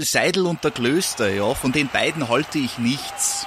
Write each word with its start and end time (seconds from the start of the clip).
Seidel 0.00 0.46
und 0.46 0.64
der 0.64 0.70
Klöster, 0.70 1.32
ja, 1.32 1.54
von 1.54 1.72
den 1.72 1.88
beiden 1.88 2.28
halte 2.28 2.58
ich 2.58 2.78
nichts. 2.78 3.46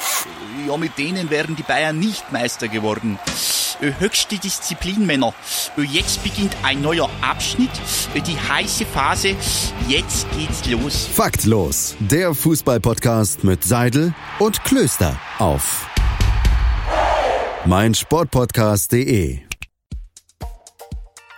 Ja, 0.68 0.78
mit 0.78 0.98
denen 0.98 1.30
wären 1.30 1.56
die 1.56 1.64
Bayern 1.64 2.00
nicht 2.00 2.32
Meister 2.32 2.68
geworden. 2.68 3.20
Höchste 4.00 4.38
Disziplin, 4.38 5.06
Männer. 5.06 5.34
Jetzt 5.76 6.24
beginnt 6.24 6.56
ein 6.62 6.82
neuer 6.82 7.10
Abschnitt, 7.22 7.72
die 8.16 8.38
heiße 8.38 8.86
Phase. 8.86 9.36
Jetzt 9.88 10.28
geht's 10.38 10.66
los. 10.68 11.08
Faktlos, 11.12 11.96
der 12.00 12.36
Fußballpodcast 12.36 13.44
mit 13.44 13.64
Seidel 13.64 14.14
und 14.38 14.64
Klöster 14.64 15.20
auf 15.40 15.88
meinsportpodcast.de. 17.66 19.51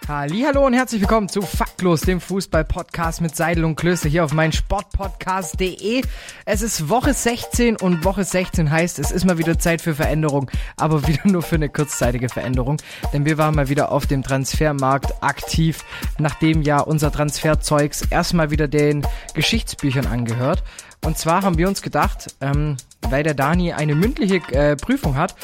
Hallo 0.05 0.65
und 0.65 0.73
herzlich 0.73 0.99
willkommen 0.99 1.29
zu 1.29 1.41
Faktlos, 1.41 2.01
dem 2.01 2.19
Fußball-Podcast 2.19 3.21
mit 3.21 3.37
Seidel 3.37 3.63
und 3.63 3.77
Klöster 3.77 4.09
hier 4.09 4.25
auf 4.25 4.33
meinsportpodcast.de. 4.33 6.01
Es 6.43 6.61
ist 6.61 6.89
Woche 6.89 7.13
16 7.13 7.77
und 7.77 8.03
Woche 8.03 8.25
16 8.25 8.69
heißt, 8.69 8.99
es 8.99 9.11
ist 9.11 9.23
mal 9.23 9.37
wieder 9.37 9.57
Zeit 9.57 9.81
für 9.81 9.95
Veränderung, 9.95 10.51
aber 10.75 11.07
wieder 11.07 11.25
nur 11.25 11.41
für 11.41 11.55
eine 11.55 11.69
kurzzeitige 11.69 12.27
Veränderung, 12.27 12.77
denn 13.13 13.23
wir 13.23 13.37
waren 13.37 13.55
mal 13.55 13.69
wieder 13.69 13.93
auf 13.93 14.05
dem 14.05 14.23
Transfermarkt 14.23 15.23
aktiv, 15.23 15.85
nachdem 16.19 16.63
ja 16.63 16.81
unser 16.81 17.09
Transferzeugs 17.09 18.01
erstmal 18.01 18.51
wieder 18.51 18.67
den 18.67 19.07
Geschichtsbüchern 19.35 20.05
angehört. 20.05 20.63
Und 21.03 21.17
zwar 21.17 21.41
haben 21.41 21.57
wir 21.57 21.67
uns 21.67 21.81
gedacht, 21.81 22.35
ähm, 22.41 22.77
weil 23.09 23.23
der 23.23 23.33
Dani 23.33 23.73
eine 23.73 23.95
mündliche 23.95 24.41
äh, 24.51 24.75
Prüfung 24.75 25.15
hat, 25.15 25.35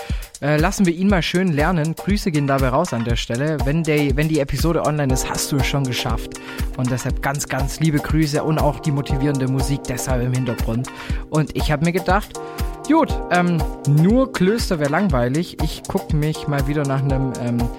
äh, 0.42 0.58
lassen 0.58 0.86
wir 0.86 0.94
ihn 0.94 1.08
mal 1.10 1.22
schön 1.22 1.52
lernen. 1.52 1.96
Grüße 1.96 2.32
gehen 2.32 2.48
dabei 2.48 2.70
raus 2.70 2.94
an 2.94 3.04
der 3.04 3.18
Stelle. 3.18 3.58
Wenn, 3.66 3.84
der, 3.84 4.16
wenn 4.16 4.30
die 4.30 4.40
Episode 4.40 4.86
online 4.86 5.14
ist, 5.14 5.30
hast 5.30 5.52
du 5.52 5.58
es 5.58 5.66
schon 5.66 5.84
geschafft. 5.84 6.40
Und 6.78 6.90
deshalb 6.92 7.22
ganz, 7.22 7.48
ganz 7.48 7.80
liebe 7.80 8.00
Grüße 8.00 8.42
und 8.42 8.58
auch 8.58 8.80
die 8.80 8.92
motivierende 8.92 9.48
Musik 9.48 9.84
deshalb 9.84 10.24
im 10.24 10.34
Hintergrund. 10.34 10.88
Und 11.30 11.56
ich 11.58 11.72
habe 11.72 11.86
mir 11.86 11.92
gedacht, 11.92 12.40
gut, 12.88 13.14
ähm, 13.32 13.62
nur 13.88 14.32
Klöster 14.32 14.80
wäre 14.80 14.90
langweilig. 14.90 15.58
Ich 15.62 15.84
gucke 15.84 16.16
mich 16.16 16.48
mal 16.48 16.68
wieder 16.68 16.84
nach 16.84 17.04
einem 17.04 17.34
ähm, 17.42 17.70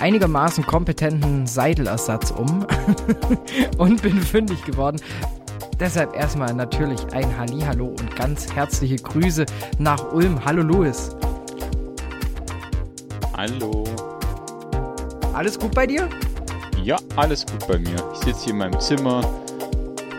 einigermaßen 0.00 0.66
kompetenten 0.66 1.46
Seidelersatz 1.46 2.32
um 2.32 2.66
und 3.78 4.02
bin 4.02 4.20
fündig 4.20 4.64
geworden. 4.64 5.00
Deshalb 5.78 6.14
erstmal 6.14 6.54
natürlich 6.54 7.00
ein 7.12 7.36
Hallihallo 7.36 7.86
und 7.86 8.14
ganz 8.16 8.52
herzliche 8.54 8.96
Grüße 8.96 9.46
nach 9.78 10.12
Ulm. 10.12 10.44
Hallo 10.44 10.62
Louis. 10.62 11.10
Hallo. 13.36 13.84
Alles 15.32 15.58
gut 15.58 15.74
bei 15.74 15.86
dir? 15.86 16.08
Ja, 16.82 16.98
alles 17.16 17.46
gut 17.46 17.66
bei 17.66 17.78
mir. 17.78 17.96
Ich 18.12 18.20
sitze 18.20 18.44
hier 18.44 18.52
in 18.52 18.58
meinem 18.58 18.78
Zimmer. 18.80 19.22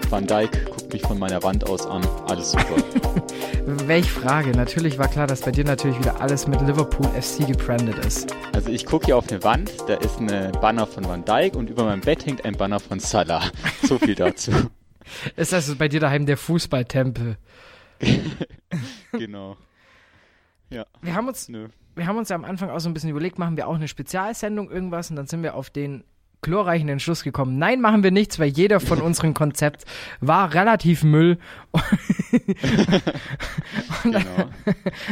Van 0.10 0.26
Dijk 0.26 0.66
guckt 0.66 0.94
mich 0.94 1.02
von 1.02 1.20
meiner 1.20 1.42
Wand 1.44 1.70
aus 1.70 1.86
an. 1.86 2.06
Alles 2.28 2.52
super. 2.52 2.76
Welch 3.66 4.12
Frage? 4.12 4.52
Natürlich 4.52 5.00
war 5.00 5.08
klar, 5.08 5.28
dass 5.28 5.42
bei 5.42 5.52
dir 5.52 5.64
natürlich 5.64 5.98
wieder 6.00 6.20
alles 6.20 6.48
mit 6.48 6.62
Liverpool 6.62 7.08
FC 7.20 7.48
gebrandet 7.48 8.06
ist. 8.06 8.36
Also 8.54 8.70
ich 8.70 8.86
gucke 8.86 9.06
hier 9.06 9.18
auf 9.18 9.30
eine 9.32 9.44
Wand, 9.44 9.72
da 9.88 9.96
ist 9.96 10.20
ein 10.20 10.52
Banner 10.60 10.86
von 10.86 11.08
Van 11.08 11.24
Dijk 11.24 11.56
und 11.56 11.70
über 11.70 11.86
meinem 11.86 12.02
Bett 12.02 12.26
hängt 12.26 12.44
ein 12.46 12.56
Banner 12.58 12.80
von 12.80 13.00
Salah. 13.00 13.44
So 13.88 13.98
viel 13.98 14.16
dazu. 14.16 14.52
ist 15.36 15.54
also 15.54 15.76
bei 15.76 15.88
dir 15.88 16.00
daheim 16.00 16.26
der 16.26 16.38
Fußballtempel. 16.38 17.38
genau. 19.12 19.58
Ja. 20.70 20.86
Wir 21.02 21.14
haben 21.16 21.28
uns, 21.28 21.50
Nö. 21.50 21.68
wir 21.96 22.08
haben 22.08 22.18
uns 22.18 22.32
am 22.32 22.46
Anfang 22.46 22.70
auch 22.70 22.80
so 22.80 22.90
ein 22.90 22.94
bisschen 22.94 23.10
überlegt, 23.10 23.38
machen 23.40 23.58
wir 23.58 23.68
auch 23.68 23.76
eine 23.76 23.88
Spezialsendung 23.88 24.72
irgendwas 24.72 25.10
und 25.10 25.16
dann 25.16 25.28
sind 25.28 25.44
wir 25.44 25.56
auf 25.56 25.70
den 25.70 26.04
glorreichen 26.42 26.90
Entschluss 26.90 27.24
gekommen. 27.24 27.58
Nein, 27.58 27.82
machen 27.82 28.04
wir 28.04 28.12
nichts, 28.12 28.38
weil 28.38 28.50
jeder 28.50 28.80
von 28.80 29.02
unseren 29.02 29.34
Konzept 29.34 29.86
war 30.20 30.54
relativ 30.54 31.04
Müll. 31.04 31.40
und, 34.04 34.12
genau. 34.12 34.50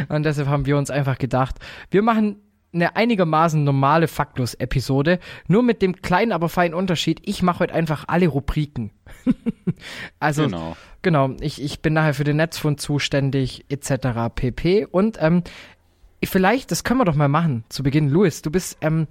und 0.10 0.24
deshalb 0.24 0.48
haben 0.48 0.68
wir 0.68 0.78
uns 0.78 0.92
einfach 0.92 1.18
gedacht, 1.18 1.56
wir 1.90 2.04
machen 2.04 2.38
eine 2.74 2.96
einigermaßen 2.96 3.64
normale 3.64 4.08
Faktlos-Episode, 4.08 5.20
nur 5.48 5.64
mit 5.64 5.82
dem 5.82 6.02
kleinen, 6.02 6.32
aber 6.32 6.48
feinen 6.48 6.74
Unterschied, 6.74 7.20
ich 7.24 7.42
mache 7.42 7.60
heute 7.60 7.74
einfach 7.74 8.06
alle 8.08 8.28
Rubriken. 8.28 8.92
also, 10.20 10.44
genau, 10.44 10.78
genau 11.02 11.36
ich, 11.40 11.62
ich 11.62 11.82
bin 11.82 11.94
nachher 11.94 12.14
für 12.14 12.24
den 12.24 12.38
Netzfund 12.38 12.82
zuständig, 12.82 13.66
etc. 13.70 14.34
pp. 14.34 14.86
Und 14.86 15.18
ähm, 15.22 15.44
vielleicht, 16.24 16.72
das 16.72 16.84
können 16.84 17.00
wir 17.00 17.06
doch 17.06 17.16
mal 17.16 17.28
machen, 17.28 17.64
zu 17.70 17.84
Beginn. 17.84 18.10
Louis, 18.10 18.42
du 18.42 18.52
bist, 18.52 18.78
ähm, 18.82 19.08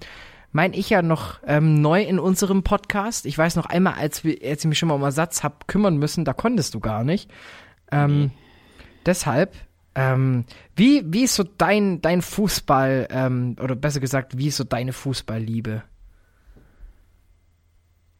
mein 0.52 0.72
ich 0.72 0.90
ja 0.90 1.02
noch 1.02 1.40
ähm, 1.46 1.80
neu 1.80 2.02
in 2.02 2.18
unserem 2.18 2.62
Podcast. 2.62 3.26
Ich 3.26 3.38
weiß 3.38 3.56
noch 3.56 3.66
einmal, 3.66 3.94
als, 3.94 4.24
wir, 4.24 4.38
als 4.44 4.64
ich 4.64 4.68
mich 4.68 4.78
schon 4.78 4.88
mal 4.88 4.96
um 4.96 5.02
Ersatz 5.02 5.42
hab 5.42 5.68
kümmern 5.68 5.96
müssen, 5.96 6.24
da 6.24 6.32
konntest 6.32 6.74
du 6.74 6.80
gar 6.80 7.04
nicht. 7.04 7.30
Ähm, 7.92 8.20
mhm. 8.20 8.30
Deshalb 9.06 9.54
ähm, 9.94 10.44
wie, 10.76 11.02
wie 11.06 11.24
ist 11.24 11.34
so 11.34 11.42
dein, 11.42 12.00
dein 12.00 12.22
Fußball, 12.22 13.08
ähm, 13.10 13.56
oder 13.60 13.74
besser 13.74 14.00
gesagt, 14.00 14.38
wie 14.38 14.46
ist 14.46 14.56
so 14.56 14.64
deine 14.64 14.92
Fußballliebe? 14.92 15.82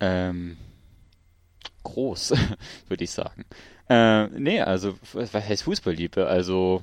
Ähm, 0.01 0.57
groß, 1.84 2.34
würde 2.88 3.04
ich 3.04 3.10
sagen. 3.10 3.44
Äh, 3.88 4.28
nee, 4.28 4.60
also, 4.60 4.97
was 5.12 5.34
heißt 5.34 5.65
Fußballliebe? 5.65 6.26
Also, 6.26 6.82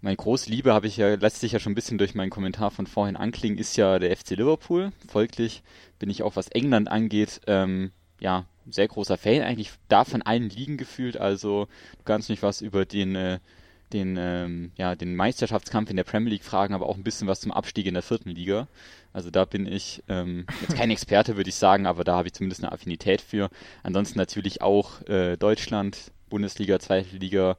meine 0.00 0.16
große 0.16 0.50
Liebe 0.50 0.74
habe 0.74 0.88
ich 0.88 0.96
ja, 0.96 1.14
lässt 1.14 1.40
sich 1.40 1.52
ja 1.52 1.60
schon 1.60 1.72
ein 1.72 1.76
bisschen 1.76 1.96
durch 1.96 2.16
meinen 2.16 2.30
Kommentar 2.30 2.72
von 2.72 2.88
vorhin 2.88 3.16
anklingen, 3.16 3.56
ist 3.56 3.76
ja 3.76 4.00
der 4.00 4.16
FC 4.16 4.30
Liverpool. 4.30 4.92
Folglich 5.08 5.62
bin 6.00 6.10
ich 6.10 6.24
auch, 6.24 6.34
was 6.34 6.48
England 6.48 6.90
angeht, 6.90 7.40
ähm, 7.46 7.92
ja, 8.18 8.46
sehr 8.68 8.88
großer 8.88 9.16
Fan, 9.16 9.42
eigentlich 9.42 9.70
da 9.88 10.04
von 10.04 10.22
allen 10.22 10.48
Ligen 10.48 10.76
gefühlt. 10.76 11.16
Also 11.16 11.68
du 11.98 12.04
kannst 12.04 12.30
mich 12.30 12.42
was 12.42 12.60
über 12.60 12.84
den, 12.84 13.14
äh, 13.14 13.38
den, 13.92 14.16
ähm, 14.18 14.72
ja, 14.76 14.96
den 14.96 15.14
Meisterschaftskampf 15.14 15.90
in 15.90 15.96
der 15.96 16.04
Premier 16.04 16.30
League 16.30 16.44
fragen, 16.44 16.74
aber 16.74 16.88
auch 16.88 16.96
ein 16.96 17.04
bisschen 17.04 17.28
was 17.28 17.40
zum 17.40 17.52
Abstieg 17.52 17.86
in 17.86 17.94
der 17.94 18.02
vierten 18.02 18.30
Liga. 18.30 18.66
Also 19.12 19.30
da 19.30 19.44
bin 19.44 19.66
ich 19.66 20.02
ähm, 20.08 20.46
jetzt 20.60 20.76
kein 20.76 20.90
Experte, 20.90 21.36
würde 21.36 21.50
ich 21.50 21.56
sagen, 21.56 21.86
aber 21.86 22.04
da 22.04 22.16
habe 22.16 22.28
ich 22.28 22.34
zumindest 22.34 22.62
eine 22.62 22.72
Affinität 22.72 23.20
für. 23.20 23.50
Ansonsten 23.82 24.18
natürlich 24.18 24.62
auch 24.62 25.02
äh, 25.08 25.36
Deutschland, 25.36 26.12
Bundesliga, 26.30 26.78
zweite 26.78 27.16
Liga, 27.16 27.56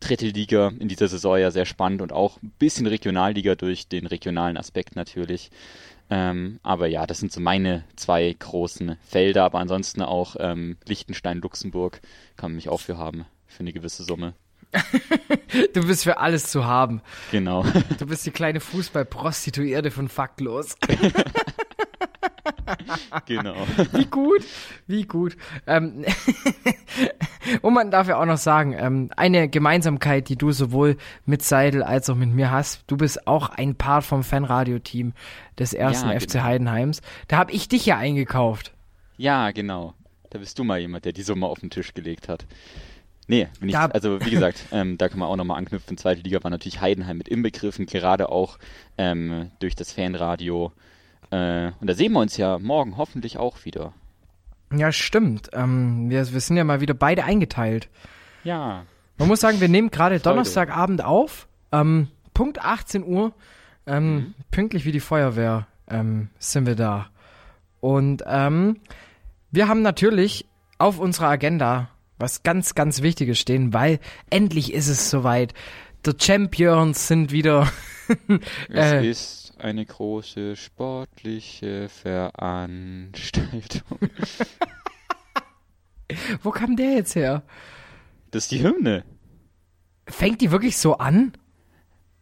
dritte 0.00 0.26
Liga 0.26 0.72
in 0.78 0.88
dieser 0.88 1.08
Saison 1.08 1.38
ja 1.38 1.50
sehr 1.50 1.66
spannend 1.66 2.02
und 2.02 2.12
auch 2.12 2.42
ein 2.42 2.52
bisschen 2.58 2.86
Regionalliga 2.86 3.54
durch 3.54 3.88
den 3.88 4.06
regionalen 4.06 4.56
Aspekt 4.56 4.96
natürlich. 4.96 5.50
Ähm, 6.10 6.58
aber 6.62 6.86
ja, 6.86 7.06
das 7.06 7.18
sind 7.18 7.32
so 7.32 7.40
meine 7.40 7.84
zwei 7.96 8.34
großen 8.36 8.96
Felder. 9.02 9.44
Aber 9.44 9.58
ansonsten 9.58 10.02
auch 10.02 10.36
ähm, 10.38 10.76
Liechtenstein, 10.86 11.40
Luxemburg 11.40 12.00
kann 12.36 12.50
man 12.50 12.56
mich 12.56 12.68
auch 12.68 12.80
für 12.80 12.98
haben, 12.98 13.26
für 13.46 13.60
eine 13.60 13.72
gewisse 13.72 14.04
Summe. 14.04 14.34
du 15.74 15.86
bist 15.86 16.04
für 16.04 16.18
alles 16.18 16.50
zu 16.50 16.64
haben. 16.66 17.00
Genau. 17.30 17.64
Du 17.98 18.06
bist 18.06 18.26
die 18.26 18.30
kleine 18.30 18.60
Fußballprostituierte 18.60 19.90
von 19.90 20.08
Faktlos. 20.08 20.76
genau. 23.26 23.54
Wie 23.92 24.04
gut, 24.06 24.44
wie 24.86 25.04
gut. 25.04 25.36
Ähm, 25.66 26.04
und 27.62 27.74
man 27.74 27.90
darf 27.90 28.08
ja 28.08 28.20
auch 28.20 28.26
noch 28.26 28.38
sagen, 28.38 28.74
ähm, 28.78 29.10
eine 29.16 29.48
Gemeinsamkeit, 29.48 30.28
die 30.28 30.36
du 30.36 30.52
sowohl 30.52 30.96
mit 31.24 31.42
Seidel 31.42 31.82
als 31.82 32.10
auch 32.10 32.16
mit 32.16 32.30
mir 32.30 32.50
hast, 32.50 32.84
du 32.86 32.96
bist 32.96 33.26
auch 33.26 33.50
ein 33.50 33.74
Part 33.74 34.04
vom 34.04 34.22
Fanradio-Team 34.22 35.12
des 35.58 35.72
ersten 35.72 36.10
ja, 36.10 36.20
FC 36.20 36.32
genau. 36.32 36.44
Heidenheims. 36.44 37.00
Da 37.28 37.38
habe 37.38 37.52
ich 37.52 37.68
dich 37.68 37.86
ja 37.86 37.96
eingekauft. 37.96 38.72
Ja, 39.16 39.50
genau. 39.50 39.94
Da 40.30 40.38
bist 40.38 40.58
du 40.58 40.64
mal 40.64 40.78
jemand, 40.78 41.06
der 41.06 41.12
die 41.12 41.22
Summe 41.22 41.46
auf 41.46 41.60
den 41.60 41.70
Tisch 41.70 41.94
gelegt 41.94 42.28
hat. 42.28 42.46
Nee, 43.28 43.48
bin 43.60 43.68
ich, 43.68 43.76
also 43.76 44.20
wie 44.24 44.30
gesagt, 44.30 44.64
ähm, 44.72 44.98
da 44.98 45.08
kann 45.08 45.20
man 45.20 45.28
auch 45.28 45.36
nochmal 45.36 45.58
anknüpfen. 45.58 45.96
Zweite 45.96 46.22
Liga 46.22 46.42
war 46.42 46.50
natürlich 46.50 46.80
Heidenheim 46.80 47.18
mit 47.18 47.28
inbegriffen, 47.28 47.86
gerade 47.86 48.30
auch 48.30 48.58
ähm, 48.96 49.50
durch 49.60 49.76
das 49.76 49.92
Fanradio 49.92 50.72
äh, 51.30 51.72
und 51.80 51.86
da 51.86 51.94
sehen 51.94 52.12
wir 52.12 52.20
uns 52.20 52.36
ja 52.36 52.58
morgen 52.58 52.96
hoffentlich 52.96 53.38
auch 53.38 53.64
wieder. 53.64 53.92
Ja, 54.72 54.92
stimmt. 54.92 55.50
Ähm, 55.52 56.10
wir, 56.10 56.32
wir 56.32 56.40
sind 56.40 56.56
ja 56.56 56.64
mal 56.64 56.80
wieder 56.80 56.94
beide 56.94 57.24
eingeteilt. 57.24 57.88
Ja. 58.44 58.84
Man 59.18 59.28
muss 59.28 59.40
sagen, 59.40 59.60
wir 59.60 59.68
nehmen 59.68 59.90
gerade 59.90 60.20
Donnerstagabend 60.20 61.04
auf. 61.04 61.48
Ähm, 61.72 62.08
Punkt 62.34 62.62
18 62.62 63.04
Uhr. 63.04 63.32
Ähm, 63.86 64.14
mhm. 64.14 64.34
Pünktlich 64.50 64.84
wie 64.84 64.92
die 64.92 65.00
Feuerwehr 65.00 65.66
ähm, 65.88 66.30
sind 66.38 66.66
wir 66.66 66.76
da. 66.76 67.10
Und 67.80 68.22
wir 68.22 69.68
haben 69.68 69.82
natürlich 69.82 70.46
auf 70.78 70.98
unserer 70.98 71.28
Agenda 71.28 71.90
was 72.18 72.42
ganz, 72.42 72.74
ganz 72.74 73.02
Wichtiges 73.02 73.38
stehen, 73.38 73.72
weil 73.72 74.00
endlich 74.30 74.72
ist 74.72 74.88
es 74.88 75.10
soweit. 75.10 75.54
Die 76.06 76.12
Champions 76.18 77.08
sind 77.08 77.32
wieder. 77.32 77.70
äh, 78.70 79.08
es 79.08 79.48
ist 79.48 79.58
eine 79.58 79.84
große 79.84 80.56
sportliche 80.56 81.88
Veranstaltung. 81.88 83.98
Wo 86.42 86.50
kam 86.50 86.76
der 86.76 86.92
jetzt 86.92 87.16
her? 87.16 87.42
Das 88.30 88.44
ist 88.44 88.52
die 88.52 88.62
Hymne. 88.62 89.04
Fängt 90.06 90.40
die 90.40 90.50
wirklich 90.50 90.78
so 90.78 90.98
an? 90.98 91.32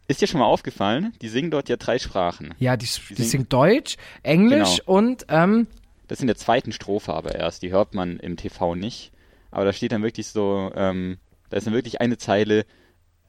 Ist 0.07 0.21
dir 0.21 0.27
schon 0.27 0.39
mal 0.39 0.45
aufgefallen? 0.45 1.13
Die 1.21 1.29
singen 1.29 1.51
dort 1.51 1.69
ja 1.69 1.75
drei 1.75 1.99
Sprachen. 1.99 2.53
Ja, 2.59 2.77
die, 2.77 2.87
die, 3.09 3.15
die 3.15 3.23
singen 3.23 3.49
Deutsch, 3.49 3.97
Englisch 4.23 4.79
genau. 4.79 4.97
und 4.97 5.25
ähm, 5.29 5.67
Das 6.07 6.19
ist 6.19 6.21
in 6.21 6.27
der 6.27 6.37
zweiten 6.37 6.71
Strophe 6.71 7.13
aber 7.13 7.35
erst. 7.35 7.61
Die 7.61 7.71
hört 7.71 7.93
man 7.93 8.17
im 8.17 8.37
TV 8.37 8.75
nicht. 8.75 9.11
Aber 9.51 9.65
da 9.65 9.73
steht 9.73 9.91
dann 9.91 10.03
wirklich 10.03 10.27
so, 10.27 10.71
ähm, 10.75 11.17
da 11.49 11.57
ist 11.57 11.67
dann 11.67 11.73
wirklich 11.73 12.01
eine 12.01 12.17
Zeile, 12.17 12.65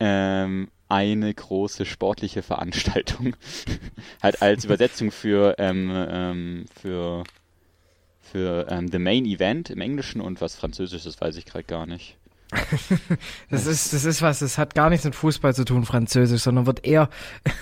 ähm, 0.01 0.69
eine 0.89 1.33
große 1.33 1.85
sportliche 1.85 2.43
Veranstaltung. 2.43 3.37
halt 4.23 4.43
als 4.43 4.65
Übersetzung 4.65 5.11
für, 5.11 5.57
ähm, 5.59 5.91
ähm, 5.93 6.65
für, 6.81 7.25
für 8.21 8.67
ähm, 8.71 8.89
The 8.89 8.99
Main 8.99 9.27
Event 9.27 9.71
im 9.71 9.81
Englischen 9.81 10.21
und 10.21 10.41
was 10.41 10.57
Französisches 10.57 11.21
weiß 11.21 11.37
ich 11.37 11.45
gerade 11.45 11.65
gar 11.65 11.87
nicht. 11.87 12.17
Das 13.51 13.67
ist, 13.67 13.93
das 13.93 14.05
ist 14.05 14.23
was, 14.23 14.39
das 14.39 14.57
hat 14.57 14.75
gar 14.75 14.89
nichts 14.89 15.05
mit 15.05 15.15
Fußball 15.15 15.55
zu 15.55 15.65
tun, 15.65 15.85
Französisch, 15.85 16.43
sondern 16.43 16.67
wird 16.67 16.85
eher 16.85 17.11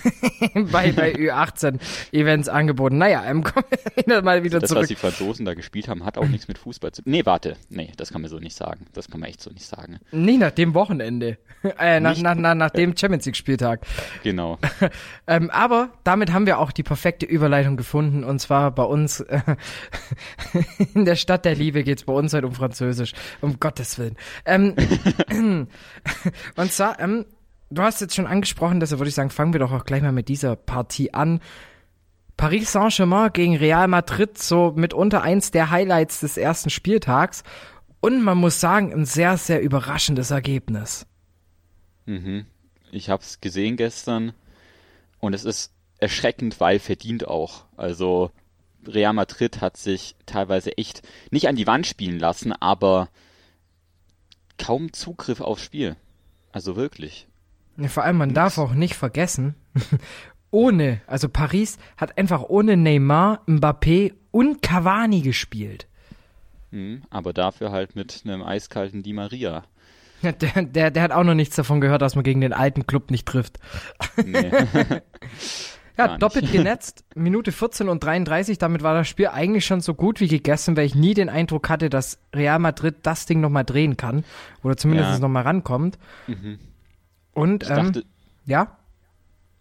bei, 0.71 0.93
bei 0.93 1.13
Ü18-Events 1.13 2.47
angeboten. 2.47 2.97
Naja, 2.97 3.23
ähm, 3.25 3.43
kommen 3.43 3.65
wir 4.05 4.21
mal 4.21 4.43
wieder 4.43 4.59
das, 4.59 4.69
zurück. 4.69 4.83
was 4.83 4.87
die 4.87 4.95
Franzosen 4.95 5.45
da 5.45 5.55
gespielt 5.55 5.89
haben, 5.89 6.05
hat 6.05 6.17
auch 6.17 6.27
nichts 6.27 6.47
mit 6.47 6.57
Fußball 6.57 6.93
zu 6.93 7.01
tun. 7.01 7.11
Nee, 7.11 7.25
warte. 7.25 7.57
Nee, 7.69 7.91
das 7.97 8.11
kann 8.11 8.21
man 8.21 8.29
so 8.29 8.39
nicht 8.39 8.55
sagen. 8.55 8.85
Das 8.93 9.09
kann 9.09 9.19
man 9.19 9.29
echt 9.29 9.41
so 9.41 9.51
nicht 9.51 9.65
sagen. 9.65 9.99
Nicht 10.11 10.39
nach 10.39 10.51
dem 10.51 10.73
Wochenende. 10.73 11.37
Äh, 11.79 11.99
nach, 11.99 12.17
nach, 12.19 12.35
nach, 12.35 12.55
nach 12.55 12.69
dem 12.69 12.95
Champions 12.95 13.25
League-Spieltag. 13.25 13.81
Genau. 14.23 14.57
ähm, 15.27 15.49
aber 15.49 15.89
damit 16.03 16.31
haben 16.31 16.45
wir 16.45 16.59
auch 16.59 16.71
die 16.71 16.83
perfekte 16.83 17.25
Überleitung 17.25 17.75
gefunden. 17.75 18.23
Und 18.23 18.39
zwar 18.39 18.71
bei 18.71 18.83
uns 18.83 19.19
äh, 19.21 19.41
in 20.93 21.03
der 21.03 21.15
Stadt 21.15 21.45
der 21.45 21.55
Liebe 21.55 21.83
geht's 21.83 22.03
bei 22.03 22.13
uns 22.13 22.33
heute 22.33 22.47
um 22.47 22.53
Französisch. 22.53 23.13
Um 23.41 23.59
Gottes 23.59 23.97
Willen. 23.97 24.15
Ähm, 24.45 24.76
und 26.55 26.71
zwar, 26.71 26.99
ähm, 26.99 27.25
du 27.69 27.81
hast 27.81 28.01
jetzt 28.01 28.15
schon 28.15 28.27
angesprochen, 28.27 28.79
deshalb 28.79 28.99
würde 28.99 29.09
ich 29.09 29.15
sagen, 29.15 29.29
fangen 29.29 29.53
wir 29.53 29.59
doch 29.59 29.71
auch 29.71 29.85
gleich 29.85 30.01
mal 30.01 30.11
mit 30.11 30.29
dieser 30.29 30.55
Partie 30.55 31.13
an. 31.13 31.41
Paris 32.37 32.71
Saint-Germain 32.71 33.33
gegen 33.33 33.57
Real 33.57 33.87
Madrid, 33.87 34.37
so 34.37 34.73
mitunter 34.75 35.23
eins 35.23 35.49
der 35.51 35.71
Highlights 35.71 36.19
des 36.19 36.37
ersten 36.37 36.69
Spieltags. 36.69 37.43
Und 37.99 38.23
man 38.23 38.37
muss 38.37 38.59
sagen, 38.59 38.93
ein 38.93 39.05
sehr, 39.05 39.37
sehr 39.37 39.61
überraschendes 39.61 40.29
Ergebnis. 40.29 41.07
Mhm. 42.05 42.45
Ich 42.91 43.09
habe 43.09 43.23
es 43.23 43.41
gesehen 43.41 43.75
gestern 43.75 44.33
und 45.19 45.33
es 45.33 45.43
ist 45.45 45.73
erschreckend, 45.99 46.59
weil 46.59 46.79
verdient 46.79 47.27
auch. 47.27 47.65
Also 47.75 48.31
Real 48.85 49.13
Madrid 49.13 49.61
hat 49.61 49.77
sich 49.77 50.15
teilweise 50.25 50.77
echt 50.77 51.01
nicht 51.31 51.47
an 51.47 51.55
die 51.55 51.67
Wand 51.67 51.87
spielen 51.87 52.19
lassen, 52.19 52.53
aber 52.53 53.09
kaum 54.57 54.93
Zugriff 54.93 55.41
aufs 55.41 55.63
Spiel. 55.63 55.95
Also 56.51 56.75
wirklich. 56.75 57.27
Ja, 57.77 57.87
vor 57.87 58.03
allem, 58.03 58.17
man 58.17 58.33
darf 58.33 58.57
auch 58.57 58.73
nicht 58.73 58.95
vergessen, 58.95 59.55
ohne, 60.51 61.01
also 61.05 61.29
Paris 61.29 61.77
hat 61.97 62.17
einfach 62.17 62.43
ohne 62.43 62.75
Neymar, 62.77 63.43
Mbappé 63.47 64.13
und 64.31 64.61
Cavani 64.61 65.21
gespielt. 65.21 65.87
Mhm, 66.71 67.03
aber 67.09 67.33
dafür 67.33 67.71
halt 67.71 67.95
mit 67.95 68.23
einem 68.25 68.43
eiskalten 68.43 69.03
Di 69.03 69.13
Maria. 69.13 69.63
Ja, 70.23 70.31
der, 70.31 70.63
der, 70.63 70.91
der 70.91 71.03
hat 71.03 71.11
auch 71.11 71.23
noch 71.23 71.35
nichts 71.35 71.55
davon 71.55 71.79
gehört, 71.79 72.01
dass 72.01 72.15
man 72.15 72.23
gegen 72.23 72.41
den 72.41 72.53
alten 72.53 72.87
Club 72.87 73.11
nicht 73.11 73.27
trifft. 73.27 73.59
Nee. 74.25 74.51
ja, 75.97 76.17
doppelt 76.17 76.51
genetzt, 76.51 77.03
Minute 77.15 77.51
14 77.51 77.89
und 77.89 78.03
33, 78.03 78.57
damit 78.57 78.83
war 78.83 78.93
das 78.93 79.07
Spiel 79.07 79.27
eigentlich 79.27 79.65
schon 79.65 79.81
so 79.81 79.93
gut 79.93 80.19
wie 80.19 80.27
gegessen, 80.27 80.77
weil 80.77 80.85
ich 80.85 80.95
nie 80.95 81.13
den 81.13 81.29
Eindruck 81.29 81.69
hatte, 81.69 81.89
dass 81.89 82.19
Real 82.35 82.59
Madrid 82.59 82.95
das 83.03 83.25
Ding 83.25 83.41
nochmal 83.41 83.65
drehen 83.65 83.97
kann. 83.97 84.23
Oder 84.63 84.77
zumindest 84.77 85.11
Ja. 85.11 85.19
nochmal 85.19 85.43
rankommt. 85.43 85.97
Mhm. 86.27 86.59
Und, 87.33 87.63
Ich 87.63 87.69
ähm, 87.69 87.75
dachte, 87.75 88.03
ja, 88.45 88.77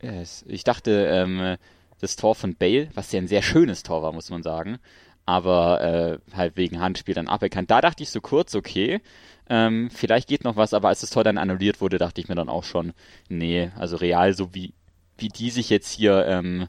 Yes. 0.03 0.45
Ich 0.47 0.63
dachte, 0.65 1.07
ähm, 1.11 1.57
das 2.01 2.17
Tor 2.17 2.35
von 2.35 2.55
Bale, 2.55 2.89
was 2.95 3.11
ja 3.13 3.21
ein 3.21 3.29
sehr 3.29 3.43
schönes 3.43 3.83
Tor 3.83 4.03
war, 4.03 4.13
muss 4.13 4.31
man 4.31 4.43
sagen, 4.43 4.79
aber 5.25 5.81
äh, 5.81 6.37
halt 6.37 6.57
wegen 6.57 6.81
Handspiel 6.81 7.15
dann 7.15 7.29
aberkannt. 7.29 7.71
Da 7.71 7.81
dachte 7.81 8.03
ich 8.03 8.11
so 8.11 8.21
kurz, 8.21 8.55
okay, 8.55 9.01
ähm, 9.49 9.89
vielleicht 9.91 10.29
geht 10.29 10.45
noch 10.45 10.57
was, 10.57 10.75
aber 10.75 10.89
als 10.89 11.01
das 11.01 11.11
Tor 11.11 11.25
dann 11.25 11.39
annulliert 11.39 11.81
wurde, 11.81 11.99
dachte 11.99 12.21
ich 12.21 12.29
mir 12.29 12.35
dann 12.35 12.49
auch 12.49 12.65
schon, 12.65 12.93
nee, 13.29 13.71
also 13.77 13.97
real, 13.97 14.35
so 14.35 14.55
wie, 14.55 14.75
wie 15.19 15.29
die 15.29 15.51
sich 15.51 15.71
jetzt 15.71 15.91
hier 15.91 16.27
ähm, 16.27 16.69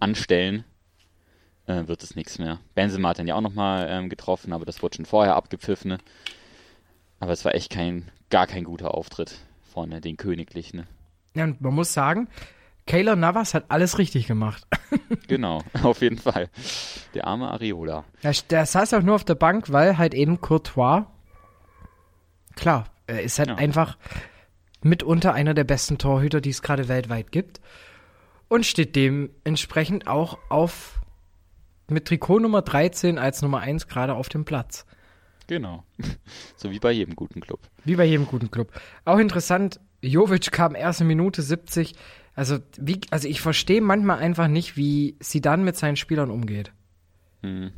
anstellen, 0.00 0.64
äh, 1.66 1.86
wird 1.86 2.02
es 2.02 2.14
nichts 2.16 2.38
mehr. 2.38 2.58
Benzema 2.74 3.10
hat 3.10 3.18
dann 3.18 3.26
ja 3.26 3.34
auch 3.34 3.40
nochmal 3.40 3.86
ähm, 3.90 4.08
getroffen, 4.08 4.52
aber 4.52 4.64
das 4.64 4.82
wurde 4.82 4.96
schon 4.96 5.04
vorher 5.06 5.34
abgepfiffen. 5.36 5.90
Ne? 5.92 5.98
Aber 7.20 7.32
es 7.32 7.44
war 7.44 7.54
echt 7.54 7.70
kein, 7.70 8.10
gar 8.30 8.46
kein 8.46 8.64
guter 8.64 8.94
Auftritt 8.94 9.36
von 9.72 9.90
den 10.00 10.16
Königlichen. 10.16 10.80
Ne? 10.80 10.86
ja, 11.34 11.44
und 11.44 11.60
man 11.60 11.74
muss 11.74 11.92
sagen, 11.92 12.28
Keylor 12.86 13.16
Navas 13.16 13.52
hat 13.54 13.66
alles 13.68 13.98
richtig 13.98 14.26
gemacht. 14.26 14.64
Genau, 15.26 15.62
auf 15.82 16.00
jeden 16.00 16.16
Fall. 16.18 16.48
Der 17.14 17.26
arme 17.26 17.48
Areola. 17.50 18.04
Der, 18.22 18.32
der 18.48 18.64
saß 18.66 18.94
auch 18.94 19.02
nur 19.02 19.14
auf 19.14 19.24
der 19.24 19.34
Bank, 19.34 19.70
weil 19.70 19.98
halt 19.98 20.14
eben 20.14 20.40
Courtois, 20.40 21.04
klar, 22.56 22.86
er 23.06 23.22
ist 23.22 23.38
halt 23.38 23.48
Ja. 23.48 23.54
einfach 23.56 23.98
mitunter 24.82 25.34
einer 25.34 25.52
der 25.54 25.64
besten 25.64 25.98
Torhüter, 25.98 26.40
die 26.40 26.50
es 26.50 26.62
gerade 26.62 26.88
weltweit 26.88 27.30
gibt. 27.32 27.60
Und 28.48 28.64
steht 28.64 28.96
dementsprechend 28.96 30.06
auch 30.06 30.38
auf 30.48 31.00
mit 31.90 32.06
Trikot 32.06 32.40
Nummer 32.40 32.62
13 32.62 33.18
als 33.18 33.42
Nummer 33.42 33.60
1 33.60 33.88
gerade 33.88 34.14
auf 34.14 34.28
dem 34.28 34.44
Platz. 34.44 34.86
Genau. 35.46 35.84
So 36.56 36.70
wie 36.70 36.80
bei 36.80 36.90
jedem 36.90 37.14
guten 37.14 37.40
Club. 37.40 37.60
Wie 37.84 37.94
bei 37.94 38.04
jedem 38.04 38.26
guten 38.26 38.50
Club. 38.50 38.72
Auch 39.04 39.18
interessant, 39.18 39.80
Jovic 40.00 40.50
kam 40.50 40.74
erste 40.74 41.04
Minute 41.04 41.40
70. 41.40 41.94
Also, 42.34 42.58
wie, 42.76 43.00
also 43.10 43.28
ich 43.28 43.40
verstehe 43.40 43.80
manchmal 43.80 44.18
einfach 44.18 44.48
nicht, 44.48 44.76
wie 44.76 45.16
sie 45.20 45.40
dann 45.40 45.64
mit 45.64 45.76
seinen 45.76 45.96
Spielern 45.96 46.30
umgeht. 46.30 46.72
Hm. 47.42 47.70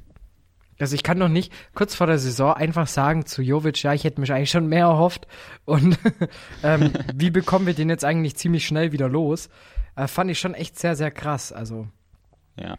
Also 0.78 0.94
ich 0.94 1.02
kann 1.02 1.20
doch 1.20 1.28
nicht 1.28 1.52
kurz 1.74 1.94
vor 1.94 2.06
der 2.06 2.18
Saison 2.18 2.54
einfach 2.54 2.86
sagen 2.86 3.26
zu 3.26 3.42
Jovic, 3.42 3.82
ja, 3.82 3.92
ich 3.92 4.04
hätte 4.04 4.20
mich 4.20 4.32
eigentlich 4.32 4.50
schon 4.50 4.66
mehr 4.66 4.86
erhofft. 4.86 5.26
Und 5.66 5.98
ähm, 6.62 6.92
wie 7.14 7.30
bekommen 7.30 7.66
wir 7.66 7.74
den 7.74 7.90
jetzt 7.90 8.04
eigentlich 8.04 8.36
ziemlich 8.36 8.66
schnell 8.66 8.92
wieder 8.92 9.08
los? 9.08 9.50
Äh, 10.00 10.08
fand 10.08 10.30
ich 10.30 10.38
schon 10.38 10.54
echt 10.54 10.78
sehr, 10.78 10.96
sehr 10.96 11.10
krass. 11.10 11.52
Also, 11.52 11.86
Ja. 12.58 12.78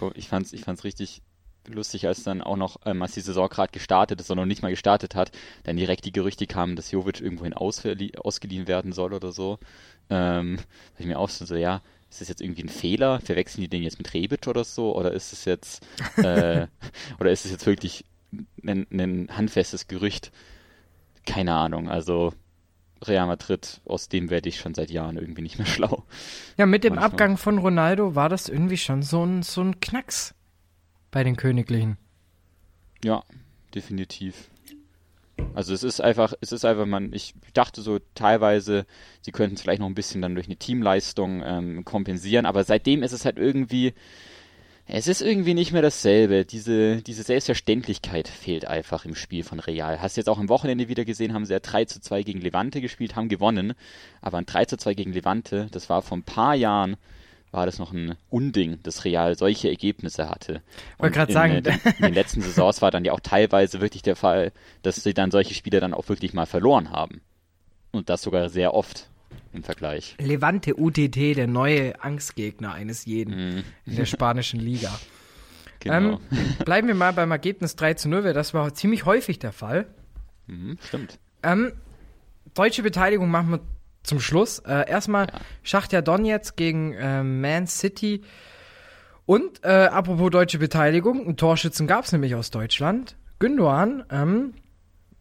Cool. 0.00 0.10
Ich 0.16 0.28
fand's, 0.28 0.52
ich 0.52 0.62
fand's 0.62 0.82
richtig 0.82 1.22
lustig, 1.68 2.06
als 2.06 2.24
dann 2.24 2.42
auch 2.42 2.56
noch, 2.56 2.78
ähm, 2.84 3.02
als 3.02 3.12
die 3.12 3.20
Saison 3.20 3.48
gerade 3.48 3.72
gestartet 3.72 4.20
ist, 4.20 4.26
sondern 4.26 4.46
noch 4.46 4.50
nicht 4.50 4.62
mal 4.62 4.70
gestartet 4.70 5.14
hat, 5.14 5.30
dann 5.62 5.76
direkt 5.76 6.04
die 6.04 6.12
Gerüchte 6.12 6.46
kamen, 6.46 6.76
dass 6.76 6.90
Jovic 6.90 7.20
irgendwohin 7.20 7.54
ausgeliehen 7.54 8.66
werden 8.66 8.92
soll 8.92 9.14
oder 9.14 9.32
so. 9.32 9.58
Ähm, 10.10 10.58
hab 10.92 11.00
ich 11.00 11.06
mir 11.06 11.18
auch 11.18 11.28
so, 11.28 11.44
so, 11.44 11.54
ja, 11.54 11.82
ist 12.10 12.20
das 12.20 12.28
jetzt 12.28 12.40
irgendwie 12.40 12.64
ein 12.64 12.68
Fehler? 12.68 13.20
Verwechseln 13.20 13.62
die 13.62 13.68
den 13.68 13.82
jetzt 13.82 13.98
mit 13.98 14.12
Rebic 14.12 14.46
oder 14.48 14.64
so? 14.64 14.94
Oder 14.96 15.12
ist 15.12 15.32
es 15.32 15.44
jetzt, 15.44 15.86
äh, 16.16 16.66
oder 17.20 17.30
ist 17.30 17.44
es 17.44 17.52
jetzt 17.52 17.66
wirklich 17.66 18.04
ein, 18.64 18.86
ein 18.90 19.28
handfestes 19.30 19.86
Gerücht? 19.86 20.32
Keine 21.24 21.54
Ahnung. 21.54 21.88
Also 21.88 22.32
Real 23.04 23.26
Madrid, 23.26 23.80
aus 23.84 24.08
dem 24.08 24.30
werde 24.30 24.48
ich 24.48 24.58
schon 24.58 24.74
seit 24.74 24.90
Jahren 24.90 25.16
irgendwie 25.16 25.42
nicht 25.42 25.58
mehr 25.58 25.66
schlau. 25.66 26.04
ja, 26.56 26.66
mit 26.66 26.84
dem 26.84 26.94
Manchmal. 26.94 27.10
Abgang 27.10 27.36
von 27.36 27.58
Ronaldo 27.58 28.14
war 28.14 28.28
das 28.28 28.48
irgendwie 28.48 28.78
schon 28.78 29.02
so 29.02 29.24
ein, 29.24 29.42
so 29.42 29.60
ein 29.60 29.80
Knacks 29.80 30.34
bei 31.10 31.24
den 31.24 31.36
Königlichen. 31.36 31.98
Ja, 33.04 33.22
definitiv. 33.74 34.50
Also 35.54 35.74
es 35.74 35.82
ist 35.82 36.00
einfach, 36.00 36.32
es 36.40 36.52
ist 36.52 36.64
einfach, 36.64 36.86
man, 36.86 37.12
ich 37.12 37.34
dachte 37.52 37.82
so 37.82 37.98
teilweise, 38.14 38.86
sie 39.20 39.32
könnten 39.32 39.56
es 39.56 39.62
vielleicht 39.62 39.80
noch 39.80 39.88
ein 39.88 39.94
bisschen 39.94 40.22
dann 40.22 40.34
durch 40.34 40.46
eine 40.46 40.56
Teamleistung 40.56 41.42
ähm, 41.44 41.84
kompensieren, 41.84 42.46
aber 42.46 42.64
seitdem 42.64 43.02
ist 43.02 43.12
es 43.12 43.24
halt 43.24 43.38
irgendwie, 43.38 43.94
es 44.88 45.08
ist 45.08 45.20
irgendwie 45.20 45.54
nicht 45.54 45.72
mehr 45.72 45.82
dasselbe. 45.82 46.44
Diese, 46.44 47.02
diese 47.02 47.24
Selbstverständlichkeit 47.24 48.28
fehlt 48.28 48.66
einfach 48.66 49.04
im 49.04 49.16
Spiel 49.16 49.42
von 49.42 49.58
Real. 49.58 50.00
Hast 50.00 50.16
du 50.16 50.20
jetzt 50.20 50.28
auch 50.28 50.38
am 50.38 50.48
Wochenende 50.48 50.88
wieder 50.88 51.04
gesehen, 51.04 51.34
haben 51.34 51.44
sie 51.44 51.52
ja 51.52 51.58
3 51.58 51.86
zu 51.86 52.00
2 52.00 52.22
gegen 52.22 52.40
Levante 52.40 52.80
gespielt, 52.80 53.16
haben 53.16 53.28
gewonnen, 53.28 53.74
aber 54.20 54.38
ein 54.38 54.46
3 54.46 54.66
zu 54.66 54.76
2 54.76 54.94
gegen 54.94 55.12
Levante, 55.12 55.66
das 55.72 55.90
war 55.90 56.02
vor 56.02 56.16
ein 56.16 56.22
paar 56.22 56.54
Jahren, 56.54 56.96
war 57.50 57.66
das 57.66 57.78
noch 57.78 57.92
ein 57.92 58.16
Unding, 58.30 58.78
dass 58.82 59.04
Real 59.04 59.36
solche 59.36 59.68
Ergebnisse 59.68 60.28
hatte. 60.28 60.62
Wollte 60.98 61.06
Und 61.06 61.12
grad 61.12 61.28
in, 61.30 61.34
sagen, 61.34 61.52
äh, 61.54 61.62
den, 61.62 61.80
in 61.98 62.04
den 62.04 62.14
letzten 62.14 62.42
Saisons 62.42 62.80
war 62.80 62.90
dann 62.90 63.04
ja 63.04 63.12
auch 63.12 63.20
teilweise 63.20 63.80
wirklich 63.80 64.02
der 64.02 64.16
Fall, 64.16 64.52
dass 64.82 65.02
sie 65.02 65.14
dann 65.14 65.32
solche 65.32 65.54
Spiele 65.54 65.80
dann 65.80 65.94
auch 65.94 66.08
wirklich 66.08 66.32
mal 66.32 66.46
verloren 66.46 66.90
haben. 66.90 67.22
Und 67.90 68.08
das 68.08 68.22
sogar 68.22 68.50
sehr 68.50 68.74
oft 68.74 69.08
im 69.52 69.62
Vergleich. 69.62 70.16
Levante 70.20 70.74
UTT, 70.78 71.36
der 71.36 71.46
neue 71.46 72.02
Angstgegner 72.02 72.72
eines 72.72 73.04
jeden 73.04 73.34
Mhm. 73.56 73.62
in 73.86 73.96
der 73.96 74.06
spanischen 74.06 74.60
Liga. 74.60 74.90
Genau. 75.80 75.94
Ähm, 76.14 76.18
bleiben 76.64 76.88
wir 76.88 76.94
mal 76.96 77.12
beim 77.12 77.30
Ergebnis 77.30 77.76
3 77.76 77.94
zu 77.94 78.08
0, 78.08 78.24
weil 78.24 78.32
das 78.32 78.54
war 78.54 78.74
ziemlich 78.74 79.04
häufig 79.04 79.38
der 79.38 79.52
Fall. 79.52 79.86
Mhm, 80.48 80.78
stimmt. 80.82 81.18
Ähm, 81.44 81.72
deutsche 82.54 82.82
Beteiligung 82.82 83.30
machen 83.30 83.50
wir 83.50 83.60
zum 84.02 84.18
Schluss. 84.18 84.58
Äh, 84.60 84.88
erstmal 84.90 85.26
Ja. 85.26 85.40
Schachtja 85.62 86.00
Donetsk 86.02 86.56
gegen 86.56 86.94
äh, 86.94 87.22
Man 87.22 87.66
City. 87.68 88.22
Und 89.26 89.62
äh, 89.64 89.68
apropos 89.68 90.30
deutsche 90.30 90.58
Beteiligung, 90.58 91.24
einen 91.24 91.36
Torschützen 91.36 91.86
gab 91.86 92.04
es 92.04 92.12
nämlich 92.12 92.34
aus 92.34 92.50
Deutschland. 92.50 93.14
Gündogan 93.38 94.02
ähm, 94.10 94.54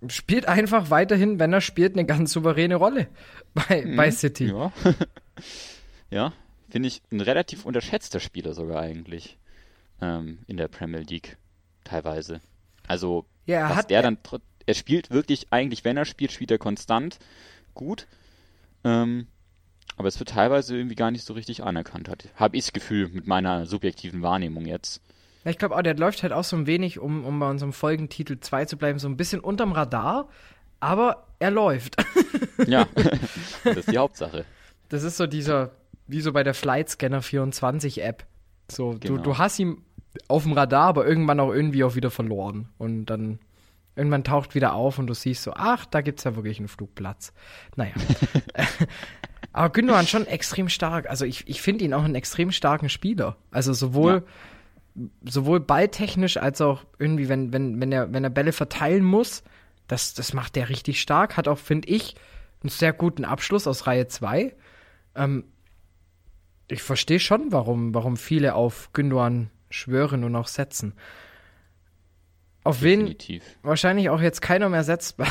spielt 0.07 0.47
einfach 0.47 0.89
weiterhin, 0.89 1.39
wenn 1.39 1.53
er 1.53 1.61
spielt, 1.61 1.93
eine 1.93 2.05
ganz 2.05 2.31
souveräne 2.33 2.75
Rolle 2.75 3.07
bei, 3.53 3.85
bei 3.95 4.11
City. 4.11 4.45
Ja. 4.47 4.71
ja, 6.09 6.33
finde 6.69 6.87
ich 6.87 7.01
ein 7.11 7.21
relativ 7.21 7.65
unterschätzter 7.65 8.19
Spieler 8.19 8.53
sogar 8.53 8.81
eigentlich 8.81 9.37
ähm, 10.01 10.39
in 10.47 10.57
der 10.57 10.67
Premier 10.67 11.01
League 11.01 11.37
teilweise. 11.83 12.41
Also 12.87 13.25
Ja, 13.45 13.59
er 13.61 13.69
was 13.69 13.77
hat- 13.77 13.89
der 13.89 14.01
dann 14.01 14.17
tr- 14.17 14.41
er 14.67 14.73
spielt 14.73 15.11
wirklich 15.11 15.47
eigentlich, 15.51 15.85
wenn 15.85 15.95
er 15.97 16.05
spielt, 16.05 16.31
spielt 16.31 16.49
er 16.51 16.57
konstant 16.57 17.19
gut. 17.75 18.07
Ähm, 18.83 19.27
aber 19.97 20.07
es 20.07 20.17
wird 20.19 20.29
teilweise 20.29 20.75
irgendwie 20.75 20.95
gar 20.95 21.11
nicht 21.11 21.23
so 21.23 21.33
richtig 21.33 21.63
anerkannt 21.63 22.09
hat. 22.09 22.27
Habe 22.35 22.57
ich 22.57 22.65
das 22.65 22.73
Gefühl 22.73 23.07
mit 23.09 23.27
meiner 23.27 23.65
subjektiven 23.67 24.21
Wahrnehmung 24.23 24.65
jetzt. 24.65 25.01
Ja, 25.45 25.51
ich 25.51 25.57
glaube 25.59 25.75
auch, 25.75 25.81
der 25.83 25.95
läuft 25.95 26.23
halt 26.23 26.33
auch 26.33 26.43
so 26.43 26.57
ein 26.57 26.67
wenig, 26.67 26.99
um, 26.99 27.23
um 27.23 27.39
bei 27.39 27.49
unserem 27.49 27.71
Folgentitel 27.71 28.39
2 28.39 28.65
zu 28.65 28.77
bleiben, 28.77 28.99
so 28.99 29.07
ein 29.07 29.15
bisschen 29.15 29.39
unterm 29.39 29.71
Radar, 29.71 30.27
aber 30.79 31.27
er 31.39 31.51
läuft. 31.51 31.95
ja, 32.67 32.87
das 33.63 33.77
ist 33.77 33.91
die 33.91 33.97
Hauptsache. 33.99 34.43
Das 34.89 35.03
ist 35.03 35.17
so 35.17 35.27
dieser, 35.27 35.71
wie 36.07 36.21
so 36.21 36.33
bei 36.33 36.43
der 36.43 36.55
Flight 36.55 36.89
Scanner 36.89 37.21
24 37.21 38.03
App. 38.03 38.25
So, 38.69 38.97
genau. 38.99 39.17
du, 39.17 39.21
du 39.21 39.37
hast 39.37 39.59
ihn 39.59 39.83
auf 40.27 40.43
dem 40.43 40.53
Radar, 40.53 40.87
aber 40.87 41.05
irgendwann 41.05 41.39
auch 41.39 41.53
irgendwie 41.53 41.83
auch 41.83 41.95
wieder 41.95 42.09
verloren. 42.09 42.69
Und 42.79 43.05
dann 43.05 43.39
irgendwann 43.95 44.23
taucht 44.23 44.55
wieder 44.55 44.73
auf 44.73 44.97
und 44.99 45.07
du 45.07 45.13
siehst 45.13 45.43
so, 45.43 45.53
ach, 45.55 45.85
da 45.85 46.01
gibt 46.01 46.19
es 46.19 46.25
ja 46.25 46.35
wirklich 46.35 46.59
einen 46.59 46.67
Flugplatz. 46.67 47.33
Naja. 47.75 47.93
aber 49.53 49.69
Gündogan 49.69 50.07
schon 50.07 50.25
extrem 50.25 50.69
stark. 50.69 51.09
Also 51.09 51.25
ich, 51.25 51.47
ich 51.47 51.61
finde 51.61 51.85
ihn 51.85 51.93
auch 51.93 52.03
einen 52.03 52.15
extrem 52.15 52.51
starken 52.51 52.89
Spieler. 52.89 53.37
Also 53.51 53.73
sowohl, 53.73 54.13
ja. 54.13 54.21
Sowohl 55.23 55.59
balltechnisch 55.59 56.37
als 56.37 56.61
auch 56.61 56.85
irgendwie, 56.99 57.29
wenn, 57.29 57.51
wenn, 57.51 57.81
wenn 57.81 57.91
er, 57.91 58.13
wenn 58.13 58.23
er 58.23 58.29
Bälle 58.29 58.51
verteilen 58.51 59.03
muss, 59.03 59.43
das, 59.87 60.13
das 60.13 60.33
macht 60.33 60.55
der 60.55 60.69
richtig 60.69 61.01
stark. 61.01 61.37
Hat 61.37 61.47
auch, 61.47 61.57
finde 61.57 61.89
ich, 61.89 62.15
einen 62.61 62.69
sehr 62.69 62.93
guten 62.93 63.25
Abschluss 63.25 63.67
aus 63.67 63.87
Reihe 63.87 64.07
2. 64.07 64.55
Ähm, 65.15 65.43
ich 66.67 66.81
verstehe 66.81 67.19
schon, 67.19 67.51
warum, 67.51 67.93
warum 67.93 68.17
viele 68.17 68.55
auf 68.55 68.91
Gündogan 68.93 69.49
schwören 69.69 70.23
und 70.23 70.35
auch 70.35 70.47
setzen. 70.47 70.93
Auf 72.63 72.79
Definitiv. 72.79 73.43
wen 73.43 73.67
wahrscheinlich 73.67 74.09
auch 74.09 74.21
jetzt 74.21 74.41
keiner 74.41 74.69
mehr 74.69 74.83
setzt 74.83 75.17
bei, 75.17 75.27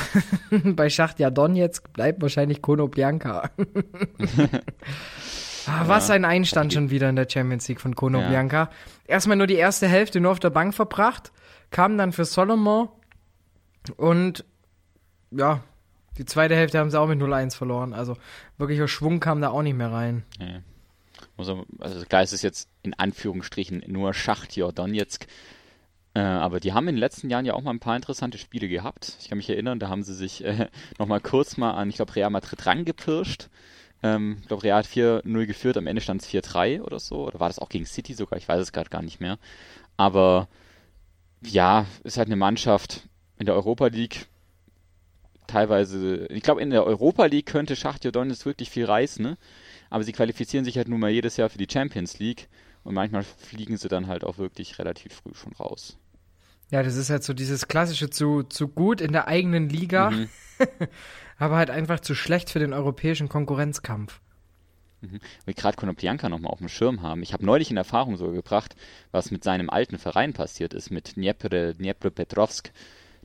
bei 0.51 0.89
Schachtja 0.89 1.31
Donetsk, 1.31 1.93
bleibt 1.93 2.23
wahrscheinlich 2.23 2.63
Kono 2.63 2.87
Bianca. 2.87 3.51
ah, 5.67 5.85
was 5.87 6.09
ja. 6.09 6.15
ein 6.15 6.25
Einstand 6.25 6.73
schon 6.73 6.91
wieder 6.91 7.09
in 7.09 7.17
der 7.17 7.29
Champions 7.29 7.69
League 7.69 7.81
von 7.81 7.95
Kono 7.95 8.21
ja. 8.21 8.29
Bianca. 8.29 8.71
Erstmal 9.07 9.37
nur 9.37 9.47
die 9.47 9.55
erste 9.55 9.89
Hälfte 9.89 10.21
nur 10.21 10.33
auf 10.33 10.41
der 10.41 10.51
Bank 10.51 10.75
verbracht, 10.75 11.33
kam 11.71 11.99
dann 11.99 12.13
für 12.13 12.25
Solomon 12.25 12.89
und 13.97 14.45
ja, 15.31 15.63
die 16.19 16.25
zweite 16.25 16.55
Hälfte 16.55 16.79
haben 16.79 16.91
sie 16.91 16.99
auch 16.99 17.09
mit 17.09 17.21
0-1 17.21 17.57
verloren. 17.57 17.93
Also 17.93 18.17
wirklicher 18.57 18.89
Schwung 18.89 19.21
kam 19.21 19.41
da 19.41 19.51
auch 19.51 19.63
nicht 19.63 19.77
mehr 19.77 19.93
rein. 19.93 20.25
Ja. 20.39 20.61
Also, 21.37 21.65
klar, 22.09 22.23
es 22.23 22.33
ist 22.33 22.43
jetzt 22.43 22.69
in 22.83 22.95
Anführungsstrichen 22.95 23.83
nur 23.89 24.15
Schachtja 24.15 24.71
Donetsk. 24.71 25.27
Äh, 26.15 26.21
aber 26.21 26.61
die 26.61 26.73
haben 26.73 26.87
in 26.87 26.95
den 26.95 27.01
letzten 27.01 27.29
Jahren 27.29 27.45
ja 27.45 27.55
auch 27.55 27.63
mal 27.63 27.73
ein 27.73 27.81
paar 27.81 27.97
interessante 27.97 28.39
Spiele 28.39 28.69
gehabt. 28.69 29.17
Ich 29.21 29.29
kann 29.29 29.39
mich 29.39 29.51
erinnern, 29.51 29.81
da 29.81 29.89
haben 29.89 30.05
sie 30.05 30.15
sich 30.15 30.45
äh, 30.45 30.69
nochmal 30.99 31.21
kurz 31.21 31.57
mal 31.57 31.73
an, 31.73 31.89
ich 31.89 31.97
glaube, 31.97 32.15
Real 32.15 32.31
Madrid 32.31 32.65
rangepirscht. 32.65 33.49
Ähm, 34.05 34.37
ich 34.43 34.49
glaube, 34.49 34.63
Real 34.63 34.79
hat 34.79 34.87
4-0 34.87 35.47
geführt, 35.47 35.79
am 35.79 35.87
Ende 35.87 36.03
stand 36.03 36.21
es 36.21 36.29
4-3 36.29 36.83
oder 36.83 37.01
so. 37.01 37.27
Oder 37.27 37.41
war 37.41 37.49
das 37.49 37.59
auch 37.59 37.71
gegen 37.71 37.87
City 37.87 38.13
sogar? 38.13 38.39
Ich 38.39 38.47
weiß 38.47 38.61
es 38.61 38.73
gerade 38.73 38.91
gar 38.91 39.03
nicht 39.03 39.19
mehr. 39.19 39.39
Aber 39.97 40.47
ja, 41.41 41.87
ist 42.05 42.19
halt 42.19 42.29
eine 42.29 42.37
Mannschaft 42.37 43.09
in 43.39 43.47
der 43.47 43.55
Europa 43.55 43.87
League. 43.87 44.27
Teilweise, 45.47 46.27
ich 46.27 46.43
glaube, 46.43 46.61
in 46.61 46.71
der 46.71 46.85
Europa 46.85 47.25
League 47.25 47.47
könnte 47.47 47.77
Schachtja 47.77 48.11
Donetsk 48.11 48.45
wirklich 48.45 48.71
viel 48.71 48.85
reißen, 48.85 49.23
ne? 49.23 49.39
aber 49.91 50.05
sie 50.05 50.13
qualifizieren 50.13 50.65
sich 50.65 50.77
halt 50.77 50.89
nun 50.89 51.01
mal 51.01 51.11
jedes 51.11 51.37
Jahr 51.37 51.51
für 51.51 51.59
die 51.59 51.69
Champions 51.71 52.19
League 52.19 52.49
und 52.83 52.95
manchmal 52.95 53.23
fliegen 53.23 53.77
sie 53.77 53.89
dann 53.89 54.07
halt 54.07 54.25
auch 54.25 54.39
wirklich 54.39 54.79
relativ 54.79 55.15
früh 55.15 55.35
schon 55.35 55.53
raus. 55.53 55.99
Ja, 56.71 56.83
das 56.83 56.97
ist 56.97 57.11
halt 57.11 57.23
so 57.23 57.35
dieses 57.35 57.69
klassische 57.69 58.11
zu, 58.11 58.43
zu 58.43 58.69
gut 58.69 59.01
in 59.01 59.13
der 59.13 59.29
eigenen 59.29 59.69
Liga, 59.69 60.11
mhm. 60.11 60.29
aber 61.39 61.57
halt 61.57 61.71
einfach 61.71 62.01
zu 62.01 62.15
schlecht 62.15 62.51
für 62.51 62.59
den 62.59 62.73
europäischen 62.73 63.29
Konkurrenzkampf. 63.29 64.21
Mhm. 65.01 65.21
Wir 65.45 65.55
gerade 65.55 65.77
Konoplyanka 65.77 66.29
nochmal 66.29 66.53
auf 66.53 66.59
dem 66.59 66.69
Schirm 66.69 67.03
haben. 67.03 67.23
Ich 67.23 67.33
habe 67.33 67.45
neulich 67.45 67.71
in 67.71 67.77
Erfahrung 67.77 68.17
so 68.17 68.31
gebracht, 68.31 68.77
was 69.11 69.31
mit 69.31 69.45
seinem 69.45 69.71
alten 69.71 69.99
Verein 69.99 70.33
passiert 70.33 70.75
ist, 70.75 70.91
mit 70.91 71.17
Dniepr, 71.17 71.75
Dniepropetrovsk. 71.75 72.73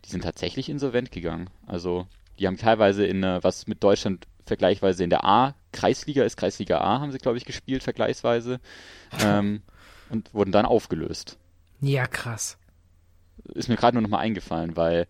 Die 0.06 0.10
sind 0.10 0.24
tatsächlich 0.24 0.70
insolvent 0.70 1.12
gegangen. 1.12 1.50
Also 1.66 2.08
die 2.39 2.48
haben 2.48 2.58
teilweise 2.58 3.06
in, 3.06 3.22
was 3.22 3.68
mit 3.68 3.84
Deutschland 3.84 4.28
vergleichsweise 4.46 5.04
in 5.04 5.10
der 5.10 5.25
A, 5.25 5.56
Kreisliga 5.72 6.24
ist, 6.24 6.38
Kreisliga 6.38 6.80
A 6.80 7.00
haben 7.00 7.12
sie, 7.12 7.20
glaube 7.20 7.38
ich, 7.38 7.46
gespielt, 7.46 7.84
vergleichsweise. 7.84 8.60
Ähm, 9.24 9.63
und 10.10 10.34
wurden 10.36 10.51
dann 10.51 10.66
aufgelöst. 10.66 11.38
Ja, 11.82 12.06
krass. 12.06 12.58
Ist 13.56 13.70
mir 13.70 13.75
gerade 13.75 13.96
nur 13.96 14.01
nochmal 14.04 14.22
eingefallen, 14.22 14.75
weil 14.75 15.08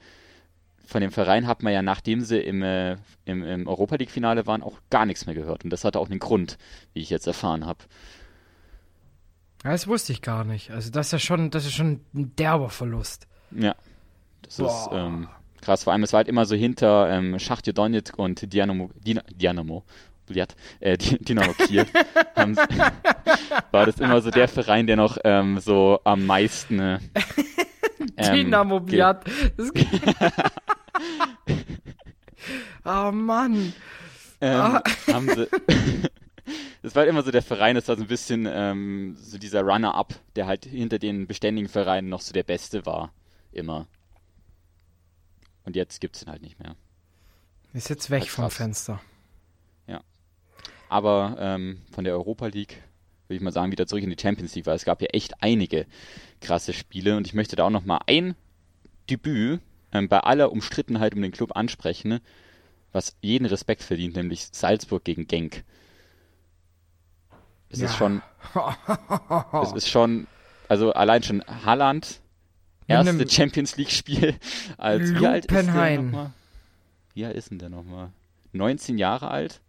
von 0.89 1.01
dem 1.01 1.11
Verein 1.11 1.45
hat 1.45 1.61
man 1.61 1.71
ja, 1.71 1.81
nachdem 1.81 2.21
sie 2.21 2.39
im, 2.39 2.63
äh, 2.63 2.97
im, 3.25 3.43
im 3.43 3.67
Europa 3.67 3.95
League-Finale 3.95 4.47
waren, 4.47 4.63
auch 4.63 4.79
gar 4.89 5.05
nichts 5.05 5.27
mehr 5.27 5.35
gehört. 5.35 5.63
Und 5.63 5.69
das 5.69 5.85
hatte 5.85 5.99
auch 5.99 6.09
einen 6.09 6.19
Grund, 6.19 6.57
wie 6.93 7.01
ich 7.01 7.11
jetzt 7.11 7.27
erfahren 7.27 7.65
habe. 7.65 7.79
Das 9.63 9.87
wusste 9.87 10.13
ich 10.13 10.21
gar 10.21 10.43
nicht. 10.43 10.71
Also 10.71 10.89
das 10.89 11.07
ist 11.07 11.11
ja 11.11 11.19
schon, 11.19 11.51
das 11.51 11.65
ist 11.65 11.73
schon 11.73 12.01
ein 12.15 12.35
derber 12.35 12.69
Verlust. 12.69 13.27
Ja. 13.51 13.75
Das 14.41 14.57
Boah. 14.57 14.67
ist 14.67 14.89
ähm, 14.91 15.27
krass. 15.61 15.83
Vor 15.83 15.93
allem, 15.93 16.01
es 16.01 16.11
war 16.11 16.19
halt 16.19 16.27
immer 16.27 16.45
so 16.45 16.55
hinter 16.55 17.09
ähm, 17.09 17.37
Schachtje 17.37 17.73
Donetsk 17.73 18.17
und 18.17 18.51
Dynamo, 18.51 18.89
Dynamo, 18.95 19.83
äh, 20.79 20.97
Dynamo 20.97 21.53
Kiew, 21.53 21.85
haben, 22.35 22.55
war 23.71 23.85
das 23.85 23.99
immer 23.99 24.21
so 24.21 24.31
der 24.31 24.47
Verein, 24.47 24.87
der 24.87 24.95
noch 24.95 25.17
ähm, 25.23 25.59
so 25.59 25.99
am 26.03 26.25
meisten 26.25 26.79
äh, 26.79 26.99
ähm, 28.17 28.33
Dynamo 28.33 28.79
Biat. 28.79 29.25
oh 32.85 33.11
Mann. 33.11 33.73
Ähm, 34.41 34.79
oh. 34.79 34.79
haben 35.13 35.29
sie 35.29 35.47
das 36.81 36.95
war 36.95 37.01
halt 37.01 37.09
immer 37.09 37.23
so 37.23 37.31
der 37.31 37.41
Verein, 37.41 37.75
das 37.75 37.87
war 37.87 37.97
so 37.97 38.03
ein 38.03 38.07
bisschen 38.07 38.47
ähm, 38.49 39.17
so 39.19 39.37
dieser 39.37 39.61
Runner-up, 39.61 40.15
der 40.35 40.47
halt 40.47 40.65
hinter 40.65 40.99
den 40.99 41.27
beständigen 41.27 41.69
Vereinen 41.69 42.09
noch 42.09 42.21
so 42.21 42.33
der 42.33 42.43
Beste 42.43 42.85
war. 42.85 43.11
Immer. 43.51 43.87
Und 45.65 45.75
jetzt 45.75 45.99
gibt 45.99 46.15
es 46.15 46.23
ihn 46.23 46.29
halt 46.29 46.41
nicht 46.41 46.59
mehr. 46.59 46.75
Ist 47.73 47.89
jetzt 47.89 48.09
weg 48.09 48.29
vom 48.29 48.49
Fenster. 48.49 49.01
Ja. 49.87 50.01
Aber 50.87 51.35
ähm, 51.39 51.81
von 51.91 52.03
der 52.03 52.13
Europa 52.13 52.47
League 52.47 52.81
würde 53.27 53.37
ich 53.37 53.41
mal 53.41 53.51
sagen, 53.51 53.71
wieder 53.71 53.85
zurück 53.85 54.03
in 54.03 54.09
die 54.09 54.19
Champions 54.19 54.55
League, 54.55 54.65
weil 54.65 54.75
es 54.75 54.85
gab 54.85 55.01
ja 55.01 55.07
echt 55.13 55.43
einige 55.43 55.85
krasse 56.41 56.73
Spiele 56.73 57.15
und 57.15 57.27
ich 57.27 57.35
möchte 57.35 57.55
da 57.55 57.65
auch 57.65 57.69
noch 57.69 57.85
mal 57.85 57.99
ein 58.07 58.35
Debüt 59.07 59.61
ähm, 59.91 60.07
bei 60.07 60.19
aller 60.19 60.51
Umstrittenheit 60.51 61.15
um 61.15 61.21
den 61.21 61.31
Club 61.31 61.55
ansprechen, 61.55 62.19
was 62.91 63.15
jeden 63.21 63.45
Respekt 63.45 63.83
verdient, 63.83 64.15
nämlich 64.15 64.47
Salzburg 64.51 65.03
gegen 65.03 65.27
Genk. 65.27 65.63
Es 67.69 67.79
ja. 67.79 67.85
ist 67.85 67.95
schon, 67.95 68.21
es 69.63 69.73
ist 69.73 69.89
schon, 69.89 70.27
also 70.67 70.91
allein 70.93 71.23
schon 71.23 71.43
Haaland, 71.65 72.19
erste 72.87 73.29
Champions 73.29 73.77
League 73.77 73.91
Spiel 73.91 74.35
als 74.77 75.13
wie 75.13 75.27
alt 75.27 75.45
ist 75.45 75.51
der 75.51 75.97
nochmal? 75.97 76.31
Wie 77.13 77.25
alt 77.25 77.35
ist 77.35 77.51
denn 77.51 77.59
der 77.59 77.69
nochmal? 77.69 78.11
19 78.53 78.97
Jahre 78.97 79.29
alt 79.29 79.61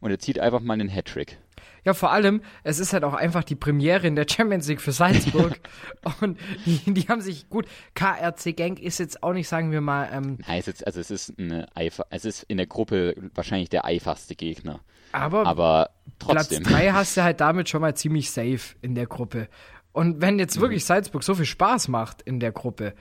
und 0.00 0.10
er 0.10 0.18
zieht 0.18 0.38
einfach 0.38 0.60
mal 0.60 0.74
einen 0.74 0.88
Hattrick. 0.88 1.38
Ja, 1.84 1.94
vor 1.94 2.12
allem, 2.12 2.42
es 2.62 2.78
ist 2.78 2.92
halt 2.92 3.04
auch 3.04 3.14
einfach 3.14 3.44
die 3.44 3.56
Premiere 3.56 4.06
in 4.06 4.14
der 4.14 4.26
Champions 4.28 4.68
League 4.68 4.80
für 4.80 4.92
Salzburg. 4.92 5.58
und 6.20 6.38
die, 6.64 6.78
die, 6.92 7.08
haben 7.08 7.20
sich 7.20 7.48
gut. 7.48 7.66
KRC 7.94 8.56
Genk 8.56 8.80
ist 8.80 8.98
jetzt 8.98 9.22
auch 9.22 9.32
nicht, 9.32 9.48
sagen 9.48 9.72
wir 9.72 9.80
mal. 9.80 10.08
Ähm, 10.12 10.38
Nein, 10.46 10.60
es 10.60 10.68
ist, 10.68 10.86
also 10.86 11.00
es 11.00 11.10
ist 11.10 11.38
eine 11.38 11.68
es 12.10 12.24
ist 12.24 12.44
in 12.44 12.56
der 12.56 12.66
Gruppe 12.66 13.14
wahrscheinlich 13.34 13.68
der 13.68 13.84
einfachste 13.84 14.36
Gegner. 14.36 14.80
Aber, 15.12 15.46
aber 15.46 15.90
trotzdem. 16.18 16.62
Platz 16.62 16.72
3 16.80 16.92
hast 16.92 17.16
du 17.16 17.22
halt 17.22 17.40
damit 17.40 17.68
schon 17.68 17.80
mal 17.80 17.94
ziemlich 17.94 18.30
safe 18.30 18.76
in 18.80 18.94
der 18.94 19.06
Gruppe. 19.06 19.48
Und 19.92 20.20
wenn 20.20 20.38
jetzt 20.38 20.56
mhm. 20.56 20.62
wirklich 20.62 20.84
Salzburg 20.84 21.22
so 21.22 21.34
viel 21.34 21.46
Spaß 21.46 21.88
macht 21.88 22.22
in 22.22 22.40
der 22.40 22.52
Gruppe, 22.52 22.94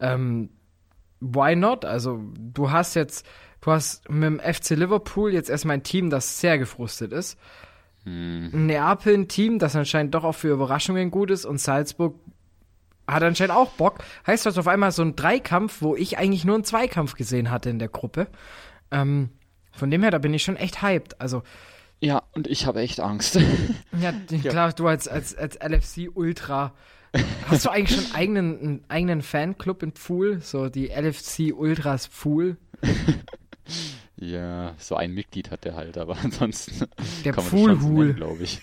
ähm, 0.00 0.50
why 1.20 1.56
not? 1.56 1.84
Also, 1.84 2.20
du 2.36 2.70
hast 2.70 2.94
jetzt, 2.94 3.26
du 3.60 3.72
hast 3.72 4.08
mit 4.08 4.24
dem 4.24 4.40
FC 4.40 4.70
Liverpool 4.70 5.32
jetzt 5.32 5.50
erstmal 5.50 5.74
ein 5.74 5.82
Team, 5.82 6.10
das 6.10 6.40
sehr 6.40 6.58
gefrustet 6.58 7.12
ist. 7.12 7.38
Mhm. 8.06 8.66
Neapel 8.66 9.14
ein 9.14 9.28
Team, 9.28 9.58
das 9.58 9.74
anscheinend 9.74 10.14
doch 10.14 10.22
auch 10.22 10.34
für 10.34 10.48
Überraschungen 10.48 11.10
gut 11.10 11.30
ist 11.30 11.44
und 11.44 11.58
Salzburg 11.58 12.14
hat 13.08 13.22
anscheinend 13.22 13.54
auch 13.54 13.70
Bock. 13.72 13.98
Heißt 14.26 14.46
das 14.46 14.58
auf 14.58 14.68
einmal 14.68 14.92
so 14.92 15.02
ein 15.02 15.16
Dreikampf, 15.16 15.82
wo 15.82 15.96
ich 15.96 16.16
eigentlich 16.16 16.44
nur 16.44 16.54
einen 16.54 16.64
Zweikampf 16.64 17.14
gesehen 17.14 17.50
hatte 17.50 17.68
in 17.68 17.78
der 17.78 17.88
Gruppe. 17.88 18.28
Ähm, 18.90 19.30
von 19.72 19.90
dem 19.90 20.02
her, 20.02 20.12
da 20.12 20.18
bin 20.18 20.32
ich 20.34 20.44
schon 20.44 20.56
echt 20.56 20.82
hyped. 20.82 21.20
Also, 21.20 21.42
ja, 22.00 22.22
und 22.32 22.46
ich 22.46 22.66
habe 22.66 22.80
echt 22.80 23.00
Angst. 23.00 23.40
ja, 24.00 24.12
klar, 24.40 24.72
du 24.72 24.86
als, 24.86 25.08
als, 25.08 25.36
als 25.36 25.58
LFC-Ultra. 25.60 26.74
Hast 27.48 27.64
du 27.64 27.70
eigentlich 27.70 28.00
schon 28.00 28.14
eigenen, 28.14 28.58
einen 28.58 28.84
eigenen 28.88 29.22
Fanclub 29.22 29.82
in 29.82 29.92
Pfuhl? 29.92 30.40
So 30.40 30.68
die 30.68 30.88
LFC 30.88 31.52
Ultras 31.56 32.06
Pfuhl? 32.06 32.56
ja, 34.18 34.74
so 34.78 34.96
ein 34.96 35.12
Mitglied 35.12 35.50
hat 35.50 35.64
der 35.64 35.74
halt, 35.74 35.98
aber 35.98 36.16
ansonsten 36.22 36.86
der 37.24 37.34
Pfuhlhul, 37.34 38.14
glaube 38.14 38.42
ich. 38.44 38.60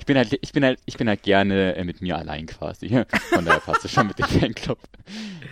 ich 0.00 0.06
bin 0.06 0.16
halt, 0.16 0.38
ich 0.40 0.52
bin 0.52 0.64
halt, 0.64 0.80
ich 0.84 0.96
bin 0.96 1.08
halt 1.08 1.22
gerne 1.22 1.76
äh, 1.76 1.84
mit 1.84 2.02
mir 2.02 2.16
allein 2.18 2.46
quasi. 2.46 2.88
Von 3.32 3.44
daher 3.44 3.60
passt 3.60 3.84
es 3.84 3.92
schon 3.92 4.06
mit 4.08 4.18
dem 4.18 4.26
Fanclub. 4.26 4.78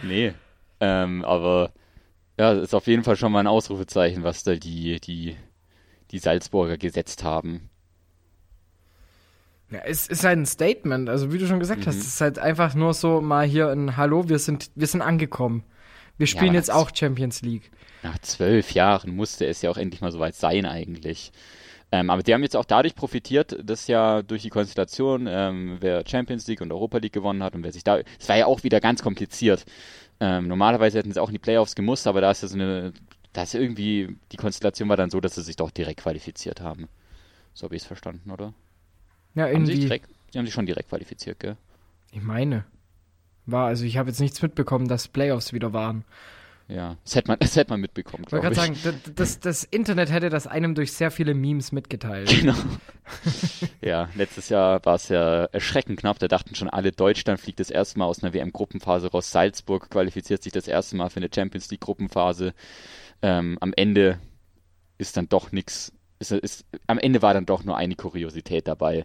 Nee, 0.02 0.34
ähm, 0.80 1.24
aber 1.24 1.72
Ja, 2.38 2.52
ist 2.52 2.74
auf 2.74 2.86
jeden 2.86 3.02
Fall 3.02 3.16
schon 3.16 3.32
mal 3.32 3.40
ein 3.40 3.46
Ausrufezeichen, 3.46 4.22
was 4.22 4.42
da 4.42 4.56
die, 4.56 5.00
die, 5.00 5.36
die 6.10 6.18
Salzburger 6.18 6.76
gesetzt 6.76 7.24
haben. 7.24 7.70
Ja, 9.70 9.80
es 9.84 10.06
ist 10.06 10.22
halt 10.22 10.38
ein 10.38 10.46
Statement. 10.46 11.08
Also 11.08 11.32
wie 11.32 11.38
du 11.38 11.46
schon 11.46 11.60
gesagt 11.60 11.80
Mhm. 11.82 11.86
hast, 11.86 11.96
es 11.96 12.06
ist 12.06 12.20
halt 12.20 12.38
einfach 12.38 12.74
nur 12.74 12.94
so 12.94 13.20
mal 13.20 13.46
hier 13.46 13.68
ein 13.70 13.96
Hallo, 13.96 14.28
wir 14.28 14.38
sind, 14.38 14.70
wir 14.74 14.86
sind 14.86 15.02
angekommen. 15.02 15.64
Wir 16.18 16.26
spielen 16.26 16.50
aber 16.50 16.56
jetzt 16.56 16.70
auch 16.70 16.90
Champions 16.94 17.42
League. 17.42 17.70
Nach 18.06 18.18
zwölf 18.20 18.70
Jahren 18.70 19.16
musste 19.16 19.46
es 19.46 19.62
ja 19.62 19.70
auch 19.70 19.76
endlich 19.76 20.00
mal 20.00 20.12
soweit 20.12 20.36
sein 20.36 20.64
eigentlich. 20.64 21.32
Ähm, 21.90 22.08
aber 22.08 22.22
die 22.22 22.32
haben 22.32 22.42
jetzt 22.44 22.54
auch 22.54 22.64
dadurch 22.64 22.94
profitiert, 22.94 23.58
dass 23.68 23.88
ja 23.88 24.22
durch 24.22 24.42
die 24.42 24.48
Konstellation, 24.48 25.26
ähm, 25.28 25.78
wer 25.80 26.06
Champions 26.06 26.46
League 26.46 26.60
und 26.60 26.70
Europa 26.70 26.98
League 26.98 27.12
gewonnen 27.12 27.42
hat 27.42 27.56
und 27.56 27.64
wer 27.64 27.72
sich 27.72 27.82
da, 27.82 27.98
es 27.98 28.28
war 28.28 28.36
ja 28.36 28.46
auch 28.46 28.62
wieder 28.62 28.80
ganz 28.80 29.02
kompliziert. 29.02 29.64
Ähm, 30.20 30.46
normalerweise 30.46 30.98
hätten 30.98 31.10
sie 31.10 31.20
auch 31.20 31.30
in 31.30 31.34
die 31.34 31.40
Playoffs 31.40 31.74
gemusst, 31.74 32.06
aber 32.06 32.20
da 32.20 32.30
ist 32.30 32.42
ja 32.42 32.48
so 32.48 32.54
eine, 32.54 32.92
da 33.32 33.42
ist 33.42 33.56
irgendwie, 33.56 34.16
die 34.30 34.36
Konstellation 34.36 34.88
war 34.88 34.96
dann 34.96 35.10
so, 35.10 35.20
dass 35.20 35.34
sie 35.34 35.42
sich 35.42 35.56
doch 35.56 35.72
direkt 35.72 36.00
qualifiziert 36.02 36.60
haben. 36.60 36.86
So 37.54 37.64
habe 37.64 37.74
ich 37.74 37.82
es 37.82 37.88
verstanden, 37.88 38.30
oder? 38.30 38.54
Ja, 39.34 39.46
Haben 39.46 39.66
sie, 39.66 39.72
irgendwie. 39.72 39.80
direkt, 39.80 40.10
die 40.32 40.38
haben 40.38 40.46
sich 40.46 40.54
schon 40.54 40.66
direkt 40.66 40.90
qualifiziert, 40.90 41.40
gell? 41.40 41.56
Ich 42.12 42.22
meine. 42.22 42.66
War, 43.46 43.66
also 43.66 43.84
ich 43.84 43.96
habe 43.96 44.10
jetzt 44.10 44.20
nichts 44.20 44.42
mitbekommen, 44.42 44.86
dass 44.86 45.08
Playoffs 45.08 45.52
wieder 45.52 45.72
waren. 45.72 46.04
Ja, 46.68 46.96
das 47.04 47.14
hätte 47.14 47.28
man, 47.28 47.38
das 47.40 47.54
hätte 47.54 47.70
man 47.70 47.80
mitbekommen, 47.80 48.24
Ich 48.26 48.32
wollte 48.32 48.50
glaube 48.50 48.70
ich. 48.72 48.82
gerade 48.82 48.96
sagen, 48.98 49.14
das, 49.14 49.40
das 49.40 49.64
Internet 49.64 50.10
hätte 50.10 50.30
das 50.30 50.46
einem 50.46 50.74
durch 50.74 50.92
sehr 50.92 51.10
viele 51.10 51.34
Memes 51.34 51.72
mitgeteilt. 51.72 52.28
Genau. 52.28 52.54
ja, 53.80 54.08
letztes 54.14 54.48
Jahr 54.48 54.84
war 54.84 54.96
es 54.96 55.08
ja 55.08 55.44
erschreckend 55.46 56.00
knapp. 56.00 56.18
Da 56.18 56.28
dachten 56.28 56.54
schon 56.54 56.68
alle, 56.68 56.90
Deutschland 56.92 57.40
fliegt 57.40 57.60
das 57.60 57.70
erste 57.70 57.98
Mal 57.98 58.06
aus 58.06 58.22
einer 58.22 58.34
WM-Gruppenphase 58.34 59.10
raus. 59.10 59.30
Salzburg 59.30 59.90
qualifiziert 59.90 60.42
sich 60.42 60.52
das 60.52 60.66
erste 60.66 60.96
Mal 60.96 61.08
für 61.08 61.18
eine 61.20 61.28
Champions 61.32 61.70
League-Gruppenphase. 61.70 62.52
Ähm, 63.22 63.58
am 63.60 63.72
Ende 63.76 64.18
ist 64.98 65.16
dann 65.16 65.28
doch 65.28 65.52
nichts. 65.52 65.92
Ist, 66.18 66.32
ist, 66.32 66.64
am 66.86 66.98
Ende 66.98 67.22
war 67.22 67.34
dann 67.34 67.46
doch 67.46 67.62
nur 67.62 67.76
eine 67.76 67.94
Kuriosität 67.94 68.66
dabei, 68.66 69.04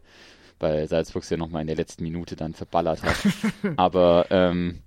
weil 0.59 0.87
Salzburg 0.87 1.23
es 1.23 1.29
ja 1.29 1.37
nochmal 1.37 1.61
in 1.61 1.67
der 1.67 1.75
letzten 1.75 2.03
Minute 2.03 2.35
dann 2.35 2.53
verballert 2.53 3.03
hat. 3.03 3.17
aber 3.77 4.27
ähm, 4.31 4.81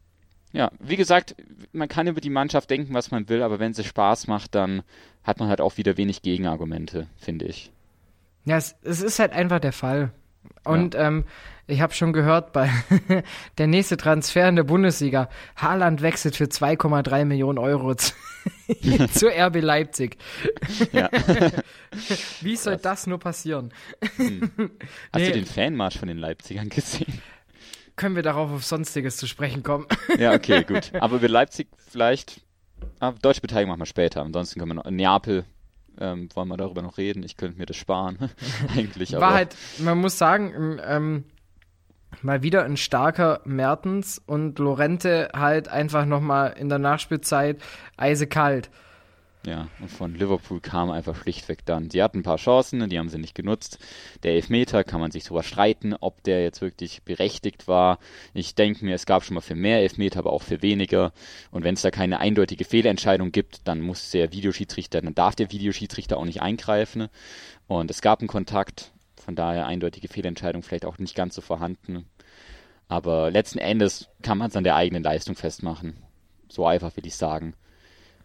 ja, 0.54 0.70
wie 0.78 0.96
gesagt, 0.96 1.34
man 1.72 1.88
kann 1.88 2.06
über 2.06 2.20
die 2.22 2.30
Mannschaft 2.30 2.70
denken, 2.70 2.94
was 2.94 3.10
man 3.10 3.28
will, 3.28 3.42
aber 3.42 3.58
wenn 3.58 3.74
sie 3.74 3.84
Spaß 3.84 4.28
macht, 4.28 4.54
dann 4.54 4.82
hat 5.22 5.38
man 5.40 5.48
halt 5.48 5.60
auch 5.60 5.76
wieder 5.76 5.96
wenig 5.98 6.22
Gegenargumente, 6.22 7.08
finde 7.18 7.44
ich. 7.46 7.70
Ja, 8.44 8.56
es, 8.56 8.76
es 8.82 9.02
ist 9.02 9.18
halt 9.18 9.32
einfach 9.32 9.58
der 9.60 9.72
Fall. 9.72 10.10
Und 10.64 10.94
ähm, 10.94 11.24
ich 11.66 11.80
habe 11.80 11.94
schon 11.94 12.12
gehört, 12.12 12.52
bei 12.52 12.70
der 13.58 13.66
nächste 13.66 13.96
Transfer 13.96 14.48
in 14.48 14.56
der 14.56 14.64
Bundesliga, 14.64 15.28
Haaland 15.56 16.02
wechselt 16.02 16.36
für 16.36 16.44
2,3 16.44 17.24
Millionen 17.24 17.58
Euro 17.58 17.94
zu, 17.96 18.12
zu 19.12 19.26
RB 19.28 19.60
Leipzig. 19.60 20.18
Ja. 20.92 21.08
Wie 22.42 22.56
soll 22.56 22.76
das 22.76 23.06
nur 23.06 23.18
passieren? 23.18 23.72
Hast 24.02 24.20
Nee. 25.16 25.26
du 25.28 25.32
den 25.32 25.46
Fanmarsch 25.46 25.98
von 25.98 26.08
den 26.08 26.18
Leipzigern 26.18 26.68
gesehen? 26.68 27.20
Können 27.96 28.16
wir 28.16 28.22
darauf 28.22 28.50
auf 28.50 28.64
Sonstiges 28.64 29.16
zu 29.16 29.26
sprechen 29.26 29.62
kommen? 29.62 29.86
Ja, 30.18 30.32
okay, 30.32 30.64
gut. 30.64 30.92
Aber 31.00 31.16
über 31.16 31.28
Leipzig 31.28 31.68
vielleicht. 31.78 32.40
Ah, 33.00 33.12
deutsche 33.22 33.40
Beteiligung 33.40 33.70
machen 33.70 33.80
wir 33.80 33.86
später. 33.86 34.22
Ansonsten 34.22 34.58
können 34.58 34.70
wir 34.72 34.82
noch. 34.82 34.90
Neapel, 34.90 35.44
ähm, 35.98 36.28
wollen 36.34 36.48
wir 36.48 36.56
darüber 36.56 36.82
noch 36.82 36.98
reden? 36.98 37.22
Ich 37.22 37.36
könnte 37.36 37.58
mir 37.58 37.66
das 37.66 37.76
sparen. 37.76 38.18
Eigentlich, 38.76 39.16
aber. 39.16 39.26
War 39.26 39.34
halt, 39.34 39.56
man 39.78 39.98
muss 39.98 40.18
sagen, 40.18 40.78
ähm, 40.84 41.24
mal 42.22 42.42
wieder 42.42 42.64
ein 42.64 42.76
starker 42.76 43.40
Mertens 43.44 44.20
und 44.24 44.58
Lorente 44.58 45.30
halt 45.34 45.68
einfach 45.68 46.04
nochmal 46.04 46.54
in 46.58 46.68
der 46.68 46.78
Nachspielzeit 46.78 47.60
eisekalt. 47.96 48.70
Ja, 49.46 49.68
und 49.78 49.90
von 49.90 50.14
Liverpool 50.14 50.60
kam 50.60 50.90
einfach 50.90 51.14
schlichtweg 51.16 51.66
dann. 51.66 51.90
Die 51.90 52.02
hatten 52.02 52.20
ein 52.20 52.22
paar 52.22 52.38
Chancen, 52.38 52.88
die 52.88 52.98
haben 52.98 53.10
sie 53.10 53.18
nicht 53.18 53.34
genutzt. 53.34 53.78
Der 54.22 54.32
Elfmeter 54.32 54.84
kann 54.84 55.00
man 55.00 55.10
sich 55.10 55.24
drüber 55.24 55.42
streiten, 55.42 55.94
ob 56.00 56.22
der 56.22 56.42
jetzt 56.42 56.62
wirklich 56.62 57.02
berechtigt 57.02 57.68
war. 57.68 57.98
Ich 58.32 58.54
denke 58.54 58.86
mir, 58.86 58.94
es 58.94 59.04
gab 59.04 59.22
schon 59.22 59.34
mal 59.34 59.42
für 59.42 59.54
mehr 59.54 59.80
Elfmeter, 59.80 60.20
aber 60.20 60.32
auch 60.32 60.42
für 60.42 60.62
weniger. 60.62 61.12
Und 61.50 61.62
wenn 61.62 61.74
es 61.74 61.82
da 61.82 61.90
keine 61.90 62.20
eindeutige 62.20 62.64
Fehlentscheidung 62.64 63.32
gibt, 63.32 63.68
dann 63.68 63.82
muss 63.82 64.10
der 64.12 64.32
Videoschiedsrichter, 64.32 65.02
dann 65.02 65.14
darf 65.14 65.34
der 65.34 65.52
Videoschiedsrichter 65.52 66.16
auch 66.16 66.24
nicht 66.24 66.40
eingreifen. 66.40 67.08
Und 67.66 67.90
es 67.90 68.00
gab 68.00 68.20
einen 68.20 68.28
Kontakt, 68.28 68.92
von 69.16 69.36
daher 69.36 69.66
eindeutige 69.66 70.08
Fehlentscheidung 70.08 70.62
vielleicht 70.62 70.86
auch 70.86 70.96
nicht 70.96 71.14
ganz 71.14 71.34
so 71.34 71.42
vorhanden. 71.42 72.06
Aber 72.88 73.30
letzten 73.30 73.58
Endes 73.58 74.08
kann 74.22 74.38
man 74.38 74.48
es 74.48 74.56
an 74.56 74.64
der 74.64 74.76
eigenen 74.76 75.02
Leistung 75.02 75.36
festmachen. 75.36 75.96
So 76.48 76.66
einfach 76.66 76.96
will 76.96 77.06
ich 77.06 77.16
sagen. 77.16 77.54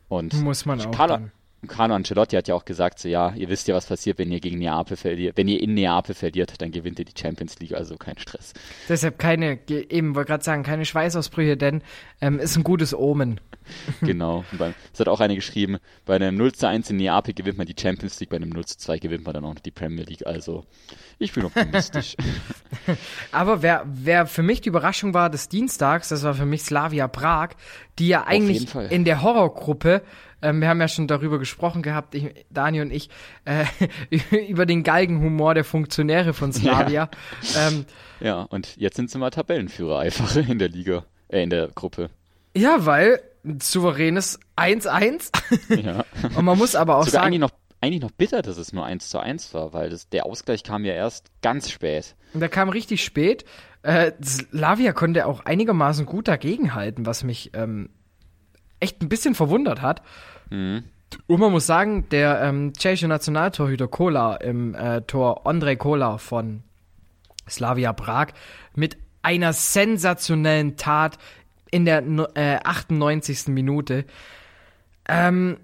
Und 0.09 0.33
Muss 0.41 0.65
man 0.65 0.81
auch 0.81 1.07
dann. 1.07 1.31
Carlo 1.67 1.95
Ancelotti 1.95 2.35
hat 2.35 2.47
ja 2.47 2.55
auch 2.55 2.63
gesagt, 2.63 2.99
so 2.99 3.09
ja, 3.09 3.33
ihr 3.35 3.49
wisst 3.49 3.67
ja, 3.67 3.75
was 3.75 3.85
passiert, 3.85 4.17
wenn 4.17 4.31
ihr 4.31 4.39
gegen 4.39 4.59
Neapel 4.59 4.95
verliert. 4.95 5.35
Wenn 5.37 5.47
ihr 5.47 5.61
in 5.61 5.73
Neapel 5.73 6.15
verliert, 6.15 6.61
dann 6.61 6.71
gewinnt 6.71 6.99
ihr 6.99 7.05
die 7.05 7.19
Champions 7.19 7.59
League, 7.59 7.73
also 7.73 7.97
kein 7.97 8.17
Stress. 8.17 8.53
Deshalb 8.87 9.19
keine, 9.19 9.59
eben 9.69 10.15
wollte 10.15 10.29
gerade 10.29 10.43
sagen, 10.43 10.63
keine 10.63 10.85
Schweißausbrüche, 10.85 11.57
denn 11.57 11.81
ähm, 12.21 12.39
ist 12.39 12.55
ein 12.55 12.63
gutes 12.63 12.93
Omen. 12.93 13.41
genau. 14.01 14.45
Beim, 14.57 14.73
es 14.93 14.99
hat 14.99 15.07
auch 15.07 15.19
einer 15.19 15.35
geschrieben, 15.35 15.77
bei 16.05 16.15
einem 16.15 16.37
0 16.37 16.53
zu 16.53 16.67
1 16.67 16.89
in 16.89 16.97
Neapel 16.97 17.33
gewinnt 17.33 17.57
man 17.57 17.67
die 17.67 17.75
Champions 17.79 18.19
League, 18.19 18.29
bei 18.29 18.37
einem 18.37 18.49
0 18.49 18.65
zu 18.65 18.77
2 18.77 18.99
gewinnt 18.99 19.25
man 19.25 19.33
dann 19.33 19.45
auch 19.45 19.53
noch 19.53 19.61
die 19.61 19.71
Premier 19.71 20.05
League. 20.05 20.25
Also 20.25 20.65
ich 21.17 21.33
bin 21.33 21.45
optimistisch. 21.45 22.15
Aber 23.31 23.61
wer, 23.61 23.85
wer 23.85 24.25
für 24.27 24.43
mich 24.43 24.61
die 24.61 24.69
Überraschung 24.69 25.13
war 25.13 25.29
des 25.29 25.49
Dienstags, 25.49 26.09
das 26.09 26.23
war 26.23 26.33
für 26.33 26.45
mich 26.45 26.63
Slavia 26.63 27.07
Prag, 27.07 27.49
die 27.99 28.07
ja 28.07 28.25
eigentlich 28.25 28.73
in 28.89 29.03
der 29.03 29.21
Horrorgruppe, 29.21 30.01
ähm, 30.41 30.61
wir 30.61 30.69
haben 30.69 30.79
ja 30.79 30.87
schon 30.87 31.07
darüber 31.07 31.39
gesprochen 31.39 31.81
gehabt, 31.81 32.15
ich, 32.15 32.45
Dani 32.49 32.81
und 32.81 32.91
ich, 32.91 33.09
äh, 33.45 33.65
über 34.47 34.65
den 34.65 34.83
Galgenhumor 34.83 35.53
der 35.53 35.63
Funktionäre 35.63 36.33
von 36.33 36.51
Slavia. 36.53 37.09
Ähm, 37.57 37.85
ja, 38.19 38.41
und 38.43 38.75
jetzt 38.77 38.95
sind 38.95 39.09
sie 39.09 39.17
mal 39.17 39.29
Tabellenführer 39.29 39.99
einfach 39.99 40.35
in 40.35 40.59
der 40.59 40.69
Liga, 40.69 41.05
äh, 41.29 41.41
in 41.41 41.49
der 41.49 41.69
Gruppe. 41.69 42.09
ja, 42.55 42.85
weil 42.85 43.21
souveränes 43.61 44.39
1-1. 44.57 45.31
Ja. 45.83 46.03
Und 46.35 46.45
man 46.45 46.57
muss 46.57 46.75
aber 46.75 46.97
auch 46.97 47.05
Sogar 47.05 47.21
sagen, 47.23 47.27
eigentlich 47.27 47.39
noch, 47.39 47.51
eigentlich 47.81 48.01
noch 48.01 48.11
bitter, 48.11 48.41
dass 48.41 48.57
es 48.57 48.73
nur 48.73 48.85
1 48.85 49.09
zu 49.09 49.19
1 49.19 49.53
war, 49.53 49.73
weil 49.73 49.89
das, 49.89 50.09
der 50.09 50.25
Ausgleich 50.25 50.63
kam 50.63 50.85
ja 50.85 50.93
erst 50.93 51.31
ganz 51.41 51.71
spät. 51.71 52.15
der 52.33 52.49
kam 52.49 52.69
richtig 52.69 53.03
spät. 53.03 53.45
Äh, 53.81 54.11
Slavia 54.23 54.91
konnte 54.91 55.25
auch 55.25 55.45
einigermaßen 55.45 56.05
gut 56.05 56.27
dagegenhalten, 56.27 57.05
was 57.05 57.23
mich 57.23 57.51
ähm, 57.53 57.89
echt 58.79 59.01
ein 59.01 59.09
bisschen 59.09 59.35
verwundert 59.35 59.81
hat. 59.81 60.01
Mhm. 60.49 60.83
Und 61.27 61.39
man 61.39 61.51
muss 61.51 61.65
sagen, 61.65 62.07
der 62.09 62.41
ähm, 62.41 62.73
tschechische 62.73 63.07
Nationaltorhüter 63.07 63.87
Kola 63.87 64.35
im 64.35 64.75
äh, 64.75 65.01
Tor 65.01 65.47
Andrei 65.47 65.75
Kola 65.75 66.17
von 66.17 66.63
Slavia 67.49 67.93
Prag 67.93 68.27
mit 68.75 68.97
einer 69.21 69.53
sensationellen 69.53 70.77
Tat 70.77 71.17
in 71.71 71.85
der 71.85 72.03
äh, 72.35 72.59
98. 72.63 73.47
Minute. 73.47 74.05
Ähm, 75.07 75.57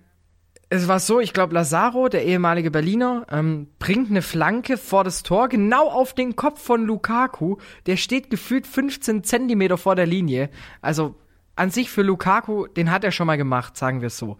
es 0.70 0.88
war 0.88 1.00
so, 1.00 1.20
ich 1.20 1.34
glaube, 1.34 1.54
Lazaro, 1.54 2.10
der 2.10 2.26
ehemalige 2.26 2.72
Berliner, 2.72 3.26
ähm, 3.32 3.68
bringt 3.80 4.10
eine 4.10 4.22
Flanke 4.22 4.78
vor 4.78 5.04
das 5.04 5.24
Tor, 5.24 5.48
genau 5.48 5.90
auf 5.90 6.14
den 6.14 6.36
Kopf 6.36 6.62
von 6.62 6.86
Lukaku. 6.86 7.58
Der 7.86 7.98
steht 7.98 8.30
gefühlt 8.30 8.66
15 8.66 9.24
Zentimeter 9.24 9.78
vor 9.78 9.96
der 9.96 10.08
Linie. 10.08 10.50
Also 10.82 11.16
an 11.56 11.70
sich 11.70 11.90
für 11.90 12.02
Lukaku, 12.02 12.68
den 12.68 12.92
hat 12.92 13.04
er 13.04 13.12
schon 13.12 13.28
mal 13.28 13.38
gemacht, 13.38 13.78
sagen 13.78 14.02
wir 14.02 14.08
es 14.08 14.18
so. 14.18 14.38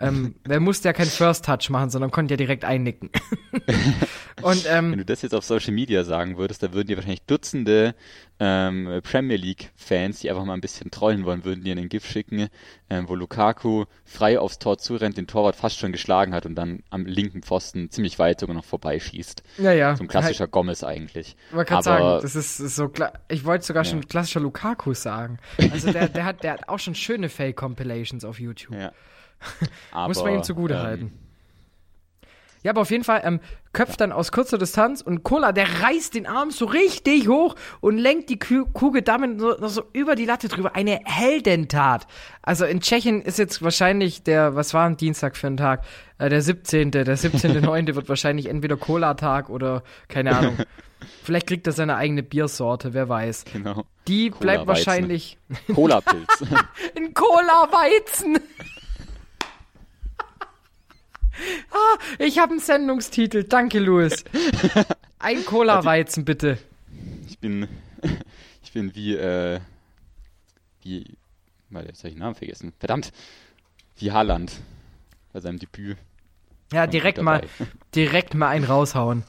Ähm, 0.00 0.34
er 0.48 0.60
musste 0.60 0.88
ja 0.88 0.92
kein 0.92 1.06
First 1.06 1.44
Touch 1.44 1.70
machen, 1.70 1.90
sondern 1.90 2.10
konnte 2.10 2.32
ja 2.32 2.36
direkt 2.36 2.64
einnicken. 2.64 3.10
Und 4.42 4.64
Wenn 4.64 4.92
ähm, 4.92 4.96
du 4.96 5.04
das 5.04 5.20
jetzt 5.22 5.34
auf 5.34 5.44
Social 5.44 5.74
Media 5.74 6.02
sagen 6.02 6.38
würdest, 6.38 6.62
da 6.62 6.72
würden 6.72 6.88
dir 6.88 6.96
wahrscheinlich 6.96 7.22
Dutzende 7.26 7.94
ähm, 8.38 9.00
Premier 9.02 9.36
League-Fans, 9.36 10.20
die 10.20 10.30
einfach 10.30 10.46
mal 10.46 10.54
ein 10.54 10.62
bisschen 10.62 10.90
trollen 10.90 11.26
wollen, 11.26 11.44
würden 11.44 11.62
dir 11.62 11.72
einen 11.72 11.90
GIF 11.90 12.06
schicken, 12.06 12.48
ähm, 12.88 13.06
wo 13.06 13.14
Lukaku 13.14 13.84
frei 14.06 14.38
aufs 14.38 14.58
Tor 14.58 14.78
zurennt, 14.78 15.18
den 15.18 15.26
Torwart 15.26 15.56
fast 15.56 15.78
schon 15.78 15.92
geschlagen 15.92 16.32
hat 16.34 16.46
und 16.46 16.54
dann 16.54 16.82
am 16.88 17.04
linken 17.04 17.42
Pfosten 17.42 17.90
ziemlich 17.90 18.18
weit 18.18 18.40
sogar 18.40 18.56
noch 18.56 18.64
vorbeischießt. 18.64 19.42
ja, 19.58 19.72
ja. 19.72 19.94
So 19.94 20.04
ein 20.04 20.08
klassischer 20.08 20.48
Gomez 20.48 20.82
eigentlich. 20.84 21.36
Ich 21.50 21.54
wollte 21.56 21.68
gerade 21.68 21.90
Aber 21.90 21.98
sagen, 21.98 22.22
das 22.22 22.34
ist 22.36 22.60
ist 22.60 22.76
so 22.76 22.88
klar. 22.88 23.12
Ich 23.28 23.44
wollte 23.44 23.66
sogar 23.66 23.84
Ja. 23.84 23.90
schon 23.90 24.06
klassischer 24.08 24.40
Lukaku 24.40 24.94
sagen. 24.94 25.38
Also 25.70 25.92
der, 25.92 26.08
der, 26.08 26.24
hat, 26.24 26.42
der 26.42 26.52
hat 26.52 26.68
auch 26.68 26.78
schon 26.78 26.94
schöne 26.94 27.28
Fake-Compilations 27.28 28.24
auf 28.24 28.40
YouTube. 28.40 28.74
ja. 28.74 28.92
Aber, 29.92 30.08
Muss 30.08 30.22
man 30.22 30.34
ihm 30.34 30.42
zugute 30.42 30.74
ähm, 30.74 30.80
halten. 30.82 31.12
Ja, 32.62 32.72
aber 32.72 32.82
auf 32.82 32.90
jeden 32.90 33.04
Fall 33.04 33.22
ähm, 33.24 33.40
köpft 33.72 34.02
dann 34.02 34.12
aus 34.12 34.32
kurzer 34.32 34.58
Distanz 34.58 35.00
und 35.00 35.22
Cola, 35.22 35.50
der 35.52 35.82
reißt 35.82 36.14
den 36.14 36.26
Arm 36.26 36.50
so 36.50 36.66
richtig 36.66 37.26
hoch 37.26 37.54
und 37.80 37.96
lenkt 37.96 38.28
die 38.28 38.38
Ku- 38.38 38.66
Kugel 38.70 39.00
damit 39.00 39.40
so, 39.40 39.66
so 39.66 39.84
über 39.94 40.14
die 40.14 40.26
Latte 40.26 40.48
drüber. 40.48 40.76
Eine 40.76 41.00
Heldentat. 41.04 42.06
Also 42.42 42.66
in 42.66 42.82
Tschechien 42.82 43.22
ist 43.22 43.38
jetzt 43.38 43.62
wahrscheinlich 43.62 44.24
der, 44.24 44.56
was 44.56 44.74
war 44.74 44.84
ein 44.86 44.98
Dienstag 44.98 45.38
für 45.38 45.46
ein 45.46 45.56
Tag? 45.56 45.84
Äh, 46.18 46.28
der 46.28 46.42
17. 46.42 46.90
Der 46.90 47.06
17.9. 47.06 47.94
wird 47.94 48.10
wahrscheinlich 48.10 48.46
entweder 48.50 48.76
Cola-Tag 48.76 49.48
oder 49.48 49.82
keine 50.08 50.36
Ahnung. 50.36 50.58
Vielleicht 51.24 51.46
kriegt 51.46 51.66
er 51.66 51.72
seine 51.72 51.96
eigene 51.96 52.22
Biersorte, 52.22 52.92
wer 52.92 53.08
weiß. 53.08 53.46
Genau. 53.54 53.84
Die 54.06 54.28
bleibt 54.28 54.66
wahrscheinlich 54.66 55.38
Cola-Pilz. 55.74 56.42
ein 56.94 57.14
Cola-Weizen. 57.14 58.38
Ich 62.18 62.38
habe 62.38 62.52
einen 62.52 62.60
Sendungstitel. 62.60 63.44
Danke, 63.44 63.78
Louis. 63.78 64.24
Ein 65.18 65.44
Cola-Weizen, 65.44 66.24
bitte. 66.24 66.58
Ich 67.28 67.38
bin, 67.38 67.68
ich 68.62 68.72
bin 68.72 68.94
wie, 68.94 69.14
äh, 69.14 69.60
wie, 70.82 71.04
weil 71.68 71.86
jetzt 71.86 72.00
habe 72.00 72.08
ich 72.08 72.14
den 72.14 72.20
Namen 72.20 72.34
vergessen. 72.34 72.72
Verdammt. 72.78 73.12
Wie 73.98 74.12
Haaland 74.12 74.60
bei 75.32 75.40
seinem 75.40 75.58
Debüt. 75.58 75.98
Ja, 76.72 76.86
direkt 76.86 77.20
mal, 77.20 77.42
direkt 77.94 78.34
mal 78.34 78.48
einen 78.48 78.64
raushauen. 78.64 79.24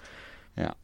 Ja. 0.56 0.76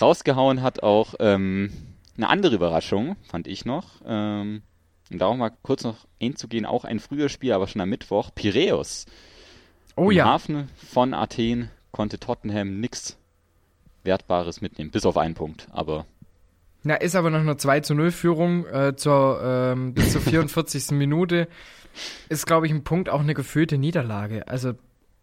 Rausgehauen 0.00 0.62
hat 0.62 0.82
auch 0.82 1.14
ähm, 1.20 1.70
eine 2.16 2.28
andere 2.28 2.54
Überraschung, 2.54 3.16
fand 3.28 3.46
ich 3.46 3.64
noch. 3.64 4.02
Ähm, 4.04 4.62
und 5.10 5.18
darum 5.18 5.38
mal 5.38 5.52
kurz 5.62 5.84
noch 5.84 6.06
einzugehen, 6.20 6.66
auch 6.66 6.84
ein 6.84 7.00
früher 7.00 7.28
Spiel, 7.28 7.52
aber 7.52 7.66
schon 7.66 7.80
am 7.80 7.88
Mittwoch. 7.88 8.30
Piräus. 8.34 9.06
Oh 9.98 10.10
Im 10.10 10.16
ja. 10.16 10.24
Hafen 10.26 10.68
von 10.76 11.12
Athen 11.12 11.70
konnte 11.90 12.18
Tottenham 12.20 12.78
nichts 12.80 13.16
Wertbares 14.04 14.60
mitnehmen, 14.60 14.90
bis 14.90 15.04
auf 15.04 15.16
einen 15.16 15.34
Punkt. 15.34 15.66
Aber 15.72 16.06
Na, 16.84 16.94
ist 16.94 17.16
aber 17.16 17.30
noch 17.30 17.40
eine 17.40 17.56
2 17.56 17.80
zu 17.80 17.94
0 17.94 18.12
Führung 18.12 18.64
äh, 18.66 18.94
zur, 18.96 19.40
ähm, 19.42 19.94
bis 19.94 20.12
zur 20.12 20.20
44. 20.22 20.92
Minute. 20.92 21.48
Ist, 22.28 22.46
glaube 22.46 22.66
ich, 22.66 22.72
ein 22.72 22.84
Punkt 22.84 23.08
auch 23.08 23.20
eine 23.20 23.34
gefühlte 23.34 23.76
Niederlage. 23.76 24.46
Also 24.46 24.74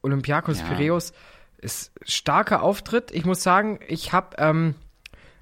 Olympiakos 0.02 0.60
Ja. 0.60 0.66
Piräus 0.66 1.14
ist 1.58 1.94
starker 2.04 2.62
Auftritt. 2.62 3.12
Ich 3.12 3.24
muss 3.26 3.42
sagen, 3.42 3.80
ich 3.88 4.12
habe 4.12 4.36
ähm, 4.40 4.76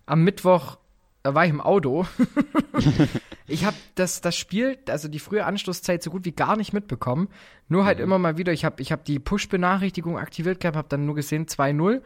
am 0.06 0.24
Mittwoch, 0.24 0.78
da 1.24 1.34
war 1.34 1.44
ich 1.44 1.50
im 1.50 1.60
Auto. 1.62 2.06
ich 3.48 3.66
habe 3.66 3.76
das, 3.96 4.22
das 4.22 4.36
Spiel, 4.36 4.78
also 4.88 5.08
die 5.08 5.20
frühe 5.20 5.46
Anschlusszeit 5.46 6.02
so 6.02 6.10
gut 6.10 6.26
wie 6.26 6.32
gar 6.32 6.56
nicht 6.56 6.74
mitbekommen. 6.74 7.28
Nur 7.68 7.86
halt 7.86 8.00
immer 8.00 8.18
mal 8.18 8.38
wieder, 8.38 8.54
ich 8.54 8.66
habe 8.66 8.82
ich 8.82 8.92
hab 8.92 9.06
die 9.06 9.20
Push-Benachrichtigung 9.20 10.18
aktiviert 10.18 10.60
gehabt, 10.60 10.78
habe 10.78 10.88
dann 10.90 11.06
nur 11.06 11.16
gesehen 11.16 11.46
2-0. 11.46 12.02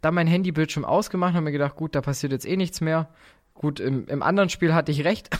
Dann 0.00 0.14
mein 0.14 0.28
Handybildschirm 0.28 0.84
ausgemacht, 0.84 1.34
habe 1.34 1.44
mir 1.44 1.52
gedacht, 1.52 1.74
gut, 1.74 1.94
da 1.94 2.00
passiert 2.00 2.32
jetzt 2.32 2.46
eh 2.46 2.56
nichts 2.56 2.80
mehr. 2.80 3.08
Gut, 3.58 3.80
im, 3.80 4.06
im 4.06 4.22
anderen 4.22 4.50
Spiel 4.50 4.72
hatte 4.72 4.92
ich 4.92 5.02
recht. 5.02 5.30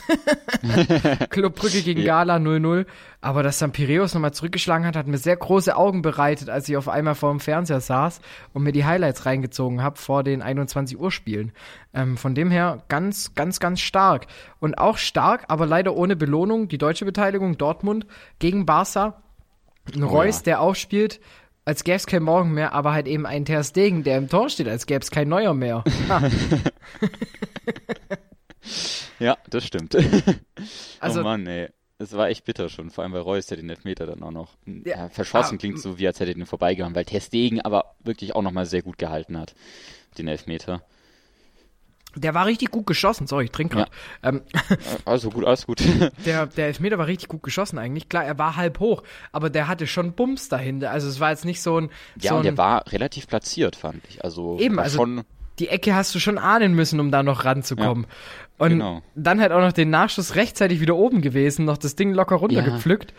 Club 1.29 1.55
Brügge 1.55 1.81
gegen 1.83 2.03
Gala 2.03 2.35
0-0. 2.35 2.85
Aber 3.21 3.43
dass 3.43 3.59
dann 3.59 3.71
Piräus 3.71 4.13
nochmal 4.13 4.33
zurückgeschlagen 4.33 4.85
hat, 4.85 4.97
hat 4.97 5.07
mir 5.07 5.17
sehr 5.17 5.37
große 5.37 5.73
Augen 5.73 6.01
bereitet, 6.01 6.49
als 6.49 6.67
ich 6.67 6.75
auf 6.75 6.89
einmal 6.89 7.15
vor 7.15 7.31
dem 7.31 7.39
Fernseher 7.39 7.79
saß 7.79 8.19
und 8.51 8.63
mir 8.63 8.73
die 8.73 8.83
Highlights 8.83 9.25
reingezogen 9.25 9.81
habe 9.81 9.97
vor 9.97 10.25
den 10.25 10.41
21 10.41 10.99
Uhr 10.99 11.11
Spielen. 11.11 11.53
Ähm, 11.93 12.17
von 12.17 12.35
dem 12.35 12.51
her 12.51 12.83
ganz, 12.89 13.35
ganz, 13.35 13.61
ganz 13.61 13.79
stark. 13.79 14.27
Und 14.59 14.77
auch 14.77 14.97
stark, 14.97 15.45
aber 15.47 15.65
leider 15.65 15.95
ohne 15.95 16.17
Belohnung, 16.17 16.67
die 16.67 16.77
deutsche 16.77 17.05
Beteiligung 17.05 17.57
Dortmund 17.57 18.05
gegen 18.39 18.65
Barca. 18.65 19.23
Ein 19.95 20.03
Reus, 20.03 20.39
ja. 20.39 20.43
der 20.43 20.61
auch 20.61 20.75
spielt, 20.75 21.21
als 21.69 21.83
gäbe 21.83 21.97
es 21.97 22.07
kein 22.07 22.23
Morgen 22.23 22.53
mehr, 22.53 22.73
aber 22.73 22.93
halt 22.93 23.07
eben 23.07 23.25
ein 23.25 23.45
Ter 23.45 23.63
Stegen, 23.63 24.03
der 24.03 24.17
im 24.17 24.27
Tor 24.27 24.49
steht, 24.49 24.67
als 24.67 24.87
gäbe 24.87 25.01
es 25.01 25.11
kein 25.11 25.29
Neuer 25.29 25.53
mehr. 25.53 25.83
Ja, 29.19 29.37
das 29.49 29.65
stimmt. 29.65 29.95
Also- 30.99 31.21
oh 31.21 31.23
Mann, 31.23 31.47
ey. 31.47 31.69
Es 32.01 32.13
war 32.13 32.29
echt 32.29 32.45
bitter 32.45 32.69
schon, 32.69 32.91
vor 32.91 33.03
allem 33.03 33.11
bei 33.11 33.19
Reus, 33.19 33.47
der 33.47 33.57
den 33.57 33.69
Elfmeter 33.69 34.05
dann 34.05 34.23
auch 34.23 34.31
noch 34.31 34.55
Ja, 34.65 34.97
ja, 34.97 35.09
verschossen 35.09 35.55
ah, 35.55 35.59
klingt 35.59 35.81
so, 35.81 35.99
wie 35.99 36.07
als 36.07 36.17
hätte 36.21 36.31
er 36.31 36.35
den 36.35 36.45
vorbeigehauen, 36.45 36.95
weil 36.95 37.03
Testegen 37.03 37.59
aber 37.59 37.95
wirklich 38.01 38.37
auch 38.37 38.41
nochmal 38.41 38.65
sehr 38.65 38.81
gut 38.81 38.97
gehalten 38.97 39.37
hat, 39.37 39.53
den 40.17 40.29
Elfmeter. 40.29 40.81
Der 42.15 42.33
war 42.33 42.45
richtig 42.45 42.71
gut 42.71 42.87
geschossen, 42.87 43.27
sorry, 43.27 43.45
ich 43.45 43.51
trinke 43.51 43.75
gerade. 43.77 43.91
Ähm, 44.23 44.41
Äh, 44.69 44.75
Also 45.05 45.29
gut, 45.29 45.45
alles 45.45 45.65
gut. 45.65 45.81
der, 46.25 46.47
der 46.47 46.67
Elfmeter 46.67 46.97
war 46.97 47.07
richtig 47.07 47.29
gut 47.29 47.43
geschossen 47.43 47.77
eigentlich. 47.77 48.09
Klar, 48.09 48.25
er 48.25 48.37
war 48.37 48.55
halb 48.55 48.79
hoch, 48.79 49.03
aber 49.31 49.49
der 49.49 49.67
hatte 49.67 49.87
schon 49.87 50.13
Bums 50.13 50.49
dahinter. 50.49 50.91
Also 50.91 51.07
es 51.07 51.19
war 51.19 51.29
jetzt 51.29 51.45
nicht 51.45 51.61
so 51.61 51.79
ein. 51.79 51.89
ja, 52.19 52.29
so 52.31 52.35
und 52.35 52.41
ein, 52.41 52.43
der 52.43 52.57
war 52.57 52.91
relativ 52.91 53.27
platziert, 53.27 53.75
fand 53.75 54.01
ich. 54.09 54.23
Also 54.23 54.57
Eben, 54.59 54.79
also 54.79 54.97
schon 54.97 55.23
die 55.59 55.67
Ecke 55.67 55.93
hast 55.93 56.15
du 56.15 56.19
schon 56.19 56.37
ahnen 56.37 56.73
müssen, 56.73 56.99
um 56.99 57.11
da 57.11 57.21
noch 57.21 57.45
ranzukommen. 57.45 58.07
und 58.57 58.69
genau. 58.69 59.01
dann 59.15 59.41
halt 59.41 59.51
auch 59.51 59.59
noch 59.61 59.73
den 59.73 59.89
Nachschuss 59.89 60.35
rechtzeitig 60.35 60.79
wieder 60.79 60.95
oben 60.95 61.21
gewesen, 61.21 61.65
noch 61.65 61.77
das 61.77 61.95
Ding 61.95 62.13
locker 62.13 62.37
runtergepflückt. 62.37 63.13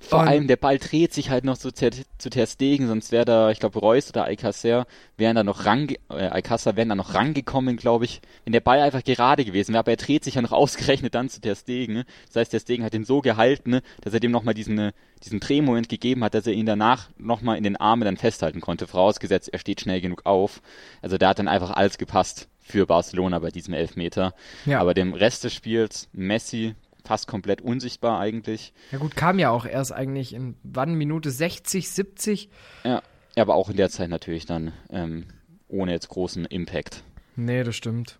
Vor 0.00 0.20
Und- 0.20 0.28
allem 0.28 0.46
der 0.46 0.56
Ball 0.56 0.78
dreht 0.78 1.12
sich 1.12 1.30
halt 1.30 1.44
noch 1.44 1.56
so 1.56 1.70
zu, 1.70 1.90
zu 2.18 2.30
Ter 2.30 2.46
Stegen, 2.46 2.86
sonst 2.86 3.10
wäre 3.12 3.24
da, 3.24 3.50
ich 3.50 3.58
glaube 3.58 3.78
Reus 3.80 4.10
oder 4.10 4.24
Alcacer 4.24 4.86
wären 5.16 5.34
da 5.36 5.42
noch 5.44 5.64
range, 5.66 5.94
äh, 6.08 6.14
Alcacer 6.28 6.76
wären 6.76 6.88
da 6.88 6.94
noch 6.94 7.14
rangekommen, 7.14 7.76
glaube 7.76 8.04
ich, 8.04 8.20
wenn 8.44 8.52
der 8.52 8.60
Ball 8.60 8.80
einfach 8.80 9.02
gerade 9.02 9.44
gewesen 9.44 9.72
wäre, 9.72 9.80
aber 9.80 9.90
er 9.90 9.96
dreht 9.96 10.22
sich 10.24 10.36
ja 10.36 10.42
noch 10.42 10.52
ausgerechnet 10.98 11.14
dann 11.14 11.28
zu 11.28 11.40
Ter 11.40 11.56
Stegen. 11.56 12.04
Das 12.28 12.36
heißt, 12.36 12.50
Ter 12.52 12.60
Stegen 12.60 12.84
hat 12.84 12.94
ihn 12.94 13.04
so 13.04 13.20
gehalten, 13.20 13.70
ne, 13.70 13.82
dass 14.00 14.14
er 14.14 14.20
dem 14.20 14.30
nochmal 14.30 14.54
diesen, 14.54 14.78
äh, 14.78 14.92
diesen 15.24 15.40
Drehmoment 15.40 15.88
gegeben 15.88 16.22
hat, 16.22 16.34
dass 16.34 16.46
er 16.46 16.52
ihn 16.52 16.66
danach 16.66 17.10
nochmal 17.18 17.56
in 17.58 17.64
den 17.64 17.76
Armen 17.76 18.04
dann 18.04 18.16
festhalten 18.16 18.60
konnte, 18.60 18.86
vorausgesetzt, 18.86 19.48
er 19.52 19.58
steht 19.58 19.80
schnell 19.80 20.00
genug 20.00 20.26
auf. 20.26 20.62
Also 21.02 21.18
da 21.18 21.30
hat 21.30 21.38
dann 21.40 21.48
einfach 21.48 21.72
alles 21.72 21.98
gepasst 21.98 22.48
für 22.60 22.86
Barcelona 22.86 23.38
bei 23.40 23.50
diesem 23.50 23.74
Elfmeter. 23.74 24.34
Ja. 24.66 24.80
Aber 24.80 24.94
dem 24.94 25.12
Rest 25.14 25.42
des 25.44 25.54
Spiels, 25.54 26.08
Messi 26.12 26.74
fast 27.08 27.26
komplett 27.26 27.60
unsichtbar 27.62 28.20
eigentlich. 28.20 28.72
Ja 28.92 28.98
gut, 28.98 29.16
kam 29.16 29.38
ja 29.38 29.50
auch 29.50 29.66
erst 29.66 29.92
eigentlich 29.92 30.32
in 30.34 30.54
wann 30.62 30.94
Minute 30.94 31.30
60, 31.30 31.88
70. 31.90 32.50
Ja, 32.84 33.02
aber 33.36 33.54
auch 33.54 33.70
in 33.70 33.76
der 33.76 33.88
Zeit 33.90 34.10
natürlich 34.10 34.46
dann 34.46 34.72
ähm, 34.90 35.24
ohne 35.68 35.92
jetzt 35.92 36.08
großen 36.08 36.44
Impact. 36.44 37.02
Nee, 37.34 37.64
das 37.64 37.74
stimmt. 37.76 38.18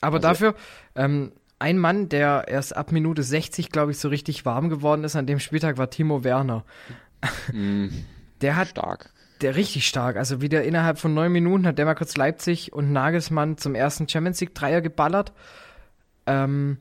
Aber 0.00 0.16
Also- 0.16 0.28
dafür, 0.28 0.54
ähm, 0.96 1.32
ein 1.58 1.78
Mann, 1.78 2.08
der 2.08 2.46
erst 2.48 2.74
ab 2.76 2.90
Minute 2.90 3.22
60, 3.22 3.70
glaube 3.70 3.92
ich, 3.92 3.98
so 3.98 4.08
richtig 4.08 4.44
warm 4.44 4.68
geworden 4.68 5.04
ist 5.04 5.14
an 5.14 5.26
dem 5.26 5.38
Spieltag, 5.38 5.78
war 5.78 5.90
Timo 5.90 6.24
Werner. 6.24 6.64
Mm, 7.52 7.88
Der 8.40 8.56
hat 8.56 8.68
stark. 8.68 9.12
der 9.42 9.54
richtig 9.54 9.86
stark. 9.86 10.16
Also 10.16 10.40
wieder 10.40 10.64
innerhalb 10.64 10.98
von 10.98 11.14
neun 11.14 11.30
Minuten 11.30 11.66
hat 11.66 11.78
der 11.78 11.84
mal 11.84 11.94
kurz 11.94 12.16
Leipzig 12.16 12.72
und 12.72 12.90
Nagelsmann 12.92 13.58
zum 13.58 13.76
ersten 13.76 14.08
Champions 14.08 14.40
League 14.40 14.54
Dreier 14.56 14.80
geballert. 14.80 15.32
Ähm, 16.26 16.78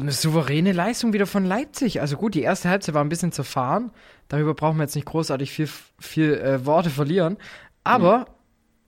eine 0.00 0.12
souveräne 0.12 0.72
Leistung 0.72 1.12
wieder 1.12 1.26
von 1.26 1.44
Leipzig. 1.44 2.00
Also 2.00 2.16
gut, 2.16 2.34
die 2.34 2.42
erste 2.42 2.68
Halbzeit 2.68 2.94
war 2.94 3.02
ein 3.04 3.08
bisschen 3.08 3.32
zerfahren. 3.32 3.90
Darüber 4.28 4.54
brauchen 4.54 4.76
wir 4.76 4.82
jetzt 4.84 4.94
nicht 4.94 5.06
großartig 5.06 5.50
viel, 5.50 5.68
viel 5.98 6.34
äh, 6.34 6.66
Worte 6.66 6.90
verlieren. 6.90 7.38
Aber 7.84 8.26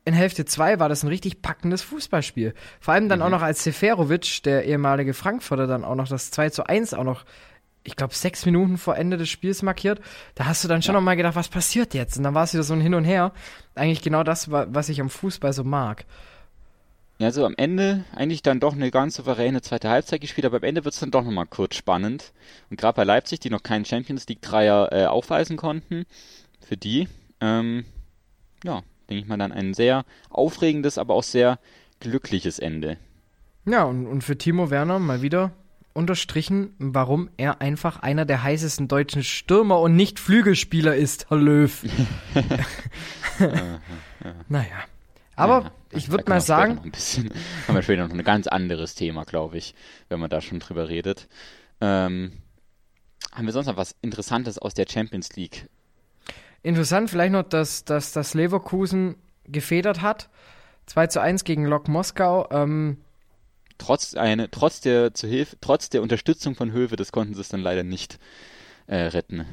in 0.05 0.15
Hälfte 0.15 0.45
2 0.45 0.79
war 0.79 0.89
das 0.89 1.03
ein 1.03 1.09
richtig 1.09 1.43
packendes 1.43 1.83
Fußballspiel. 1.83 2.55
Vor 2.81 2.95
allem 2.95 3.09
dann 3.09 3.23
auch 3.23 3.29
noch 3.31 3.43
als 3.43 3.63
Seferovic, 3.65 4.43
der 4.43 4.65
ehemalige 4.65 5.15
Frankfurter, 5.15 5.67
dann 5.67 5.85
auch 5.85 5.95
noch 5.95 6.09
das 6.09 6.31
2 6.31 6.51
zu 6.51 6.65
1 6.67 6.95
auch 6.95 7.05
noch, 7.05 7.25
ich 7.83 7.97
glaube, 7.97 8.15
sechs 8.15 8.45
Minuten 8.45 8.77
vor 8.77 8.97
Ende 8.97 9.17
des 9.17 9.29
Spiels 9.31 9.63
markiert. 9.63 10.01
Da 10.35 10.47
hast 10.47 10.65
du 10.65 10.69
dann 10.69 10.83
schon 10.83 10.95
noch 10.95 11.01
mal 11.01 11.17
gedacht, 11.17 11.37
was 11.37 11.49
passiert 11.49 11.95
jetzt? 11.95 12.17
Und 12.19 12.25
dann 12.25 12.35
war 12.35 12.45
es 12.45 12.53
wieder 12.53 12.63
so 12.63 12.75
ein 12.75 12.81
Hin 12.81 12.95
und 12.95 13.05
Her. 13.05 13.33
Eigentlich 13.75 14.03
genau 14.03 14.23
das, 14.23 14.51
wa- 14.51 14.67
was 14.71 14.89
ich 14.91 15.01
am 15.01 15.09
Fußball 15.11 15.53
so 15.55 15.65
mag. 15.65 16.05
Ja, 17.20 17.26
also 17.26 17.44
am 17.44 17.52
Ende 17.59 18.04
eigentlich 18.16 18.40
dann 18.40 18.61
doch 18.61 18.72
eine 18.72 18.90
ganz 18.90 19.16
souveräne 19.16 19.61
zweite 19.61 19.90
Halbzeit 19.90 20.22
gespielt, 20.22 20.46
aber 20.46 20.56
am 20.56 20.62
Ende 20.62 20.87
wird 20.87 20.94
es 20.94 21.00
dann 21.00 21.11
doch 21.11 21.22
nochmal 21.22 21.44
kurz 21.44 21.74
spannend. 21.74 22.33
Und 22.70 22.80
gerade 22.80 22.96
bei 22.96 23.04
Leipzig, 23.04 23.40
die 23.40 23.50
noch 23.50 23.62
keinen 23.62 23.85
Champions 23.85 24.26
League 24.26 24.40
Dreier 24.40 24.88
äh, 24.90 25.04
aufweisen 25.04 25.59
konnten, 25.59 26.06
für 26.66 26.78
die, 26.78 27.09
ähm, 27.42 27.85
ja, 28.64 28.80
denke 29.11 29.22
ich 29.22 29.28
mal 29.28 29.37
dann 29.37 29.52
ein 29.52 29.74
sehr 29.74 30.06
aufregendes, 30.30 30.96
aber 30.96 31.12
auch 31.12 31.22
sehr 31.22 31.59
glückliches 32.00 32.59
Ende. 32.59 32.96
Ja, 33.66 33.85
und, 33.85 34.06
und 34.06 34.24
für 34.24 34.38
Timo 34.38 34.70
Werner 34.70 34.98
mal 34.98 35.20
wieder 35.20 35.50
unterstrichen, 35.92 36.74
warum 36.78 37.28
er 37.37 37.61
einfach 37.61 38.00
einer 38.00 38.24
der 38.24 38.44
heißesten 38.44 38.88
deutschen 38.88 39.24
Stürmer 39.24 39.80
und 39.80 39.94
nicht 39.94 40.20
Flügelspieler 40.20 40.96
ist, 40.96 41.28
Herr 41.28 41.37
Löw. 41.37 41.85
naja. 44.48 44.85
Aber 45.37 45.64
Ja, 45.64 45.72
ich 45.92 46.11
würde 46.11 46.29
mal 46.29 46.40
sagen, 46.40 46.76
Noch 46.76 46.85
ein 46.85 46.90
bisschen, 46.90 47.31
haben 47.66 47.74
wir 47.74 47.83
später 47.83 48.07
noch 48.07 48.14
ein 48.14 48.24
ganz 48.24 48.46
anderes 48.46 48.94
Thema, 48.94 49.24
glaube 49.24 49.59
ich, 49.59 49.74
wenn 50.09 50.20
man 50.20 50.31
da 50.31 50.40
schon 50.40 50.61
drüber 50.61 50.88
redet. 50.88 51.29
Ähm, 51.81 52.33
haben 53.33 53.46
wir 53.46 53.53
sonst 53.53 53.66
noch 53.66 53.76
was 53.76 53.94
Interessantes 54.03 54.59
aus 54.59 54.74
der 54.74 54.87
Champions 54.88 55.37
League? 55.37 55.68
interessant 56.62 57.11
vielleicht 57.11 57.33
noch, 57.33 57.42
dass, 57.42 57.85
dass 57.85 58.12
das 58.12 58.35
Leverkusen 58.35 59.16
gefedert 59.46 60.03
hat. 60.03 60.29
2 60.87 61.07
zu 61.07 61.20
1 61.20 61.44
gegen 61.44 61.64
Lok 61.64 61.88
Moskau. 61.88 62.48
Ähm, 62.50 62.98
Trotz, 63.79 64.14
eine, 64.14 64.50
trotz, 64.50 64.83
der, 64.83 65.14
zu 65.14 65.26
Hilfe, 65.26 65.57
trotz 65.62 65.88
der 65.88 66.03
Unterstützung 66.03 66.55
von 66.55 66.70
Höwe, 66.70 66.96
das 66.96 67.12
konnten 67.12 67.33
sie 67.33 67.40
es 67.40 67.48
dann 67.48 67.62
leider 67.62 67.83
nicht 67.83 68.18
äh, 68.87 68.96
retten. 68.96 69.46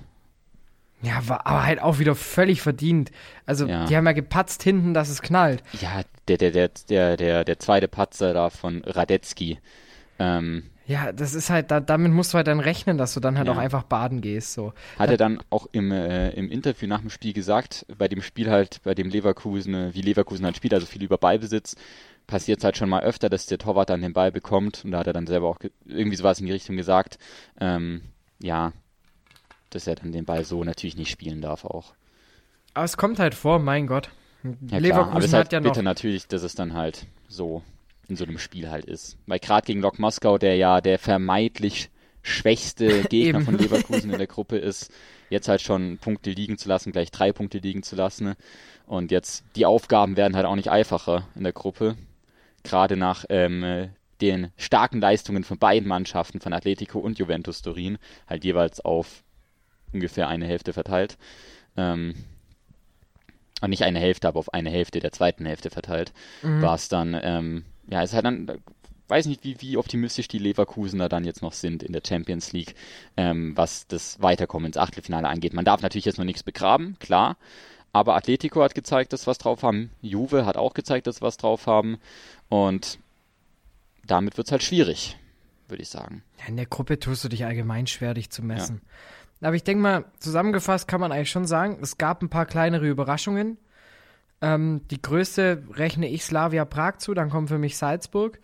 Ja, 1.01 1.27
war 1.27 1.45
aber 1.45 1.63
halt 1.65 1.81
auch 1.81 1.99
wieder 1.99 2.15
völlig 2.15 2.61
verdient. 2.61 3.11
Also, 3.45 3.67
Ja. 3.67 3.85
die 3.85 3.95
haben 3.95 4.05
ja 4.05 4.13
gepatzt 4.13 4.63
hinten, 4.63 4.93
dass 4.93 5.09
es 5.09 5.21
knallt. 5.21 5.63
Ja, 5.81 6.01
der, 6.27 6.37
der, 6.37 6.51
der, 6.51 6.69
der, 6.89 7.17
der, 7.17 7.43
der 7.43 7.59
zweite 7.59 7.87
Patzer 7.87 8.33
da 8.33 8.49
von 8.49 8.83
Radetzky. 8.85 9.59
Ähm, 10.19 10.63
Ja, 10.87 11.11
das 11.11 11.33
ist 11.33 11.49
halt, 11.49 11.69
da, 11.69 11.79
damit 11.81 12.11
musst 12.13 12.33
du 12.33 12.37
halt 12.37 12.47
dann 12.47 12.59
rechnen, 12.61 12.97
dass 12.97 13.13
du 13.13 13.19
dann 13.19 13.37
halt 13.37 13.47
Ja. 13.47 13.53
auch 13.53 13.57
einfach 13.57 13.83
baden 13.83 14.21
gehst. 14.21 14.53
So. 14.53 14.73
hat 14.97 15.09
er 15.09 15.17
dann 15.17 15.39
auch 15.49 15.67
im, 15.71 15.91
äh, 15.91 16.29
im 16.31 16.49
Interview 16.49 16.87
nach 16.87 17.01
dem 17.01 17.09
Spiel 17.09 17.33
gesagt, 17.33 17.85
bei 17.97 18.07
dem 18.07 18.21
Spiel 18.21 18.49
halt, 18.49 18.81
bei 18.83 18.95
dem 18.95 19.09
Leverkusen, 19.09 19.73
äh, 19.75 19.93
wie 19.93 20.01
Leverkusen 20.01 20.45
halt 20.45 20.55
spielt, 20.55 20.73
also 20.73 20.85
viel 20.87 21.03
über 21.03 21.17
Ballbesitz, 21.17 21.75
passiert 22.25 22.59
es 22.59 22.63
halt 22.63 22.75
schon 22.77 22.89
mal 22.89 23.03
öfter, 23.03 23.29
dass 23.29 23.45
der 23.45 23.57
Torwart 23.57 23.89
dann 23.89 24.01
den 24.01 24.13
Ball 24.13 24.31
bekommt 24.31 24.83
und 24.83 24.91
da 24.91 24.99
hat 24.99 25.07
er 25.07 25.13
dann 25.13 25.27
selber 25.27 25.47
auch 25.47 25.59
ge- 25.59 25.71
irgendwie 25.85 26.17
sowas 26.17 26.39
in 26.39 26.45
die 26.45 26.51
Richtung 26.53 26.75
gesagt, 26.77 27.19
ähm, 27.59 28.01
ja, 28.41 28.71
dass 29.69 29.87
er 29.87 29.95
dann 29.95 30.11
den 30.11 30.25
Ball 30.25 30.45
so 30.45 30.63
natürlich 30.63 30.97
nicht 30.97 31.11
spielen 31.11 31.41
darf 31.41 31.65
auch. 31.65 31.93
Aber 32.73 32.85
es 32.85 32.97
kommt 32.97 33.19
halt 33.19 33.35
vor, 33.35 33.59
mein 33.59 33.87
Gott. 33.87 34.11
Ja, 34.43 34.77
Leverkusen 34.77 35.15
aber 35.15 35.25
es 35.25 35.33
halt 35.33 35.47
hat 35.47 35.53
ja 35.53 35.59
bitter 35.59 35.81
noch. 35.81 35.91
natürlich, 35.91 36.27
dass 36.27 36.43
es 36.43 36.55
dann 36.55 36.73
halt 36.73 37.07
so 37.27 37.63
in 38.07 38.15
so 38.15 38.23
einem 38.23 38.37
Spiel 38.37 38.69
halt 38.69 38.85
ist. 38.85 39.17
Weil 39.25 39.39
gerade 39.39 39.65
gegen 39.65 39.81
Lok 39.81 39.99
Moskau, 39.99 40.37
der 40.37 40.55
ja 40.55 40.79
der 40.79 40.99
vermeintlich 40.99 41.89
schwächste 42.21 43.03
Gegner 43.09 43.41
von 43.41 43.57
Leverkusen 43.57 44.11
in 44.11 44.17
der 44.17 44.27
Gruppe 44.27 44.57
ist, 44.57 44.91
jetzt 45.29 45.47
halt 45.47 45.61
schon 45.61 45.97
Punkte 45.97 46.31
liegen 46.31 46.57
zu 46.57 46.69
lassen, 46.69 46.91
gleich 46.91 47.11
drei 47.11 47.33
Punkte 47.33 47.57
liegen 47.57 47.83
zu 47.83 47.95
lassen. 47.95 48.35
Und 48.85 49.11
jetzt 49.11 49.43
die 49.55 49.65
Aufgaben 49.65 50.15
werden 50.15 50.35
halt 50.35 50.45
auch 50.45 50.55
nicht 50.55 50.69
einfacher 50.69 51.27
in 51.35 51.43
der 51.43 51.53
Gruppe. 51.53 51.97
Gerade 52.63 52.95
nach 52.95 53.25
ähm, 53.29 53.63
äh, 53.63 53.89
den 54.21 54.51
starken 54.57 55.01
Leistungen 55.01 55.43
von 55.43 55.57
beiden 55.57 55.87
Mannschaften, 55.87 56.39
von 56.39 56.53
Atletico 56.53 56.99
und 56.99 57.19
Juventus 57.19 57.61
Turin, 57.61 57.97
halt 58.27 58.43
jeweils 58.43 58.79
auf 58.79 59.23
ungefähr 59.93 60.27
eine 60.27 60.45
Hälfte 60.45 60.73
verteilt. 60.73 61.17
Ähm, 61.75 62.15
und 63.61 63.69
nicht 63.69 63.83
eine 63.83 63.99
Hälfte, 63.99 64.27
aber 64.27 64.39
auf 64.39 64.53
eine 64.53 64.69
Hälfte 64.69 64.99
der 64.99 65.11
zweiten 65.11 65.45
Hälfte 65.45 65.69
verteilt, 65.69 66.13
war 66.61 66.75
es 66.75 66.89
dann, 66.89 67.19
ähm, 67.21 67.65
ja, 67.89 68.03
es 68.03 68.11
ist 68.11 68.15
halt 68.15 68.25
dann, 68.25 68.51
weiß 69.07 69.25
nicht, 69.25 69.43
wie, 69.43 69.59
wie 69.61 69.77
optimistisch 69.77 70.27
die 70.27 70.37
Leverkusener 70.37 71.09
dann 71.09 71.23
jetzt 71.23 71.41
noch 71.41 71.53
sind 71.53 71.81
in 71.81 71.93
der 71.93 72.03
Champions 72.07 72.51
League, 72.53 72.75
ähm, 73.15 73.55
was 73.55 73.87
das 73.87 74.21
Weiterkommen 74.21 74.67
ins 74.67 74.77
Achtelfinale 74.77 75.27
angeht. 75.27 75.53
Man 75.53 75.65
darf 75.65 75.81
natürlich 75.81 76.05
jetzt 76.05 76.17
noch 76.17 76.25
nichts 76.25 76.43
begraben, 76.43 76.97
klar, 76.99 77.37
aber 77.93 78.15
Atletico 78.15 78.61
hat 78.61 78.75
gezeigt, 78.75 79.11
dass 79.13 79.25
was 79.25 79.39
drauf 79.39 79.63
haben, 79.63 79.89
Juve 80.01 80.45
hat 80.45 80.57
auch 80.57 80.75
gezeigt, 80.75 81.07
dass 81.07 81.21
was 81.21 81.37
drauf 81.37 81.65
haben 81.65 81.97
und 82.49 82.99
damit 84.05 84.37
wird 84.37 84.47
es 84.47 84.51
halt 84.51 84.63
schwierig, 84.63 85.17
würde 85.67 85.81
ich 85.81 85.89
sagen. 85.89 86.21
Ja, 86.39 86.45
in 86.47 86.57
der 86.57 86.67
Gruppe 86.67 86.99
tust 86.99 87.23
du 87.23 87.29
dich 87.29 87.45
allgemein 87.45 87.87
schwer, 87.87 88.13
dich 88.13 88.29
zu 88.29 88.43
messen. 88.43 88.81
Aber 89.41 89.55
ich 89.55 89.63
denke 89.63 89.81
mal, 89.83 90.05
zusammengefasst 90.19 90.87
kann 90.87 90.99
man 90.99 91.11
eigentlich 91.11 91.29
schon 91.31 91.45
sagen, 91.45 91.77
es 91.81 91.97
gab 91.97 92.21
ein 92.21 92.29
paar 92.29 92.45
kleinere 92.45 92.87
Überraschungen. 92.87 93.57
Ähm, 94.41 94.81
die 94.89 95.01
größte 95.01 95.63
rechne 95.71 96.07
ich 96.07 96.23
Slavia 96.23 96.65
Prag 96.65 96.97
zu, 96.97 97.13
dann 97.13 97.29
kommt 97.29 97.49
für 97.49 97.57
mich 97.57 97.77
Salzburg. 97.77 98.39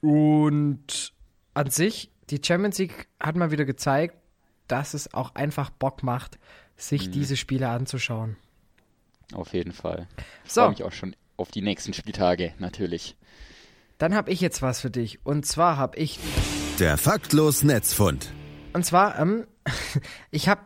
Und 0.00 1.12
an 1.54 1.70
sich, 1.70 2.10
die 2.30 2.40
Champions 2.44 2.78
League 2.78 3.08
hat 3.20 3.36
mal 3.36 3.50
wieder 3.50 3.64
gezeigt, 3.64 4.16
dass 4.68 4.94
es 4.94 5.12
auch 5.12 5.34
einfach 5.34 5.70
Bock 5.70 6.02
macht, 6.02 6.38
sich 6.76 7.10
diese 7.10 7.36
Spiele 7.36 7.68
anzuschauen. 7.68 8.36
Auf 9.34 9.52
jeden 9.52 9.72
Fall. 9.72 10.08
Ich 10.44 10.52
So. 10.52 10.62
freue 10.62 10.70
mich 10.70 10.82
auch 10.84 10.92
schon 10.92 11.14
auf 11.36 11.50
die 11.50 11.62
nächsten 11.62 11.92
Spieltage, 11.92 12.54
natürlich. 12.58 13.16
Dann 13.98 14.14
habe 14.14 14.30
ich 14.30 14.40
jetzt 14.40 14.62
was 14.62 14.80
für 14.80 14.90
dich. 14.90 15.24
Und 15.24 15.46
zwar 15.46 15.76
habe 15.76 15.96
ich 15.98 16.18
Der 16.78 16.96
faktlos 16.98 17.62
Netzfund. 17.62 18.32
Und 18.72 18.84
zwar, 18.84 19.18
ähm, 19.18 19.46
ich 20.30 20.48
habe 20.48 20.60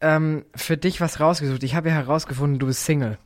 ähm, 0.00 0.44
für 0.54 0.76
dich 0.76 1.00
was 1.00 1.20
rausgesucht. 1.20 1.62
Ich 1.62 1.74
habe 1.74 1.88
ja 1.88 1.94
herausgefunden, 1.94 2.58
du 2.58 2.66
bist 2.66 2.84
Single. 2.84 3.18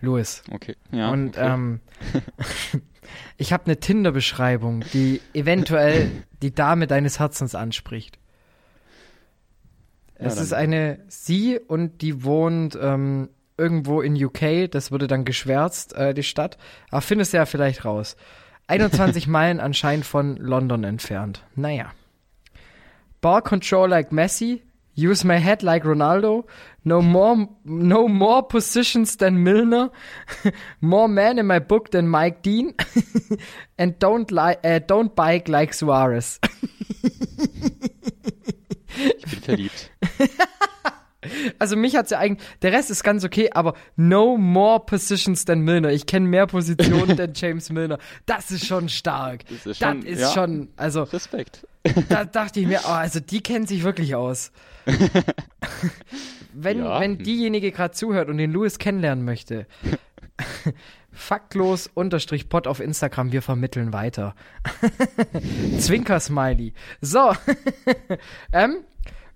Louis. 0.00 0.42
Okay. 0.50 0.76
Ja, 0.90 1.10
Und 1.10 1.36
okay. 1.38 1.52
ähm, 1.54 1.80
ich 3.36 3.52
habe 3.52 3.64
eine 3.66 3.78
Tinder-Beschreibung, 3.80 4.84
die 4.92 5.20
eventuell 5.32 6.10
die 6.42 6.54
Dame 6.54 6.86
deines 6.86 7.18
Herzens 7.20 7.54
anspricht. 7.54 8.18
Ja, 10.18 10.26
es 10.26 10.34
dann- 10.36 10.44
ist 10.44 10.52
eine 10.52 10.98
sie 11.08 11.58
und 11.58 12.02
die 12.02 12.22
wohnt 12.22 12.78
ähm, 12.80 13.30
irgendwo 13.56 14.00
in 14.00 14.22
UK. 14.22 14.70
Das 14.70 14.92
wurde 14.92 15.06
dann 15.06 15.24
geschwärzt, 15.24 15.94
äh, 15.94 16.12
die 16.14 16.22
Stadt. 16.22 16.58
Aber 16.90 17.00
findest 17.00 17.32
du 17.32 17.38
ja 17.38 17.46
vielleicht 17.46 17.84
raus. 17.84 18.16
21 18.66 19.26
Meilen 19.28 19.60
anscheinend 19.60 20.04
von 20.06 20.36
London 20.36 20.84
entfernt. 20.84 21.44
Naja. 21.54 21.92
Ball 23.24 23.40
control 23.40 23.88
like 23.88 24.10
Messi. 24.10 24.60
Use 24.96 25.24
my 25.24 25.38
head 25.38 25.62
like 25.62 25.82
Ronaldo. 25.82 26.44
No 26.84 27.00
more, 27.00 27.48
no 27.64 28.06
more 28.06 28.42
positions 28.46 29.16
than 29.16 29.42
Milner. 29.42 29.90
more 30.82 31.08
men 31.08 31.38
in 31.38 31.46
my 31.46 31.58
book 31.58 31.90
than 31.90 32.06
Mike 32.06 32.42
Dean. 32.42 32.74
And 33.78 33.98
don't 33.98 34.30
li 34.30 34.54
äh, 34.62 34.80
don't 34.86 35.14
bike 35.16 35.48
like 35.48 35.72
Suarez. 35.72 36.38
ich 39.18 39.24
bin 39.30 39.40
verliebt. 39.42 39.90
Also 41.58 41.74
mich 41.74 41.96
hat's 41.96 42.10
ja 42.10 42.18
eigentlich, 42.18 42.46
der 42.60 42.72
Rest 42.72 42.90
ist 42.90 43.02
ganz 43.02 43.24
okay, 43.24 43.48
aber 43.50 43.72
no 43.96 44.36
more 44.36 44.78
positions 44.84 45.46
than 45.46 45.60
Milner. 45.60 45.90
Ich 45.90 46.04
kenne 46.04 46.28
mehr 46.28 46.46
Positionen 46.46 47.16
than 47.16 47.32
James 47.34 47.70
Milner. 47.70 47.98
Das 48.26 48.50
ist 48.50 48.66
schon 48.66 48.90
stark. 48.90 49.46
Das 49.48 49.64
ist 49.64 49.78
schon- 49.78 50.02
ist 50.02 50.20
ja. 50.20 50.28
schon, 50.34 50.68
also 50.76 51.04
Respekt. 51.04 51.66
Da 52.08 52.24
dachte 52.24 52.60
ich 52.60 52.66
mir, 52.66 52.80
oh, 52.84 52.90
also 52.90 53.20
die 53.20 53.42
kennt 53.42 53.68
sich 53.68 53.82
wirklich 53.82 54.14
aus. 54.14 54.52
wenn, 56.52 56.78
Ja. 56.78 57.00
wenn 57.00 57.18
diejenige 57.18 57.70
gerade 57.72 57.92
zuhört 57.94 58.28
und 58.28 58.38
den 58.38 58.52
Louis 58.52 58.78
kennenlernen 58.78 59.24
möchte, 59.24 59.66
faktlos 61.12 61.88
unterstrich 61.92 62.48
Pod 62.48 62.66
auf 62.66 62.80
Instagram, 62.80 63.32
wir 63.32 63.42
vermitteln 63.42 63.92
weiter. 63.92 64.34
Zwinker-Smiley. 65.78 66.72
So, 67.00 67.32
ähm, 68.52 68.78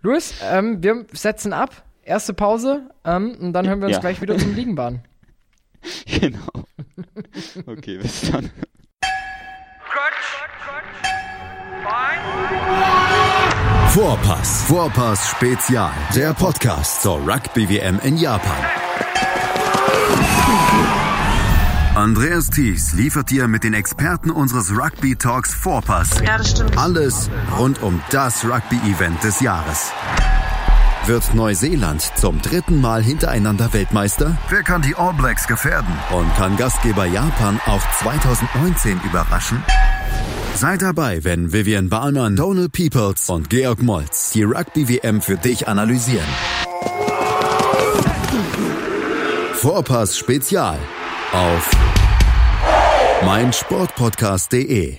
Louis, 0.03 0.35
ähm, 0.51 0.83
wir 0.83 1.07
setzen 1.13 1.53
ab. 1.53 1.85
Erste 2.03 2.33
Pause 2.33 2.89
ähm, 3.05 3.37
und 3.39 3.53
dann 3.53 3.69
hören 3.69 3.81
wir 3.81 3.87
uns 3.89 3.97
Ja. 3.97 4.01
gleich 4.01 4.23
wieder 4.23 4.39
zum 4.39 4.55
Liegenbahn. 4.55 5.03
Genau. 6.07 6.65
Okay, 7.67 7.99
bis 7.99 8.31
dann. 8.31 8.51
Vorpass. 13.89 14.63
Vorpass 14.69 15.29
Spezial. 15.31 15.91
Der 16.15 16.33
Podcast 16.35 17.03
zur 17.03 17.17
Rugby 17.27 17.69
WM 17.69 17.99
in 18.01 18.17
Japan. 18.17 18.57
Andreas 21.95 22.49
Thies 22.51 22.93
liefert 22.93 23.31
dir 23.31 23.49
mit 23.49 23.65
den 23.65 23.75
Experten 23.75 24.31
unseres 24.31 24.71
Rugby 24.71 25.17
Talks 25.17 25.53
Vorpass 25.53 26.11
Ja, 26.25 26.39
das 26.39 26.51
stimmt. 26.51 26.79
alles 26.79 27.29
rund 27.59 27.83
um 27.83 28.01
das 28.11 28.45
Rugby-Event 28.45 29.25
des 29.25 29.41
Jahres. 29.41 29.91
Wird 31.07 31.35
Neuseeland 31.35 32.03
zum 32.17 32.41
dritten 32.41 32.81
Mal 32.81 33.03
hintereinander 33.03 33.73
Weltmeister? 33.73 34.37
Wer 34.49 34.63
kann 34.63 34.83
die 34.83 34.95
All 34.95 35.15
Blacks 35.15 35.47
gefährden? 35.49 35.93
Und 36.13 36.33
kann 36.37 36.57
Gastgeber 36.57 37.07
Japan 37.07 37.59
auch 37.67 37.83
2019 38.01 39.01
überraschen? 39.05 39.63
Seid 40.61 40.83
dabei, 40.83 41.23
wenn 41.23 41.53
Vivian 41.53 41.89
Bahlmann, 41.89 42.35
Donald 42.35 42.73
Peoples 42.73 43.31
und 43.31 43.49
Georg 43.49 43.81
Moltz 43.81 44.33
die 44.33 44.43
Rugby-WM 44.43 45.23
für 45.23 45.37
dich 45.37 45.69
analysieren. 45.69 46.27
Vorpass 49.53 50.19
Spezial 50.19 50.77
auf 51.31 51.71
meinsportpodcast.de. 53.25 54.99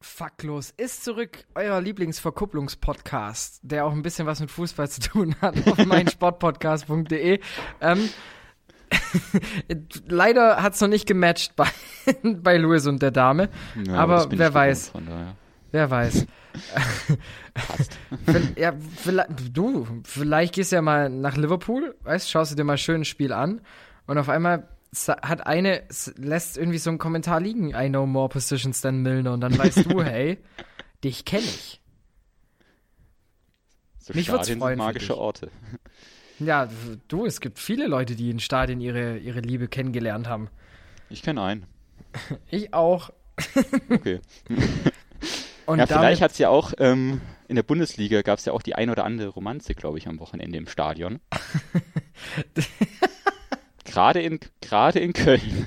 Faktlos 0.00 0.72
ist 0.78 1.04
zurück, 1.04 1.44
euer 1.54 1.78
Lieblingsverkupplungspodcast, 1.82 3.60
der 3.64 3.84
auch 3.84 3.92
ein 3.92 4.00
bisschen 4.00 4.26
was 4.26 4.40
mit 4.40 4.50
Fußball 4.50 4.88
zu 4.88 5.02
tun 5.02 5.36
hat, 5.42 5.56
auf 5.66 5.76
meinsportpodcast.de. 5.86 7.38
Ähm, 7.82 8.08
leider 10.08 10.62
hat's 10.62 10.80
noch 10.80 10.88
nicht 10.88 11.06
gematcht 11.06 11.54
bei, 11.56 11.66
bei 12.22 12.56
Louis 12.56 12.86
und 12.86 13.02
der 13.02 13.10
Dame, 13.10 13.48
Ja, 13.86 13.94
aber 13.94 14.26
bin 14.26 14.38
wer 14.38 14.52
weiß, 14.54 14.88
Von 14.90 15.06
daher. 15.06 15.34
wer 15.72 15.90
weiß. 15.90 16.26
Ja, 18.56 18.72
vielleicht, 18.96 19.28
du, 19.56 19.86
vielleicht 20.04 20.54
gehst 20.54 20.70
du 20.72 20.76
ja 20.76 20.82
mal 20.82 21.08
nach 21.10 21.36
Liverpool, 21.36 21.94
weißt, 22.02 22.30
schaust 22.30 22.52
du 22.52 22.56
dir 22.56 22.64
mal 22.64 22.78
schön 22.78 23.02
ein 23.02 23.04
Spiel 23.04 23.32
an 23.32 23.60
und 24.06 24.18
auf 24.18 24.28
einmal 24.28 24.68
hat 25.22 25.46
eine, 25.46 25.82
lässt 26.16 26.56
irgendwie 26.56 26.78
so 26.78 26.90
einen 26.90 26.98
Kommentar 26.98 27.40
liegen, 27.40 27.70
I 27.74 27.88
know 27.88 28.06
more 28.06 28.28
positions 28.28 28.80
than 28.80 29.02
Milner 29.02 29.32
und 29.32 29.40
dann 29.40 29.56
weißt 29.58 29.84
du, 29.90 30.02
hey, 30.02 30.38
dich 31.02 31.24
kenne 31.24 31.42
ich. 31.42 31.80
So 33.98 34.12
Mich 34.14 34.26
Stadien 34.26 34.58
freuen 34.58 34.78
magische. 34.78 35.16
Orte. 35.16 35.50
Ja, 36.38 36.68
du, 37.08 37.26
es 37.26 37.40
gibt 37.40 37.58
viele 37.58 37.86
Leute, 37.86 38.16
die 38.16 38.30
in 38.30 38.40
Stadien 38.40 38.80
ihre, 38.80 39.18
ihre 39.18 39.40
Liebe 39.40 39.68
kennengelernt 39.68 40.28
haben. 40.28 40.48
Ich 41.10 41.22
kenne 41.22 41.42
einen. 41.42 41.66
Ich 42.50 42.72
auch. 42.72 43.10
Okay. 43.90 44.20
Und 45.66 45.78
ja, 45.78 45.86
vielleicht 45.86 46.22
hat 46.22 46.30
es 46.30 46.38
ja 46.38 46.48
auch 46.48 46.72
ähm, 46.78 47.20
in 47.48 47.56
der 47.56 47.62
Bundesliga 47.62 48.22
gab 48.22 48.38
es 48.38 48.44
ja 48.44 48.52
auch 48.52 48.62
die 48.62 48.74
ein 48.74 48.90
oder 48.90 49.04
andere 49.04 49.28
Romanze, 49.28 49.74
glaube 49.74 49.98
ich, 49.98 50.08
am 50.08 50.20
Wochenende 50.20 50.58
im 50.58 50.66
Stadion. 50.66 51.20
gerade 53.84 54.20
in 54.20 54.40
gerade 54.60 55.00
in 55.00 55.12
Köln. 55.12 55.66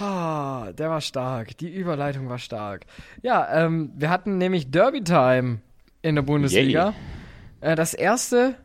Ah, 0.00 0.72
der 0.72 0.90
war 0.90 1.00
stark. 1.00 1.56
Die 1.58 1.72
Überleitung 1.72 2.28
war 2.28 2.38
stark. 2.38 2.86
Ja, 3.22 3.64
ähm, 3.64 3.92
wir 3.96 4.10
hatten 4.10 4.38
nämlich 4.38 4.70
Derby 4.70 5.02
Time 5.04 5.60
in 6.02 6.16
der 6.16 6.22
Bundesliga. 6.22 6.94
Äh, 7.60 7.76
das 7.76 7.94
erste 7.94 8.56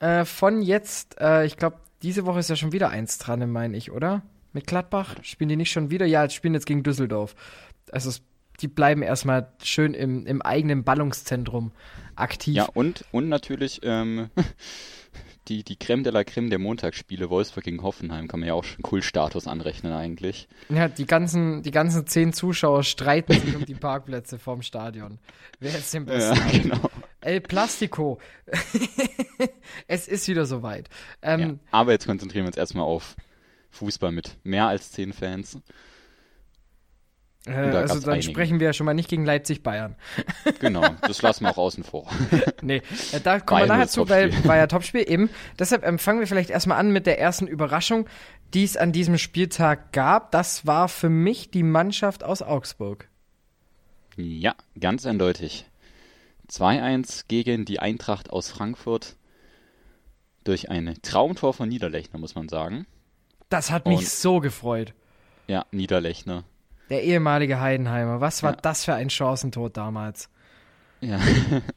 äh, 0.00 0.24
von 0.24 0.62
jetzt, 0.62 1.20
äh, 1.20 1.44
ich 1.44 1.56
glaube, 1.56 1.78
diese 2.02 2.26
Woche 2.26 2.40
ist 2.40 2.50
ja 2.50 2.56
schon 2.56 2.72
wieder 2.72 2.90
eins 2.90 3.18
dran, 3.18 3.50
meine 3.50 3.76
ich, 3.76 3.90
oder? 3.90 4.22
Mit 4.52 4.66
Gladbach? 4.66 5.16
Spielen 5.22 5.48
die 5.48 5.56
nicht 5.56 5.72
schon 5.72 5.90
wieder? 5.90 6.06
Ja, 6.06 6.22
jetzt 6.22 6.34
spielen 6.34 6.54
jetzt 6.54 6.66
gegen 6.66 6.82
Düsseldorf. 6.82 7.34
Also 7.90 8.10
es, 8.10 8.22
die 8.60 8.68
bleiben 8.68 9.02
erstmal 9.02 9.52
schön 9.62 9.94
im, 9.94 10.26
im 10.26 10.42
eigenen 10.42 10.84
Ballungszentrum 10.84 11.72
aktiv. 12.16 12.56
Ja, 12.56 12.68
und, 12.72 13.04
und 13.12 13.28
natürlich 13.28 13.80
ähm, 13.82 14.30
die, 15.48 15.64
die 15.64 15.76
Creme 15.76 16.04
de 16.04 16.12
la 16.12 16.24
Creme 16.24 16.50
der 16.50 16.58
Montagsspiele, 16.58 17.30
Wolfsburg 17.30 17.64
gegen 17.64 17.82
Hoffenheim, 17.82 18.28
kann 18.28 18.40
man 18.40 18.48
ja 18.48 18.54
auch 18.54 18.64
schon 18.64 18.82
Kultstatus 18.82 19.46
anrechnen 19.46 19.92
eigentlich. 19.92 20.48
Ja, 20.68 20.88
die 20.88 21.06
ganzen, 21.06 21.62
die 21.62 21.70
ganzen 21.70 22.06
zehn 22.06 22.32
Zuschauer 22.32 22.84
streiten 22.84 23.32
sich 23.32 23.56
um 23.56 23.64
die 23.64 23.74
Parkplätze 23.74 24.38
vorm 24.38 24.62
Stadion. 24.62 25.18
Wer 25.60 25.76
ist 25.76 25.92
den 25.92 26.06
besten? 26.06 26.36
Ja, 26.36 26.58
genau. 26.62 26.90
El 27.20 27.40
Plastico. 27.40 28.18
es 29.86 30.08
ist 30.08 30.28
wieder 30.28 30.46
soweit. 30.46 30.88
Ähm, 31.22 31.40
ja, 31.40 31.54
aber 31.70 31.92
jetzt 31.92 32.06
konzentrieren 32.06 32.44
wir 32.44 32.48
uns 32.48 32.56
erstmal 32.56 32.84
auf 32.84 33.16
Fußball 33.70 34.12
mit 34.12 34.36
mehr 34.44 34.66
als 34.66 34.92
zehn 34.92 35.12
Fans. 35.12 35.58
Äh, 37.46 37.52
also 37.52 38.00
dann 38.00 38.14
einige. 38.14 38.30
sprechen 38.30 38.60
wir 38.60 38.66
ja 38.68 38.72
schon 38.72 38.84
mal 38.84 38.94
nicht 38.94 39.08
gegen 39.08 39.24
Leipzig-Bayern. 39.24 39.96
Genau, 40.60 40.84
das 41.02 41.22
lassen 41.22 41.44
wir 41.44 41.50
auch 41.50 41.58
außen 41.58 41.84
vor. 41.84 42.10
nee, 42.62 42.82
äh, 43.12 43.20
da 43.22 43.38
kommen 43.38 43.62
wir 43.62 43.66
nachher 43.66 43.88
zu, 43.88 44.08
weil 44.08 44.32
war 44.44 44.56
ja 44.56 44.66
Topspiel 44.66 45.04
eben. 45.08 45.30
Deshalb 45.58 45.84
ähm, 45.86 45.98
fangen 45.98 46.20
wir 46.20 46.26
vielleicht 46.26 46.50
erstmal 46.50 46.78
an 46.78 46.90
mit 46.90 47.06
der 47.06 47.20
ersten 47.20 47.46
Überraschung, 47.46 48.08
die 48.54 48.64
es 48.64 48.76
an 48.76 48.92
diesem 48.92 49.18
Spieltag 49.18 49.92
gab. 49.92 50.32
Das 50.32 50.66
war 50.66 50.88
für 50.88 51.10
mich 51.10 51.50
die 51.50 51.62
Mannschaft 51.62 52.24
aus 52.24 52.42
Augsburg. 52.42 53.08
Ja, 54.16 54.54
ganz 54.80 55.06
eindeutig. 55.06 55.66
2-1 56.50 57.24
gegen 57.28 57.64
die 57.64 57.80
Eintracht 57.80 58.30
aus 58.30 58.50
Frankfurt 58.50 59.16
durch 60.44 60.70
ein 60.70 60.96
Traumtor 61.02 61.52
von 61.52 61.68
Niederlechner, 61.68 62.18
muss 62.18 62.34
man 62.34 62.48
sagen. 62.48 62.86
Das 63.48 63.70
hat 63.70 63.86
mich 63.86 64.00
Und, 64.00 64.08
so 64.08 64.40
gefreut. 64.40 64.94
Ja, 65.46 65.66
Niederlechner. 65.72 66.44
Der 66.90 67.04
ehemalige 67.04 67.60
Heidenheimer. 67.60 68.20
Was 68.20 68.42
war 68.42 68.52
ja. 68.52 68.58
das 68.60 68.84
für 68.84 68.94
ein 68.94 69.10
Chancentod 69.10 69.76
damals? 69.76 70.30
Ja, 71.00 71.20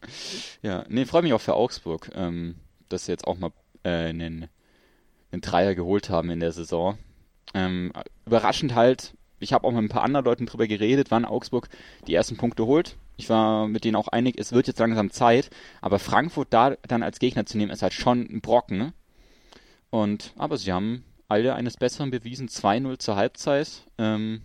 ja. 0.62 0.86
Nee, 0.88 1.06
freue 1.06 1.22
mich 1.22 1.34
auch 1.34 1.42
für 1.42 1.54
Augsburg, 1.54 2.10
ähm, 2.16 2.56
dass 2.90 3.06
sie 3.06 3.12
jetzt 3.12 3.28
auch 3.28 3.38
mal 3.38 3.52
äh, 3.84 3.90
einen, 3.90 4.48
einen 5.32 5.42
Dreier 5.42 5.76
geholt 5.76 6.10
haben 6.10 6.30
in 6.30 6.40
der 6.40 6.52
Saison. 6.52 6.98
Ähm, 7.54 7.92
überraschend 8.26 8.76
halt, 8.76 9.16
ich 9.40 9.54
habe 9.54 9.68
auch 9.68 9.72
mit 9.72 9.84
ein 9.84 9.90
paar 9.90 10.04
anderen 10.04 10.26
Leuten 10.26 10.46
drüber 10.46 10.68
geredet, 10.68 11.12
wann 11.12 11.26
Augsburg 11.26 11.68
die 12.08 12.14
ersten 12.14 12.38
Punkte 12.38 12.66
holt. 12.66 12.98
Ich 13.22 13.30
war 13.30 13.68
mit 13.68 13.84
denen 13.84 13.98
auch 13.98 14.08
einig, 14.08 14.40
es 14.40 14.52
wird 14.52 14.66
jetzt 14.66 14.80
langsam 14.80 15.12
Zeit, 15.12 15.52
aber 15.80 16.00
Frankfurt 16.00 16.48
da 16.50 16.72
dann 16.88 17.04
als 17.04 17.20
Gegner 17.20 17.46
zu 17.46 17.56
nehmen, 17.56 17.72
ist 17.72 17.84
halt 17.84 17.94
schon 17.94 18.22
ein 18.22 18.42
Brocken. 18.42 18.80
Ne? 18.80 18.94
Und, 19.92 20.34
aber 20.38 20.58
sie 20.58 20.74
haben 20.74 21.04
alle 21.28 21.54
eines 21.54 21.78
Besseren 21.78 22.10
bewiesen, 22.10 22.50
2-0 22.50 22.98
zur 22.98 23.16
Halbzeit. 23.18 23.86
Ähm, 24.00 24.42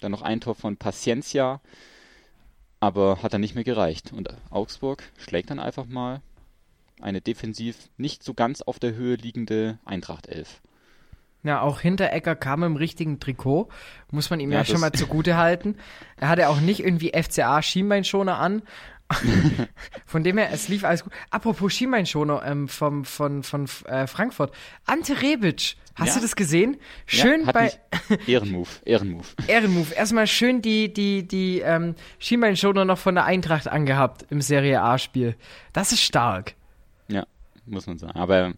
dann 0.00 0.12
noch 0.12 0.20
ein 0.20 0.42
Tor 0.42 0.54
von 0.54 0.76
Paciencia, 0.76 1.62
aber 2.78 3.22
hat 3.22 3.32
dann 3.32 3.40
nicht 3.40 3.54
mehr 3.54 3.64
gereicht. 3.64 4.12
Und 4.12 4.28
Augsburg 4.50 5.02
schlägt 5.16 5.48
dann 5.48 5.58
einfach 5.58 5.86
mal 5.86 6.20
eine 7.00 7.22
defensiv 7.22 7.88
nicht 7.96 8.22
so 8.22 8.34
ganz 8.34 8.60
auf 8.60 8.78
der 8.78 8.92
Höhe 8.92 9.16
liegende 9.16 9.78
Eintracht 9.86 10.26
11. 10.26 10.60
Ja, 11.42 11.62
auch 11.62 11.80
Hinteregger 11.80 12.36
kam 12.36 12.62
im 12.62 12.76
richtigen 12.76 13.18
Trikot, 13.18 13.68
muss 14.10 14.28
man 14.28 14.40
ihm 14.40 14.52
ja, 14.52 14.58
ja 14.58 14.64
schon 14.64 14.80
mal 14.80 14.92
zugute 14.92 15.36
halten. 15.36 15.76
Er 16.18 16.28
hatte 16.28 16.48
auch 16.48 16.60
nicht 16.60 16.80
irgendwie 16.80 17.12
FCA 17.14 17.62
Schienbeinschoner 17.62 18.38
an. 18.38 18.62
von 20.06 20.22
dem 20.22 20.38
her, 20.38 20.50
es 20.52 20.68
lief 20.68 20.84
alles 20.84 21.02
gut. 21.02 21.12
Apropos 21.30 21.72
Schienbeinschoner 21.72 22.42
ähm, 22.44 22.68
vom, 22.68 23.04
von, 23.04 23.42
von 23.42 23.66
äh, 23.86 24.06
Frankfurt. 24.06 24.54
Ante 24.86 25.20
Rebic 25.20 25.76
Hast 26.00 26.08
ja. 26.08 26.14
du 26.14 26.20
das 26.22 26.36
gesehen? 26.36 26.78
Schön 27.06 27.44
ja, 27.44 27.52
bei. 27.52 27.72
Ehrenmove, 28.26 28.80
Ehrenmove. 28.84 29.34
Ehrenmove. 29.46 29.92
Erstmal 29.92 30.26
schön 30.26 30.62
die, 30.62 30.92
die, 30.92 31.26
die 31.26 31.60
ähm, 31.60 31.94
Schienbeinschoner 32.18 32.84
noch 32.84 32.98
von 32.98 33.14
der 33.14 33.24
Eintracht 33.24 33.68
angehabt 33.68 34.24
im 34.30 34.40
Serie 34.40 34.80
A-Spiel. 34.80 35.36
Das 35.72 35.92
ist 35.92 36.02
stark. 36.02 36.54
Ja, 37.08 37.26
muss 37.66 37.86
man 37.86 37.98
sagen. 37.98 38.18
Aber 38.18 38.54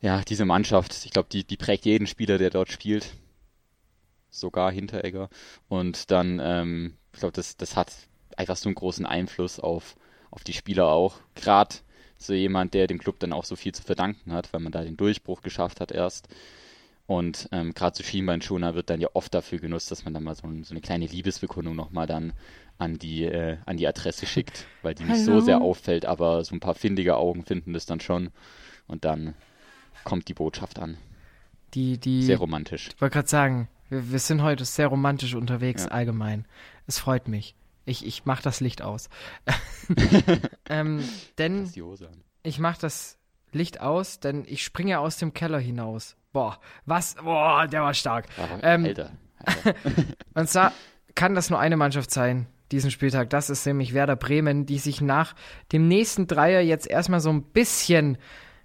ja, 0.00 0.22
diese 0.22 0.44
Mannschaft, 0.44 1.04
ich 1.04 1.10
glaube, 1.10 1.28
die, 1.30 1.44
die 1.44 1.56
prägt 1.56 1.84
jeden 1.84 2.06
Spieler, 2.06 2.38
der 2.38 2.50
dort 2.50 2.70
spielt. 2.70 3.14
Sogar 4.30 4.70
Hinteregger. 4.70 5.28
Und 5.68 6.10
dann, 6.10 6.40
ähm, 6.42 6.96
ich 7.12 7.20
glaube, 7.20 7.32
das, 7.32 7.56
das 7.56 7.76
hat 7.76 7.92
einfach 8.36 8.56
so 8.56 8.68
einen 8.68 8.76
großen 8.76 9.06
Einfluss 9.06 9.58
auf, 9.58 9.96
auf 10.30 10.44
die 10.44 10.52
Spieler 10.52 10.86
auch. 10.86 11.16
Gerade 11.34 11.76
so 12.16 12.32
jemand, 12.32 12.74
der 12.74 12.86
dem 12.86 12.98
Club 12.98 13.18
dann 13.20 13.32
auch 13.32 13.44
so 13.44 13.56
viel 13.56 13.72
zu 13.72 13.82
verdanken 13.82 14.32
hat, 14.32 14.52
weil 14.52 14.60
man 14.60 14.72
da 14.72 14.82
den 14.82 14.96
Durchbruch 14.96 15.42
geschafft 15.42 15.80
hat 15.80 15.92
erst. 15.92 16.28
Und 17.06 17.48
ähm, 17.52 17.72
gerade 17.72 17.96
so 17.96 18.04
Schienbeinschoner 18.04 18.74
wird 18.74 18.90
dann 18.90 19.00
ja 19.00 19.08
oft 19.14 19.32
dafür 19.32 19.58
genutzt, 19.58 19.90
dass 19.90 20.04
man 20.04 20.12
dann 20.12 20.24
mal 20.24 20.34
so, 20.34 20.42
so 20.62 20.72
eine 20.72 20.82
kleine 20.82 21.06
Liebesbekundung 21.06 21.74
nochmal 21.74 22.06
dann 22.06 22.34
an 22.76 22.98
die, 22.98 23.24
äh, 23.24 23.56
an 23.64 23.78
die 23.78 23.88
Adresse 23.88 24.26
schickt, 24.26 24.66
weil 24.82 24.94
die 24.94 25.04
nicht 25.04 25.26
Hallo? 25.26 25.40
so 25.40 25.40
sehr 25.40 25.62
auffällt, 25.62 26.04
aber 26.04 26.44
so 26.44 26.54
ein 26.54 26.60
paar 26.60 26.74
findige 26.74 27.16
Augen 27.16 27.44
finden 27.44 27.72
das 27.72 27.86
dann 27.86 28.00
schon. 28.00 28.30
Und 28.86 29.04
dann 29.06 29.34
kommt 30.04 30.28
die 30.28 30.34
Botschaft 30.34 30.78
an. 30.78 30.96
Die, 31.74 31.98
die, 31.98 32.22
sehr 32.22 32.38
romantisch. 32.38 32.88
Ich 32.94 33.00
wollte 33.00 33.14
gerade 33.14 33.28
sagen, 33.28 33.68
wir, 33.88 34.10
wir, 34.10 34.18
sind 34.18 34.42
heute 34.42 34.64
sehr 34.64 34.86
romantisch 34.86 35.34
unterwegs 35.34 35.84
ja. 35.84 35.90
allgemein. 35.90 36.46
Es 36.86 36.98
freut 36.98 37.28
mich. 37.28 37.54
Ich, 37.84 38.06
ich 38.06 38.24
mach 38.24 38.40
das 38.40 38.60
Licht 38.60 38.82
aus. 38.82 39.08
ähm, 40.68 41.02
denn 41.36 41.70
ich 42.42 42.58
mach 42.58 42.78
das 42.78 43.18
Licht 43.52 43.80
aus, 43.80 44.20
denn 44.20 44.44
ich 44.46 44.62
springe 44.62 44.98
aus 44.98 45.16
dem 45.18 45.34
Keller 45.34 45.58
hinaus. 45.58 46.16
Boah, 46.32 46.58
was? 46.84 47.14
Boah, 47.16 47.66
der 47.66 47.82
war 47.82 47.94
stark. 47.94 48.26
Ähm, 48.62 48.84
Alter. 48.84 49.10
Alter. 49.44 49.74
und 50.34 50.48
zwar 50.48 50.72
kann 51.14 51.34
das 51.34 51.50
nur 51.50 51.58
eine 51.58 51.76
Mannschaft 51.76 52.10
sein, 52.10 52.46
diesen 52.70 52.90
Spieltag. 52.90 53.30
Das 53.30 53.50
ist 53.50 53.66
nämlich 53.66 53.94
Werder 53.94 54.16
Bremen, 54.16 54.66
die 54.66 54.78
sich 54.78 55.00
nach 55.00 55.34
dem 55.72 55.88
nächsten 55.88 56.26
Dreier 56.26 56.60
jetzt 56.60 56.86
erstmal 56.86 57.20
so 57.20 57.30
ein 57.30 57.42
bisschen 57.42 58.18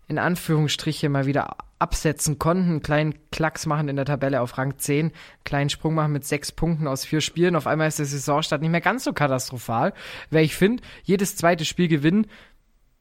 in 0.07 0.17
Anführungsstriche 0.17 1.09
mal 1.09 1.25
wieder 1.25 1.57
absetzen 1.79 2.39
konnten, 2.39 2.69
einen 2.69 2.81
kleinen 2.81 3.15
Klacks 3.31 3.65
machen 3.65 3.89
in 3.89 3.95
der 3.95 4.05
Tabelle 4.05 4.41
auf 4.41 4.57
Rang 4.57 4.77
10, 4.77 5.11
kleinen 5.43 5.69
Sprung 5.69 5.95
machen 5.95 6.13
mit 6.13 6.25
sechs 6.25 6.51
Punkten 6.51 6.87
aus 6.87 7.03
vier 7.03 7.19
Spielen. 7.19 7.55
Auf 7.55 7.67
einmal 7.67 7.87
ist 7.87 7.99
der 7.99 8.05
Saisonstart 8.05 8.61
nicht 8.61 8.71
mehr 8.71 8.81
ganz 8.81 9.03
so 9.03 9.13
katastrophal, 9.13 9.93
weil 10.29 10.45
ich 10.45 10.55
finde, 10.55 10.81
jedes 11.03 11.35
zweite 11.35 11.65
Spiel 11.65 11.87
gewinnen 11.87 12.27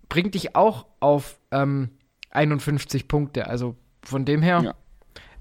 bringt 0.09 0.35
dich 0.35 0.57
auch 0.57 0.87
auf 1.01 1.39
ähm, 1.53 1.91
51 2.31 3.09
Punkte. 3.09 3.47
Also 3.47 3.77
von 4.03 4.25
dem 4.25 4.43
her. 4.43 4.61
Ja. 4.63 4.75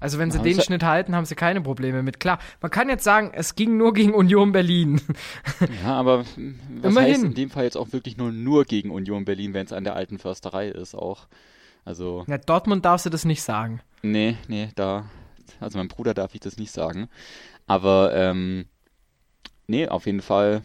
Also 0.00 0.18
wenn 0.18 0.32
sie 0.32 0.38
ja, 0.38 0.44
den 0.44 0.60
Schnitt 0.60 0.82
halten, 0.82 1.14
haben 1.14 1.26
sie 1.26 1.36
keine 1.36 1.60
Probleme 1.60 2.02
mit. 2.02 2.18
Klar, 2.18 2.40
man 2.60 2.72
kann 2.72 2.88
jetzt 2.88 3.04
sagen, 3.04 3.30
es 3.34 3.54
ging 3.54 3.76
nur 3.76 3.92
gegen 3.92 4.14
Union 4.14 4.50
Berlin. 4.50 5.00
Ja, 5.84 5.94
aber 5.94 6.20
was 6.20 6.36
Immerhin. 6.36 6.96
heißt 6.96 7.22
in 7.22 7.34
dem 7.34 7.50
Fall 7.50 7.64
jetzt 7.64 7.76
auch 7.76 7.92
wirklich 7.92 8.16
nur 8.16 8.32
nur 8.32 8.64
gegen 8.64 8.90
Union 8.90 9.24
Berlin, 9.24 9.54
wenn 9.54 9.66
es 9.66 9.72
an 9.72 9.84
der 9.84 9.94
alten 9.94 10.18
Försterei 10.18 10.68
ist 10.68 10.94
auch. 10.94 11.28
Also. 11.84 12.24
Ja, 12.28 12.38
Dortmund 12.38 12.84
darfst 12.84 13.06
du 13.06 13.10
das 13.10 13.24
nicht 13.24 13.42
sagen. 13.42 13.80
Nee, 14.02 14.36
nee, 14.48 14.70
da. 14.74 15.06
Also 15.60 15.78
meinem 15.78 15.88
Bruder 15.88 16.14
darf 16.14 16.34
ich 16.34 16.40
das 16.40 16.56
nicht 16.56 16.72
sagen. 16.72 17.08
Aber 17.66 18.14
ähm, 18.14 18.66
nee, 19.66 19.88
auf 19.88 20.06
jeden 20.06 20.22
Fall 20.22 20.62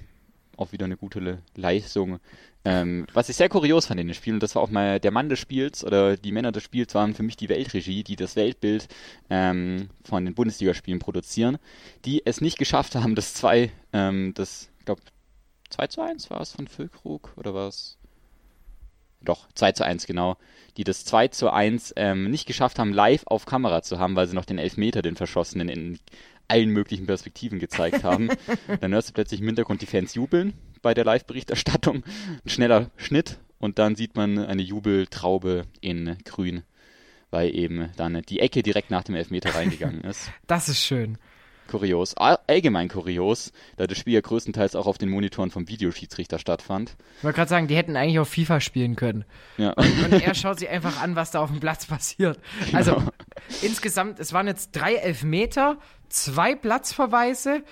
auch 0.58 0.72
wieder 0.72 0.86
eine 0.86 0.98
gute 0.98 1.40
Leistung. 1.56 2.20
Ähm, 2.66 3.06
was 3.14 3.30
ich 3.30 3.36
sehr 3.36 3.48
kurios 3.48 3.86
fand 3.86 4.00
in 4.00 4.08
den 4.08 4.14
Spielen, 4.14 4.38
und 4.38 4.44
das 4.44 4.56
war 4.56 4.62
auch 4.62 4.70
mal 4.70 5.00
der 5.00 5.12
Mann 5.12 5.30
des 5.30 5.40
Spiels 5.40 5.86
oder 5.86 6.18
die 6.18 6.32
Männer 6.32 6.52
des 6.52 6.64
Spiels 6.64 6.94
waren 6.96 7.14
für 7.14 7.24
mich 7.24 7.38
die 7.38 7.48
Weltregie, 7.48 8.04
die 8.04 8.16
das 8.16 8.36
Weltbild 8.36 8.88
ähm, 9.30 9.90
von 10.04 10.26
den 10.26 10.34
Bundesligaspielen 10.34 11.00
produzieren, 11.00 11.60
die 12.04 12.26
es 12.26 12.42
nicht 12.42 12.58
geschafft 12.58 12.96
haben, 12.96 13.16
das 13.16 13.36
2, 13.36 13.72
ähm, 13.94 14.34
das, 14.34 14.70
ich 14.80 14.86
glaube, 14.86 15.02
2 15.70 15.88
zu 15.88 16.02
1 16.02 16.30
war 16.30 16.42
es 16.42 16.52
von 16.52 16.68
Füllkrug 16.68 17.32
oder 17.38 17.54
war 17.54 17.68
es? 17.70 17.98
Doch, 19.28 19.48
2 19.54 19.74
zu 19.74 19.86
1, 19.86 20.08
genau 20.08 20.38
die 20.78 20.84
das 20.84 21.06
2 21.06 21.30
zu 21.30 21.52
1 21.52 21.94
ähm, 21.98 22.30
nicht 22.30 22.46
geschafft 22.46 22.80
haben, 22.80 22.94
live 22.94 23.24
auf 23.26 23.46
Kamera 23.46 23.82
zu 23.82 24.00
haben, 24.00 24.16
weil 24.16 24.28
sie 24.28 24.36
noch 24.36 24.46
den 24.46 24.60
Elfmeter, 24.60 25.02
den 25.02 25.16
Verschossenen, 25.16 25.70
in 25.70 26.00
allen 26.48 26.70
möglichen 26.70 27.08
Perspektiven 27.08 27.60
gezeigt 27.60 28.04
haben. 28.04 28.30
dann 28.80 28.94
hörst 28.94 29.10
du 29.10 29.14
plötzlich 29.14 29.42
im 29.42 29.48
Hintergrund 29.48 29.82
die 29.82 29.88
Fans 29.88 30.14
jubeln 30.14 30.54
bei 30.82 30.94
der 30.94 31.04
Live-Berichterstattung. 31.04 32.04
Ein 32.46 32.50
schneller 32.50 32.92
Schnitt 32.96 33.40
und 33.58 33.80
dann 33.80 33.96
sieht 33.96 34.16
man 34.16 34.38
eine 34.38 34.62
Jubeltraube 34.62 35.66
in 35.82 36.18
grün, 36.24 36.62
weil 37.32 37.54
eben 37.54 37.90
dann 37.98 38.22
die 38.30 38.40
Ecke 38.40 38.62
direkt 38.62 38.92
nach 38.92 39.04
dem 39.04 39.16
Elfmeter 39.16 39.56
reingegangen 39.56 40.02
ist. 40.04 40.32
Das 40.46 40.70
ist 40.70 40.80
schön 40.80 41.18
kurios, 41.68 42.16
allgemein 42.16 42.88
kurios, 42.88 43.52
da 43.76 43.88
das 43.88 43.98
Spiel 43.98 44.14
ja 44.14 44.22
größtenteils 44.22 44.76
auch 44.76 44.88
auf 44.88 44.98
den 44.98 45.10
Monitoren 45.10 45.52
vom 45.52 45.68
Videoschiedsrichter 45.68 46.40
stattfand. 46.40 46.96
Ich 47.18 47.24
wollte 47.24 47.36
gerade 47.36 47.50
sagen, 47.50 47.68
die 47.68 47.76
hätten 47.76 47.96
eigentlich 47.96 48.20
auf 48.20 48.30
FIFA 48.30 48.60
spielen 48.62 48.96
können. 48.96 49.26
Ja. 49.58 49.72
Und, 49.74 50.04
und, 50.04 50.22
er 50.22 50.34
schaut 50.34 50.60
sich 50.60 50.70
einfach 50.70 51.02
an, 51.02 51.16
was 51.16 51.32
da 51.32 51.42
auf 51.42 51.52
dem 51.52 51.60
Platz 51.60 51.86
passiert. 51.86 52.40
Genau. 52.66 52.78
Also 52.78 53.04
insgesamt, 53.62 54.20
es 54.20 54.34
waren 54.34 54.48
jetzt 54.48 54.72
drei 54.72 54.96
Elfmeter, 54.96 55.78
zwei 56.10 56.56
Platzverweise, 56.56 57.64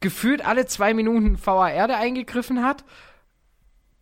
gefühlt 0.00 0.44
alle 0.44 0.66
zwei 0.66 0.94
Minuten 0.94 1.38
VAR, 1.44 1.88
der 1.88 1.98
eingegriffen 1.98 2.64
hat. 2.64 2.84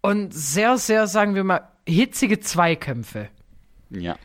Und 0.03 0.33
sehr, 0.33 0.79
sehr, 0.79 1.07
sagen 1.07 1.35
wir 1.35 1.45
mal, 1.45 1.69
hitzige 1.87 2.41
Zweikämpfe. 2.41 3.29
Ja. 3.91 4.17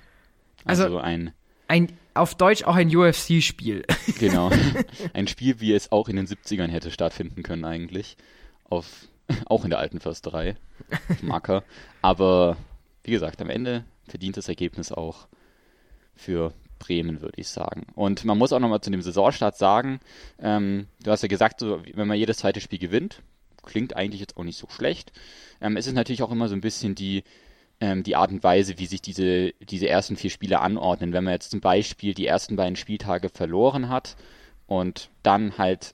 Also, 0.64 0.84
also 0.84 0.98
ein 1.00 1.34
ein 1.68 1.98
auf 2.16 2.36
Deutsch 2.36 2.64
auch 2.64 2.76
ein 2.76 2.96
UFC-Spiel. 2.96 3.84
Genau. 4.20 4.50
Ein 5.14 5.28
Spiel, 5.28 5.60
wie 5.60 5.74
es 5.74 5.92
auch 5.92 6.08
in 6.08 6.16
den 6.16 6.28
70ern 6.28 6.70
hätte 6.70 6.90
stattfinden 6.90 7.44
können, 7.44 7.66
eigentlich. 7.66 8.16
Auf, 8.64 9.08
auch 9.46 9.66
in 9.66 9.72
der 9.72 9.80
alten 9.80 10.00
Försterei. 10.00 10.56
Auf 11.10 11.30
Acker. 11.30 11.64
Aber 12.02 12.58
wie 13.04 13.12
gesagt, 13.12 13.42
am 13.42 13.50
Ende 13.50 13.84
verdientes 14.08 14.48
Ergebnis 14.48 14.92
auch 14.92 15.28
für 16.16 16.54
Bremen, 16.80 17.22
würde 17.22 17.40
ich 17.40 17.50
sagen. 17.50 17.88
Und 17.96 18.26
man 18.26 18.38
muss 18.38 18.54
auch 18.54 18.60
nochmal 18.60 18.82
zu 18.82 18.90
dem 18.90 19.02
Saisonstart 19.02 19.58
sagen, 19.58 20.00
ähm, 20.40 20.88
du 21.04 21.12
hast 21.12 21.24
ja 21.24 21.28
gesagt, 21.28 21.60
so, 21.60 21.82
wenn 21.94 22.08
man 22.08 22.18
jedes 22.18 22.38
zweite 22.38 22.62
Spiel 22.62 22.80
gewinnt, 22.80 23.22
klingt 23.64 23.96
eigentlich 23.96 24.22
jetzt 24.22 24.38
auch 24.38 24.44
nicht 24.44 24.58
so 24.58 24.68
schlecht. 24.70 25.12
Ähm, 25.62 25.78
es 25.78 25.88
ist 25.88 25.94
natürlich 25.94 26.24
auch 26.24 26.32
immer 26.32 26.48
so 26.48 26.56
ein 26.56 26.62
bisschen 26.62 26.96
die, 26.96 27.24
ähm, 27.86 28.04
die 28.04 28.16
Art 28.16 28.32
und 28.32 28.44
Weise, 28.44 28.80
wie 28.80 28.88
sich 28.88 29.02
diese, 29.02 29.52
diese 29.62 29.88
ersten 29.88 30.16
vier 30.16 30.32
Spiele 30.32 30.60
anordnen. 30.60 31.14
Wenn 31.14 31.24
man 31.24 31.34
jetzt 31.34 31.52
zum 31.52 31.62
Beispiel 31.62 32.16
die 32.16 32.26
ersten 32.26 32.56
beiden 32.56 32.76
Spieltage 32.76 33.30
verloren 33.30 33.90
hat 33.90 34.16
und 34.66 35.10
dann 35.22 35.58
halt 35.60 35.94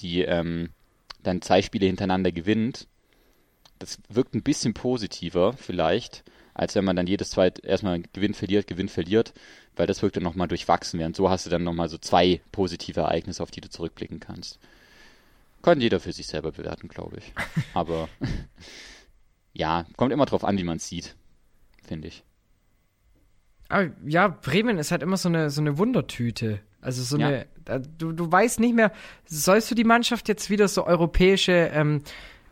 die 0.00 0.22
ähm, 0.22 0.70
dann 1.22 1.42
zwei 1.42 1.62
Spiele 1.62 1.86
hintereinander 1.86 2.30
gewinnt, 2.30 2.86
das 3.80 3.98
wirkt 4.08 4.34
ein 4.34 4.42
bisschen 4.42 4.72
positiver 4.72 5.54
vielleicht, 5.54 6.22
als 6.54 6.74
wenn 6.76 6.84
man 6.84 6.96
dann 6.96 7.08
jedes 7.08 7.30
zweite 7.30 7.66
erstmal 7.66 8.02
Gewinn 8.12 8.34
verliert, 8.34 8.68
Gewinn 8.68 8.88
verliert, 8.88 9.34
weil 9.74 9.86
das 9.86 10.02
wirkt 10.02 10.16
dann 10.16 10.22
nochmal 10.22 10.48
durchwachsen, 10.48 11.00
während 11.00 11.16
so 11.16 11.28
hast 11.28 11.44
du 11.44 11.50
dann 11.50 11.64
nochmal 11.64 11.88
so 11.88 11.98
zwei 11.98 12.40
positive 12.52 13.00
Ereignisse, 13.00 13.42
auf 13.42 13.50
die 13.50 13.60
du 13.60 13.68
zurückblicken 13.68 14.20
kannst. 14.20 14.60
Kann 15.62 15.80
jeder 15.80 16.00
für 16.00 16.12
sich 16.12 16.26
selber 16.28 16.52
bewerten, 16.52 16.88
glaube 16.88 17.18
ich. 17.18 17.32
Aber 17.74 18.08
ja, 19.52 19.86
kommt 19.96 20.12
immer 20.12 20.26
drauf 20.26 20.44
an, 20.44 20.58
wie 20.58 20.64
man 20.64 20.76
es 20.76 20.88
sieht, 20.88 21.16
finde 21.82 22.08
ich. 22.08 22.24
Aber 23.68 23.90
ja, 24.04 24.28
Bremen 24.28 24.78
ist 24.78 24.90
halt 24.90 25.02
immer 25.02 25.16
so 25.16 25.28
eine, 25.28 25.50
so 25.50 25.60
eine 25.60 25.78
Wundertüte. 25.78 26.60
Also 26.80 27.02
so 27.02 27.18
ja. 27.18 27.28
eine, 27.28 27.46
du, 27.98 28.12
du 28.12 28.30
weißt 28.30 28.58
nicht 28.60 28.74
mehr, 28.74 28.92
sollst 29.26 29.70
du 29.70 29.74
die 29.74 29.84
Mannschaft 29.84 30.28
jetzt 30.28 30.50
wieder 30.50 30.66
so 30.66 30.86
europäische 30.86 31.70
ähm, 31.72 32.02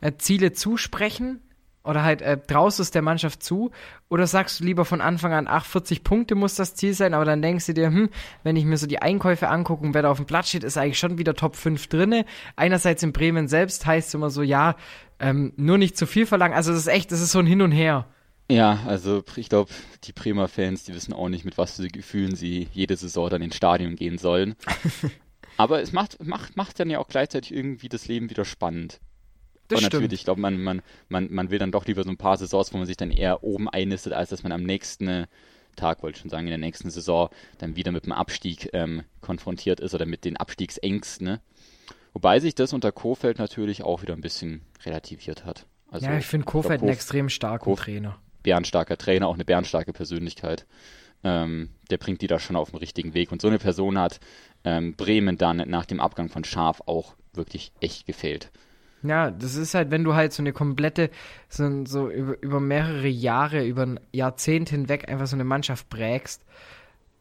äh, 0.01 0.13
Ziele 0.19 0.53
zusprechen? 0.53 1.41
Oder 1.85 2.03
halt 2.03 2.21
äh, 2.23 2.39
traust 2.39 2.79
du 2.79 2.83
es 2.83 2.91
der 2.91 3.03
Mannschaft 3.03 3.43
zu? 3.43 3.71
Oder 4.09 4.27
sagst 4.27 4.61
du 4.61 4.65
lieber 4.65 4.85
von 4.85 5.01
Anfang 5.01 5.33
an, 5.33 5.47
ach, 5.49 5.65
40 5.65 6.05
Punkte 6.05 6.35
muss 6.35 6.55
das 6.55 6.75
Ziel 6.75 6.93
sein, 6.93 7.15
aber 7.15 7.25
dann 7.25 7.41
denkst 7.41 7.67
du 7.67 7.75
dir, 7.75 7.87
hm, 7.87 8.11
wenn 8.43 8.57
ich 8.57 8.65
mir 8.65 8.77
so 8.77 8.87
die 8.87 9.01
Einkäufe 9.01 9.49
angucke 9.49 9.85
und 9.85 9.95
wer 9.95 10.03
da 10.03 10.11
auf 10.11 10.19
dem 10.19 10.27
Platz 10.27 10.49
steht, 10.49 10.65
ist 10.65 10.77
eigentlich 10.77 10.99
schon 10.99 11.19
wieder 11.19 11.35
Top 11.35 11.57
5 11.57 11.87
drinne. 11.87 12.25
Einerseits 12.57 13.03
in 13.03 13.13
Bremen 13.13 13.49
selbst 13.49 13.87
heißt 13.87 14.09
es 14.09 14.15
immer 14.15 14.31
so, 14.31 14.43
ja, 14.43 14.77
ähm, 15.21 15.53
nur 15.57 15.79
nicht 15.79 15.97
zu 15.97 16.07
viel 16.07 16.27
verlangen. 16.27 16.55
Also 16.55 16.73
das 16.73 16.81
ist 16.81 16.87
echt, 16.89 17.13
das 17.13 17.21
ist 17.21 17.33
so 17.33 17.39
ein 17.39 17.47
Hin 17.47 17.63
und 17.63 17.73
Her. 17.73 18.07
Ja, 18.51 18.81
also 18.87 19.23
ich 19.37 19.49
glaube, 19.49 19.71
die 20.05 20.13
Bremer 20.13 20.49
Fans, 20.49 20.85
die 20.85 20.95
wissen 20.95 21.13
auch 21.13 21.29
nicht, 21.29 21.45
mit 21.45 21.59
was 21.59 21.77
für 21.77 21.89
Gefühlen 21.89 22.35
sie 22.35 22.69
jede 22.73 22.97
Saison 22.97 23.29
dann 23.29 23.43
ins 23.43 23.57
Stadion 23.57 23.95
gehen 23.95 24.17
sollen. 24.19 24.57
Aber 25.59 25.83
es 25.83 25.93
macht, 25.93 26.25
macht, 26.25 26.57
macht 26.57 26.81
dann 26.81 26.89
ja 26.89 26.99
auch 26.99 27.09
gleichzeitig 27.09 27.53
irgendwie 27.53 27.89
das 27.89 28.09
Leben 28.09 28.31
wieder 28.31 28.45
spannend. 28.45 29.01
Das 29.69 29.79
und 29.79 29.85
natürlich, 29.85 30.13
ich 30.13 30.25
glaube, 30.25 30.41
man, 30.41 30.63
man, 30.63 30.83
man, 31.09 31.29
man 31.31 31.51
will 31.51 31.59
dann 31.59 31.73
doch 31.73 31.87
lieber 31.87 32.03
so 32.03 32.11
ein 32.11 32.17
paar 32.17 32.37
Saisons, 32.37 32.73
wo 32.73 32.79
man 32.79 32.87
sich 32.87 32.97
dann 32.97 33.11
eher 33.11 33.45
oben 33.45 33.69
einnistet, 33.69 34.15
als 34.15 34.31
dass 34.31 34.43
man 34.43 34.53
am 34.53 34.63
nächsten 34.63 35.27
Tag, 35.77 36.03
wollte 36.03 36.17
ich 36.17 36.21
schon 36.21 36.31
sagen, 36.31 36.47
in 36.47 36.51
der 36.51 36.59
nächsten 36.59 36.91
Saison 36.91 37.31
dann 37.59 37.77
wieder 37.77 37.93
mit 37.93 38.05
dem 38.05 38.13
Abstieg 38.13 38.71
ähm, 38.73 39.05
konfrontiert 39.21 39.81
ist 39.81 39.95
oder 39.95 40.07
mit 40.07 40.25
den 40.25 40.37
Abstiegsängsten. 40.37 41.27
Ne? 41.27 41.41
Wobei 42.13 42.41
sich 42.41 42.55
das 42.55 42.73
unter 42.73 42.93
Kofeld 42.93 43.39
natürlich 43.39 43.83
auch 43.83 44.03
wieder 44.03 44.15
ein 44.15 44.21
bisschen 44.21 44.63
relativiert 44.85 45.45
hat. 45.45 45.67
Also, 45.91 46.07
ja, 46.07 46.19
ich 46.19 46.27
finde 46.27 46.45
Kofeld 46.45 46.83
einen 46.83 46.91
extrem 46.91 47.29
starken 47.29 47.65
Kof 47.65 47.81
Trainer. 47.81 48.19
Bärenstarker 48.43 48.99
Trainer, 48.99 49.29
auch 49.29 49.35
eine 49.35 49.45
bärenstarke 49.45 49.93
Persönlichkeit. 49.93 50.67
Ähm, 51.25 51.71
der 51.91 51.99
bringt 51.99 52.23
die 52.23 52.27
da 52.27 52.39
schon 52.39 52.57
auf 52.57 52.71
den 52.71 52.79
richtigen 52.79 53.15
Weg. 53.15 53.33
Und 53.33 53.41
so 53.43 53.49
eine 53.49 53.59
Person 53.59 53.99
hat 53.99 54.21
ähm, 54.65 54.95
Bremen 54.95 55.37
dann 55.37 55.57
nach 55.69 55.87
dem 55.87 56.01
Abgang 56.01 56.29
von 56.29 56.45
Schaf 56.45 56.83
auch 56.87 57.15
wirklich 57.33 57.73
echt 57.81 58.07
gefehlt. 58.07 58.51
Ja, 59.03 59.31
das 59.31 59.55
ist 59.55 59.75
halt, 59.75 59.91
wenn 59.91 60.05
du 60.05 60.15
halt 60.15 60.33
so 60.33 60.43
eine 60.43 60.53
komplette, 60.53 61.11
so, 61.49 61.85
so 61.85 62.11
über, 62.11 62.43
über 62.43 62.61
mehrere 62.61 63.09
Jahre, 63.09 63.65
über 63.65 63.83
ein 63.83 64.01
Jahrzehnt 64.13 64.71
hinweg 64.71 65.09
einfach 65.09 65.27
so 65.27 65.37
eine 65.37 65.45
Mannschaft 65.45 65.89
prägst, 65.89 66.45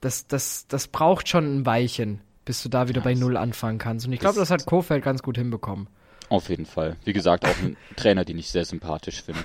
das, 0.01 0.27
das, 0.27 0.67
das 0.67 0.87
braucht 0.87 1.27
schon 1.27 1.59
ein 1.59 1.65
Weilchen, 1.65 2.21
bis 2.45 2.63
du 2.63 2.69
da 2.69 2.87
wieder 2.87 3.01
ja, 3.01 3.03
bei 3.03 3.13
Null 3.13 3.37
anfangen 3.37 3.77
kannst. 3.77 4.05
Und 4.05 4.13
ich 4.13 4.19
glaube, 4.19 4.39
das 4.39 4.49
hat 4.49 4.65
Kofeld 4.65 5.03
ganz 5.03 5.21
gut 5.21 5.37
hinbekommen. 5.37 5.87
Auf 6.29 6.49
jeden 6.49 6.65
Fall. 6.65 6.97
Wie 7.05 7.13
gesagt, 7.13 7.45
auch 7.45 7.57
ein 7.61 7.77
Trainer, 7.95 8.25
den 8.25 8.37
ich 8.37 8.49
sehr 8.49 8.65
sympathisch 8.65 9.21
finde. 9.21 9.43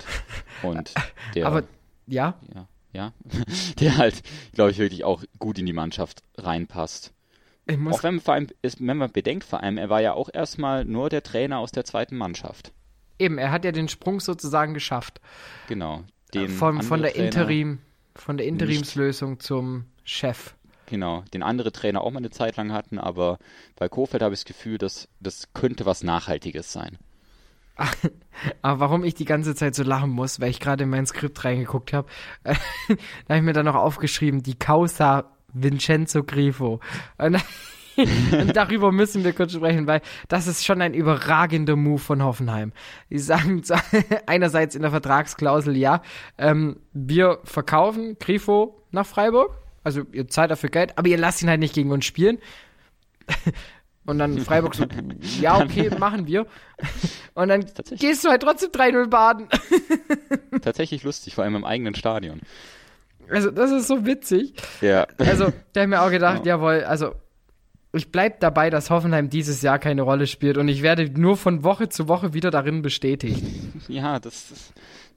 Und 0.61 0.93
der. 1.33 1.47
Aber, 1.47 1.63
ja? 2.07 2.35
Ja, 2.53 2.67
ja. 2.91 3.13
Der 3.79 3.97
halt, 3.97 4.21
glaube 4.53 4.71
ich, 4.71 4.77
wirklich 4.77 5.03
auch 5.03 5.23
gut 5.39 5.57
in 5.57 5.65
die 5.65 5.73
Mannschaft 5.73 6.23
reinpasst. 6.37 7.13
Auch 7.65 8.03
wenn 8.03 8.15
man, 8.15 8.19
vor 8.21 8.33
allem, 8.33 8.47
wenn 8.61 8.97
man 8.97 9.11
bedenkt, 9.11 9.45
vor 9.45 9.63
allem, 9.63 9.77
er 9.77 9.89
war 9.89 10.01
ja 10.01 10.13
auch 10.13 10.29
erstmal 10.31 10.83
nur 10.85 11.09
der 11.09 11.23
Trainer 11.23 11.59
aus 11.59 11.71
der 11.71 11.85
zweiten 11.85 12.17
Mannschaft. 12.17 12.73
Eben, 13.19 13.37
er 13.37 13.51
hat 13.51 13.63
ja 13.63 13.71
den 13.71 13.87
Sprung 13.87 14.19
sozusagen 14.19 14.73
geschafft. 14.73 15.21
Genau. 15.67 16.03
Den 16.33 16.49
von, 16.49 16.81
von 16.81 17.01
der 17.01 17.15
Interim, 17.15 17.79
von 18.15 18.37
der 18.37 18.47
Interimslösung 18.47 19.39
zum 19.39 19.85
Chef. 20.03 20.55
Genau, 20.87 21.23
den 21.33 21.43
andere 21.43 21.71
Trainer 21.71 22.01
auch 22.01 22.11
mal 22.11 22.17
eine 22.17 22.31
Zeit 22.31 22.57
lang 22.57 22.73
hatten, 22.73 22.99
aber 22.99 23.37
bei 23.75 23.87
Kofeld 23.87 24.21
habe 24.21 24.33
ich 24.33 24.41
das 24.41 24.45
Gefühl, 24.45 24.77
dass 24.77 25.07
das 25.19 25.53
könnte 25.53 25.85
was 25.85 26.03
Nachhaltiges 26.03 26.73
sein. 26.73 26.97
aber 28.61 28.79
warum 28.79 29.03
ich 29.03 29.15
die 29.15 29.25
ganze 29.25 29.55
Zeit 29.55 29.73
so 29.73 29.83
lachen 29.83 30.11
muss, 30.11 30.39
weil 30.39 30.49
ich 30.49 30.59
gerade 30.59 30.83
in 30.83 30.89
mein 30.89 31.05
Skript 31.05 31.43
reingeguckt 31.43 31.93
habe, 31.93 32.07
da 32.43 32.53
habe 33.29 33.37
ich 33.37 33.41
mir 33.41 33.53
dann 33.53 33.65
noch 33.65 33.75
aufgeschrieben, 33.75 34.43
die 34.43 34.59
Causa 34.59 35.31
Vincenzo 35.53 36.23
Grifo. 36.23 36.79
Und, 37.17 37.37
und 37.97 38.55
darüber 38.55 38.91
müssen 38.91 39.23
wir 39.23 39.33
kurz 39.33 39.53
sprechen, 39.53 39.87
weil 39.87 40.01
das 40.27 40.47
ist 40.47 40.65
schon 40.65 40.81
ein 40.81 40.93
überragender 40.93 41.75
Move 41.75 41.99
von 41.99 42.23
Hoffenheim. 42.23 42.73
Die 43.09 43.19
sagen 43.19 43.63
einerseits 44.25 44.75
in 44.75 44.81
der 44.81 44.91
Vertragsklausel, 44.91 45.77
ja, 45.77 46.01
ähm, 46.37 46.77
wir 46.93 47.39
verkaufen 47.43 48.17
Grifo 48.19 48.83
nach 48.91 49.05
Freiburg, 49.05 49.57
also 49.83 50.01
ihr 50.11 50.27
zahlt 50.27 50.51
dafür 50.51 50.69
Geld, 50.69 50.97
aber 50.97 51.07
ihr 51.07 51.17
lasst 51.17 51.41
ihn 51.41 51.49
halt 51.49 51.59
nicht 51.59 51.75
gegen 51.75 51.91
uns 51.91 52.05
spielen. 52.05 52.39
Und 54.05 54.19
dann 54.19 54.37
Freiburg 54.39 54.75
so, 54.75 54.85
ja, 55.39 55.61
okay, 55.61 55.89
machen 55.97 56.27
wir. 56.27 56.45
Und 57.35 57.47
dann 57.47 57.65
gehst 57.97 58.25
du 58.25 58.29
halt 58.29 58.41
trotzdem 58.41 58.69
3-0 58.71 59.07
baden. 59.07 59.47
Tatsächlich 60.61 61.03
lustig, 61.03 61.35
vor 61.35 61.45
allem 61.45 61.55
im 61.55 61.63
eigenen 61.63 61.95
Stadion. 61.95 62.41
Also, 63.29 63.51
das 63.51 63.71
ist 63.71 63.87
so 63.87 64.05
witzig. 64.05 64.53
Ja. 64.81 65.07
Also, 65.17 65.51
da 65.73 65.81
habe 65.81 65.83
ich 65.83 65.87
mir 65.87 66.01
auch 66.01 66.11
gedacht, 66.11 66.45
ja. 66.45 66.55
jawohl, 66.55 66.83
also, 66.83 67.13
ich 67.93 68.11
bleibe 68.11 68.37
dabei, 68.39 68.69
dass 68.69 68.89
Hoffenheim 68.89 69.29
dieses 69.29 69.61
Jahr 69.61 69.77
keine 69.77 70.01
Rolle 70.01 70.25
spielt 70.25 70.57
und 70.57 70.67
ich 70.67 70.81
werde 70.81 71.09
nur 71.09 71.37
von 71.37 71.63
Woche 71.63 71.89
zu 71.89 72.07
Woche 72.07 72.33
wieder 72.33 72.51
darin 72.51 72.81
bestätigt. 72.81 73.43
Ja, 73.87 74.19
das, 74.19 74.71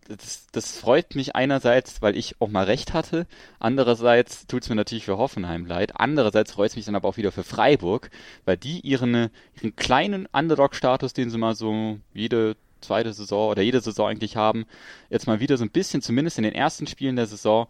das, 0.09 0.47
das 0.53 0.79
freut 0.79 1.15
mich 1.15 1.37
einerseits, 1.37 2.03
weil 2.03 2.17
ich 2.17 2.41
auch 2.41 2.49
mal 2.49 2.65
recht 2.65 2.93
hatte. 2.93 3.27
Andererseits 3.59 4.47
tut 4.47 4.63
es 4.63 4.69
mir 4.69 4.75
natürlich 4.75 5.05
für 5.05 5.19
Hoffenheim 5.19 5.67
leid. 5.67 5.93
Andererseits 5.97 6.53
freut 6.53 6.71
es 6.71 6.77
mich 6.77 6.85
dann 6.85 6.97
aber 6.97 7.09
auch 7.09 7.17
wieder 7.17 7.33
für 7.33 7.45
Freiburg, 7.45 8.11
weil 8.45 8.57
die 8.57 8.81
ihren, 8.81 9.31
ihren 9.55 9.77
kleinen 9.77 10.27
Underdog-Status, 10.33 11.13
den 11.13 11.31
sie 11.31 11.39
mal 11.39 11.55
so 11.55 11.99
jede 12.13 12.57
zweite 12.81 13.13
Saison 13.13 13.51
oder 13.51 13.63
jede 13.63 13.81
Saison 13.81 14.09
eigentlich 14.09 14.37
haben, 14.37 14.67
jetzt 15.11 15.27
mal 15.27 15.41
wieder 15.41 15.57
so 15.57 15.65
ein 15.65 15.71
bisschen, 15.71 16.03
zumindest 16.03 16.39
in 16.39 16.45
den 16.45 16.55
ersten 16.55 16.87
Spielen 16.87 17.17
der 17.17 17.27
Saison, 17.27 17.69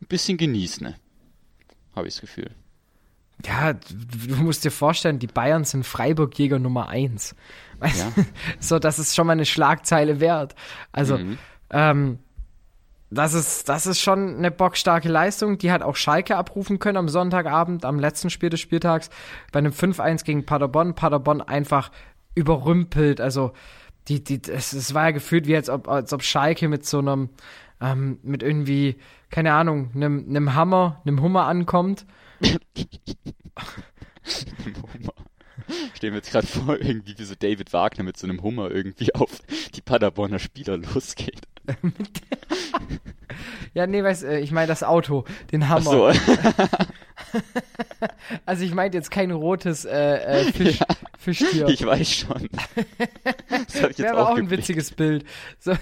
ein 0.00 0.06
bisschen 0.06 0.36
genießen, 0.38 0.86
ne? 0.86 0.94
habe 1.96 2.08
ich 2.08 2.14
das 2.14 2.20
Gefühl. 2.20 2.50
Ja, 3.44 3.72
du 3.74 4.36
musst 4.36 4.64
dir 4.64 4.70
vorstellen, 4.70 5.18
die 5.18 5.26
Bayern 5.26 5.64
sind 5.64 5.84
Freiburg-Jäger 5.84 6.58
Nummer 6.58 6.88
eins. 6.88 7.34
Ja. 7.80 8.12
so, 8.60 8.78
das 8.78 8.98
ist 8.98 9.14
schon 9.14 9.26
mal 9.26 9.34
eine 9.34 9.44
Schlagzeile 9.44 10.20
wert. 10.20 10.54
Also, 10.92 11.18
mhm. 11.18 11.38
ähm, 11.70 12.18
das 13.10 13.34
ist, 13.34 13.68
das 13.68 13.86
ist 13.86 14.00
schon 14.00 14.36
eine 14.36 14.50
bockstarke 14.50 15.08
Leistung. 15.08 15.58
Die 15.58 15.70
hat 15.70 15.82
auch 15.82 15.96
Schalke 15.96 16.36
abrufen 16.36 16.78
können 16.78 16.96
am 16.96 17.08
Sonntagabend, 17.08 17.84
am 17.84 18.00
letzten 18.00 18.30
Spiel 18.30 18.48
des 18.48 18.60
Spieltags, 18.60 19.10
bei 19.52 19.58
einem 19.58 19.72
5-1 19.72 20.24
gegen 20.24 20.46
Paderborn. 20.46 20.94
Paderborn 20.94 21.42
einfach 21.42 21.90
überrümpelt. 22.34 23.20
Also, 23.20 23.52
die, 24.08 24.24
die, 24.24 24.40
es, 24.50 24.72
es 24.72 24.94
war 24.94 25.04
ja 25.04 25.10
gefühlt 25.10 25.46
wie 25.46 25.56
als 25.56 25.68
ob, 25.68 25.88
als 25.88 26.12
ob 26.12 26.22
Schalke 26.22 26.68
mit 26.68 26.86
so 26.86 26.98
einem, 26.98 27.28
ähm, 27.80 28.18
mit 28.22 28.42
irgendwie, 28.42 28.96
keine 29.30 29.52
Ahnung, 29.52 29.90
einem, 29.94 30.26
einem 30.28 30.54
Hammer, 30.54 31.02
einem 31.04 31.20
Hummer 31.20 31.46
ankommt. 31.46 32.06
Hummer. 34.64 35.14
Stellen 35.94 36.12
wir 36.12 36.18
jetzt 36.18 36.30
gerade 36.30 36.46
vor, 36.46 36.80
irgendwie 36.80 37.18
wie 37.18 37.24
so 37.24 37.34
David 37.34 37.72
Wagner 37.72 38.04
mit 38.04 38.16
so 38.16 38.26
einem 38.26 38.42
Hummer 38.42 38.70
irgendwie 38.70 39.14
auf 39.14 39.40
die 39.74 39.80
Paderborner 39.80 40.38
Spieler 40.38 40.76
losgeht. 40.76 41.40
ja, 43.74 43.86
nee, 43.86 44.02
weiß, 44.02 44.22
äh, 44.24 44.38
ich 44.38 44.52
meine 44.52 44.68
das 44.68 44.82
Auto, 44.82 45.24
den 45.50 45.68
Hammer. 45.68 46.10
Ach 46.10 46.14
so. 46.14 46.36
also 48.46 48.64
ich 48.64 48.74
meinte 48.74 48.96
jetzt 48.96 49.10
kein 49.10 49.30
rotes 49.30 49.84
äh, 49.84 49.90
äh, 49.90 50.44
Fisch, 50.52 50.78
ja, 50.78 50.86
Fischtier. 51.18 51.68
Ich 51.68 51.84
weiß 51.84 52.10
schon. 52.10 52.48
Das 53.48 53.82
hab 53.82 53.90
ich 53.90 53.98
jetzt 53.98 54.00
Wäre 54.00 54.28
auch 54.28 54.36
ein 54.36 54.50
witziges 54.50 54.92
Bild. 54.92 55.24
So. 55.58 55.72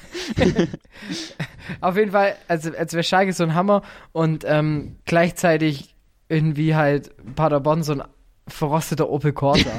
Auf 1.81 1.97
jeden 1.97 2.13
Fall, 2.13 2.37
also 2.49 2.71
als 2.75 2.93
wäre 2.93 3.03
Schalke 3.03 3.33
so 3.33 3.45
ein 3.45 3.55
Hammer 3.55 3.83
und 4.13 4.45
ähm, 4.47 4.97
gleichzeitig 5.05 5.95
irgendwie 6.29 6.75
halt 6.75 7.13
Paderborn 7.35 7.83
so 7.83 7.93
ein 7.93 8.03
verrosteter 8.49 9.09
Opel 9.11 9.33
Corsa. 9.33 9.71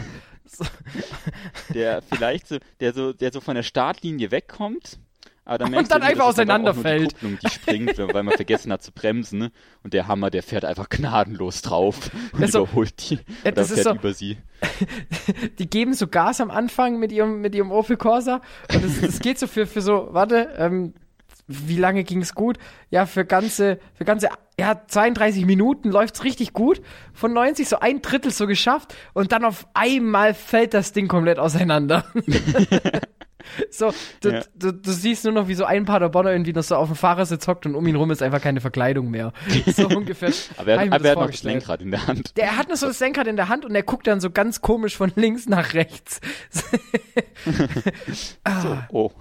der 1.73 2.01
vielleicht 2.01 2.47
so, 2.47 2.57
der 2.79 2.93
so, 2.93 3.13
der 3.13 3.31
so 3.31 3.41
von 3.41 3.55
der 3.55 3.63
Startlinie 3.63 4.31
wegkommt 4.31 4.99
Aber 5.45 5.59
dann 5.59 5.73
Und 5.75 5.91
dann 5.91 6.01
du, 6.01 6.07
einfach 6.07 6.25
auseinanderfällt. 6.25 7.11
Die 7.11 7.13
Kupplung, 7.15 7.39
die 7.43 7.49
springt, 7.49 7.97
weil 7.99 8.23
man 8.23 8.33
vergessen 8.35 8.71
hat 8.71 8.81
zu 8.81 8.91
bremsen. 8.91 9.37
Ne? 9.39 9.51
Und 9.83 9.93
der 9.93 10.07
Hammer, 10.07 10.31
der 10.31 10.41
fährt 10.41 10.65
einfach 10.65 10.89
gnadenlos 10.89 11.61
drauf 11.61 12.09
und 12.33 12.41
Ja, 12.41 12.47
so- 12.47 12.63
überholt 12.63 13.09
die. 13.09 13.19
Ja, 13.43 13.51
oder 13.51 13.63
fährt 13.65 13.83
so- 13.83 13.93
über 13.93 14.13
sie. 14.13 14.37
die 15.59 15.69
geben 15.69 15.93
so 15.93 16.07
Gas 16.07 16.41
am 16.41 16.49
Anfang 16.49 16.97
mit 16.99 17.11
ihrem, 17.11 17.41
mit 17.41 17.53
ihrem 17.53 17.71
Opel 17.71 17.95
Corsa. 17.95 18.41
Und 18.73 18.83
das, 18.83 18.99
das 19.01 19.19
geht 19.19 19.37
so 19.37 19.45
für, 19.45 19.67
für 19.67 19.81
so, 19.81 20.07
warte, 20.11 20.49
ähm, 20.57 20.93
wie 21.47 21.77
lange 21.77 22.03
ging 22.03 22.21
es 22.21 22.33
gut? 22.33 22.57
Ja, 22.89 23.05
für 23.05 23.23
ganze, 23.23 23.77
für 23.93 24.03
ganze, 24.03 24.29
ja, 24.59 24.81
32 24.87 25.45
Minuten 25.45 25.91
läuft's 25.91 26.23
richtig 26.23 26.53
gut. 26.53 26.81
Von 27.13 27.33
90 27.33 27.69
so 27.69 27.79
ein 27.79 28.01
Drittel 28.01 28.31
so 28.31 28.47
geschafft. 28.47 28.95
Und 29.13 29.31
dann 29.31 29.45
auf 29.45 29.67
einmal 29.75 30.33
fällt 30.33 30.73
das 30.73 30.91
Ding 30.91 31.07
komplett 31.07 31.37
auseinander. 31.37 32.03
so, 33.69 33.93
du, 34.21 34.29
Ja. 34.29 34.43
du, 34.55 34.71
du 34.73 34.91
siehst 34.91 35.23
nur 35.23 35.33
noch, 35.33 35.47
wie 35.47 35.55
so 35.55 35.65
ein 35.65 35.85
Paderborner 35.85 36.31
irgendwie 36.31 36.53
noch 36.53 36.63
so 36.63 36.75
auf 36.75 36.87
dem 36.87 36.95
Fahrersitz 36.95 37.47
hockt 37.47 37.65
und 37.65 37.75
um 37.75 37.85
ihn 37.87 37.95
rum 37.95 38.11
ist 38.11 38.21
einfach 38.21 38.41
keine 38.41 38.61
Verkleidung 38.61 39.09
mehr. 39.11 39.33
So 39.75 39.87
ungefähr. 39.87 40.31
Aber 40.57 40.71
er, 40.71 40.85
mir 40.85 40.93
aber 40.93 41.05
er 41.05 41.11
hat 41.11 41.19
noch 41.19 41.31
das. 41.31 41.43
Lenkrad 41.43 41.81
in 41.81 41.91
der 41.91 42.07
Hand. 42.07 42.37
Der 42.37 42.57
hat 42.57 42.69
noch 42.69 42.75
so 42.75 42.87
das 42.87 42.99
Lenkrad 42.99 43.27
in 43.27 43.35
der 43.35 43.49
Hand 43.49 43.65
und 43.65 43.75
er 43.75 43.83
guckt 43.83 44.07
dann 44.07 44.19
so 44.21 44.29
ganz 44.29 44.61
komisch 44.61 44.95
von 44.95 45.11
links 45.15 45.47
nach 45.47 45.73
rechts. 45.73 46.21
So, 48.61 48.77
oh. 48.91 49.11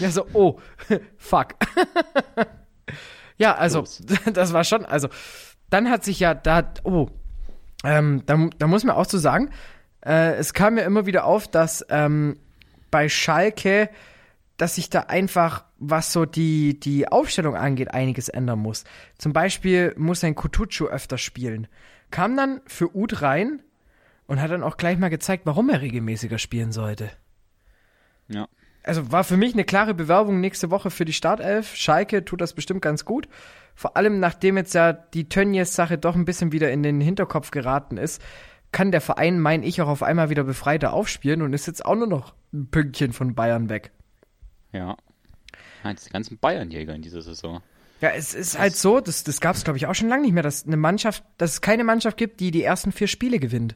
Ja, 0.00 0.10
so, 0.10 0.26
oh, 0.32 0.58
fuck. 1.16 1.54
ja, 3.36 3.54
also, 3.54 3.80
Los. 3.80 4.02
das 4.32 4.52
war 4.52 4.64
schon, 4.64 4.84
also, 4.84 5.08
dann 5.70 5.90
hat 5.90 6.04
sich 6.04 6.20
ja 6.20 6.34
da, 6.34 6.62
oh, 6.84 7.08
ähm, 7.84 8.22
da, 8.26 8.48
da 8.58 8.66
muss 8.66 8.84
man 8.84 8.96
auch 8.96 9.04
so 9.04 9.18
sagen, 9.18 9.50
äh, 10.04 10.34
es 10.34 10.54
kam 10.54 10.74
mir 10.74 10.82
immer 10.82 11.06
wieder 11.06 11.24
auf, 11.24 11.48
dass 11.48 11.84
ähm, 11.90 12.38
bei 12.90 13.08
Schalke, 13.08 13.90
dass 14.56 14.74
sich 14.74 14.90
da 14.90 15.02
einfach, 15.02 15.64
was 15.78 16.12
so 16.12 16.24
die, 16.24 16.78
die 16.80 17.08
Aufstellung 17.08 17.54
angeht, 17.54 17.94
einiges 17.94 18.28
ändern 18.28 18.58
muss. 18.58 18.84
Zum 19.16 19.32
Beispiel 19.32 19.94
muss 19.96 20.24
ein 20.24 20.34
Kutucu 20.34 20.86
öfter 20.86 21.16
spielen. 21.16 21.68
Kam 22.10 22.36
dann 22.36 22.60
für 22.66 22.94
Ud 22.96 23.22
rein 23.22 23.62
und 24.26 24.40
hat 24.40 24.50
dann 24.50 24.62
auch 24.62 24.76
gleich 24.76 24.98
mal 24.98 25.10
gezeigt, 25.10 25.46
warum 25.46 25.70
er 25.70 25.80
regelmäßiger 25.80 26.38
spielen 26.38 26.72
sollte 26.72 27.10
Ja. 28.28 28.48
also 28.82 29.12
war 29.12 29.24
für 29.24 29.36
mich 29.36 29.54
eine 29.54 29.64
klare 29.64 29.94
Bewerbung 29.94 30.40
nächste 30.40 30.70
Woche 30.70 30.90
für 30.90 31.04
die 31.04 31.12
Startelf. 31.12 31.76
Schalke 31.76 32.24
tut 32.24 32.40
das 32.40 32.52
bestimmt 32.52 32.82
ganz 32.82 33.04
gut. 33.04 33.28
Vor 33.74 33.96
allem 33.96 34.18
nachdem 34.18 34.56
jetzt 34.56 34.74
ja 34.74 34.92
die 34.92 35.28
Tönnies-Sache 35.28 35.98
doch 35.98 36.16
ein 36.16 36.24
bisschen 36.24 36.50
wieder 36.50 36.72
in 36.72 36.82
den 36.82 37.00
Hinterkopf 37.00 37.52
geraten 37.52 37.96
ist, 37.96 38.20
kann 38.72 38.90
der 38.92 39.00
Verein, 39.00 39.40
mein 39.40 39.62
ich, 39.62 39.80
auch 39.80 39.88
auf 39.88 40.02
einmal 40.02 40.30
wieder 40.30 40.44
befreiter 40.44 40.92
aufspielen 40.92 41.42
und 41.42 41.52
ist 41.52 41.66
jetzt 41.66 41.84
auch 41.84 41.94
nur 41.94 42.06
noch 42.06 42.34
ein 42.52 42.68
Pünktchen 42.68 43.12
von 43.12 43.34
Bayern 43.34 43.68
weg. 43.68 43.92
Ja. 44.72 44.96
Nein, 45.84 45.96
die 46.04 46.10
ganzen 46.10 46.38
Bayernjäger 46.38 46.94
in 46.94 47.02
dieser 47.02 47.22
Saison. 47.22 47.62
Ja, 48.00 48.10
es 48.10 48.34
ist 48.34 48.58
halt 48.58 48.76
so, 48.76 49.00
das, 49.00 49.24
das 49.24 49.40
gab 49.40 49.56
es, 49.56 49.64
glaube 49.64 49.76
ich, 49.76 49.86
auch 49.86 49.94
schon 49.94 50.08
lange 50.08 50.22
nicht 50.22 50.32
mehr, 50.32 50.42
dass 50.42 50.66
eine 50.66 50.76
Mannschaft, 50.76 51.24
dass 51.36 51.54
es 51.54 51.60
keine 51.60 51.82
Mannschaft 51.82 52.16
gibt, 52.16 52.40
die 52.40 52.50
die 52.50 52.62
ersten 52.62 52.92
vier 52.92 53.08
Spiele 53.08 53.38
gewinnt. 53.38 53.74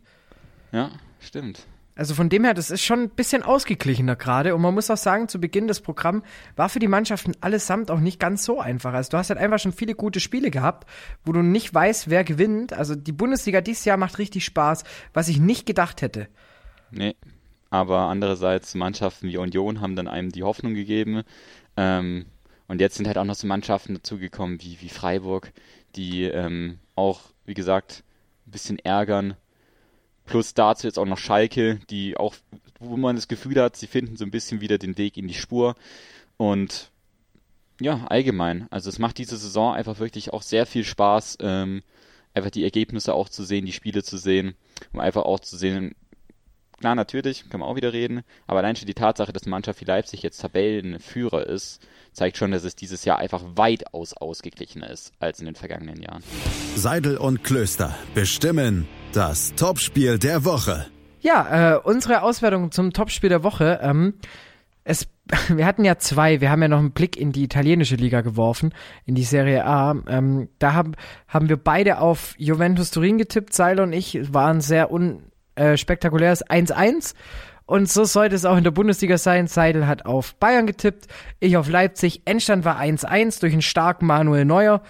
Ja, 0.70 0.90
stimmt. 1.20 1.66
Also 1.95 2.14
von 2.14 2.30
dem 2.30 2.45
her, 2.45 2.55
das 2.55 2.70
ist 2.70 2.82
schon 2.82 3.01
ein 3.01 3.11
bisschen 3.11 3.43
ausgeglichener 3.43 4.16
gerade. 4.16 4.55
Und 4.55 4.62
man 4.62 4.72
muss 4.72 4.90
auch 4.90 4.97
sagen, 4.97 5.28
zu 5.28 5.38
Beginn 5.40 5.68
des 5.68 5.80
Programms 5.80 6.24
war 6.57 6.68
für 6.70 6.78
die 6.78 6.88
Mannschaften 6.88 7.32
allesamt 7.40 7.90
auch 7.90 8.01
nicht 8.01 8.18
ganz 8.18 8.45
so 8.45 8.61
einfach. 8.61 8.95
Also 8.95 9.11
du 9.11 9.18
hast 9.18 9.28
halt 9.28 9.38
einfach 9.38 9.59
schon 9.59 9.72
viele 9.72 9.95
gute 9.95 10.18
Spiele 10.18 10.51
gehabt, 10.51 10.88
wo 11.24 11.32
du 11.32 11.43
nicht 11.43 11.72
weißt, 11.72 12.09
wer 12.09 12.24
gewinnt. 12.24 12.72
Also 12.72 12.95
die 12.95 13.12
Bundesliga 13.12 13.61
dieses 13.61 13.84
Jahr 13.84 13.99
macht 13.99 14.18
richtig 14.18 14.45
Spaß, 14.45 14.84
was 15.12 15.28
ich 15.28 15.38
nicht 15.38 15.66
gedacht 15.66 16.01
hätte. 16.01 16.28
Nee. 16.90 17.14
Aber 17.68 18.01
andererseits, 18.01 18.74
Mannschaften 18.74 19.28
wie 19.28 19.38
Union 19.38 19.80
haben 19.80 19.97
dann 19.97 20.07
einem 20.07 20.30
die 20.30 20.43
Hoffnung 20.43 20.74
gegeben. 20.74 21.22
Ähm, 21.76 22.26
und 22.68 22.80
jetzt 22.80 22.97
sind 22.97 23.07
halt 23.07 23.18
auch 23.18 23.24
noch 23.24 23.34
so 23.34 23.47
Mannschaften 23.47 23.95
dazugekommen 23.95 24.61
wie, 24.62 24.78
wie 24.80 24.88
Freiburg, 24.88 25.53
die 25.97 26.24
ähm, 26.24 26.78
auch, 26.97 27.20
wie 27.45 27.55
gesagt, 27.55 28.05
ein 28.47 28.51
bisschen 28.51 28.78
ärgern. 28.78 29.36
Plus 30.25 30.55
dazu 30.55 30.87
jetzt 30.87 30.99
auch 30.99 31.07
noch 31.07 31.18
Schalke, 31.18 31.81
die 31.91 32.16
auch, 32.16 32.35
wo 32.79 32.97
man 32.97 33.16
das 33.16 33.29
Gefühl 33.29 33.61
hat, 33.61 33.77
sie 33.77 33.87
finden 33.87 34.16
so 34.16 34.25
ein 34.25 34.31
bisschen 34.31 34.61
wieder 34.61 34.79
den 34.79 34.97
Weg 34.99 35.16
in 35.16 35.29
die 35.29 35.35
Spur. 35.35 35.75
Und 36.37 36.91
ja, 37.81 38.07
allgemein. 38.09 38.66
Also 38.70 38.89
es 38.89 38.99
macht 38.99 39.18
diese 39.18 39.37
Saison 39.37 39.75
einfach 39.75 39.99
wirklich 39.99 40.33
auch 40.33 40.43
sehr 40.43 40.66
viel 40.66 40.85
Spaß, 40.85 41.39
ähm, 41.41 41.83
einfach 42.35 42.51
die 42.51 42.64
Ergebnisse 42.64 43.14
auch 43.14 43.29
zu 43.29 43.43
sehen, 43.45 43.66
die 43.66 43.73
Spiele 43.73 44.03
zu 44.03 44.16
sehen, 44.16 44.55
um 44.93 45.01
einfach 45.01 45.23
auch 45.23 45.41
zu 45.41 45.57
sehen, 45.57 45.95
klar, 46.79 46.95
natürlich, 46.95 47.49
kann 47.49 47.61
man 47.61 47.68
auch 47.68 47.77
wieder 47.77 47.93
reden, 47.93 48.23
aber 48.47 48.61
allein 48.61 48.77
schon 48.77 48.87
die 48.87 48.95
Tatsache, 48.95 49.33
dass 49.33 49.47
Mannschaft 49.47 49.81
wie 49.81 49.85
Leipzig 49.85 50.23
jetzt 50.23 50.41
Tabellenführer 50.41 51.47
ist, 51.47 51.81
zeigt 52.12 52.37
schon, 52.37 52.51
dass 52.51 52.64
es 52.64 52.77
dieses 52.77 53.05
Jahr 53.05 53.18
einfach 53.18 53.43
weitaus 53.55 54.14
ausgeglichener 54.14 54.91
ist 54.91 55.12
als 55.18 55.41
in 55.41 55.47
den 55.47 55.55
vergangenen 55.55 56.03
Jahren. 56.03 56.23
Seidel 56.77 57.16
und 57.16 57.45
Klöster 57.45 57.97
bestimmen 58.14 58.89
das 59.13 59.55
Topspiel 59.55 60.19
der 60.19 60.45
Woche. 60.45 60.87
Ja, 61.21 61.75
äh, 61.75 61.79
unsere 61.79 62.23
Auswertung 62.23 62.73
zum 62.73 62.93
Topspiel 62.93 63.29
der 63.29 63.43
Woche. 63.43 63.79
Ähm, 63.83 64.15
es, 64.85 65.07
wir 65.49 65.67
hatten 65.67 65.85
ja 65.85 65.99
zwei. 65.99 66.41
Wir 66.41 66.51
haben 66.51 66.63
ja 66.63 66.69
noch 66.69 66.79
einen 66.79 66.93
Blick 66.93 67.17
in 67.17 67.31
die 67.31 67.45
italienische 67.45 67.97
Liga 67.97 68.23
geworfen, 68.23 68.75
in 69.05 69.15
die 69.15 69.25
Serie 69.25 69.67
A. 69.67 69.95
Ähm, 70.09 70.49
da 70.59 70.73
haben, 70.73 70.93
haben 71.29 71.49
wir 71.49 71.59
beide 71.59 71.99
auf 71.99 72.35
Juventus 72.39 72.91
Turin 72.91 73.19
getippt. 73.19 73.53
Seiler 73.53 73.83
und 73.83 73.93
ich 73.93 74.15
Es 74.15 74.33
war 74.33 74.49
ein 74.49 74.63
sehr 74.63 74.91
unspektakuläres 74.91 76.45
1-1. 76.47 77.15
Und 77.67 77.89
so 77.89 78.05
sollte 78.05 78.35
es 78.35 78.45
auch 78.45 78.57
in 78.57 78.65
der 78.65 78.71
Bundesliga 78.71 79.19
sein. 79.19 79.47
Seidel 79.47 79.87
hat 79.87 80.07
auf 80.07 80.35
Bayern 80.37 80.67
getippt, 80.67 81.07
ich 81.39 81.57
auf 81.57 81.69
Leipzig. 81.69 82.23
Endstand 82.25 82.65
war 82.65 82.81
1-1 82.81 83.41
durch 83.41 83.53
einen 83.53 83.63
starken 83.63 84.07
Manuel 84.07 84.45
Neuer 84.45 84.83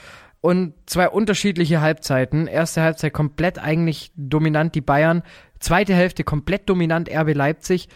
und 0.43 0.75
zwei 0.87 1.09
unterschiedliche 1.09 1.81
Halbzeiten. 1.81 2.47
Erste 2.47 2.83
Halbzeit 2.83 3.15
komplett 3.15 3.59
eigentlich 3.59 4.13
dominant 4.17 4.75
die 4.75 4.83
Bayern, 4.83 5.23
zweite 5.61 5.95
Hälfte 5.95 6.25
komplett 6.25 6.69
dominant 6.69 7.09
RB 7.09 7.33
Leipzig 7.33 7.89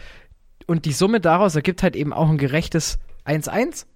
und 0.66 0.86
die 0.86 0.92
Summe 0.92 1.20
daraus 1.20 1.56
ergibt 1.56 1.82
halt 1.82 1.96
eben 1.96 2.14
auch 2.14 2.30
ein 2.30 2.38
gerechtes 2.38 2.98
1-1. 3.26 3.86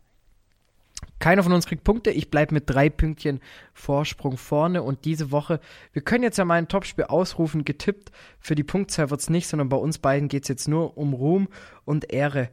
Keiner 1.20 1.42
von 1.42 1.53
uns 1.53 1.66
kriegt 1.66 1.84
Punkte. 1.84 2.11
Ich 2.11 2.30
bleibe 2.30 2.55
mit 2.55 2.68
drei 2.68 2.90
Pünktchen 2.90 3.40
Vorsprung 3.72 4.36
vorne. 4.36 4.82
Und 4.82 5.05
diese 5.05 5.30
Woche, 5.30 5.61
wir 5.92 6.03
können 6.03 6.24
jetzt 6.24 6.38
ja 6.38 6.44
mal 6.44 6.55
ein 6.55 6.68
Topspiel 6.68 7.05
ausrufen, 7.05 7.64
getippt. 7.64 8.11
Für 8.38 8.55
die 8.55 8.64
Punktzahl 8.64 9.11
wird's 9.11 9.30
nicht, 9.30 9.46
sondern 9.46 9.68
bei 9.68 9.76
uns 9.76 9.98
beiden 9.98 10.28
geht's 10.28 10.48
jetzt 10.48 10.66
nur 10.66 10.96
um 10.96 11.12
Ruhm 11.12 11.48
und 11.84 12.12
Ehre. 12.12 12.48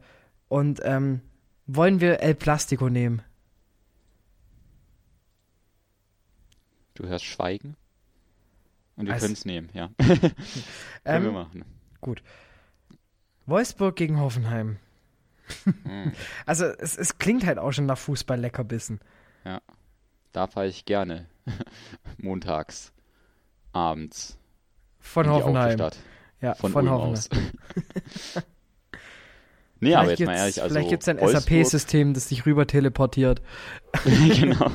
Und 0.48 0.80
ähm, 0.84 1.22
wollen 1.66 2.00
wir 2.00 2.20
El 2.20 2.34
Plastico 2.34 2.88
nehmen? 2.88 3.22
Du 6.98 7.06
hörst 7.06 7.24
Schweigen? 7.24 7.76
Und 8.96 9.06
wir 9.06 9.12
Also- 9.14 9.26
können 9.26 9.34
es 9.34 9.44
nehmen, 9.44 9.68
ja. 9.72 9.90
Können 9.98 10.20
wir 11.04 11.14
Ähm, 11.28 11.32
machen. 11.32 11.64
Gut. 12.00 12.22
Wolfsburg 13.46 13.94
gegen 13.96 14.18
Hoffenheim. 14.18 14.78
Also 16.44 16.66
es, 16.66 16.96
es 16.98 17.16
klingt 17.18 17.46
halt 17.46 17.58
auch 17.58 17.70
schon 17.72 17.86
nach 17.86 17.96
Fußball-Leckerbissen. 17.98 19.00
Ja. 19.44 19.60
Da 20.32 20.46
fahre 20.48 20.66
ich 20.66 20.84
gerne 20.84 21.26
montags, 22.18 22.92
abends 23.72 24.36
Von 24.98 25.28
Hoffenheim. 25.30 25.78
Ja, 26.42 26.54
Von, 26.54 26.72
von, 26.72 26.90
Hoffenheim. 26.90 27.14
nee, 29.80 29.94
aber 29.94 30.04
Vielleicht 30.04 30.20
jetzt 30.20 30.26
mal 30.26 30.36
ehrlich, 30.36 30.60
also 30.62 30.74
vielleicht 30.74 30.90
gibt 30.90 31.02
es 31.04 31.08
ein 31.08 31.18
SAP-System, 31.18 32.12
das 32.14 32.26
dich 32.28 32.44
rüber 32.44 32.66
teleportiert. 32.66 33.40
genau. 34.04 34.72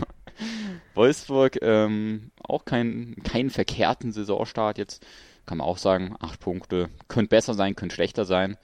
Wolfsburg, 0.96 1.60
ähm, 1.62 2.32
auch 2.44 2.66
kein, 2.66 3.16
keinen 3.24 3.50
verkehrten 3.50 4.12
Saisonstart 4.12 4.78
jetzt. 4.78 5.06
Kann 5.46 5.58
man 5.58 5.68
auch 5.68 5.78
sagen, 5.78 6.16
acht 6.20 6.40
Punkte. 6.40 6.90
Könnte 7.08 7.30
besser 7.30 7.54
sein, 7.54 7.76
könnte 7.76 7.96
schlechter 7.96 8.26
sein. 8.26 8.58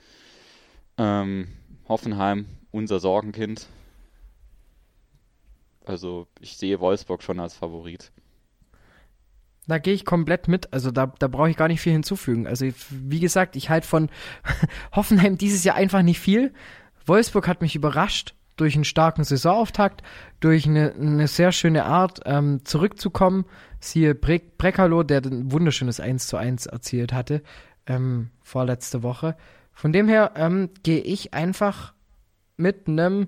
Ähm, 0.98 1.50
Hoffenheim, 1.88 2.46
unser 2.72 3.00
Sorgenkind. 3.00 3.68
Also 5.86 6.28
ich 6.40 6.56
sehe 6.58 6.80
Wolfsburg 6.80 7.24
schon 7.24 7.40
als 7.40 7.56
Favorit. 7.56 8.12
Da 9.68 9.78
gehe 9.78 9.94
ich 9.94 10.06
komplett 10.06 10.48
mit. 10.48 10.72
Also 10.72 10.92
da, 10.92 11.08
da 11.20 11.28
brauche 11.28 11.50
ich 11.50 11.58
gar 11.58 11.68
nicht 11.68 11.82
viel 11.82 11.94
hinzufügen. 11.94 12.48
Also 12.48 12.68
wie 12.90 13.20
gesagt, 13.20 13.56
ich 13.56 13.70
halte 13.70 13.88
von 13.88 14.10
Hoffenheim 14.96 15.38
dieses 15.38 15.64
Jahr 15.64 15.76
einfach 15.76 16.02
nicht 16.02 16.20
viel. 16.20 16.54
Wolfsburg 17.06 17.48
hat 17.48 17.62
mich 17.62 17.76
überrascht 17.76 18.36
durch 18.60 18.76
einen 18.76 18.86
starken 18.86 19.24
Saisonauftakt, 19.24 20.02
durch 20.40 20.66
eine, 20.66 20.94
eine 20.94 21.28
sehr 21.28 21.52
schöne 21.52 21.86
Art 21.86 22.22
ähm, 22.26 22.62
zurückzukommen. 22.64 23.46
Siehe 23.80 24.16
Bre 24.16 24.42
Brekalo, 24.58 25.04
der 25.04 25.24
ein 25.24 25.52
wunderschönes 25.52 26.00
1 26.00 26.28
zu 26.28 26.38
1 26.38 26.66
erzielt 26.66 27.14
hatte 27.14 27.42
ähm, 27.90 28.30
vorletzte 28.42 29.04
Woche. 29.04 29.36
Von 29.74 29.92
dem 29.92 30.08
her 30.08 30.34
ähm, 30.36 30.70
gehe 30.84 31.02
ich 31.02 31.34
einfach 31.34 31.94
mit 32.56 32.88
einem 32.88 33.28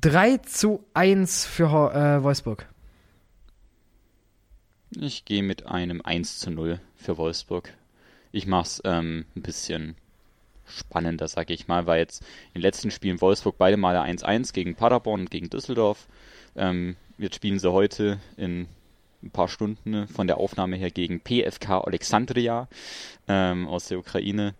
3 0.00 0.38
zu 0.38 0.84
1 0.94 1.46
für 1.46 1.92
äh, 1.94 2.22
Wolfsburg. 2.22 2.68
Ich 4.90 5.24
gehe 5.24 5.42
mit 5.42 5.66
einem 5.66 6.02
1 6.02 6.40
zu 6.40 6.50
0 6.50 6.80
für 6.96 7.16
Wolfsburg. 7.16 7.72
Ich 8.32 8.46
mach's 8.46 8.80
ähm, 8.84 9.24
ein 9.34 9.42
bisschen 9.42 9.96
spannender, 10.70 11.28
sag 11.28 11.50
ich 11.50 11.68
mal, 11.68 11.86
weil 11.86 12.00
jetzt 12.00 12.22
in 12.54 12.60
den 12.60 12.62
letzten 12.62 12.90
Spielen 12.90 13.20
Wolfsburg 13.20 13.58
beide 13.58 13.76
Male 13.76 14.00
1-1 14.00 14.52
gegen 14.52 14.74
Paderborn 14.74 15.20
und 15.20 15.30
gegen 15.30 15.50
Düsseldorf. 15.50 16.06
Ähm, 16.56 16.96
jetzt 17.18 17.36
spielen 17.36 17.58
sie 17.58 17.72
heute 17.72 18.18
in 18.36 18.66
ein 19.22 19.30
paar 19.30 19.48
Stunden 19.48 20.06
von 20.08 20.26
der 20.26 20.38
Aufnahme 20.38 20.76
her 20.76 20.90
gegen 20.90 21.20
PFK 21.20 21.84
Alexandria 21.84 22.68
ähm, 23.28 23.68
aus 23.68 23.88
der 23.88 23.98
Ukraine. 23.98 24.54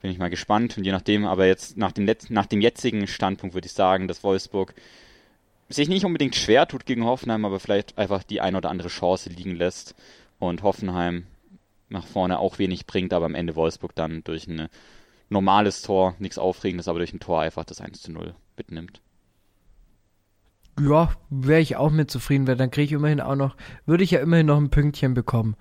Bin 0.00 0.10
ich 0.10 0.18
mal 0.18 0.30
gespannt 0.30 0.76
und 0.78 0.84
je 0.84 0.92
nachdem, 0.92 1.26
aber 1.26 1.46
jetzt 1.46 1.76
nach 1.76 1.92
dem, 1.92 2.10
nach 2.28 2.46
dem 2.46 2.60
jetzigen 2.60 3.06
Standpunkt 3.06 3.54
würde 3.54 3.66
ich 3.66 3.72
sagen, 3.72 4.08
dass 4.08 4.24
Wolfsburg 4.24 4.74
sich 5.68 5.88
nicht 5.88 6.04
unbedingt 6.04 6.34
schwer 6.34 6.66
tut 6.66 6.86
gegen 6.86 7.04
Hoffenheim, 7.04 7.44
aber 7.44 7.60
vielleicht 7.60 7.96
einfach 7.98 8.22
die 8.22 8.40
ein 8.40 8.56
oder 8.56 8.70
andere 8.70 8.88
Chance 8.88 9.30
liegen 9.30 9.54
lässt 9.54 9.94
und 10.38 10.62
Hoffenheim 10.62 11.26
nach 11.88 12.06
vorne 12.06 12.38
auch 12.38 12.58
wenig 12.58 12.86
bringt, 12.86 13.12
aber 13.12 13.26
am 13.26 13.34
Ende 13.34 13.54
Wolfsburg 13.54 13.94
dann 13.94 14.24
durch 14.24 14.46
ein 14.48 14.68
normales 15.32 15.82
Tor, 15.82 16.14
nichts 16.18 16.38
Aufregendes, 16.38 16.88
aber 16.88 16.98
durch 16.98 17.12
ein 17.12 17.20
Tor 17.20 17.40
einfach 17.40 17.64
das 17.64 17.80
1 17.80 18.02
zu 18.02 18.12
0 18.12 18.34
mitnimmt. 18.56 19.00
Ja, 20.80 21.10
wäre 21.28 21.60
ich 21.60 21.76
auch 21.76 21.90
mit 21.90 22.10
zufrieden, 22.10 22.46
weil 22.46 22.56
dann 22.56 22.70
kriege 22.70 22.86
ich 22.86 22.92
immerhin 22.92 23.20
auch 23.20 23.36
noch, 23.36 23.56
würde 23.84 24.04
ich 24.04 24.10
ja 24.10 24.20
immerhin 24.20 24.46
noch 24.46 24.56
ein 24.56 24.70
Pünktchen 24.70 25.12
bekommen. 25.12 25.54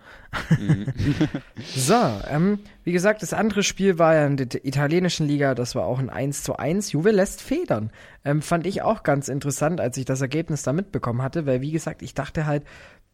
Mhm. 0.57 0.85
so, 1.75 1.95
ähm, 2.29 2.59
wie 2.85 2.93
gesagt, 2.93 3.21
das 3.21 3.33
andere 3.33 3.63
Spiel 3.63 3.99
war 3.99 4.15
ja 4.15 4.25
in 4.25 4.37
der 4.37 4.65
italienischen 4.65 5.27
Liga, 5.27 5.53
das 5.53 5.75
war 5.75 5.85
auch 5.85 5.99
ein 5.99 6.09
1 6.09 6.43
zu 6.43 6.55
1. 6.55 6.93
Juve 6.93 7.11
lässt 7.11 7.41
federn. 7.41 7.91
Ähm, 8.23 8.41
fand 8.41 8.65
ich 8.65 8.83
auch 8.83 9.03
ganz 9.03 9.27
interessant, 9.27 9.81
als 9.81 9.97
ich 9.97 10.05
das 10.05 10.21
Ergebnis 10.21 10.63
da 10.63 10.71
mitbekommen 10.71 11.21
hatte, 11.21 11.45
weil 11.45 11.59
wie 11.59 11.71
gesagt, 11.71 12.01
ich 12.03 12.13
dachte 12.13 12.45
halt, 12.45 12.63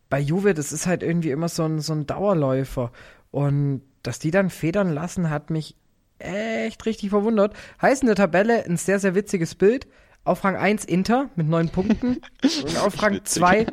bei 0.10 0.20
Juve, 0.20 0.54
das 0.54 0.72
ist 0.72 0.86
halt 0.86 1.02
irgendwie 1.02 1.32
immer 1.32 1.50
so 1.50 1.64
ein, 1.64 1.80
so 1.80 1.94
ein 1.94 2.06
Dauerläufer. 2.06 2.92
Und 3.32 3.82
dass 4.04 4.20
die 4.20 4.32
dann 4.32 4.52
federn 4.52 4.94
lassen, 4.94 5.32
hat 5.32 5.50
mich 5.50 5.76
echt 6.20 6.86
richtig 6.86 7.10
verwundert. 7.10 7.56
Heißt 7.82 8.02
in 8.02 8.08
der 8.08 8.16
Tabelle 8.16 8.66
ein 8.66 8.78
sehr, 8.78 9.00
sehr 9.00 9.16
witziges 9.16 9.56
Bild. 9.56 9.88
Auf 10.24 10.44
Rang 10.44 10.58
1 10.58 10.84
Inter 10.86 11.30
mit 11.36 11.48
neun 11.48 11.70
Punkten 11.70 12.22
und 12.44 12.78
auf 12.78 13.02
Rang 13.02 13.24
2 13.24 13.68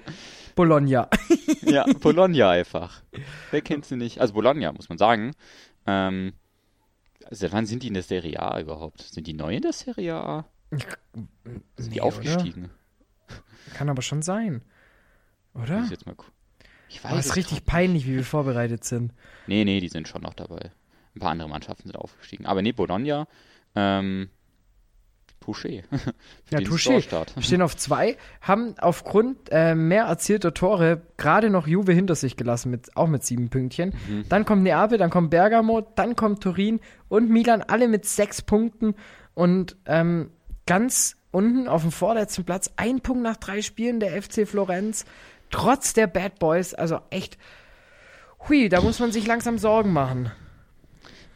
Bologna. 0.55 1.09
ja, 1.63 1.85
Bologna 2.01 2.51
einfach. 2.51 3.03
Wer 3.51 3.61
kennt 3.61 3.87
sie 3.87 3.97
nicht? 3.97 4.21
Also 4.21 4.35
Bologna, 4.35 4.73
muss 4.73 4.89
man 4.89 4.99
sagen. 4.99 5.33
Ähm, 5.87 6.35
seit 7.31 7.53
wann 7.53 7.67
sind 7.67 7.83
die 7.83 7.89
in 7.89 7.95
der 7.95 8.05
Serie 8.05 8.41
A 8.41 8.61
überhaupt? 8.61 9.03
Sind 9.03 9.27
die 9.27 9.35
neu 9.35 9.57
in 9.57 9.63
der 9.63 9.73
Serie 9.73 10.15
A? 10.15 10.47
Sind 10.71 11.29
nee, 11.79 11.89
die 11.89 12.01
aufgestiegen? 12.01 12.65
Oder? 12.65 13.75
Kann 13.75 13.89
aber 13.89 14.03
schon 14.03 14.23
sein. 14.23 14.63
Oder? 15.55 15.83
Ich 15.85 15.91
jetzt 15.91 16.07
mal 16.07 16.15
ich 16.89 17.03
weiß 17.03 17.13
oh, 17.13 17.19
ist 17.19 17.37
richtig 17.37 17.65
peinlich, 17.65 18.07
wie 18.07 18.15
wir 18.15 18.25
vorbereitet 18.25 18.85
sind. 18.85 19.13
Nee, 19.49 19.65
nee, 19.65 19.81
die 19.81 19.89
sind 19.89 20.07
schon 20.07 20.23
noch 20.23 20.35
dabei. 20.35 20.71
Ein 21.15 21.21
paar 21.21 21.31
andere 21.31 21.49
Mannschaften 21.49 21.89
sind 21.89 21.97
aufgestiegen. 21.97 22.47
Aber 22.47 22.63
nee, 22.63 22.73
Bologna, 22.73 23.27
ähm, 23.75 24.31
Touché. 25.45 25.83
ja, 26.51 26.59
Touché. 26.61 27.03
Stehen 27.41 27.63
auf 27.63 27.77
zwei, 27.77 28.17
haben 28.41 28.75
aufgrund 28.79 29.51
äh, 29.51 29.75
mehr 29.75 30.05
erzielter 30.05 30.55
Tore 30.55 31.03
gerade 31.17 31.51
noch 31.51 31.67
Juve 31.67 31.93
hinter 31.93 32.15
sich 32.15 32.37
gelassen, 32.37 32.71
mit, 32.71 32.97
auch 32.97 33.09
mit 33.09 33.25
sieben 33.25 33.51
Pünktchen. 33.51 33.95
Mhm. 34.09 34.25
Dann 34.29 34.45
kommt 34.45 34.63
Neapel, 34.63 34.99
dann 34.99 35.11
kommt 35.11 35.31
Bergamo, 35.31 35.83
dann 35.83 36.17
kommt 36.17 36.43
Turin 36.43 36.81
und 37.09 37.31
Milan, 37.31 37.63
alle 37.63 37.89
mit 37.89 38.07
sechs 38.07 38.43
Punkten. 38.43 38.95
Und 39.35 39.77
ähm, 39.87 40.31
ganz 40.67 41.17
unten 41.31 41.69
auf 41.69 41.83
dem 41.83 41.93
vorletzten 41.93 42.45
Platz, 42.45 42.71
ein 42.77 43.01
Punkt 43.01 43.23
nach 43.23 43.37
drei 43.37 43.61
Spielen, 43.61 44.01
der 44.01 44.21
FC 44.23 44.49
Florenz. 44.49 45.05
Trotz 45.51 45.93
der 45.93 46.07
Bad 46.07 46.39
Boys, 46.39 46.75
also 46.75 47.01
echt, 47.11 47.39
hui, 48.49 48.69
da 48.69 48.81
muss 48.81 48.99
man 48.99 49.13
sich 49.13 49.27
langsam 49.27 49.59
Sorgen 49.59 49.93
machen. 49.93 50.33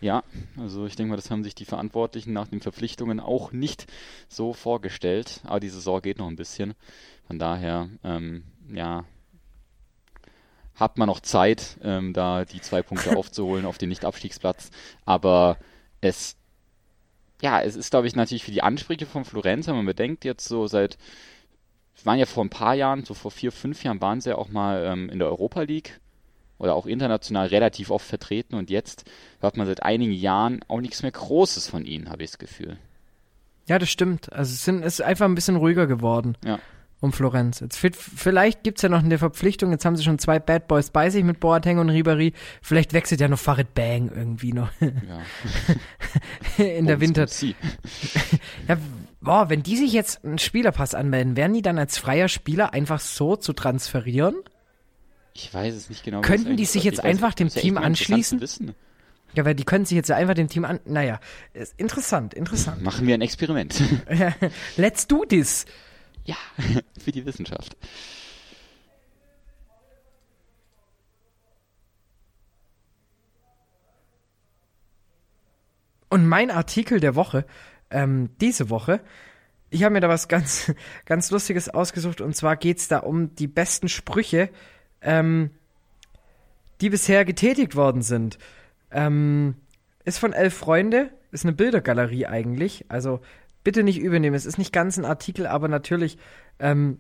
Ja, 0.00 0.22
also 0.56 0.86
ich 0.86 0.94
denke 0.94 1.10
mal, 1.10 1.16
das 1.16 1.30
haben 1.30 1.42
sich 1.42 1.56
die 1.56 1.64
Verantwortlichen 1.64 2.32
nach 2.32 2.46
den 2.46 2.60
Verpflichtungen 2.60 3.18
auch 3.18 3.50
nicht 3.50 3.86
so 4.28 4.52
vorgestellt. 4.52 5.40
Aber 5.44 5.60
die 5.60 5.68
Saison 5.68 6.00
geht 6.00 6.18
noch 6.18 6.28
ein 6.28 6.36
bisschen. 6.36 6.74
Von 7.26 7.38
daher, 7.38 7.88
ähm, 8.04 8.44
ja, 8.72 9.04
hat 10.76 10.98
man 10.98 11.08
noch 11.08 11.20
Zeit, 11.20 11.78
ähm, 11.82 12.12
da 12.12 12.44
die 12.44 12.60
zwei 12.60 12.82
Punkte 12.82 13.16
aufzuholen 13.16 13.66
auf 13.66 13.78
den 13.78 13.88
Nicht-Abstiegsplatz. 13.88 14.70
Aber 15.04 15.58
es, 16.00 16.36
ja, 17.42 17.60
es 17.60 17.74
ist, 17.74 17.90
glaube 17.90 18.06
ich, 18.06 18.14
natürlich 18.14 18.44
für 18.44 18.52
die 18.52 18.62
Ansprüche 18.62 19.06
von 19.06 19.24
Florenz, 19.24 19.66
wenn 19.66 19.74
man 19.74 19.86
bedenkt, 19.86 20.24
jetzt 20.24 20.46
so 20.46 20.68
seit, 20.68 20.96
es 21.96 22.06
waren 22.06 22.20
ja 22.20 22.26
vor 22.26 22.44
ein 22.44 22.50
paar 22.50 22.74
Jahren, 22.74 23.04
so 23.04 23.14
vor 23.14 23.32
vier, 23.32 23.50
fünf 23.50 23.82
Jahren 23.82 24.00
waren 24.00 24.20
sie 24.20 24.30
ja 24.30 24.36
auch 24.36 24.48
mal 24.48 24.84
ähm, 24.84 25.10
in 25.10 25.18
der 25.18 25.26
Europa 25.26 25.62
League 25.62 26.00
oder 26.58 26.74
auch 26.74 26.86
international 26.86 27.46
relativ 27.46 27.90
oft 27.90 28.06
vertreten 28.06 28.54
und 28.54 28.70
jetzt 28.70 29.04
hört 29.40 29.56
man 29.56 29.66
seit 29.66 29.82
einigen 29.82 30.12
Jahren 30.12 30.60
auch 30.68 30.80
nichts 30.80 31.02
mehr 31.02 31.12
Großes 31.12 31.68
von 31.68 31.84
ihnen, 31.84 32.10
habe 32.10 32.24
ich 32.24 32.30
das 32.30 32.38
Gefühl. 32.38 32.78
Ja, 33.68 33.78
das 33.78 33.90
stimmt. 33.90 34.32
Also 34.32 34.52
es, 34.52 34.64
sind, 34.64 34.82
es 34.82 34.94
ist 34.94 35.02
einfach 35.02 35.26
ein 35.26 35.34
bisschen 35.34 35.56
ruhiger 35.56 35.86
geworden. 35.86 36.36
Ja. 36.44 36.58
Um 37.00 37.12
Florenz. 37.12 37.60
Jetzt, 37.60 37.76
vielleicht 37.76 38.64
gibt 38.64 38.78
es 38.78 38.82
ja 38.82 38.88
noch 38.88 39.04
eine 39.04 39.18
Verpflichtung. 39.18 39.70
Jetzt 39.70 39.84
haben 39.84 39.94
sie 39.94 40.02
schon 40.02 40.18
zwei 40.18 40.40
Bad 40.40 40.66
Boys 40.66 40.90
bei 40.90 41.10
sich 41.10 41.22
mit 41.22 41.38
Boateng 41.38 41.78
und 41.78 41.90
Ribéry. 41.90 42.32
Vielleicht 42.60 42.92
wechselt 42.92 43.20
ja 43.20 43.28
noch 43.28 43.38
Farid 43.38 43.72
Bang 43.74 44.10
irgendwie 44.12 44.52
noch. 44.52 44.70
Ja. 44.80 46.64
In 46.64 46.86
der 46.86 47.00
Winter. 47.00 47.28
ja, 48.68 48.78
boah, 49.20 49.48
wenn 49.48 49.62
die 49.62 49.76
sich 49.76 49.92
jetzt 49.92 50.24
einen 50.24 50.38
Spielerpass 50.38 50.96
anmelden, 50.96 51.36
werden 51.36 51.54
die 51.54 51.62
dann 51.62 51.78
als 51.78 51.98
freier 51.98 52.26
Spieler 52.26 52.72
einfach 52.72 52.98
so 52.98 53.36
zu 53.36 53.52
transferieren? 53.52 54.34
Ich 55.38 55.54
weiß 55.54 55.72
es 55.72 55.88
nicht 55.88 56.02
genau. 56.02 56.20
Könnten 56.20 56.56
die 56.56 56.64
sich 56.64 56.82
jetzt 56.82 56.98
einfach 56.98 57.32
dem 57.32 57.48
Team 57.48 57.78
anschließen? 57.78 58.74
Ja, 59.34 59.44
weil 59.44 59.54
die 59.54 59.62
können 59.62 59.84
sich 59.84 59.94
jetzt 59.94 60.10
einfach 60.10 60.34
dem 60.34 60.48
Team 60.48 60.64
an. 60.64 60.80
Naja, 60.84 61.20
ist 61.54 61.74
interessant, 61.76 62.34
interessant. 62.34 62.82
Machen 62.82 63.06
wir 63.06 63.14
ein 63.14 63.20
Experiment. 63.20 63.80
Let's 64.76 65.06
do 65.06 65.24
this. 65.24 65.64
Ja, 66.24 66.34
für 66.98 67.12
die 67.12 67.24
Wissenschaft. 67.24 67.76
Und 76.08 76.26
mein 76.26 76.50
Artikel 76.50 76.98
der 76.98 77.14
Woche, 77.14 77.46
ähm, 77.90 78.30
diese 78.40 78.70
Woche, 78.70 79.00
ich 79.70 79.84
habe 79.84 79.92
mir 79.92 80.00
da 80.00 80.08
was 80.08 80.26
ganz, 80.26 80.72
ganz 81.04 81.30
Lustiges 81.30 81.68
ausgesucht 81.68 82.20
und 82.20 82.34
zwar 82.34 82.56
geht 82.56 82.78
es 82.78 82.88
da 82.88 82.98
um 82.98 83.36
die 83.36 83.46
besten 83.46 83.88
Sprüche, 83.88 84.50
ähm, 85.02 85.50
die 86.80 86.90
bisher 86.90 87.24
getätigt 87.24 87.76
worden 87.76 88.02
sind. 88.02 88.38
Ähm, 88.90 89.56
ist 90.04 90.18
von 90.18 90.32
Elf 90.32 90.54
Freunde, 90.54 91.10
ist 91.32 91.44
eine 91.44 91.52
Bildergalerie 91.52 92.26
eigentlich. 92.26 92.86
Also 92.88 93.20
bitte 93.64 93.82
nicht 93.82 93.98
übernehmen. 93.98 94.36
Es 94.36 94.46
ist 94.46 94.58
nicht 94.58 94.72
ganz 94.72 94.96
ein 94.96 95.04
Artikel, 95.04 95.46
aber 95.46 95.68
natürlich 95.68 96.18
ähm, 96.58 96.98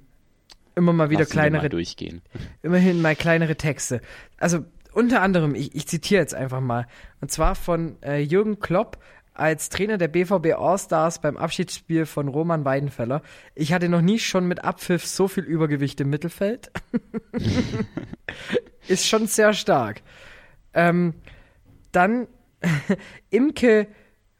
immer 0.74 0.92
mal 0.92 1.10
wieder 1.10 1.20
Lass 1.20 1.30
kleinere. 1.30 1.62
Mal 1.62 1.68
durchgehen. 1.68 2.22
Immerhin 2.62 3.00
mal 3.00 3.16
kleinere 3.16 3.56
Texte. 3.56 4.00
Also 4.38 4.64
unter 4.92 5.22
anderem, 5.22 5.54
ich, 5.54 5.74
ich 5.74 5.86
zitiere 5.86 6.20
jetzt 6.20 6.34
einfach 6.34 6.60
mal. 6.60 6.86
Und 7.20 7.30
zwar 7.30 7.54
von 7.54 7.96
äh, 8.02 8.20
Jürgen 8.20 8.58
Klopp 8.58 8.98
als 9.38 9.68
Trainer 9.68 9.98
der 9.98 10.08
BVB 10.08 10.54
All-Stars 10.58 11.20
beim 11.20 11.36
Abschiedsspiel 11.36 12.06
von 12.06 12.28
Roman 12.28 12.64
Weidenfeller. 12.64 13.22
Ich 13.54 13.72
hatte 13.72 13.88
noch 13.88 14.00
nie 14.00 14.18
schon 14.18 14.46
mit 14.46 14.64
Abpfiff 14.64 15.06
so 15.06 15.28
viel 15.28 15.44
Übergewicht 15.44 16.00
im 16.00 16.10
Mittelfeld. 16.10 16.70
Ist 18.88 19.06
schon 19.06 19.26
sehr 19.26 19.52
stark. 19.52 20.02
Ähm, 20.74 21.14
dann 21.92 22.26
Imke 23.30 23.86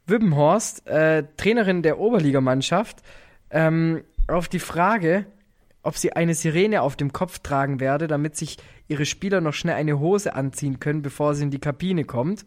Wibbenhorst, 0.07 0.86
äh, 0.86 1.24
Trainerin 1.36 1.82
der 1.82 1.99
Oberligamannschaft, 1.99 3.03
ähm, 3.51 4.03
auf 4.26 4.49
die 4.49 4.59
Frage, 4.59 5.26
ob 5.82 5.96
sie 5.96 6.12
eine 6.14 6.34
Sirene 6.34 6.82
auf 6.82 6.96
dem 6.96 7.12
Kopf 7.12 7.38
tragen 7.38 7.78
werde, 7.78 8.07
damit 8.07 8.36
sich 8.36 8.57
ihre 8.88 9.07
Spieler 9.07 9.40
noch 9.40 9.55
schnell 9.55 9.74
eine 9.74 9.99
Hose 9.99 10.34
anziehen 10.34 10.80
können, 10.80 11.03
bevor 11.03 11.34
sie 11.34 11.44
in 11.44 11.51
die 11.51 11.61
Kabine 11.61 12.05
kommt 12.05 12.44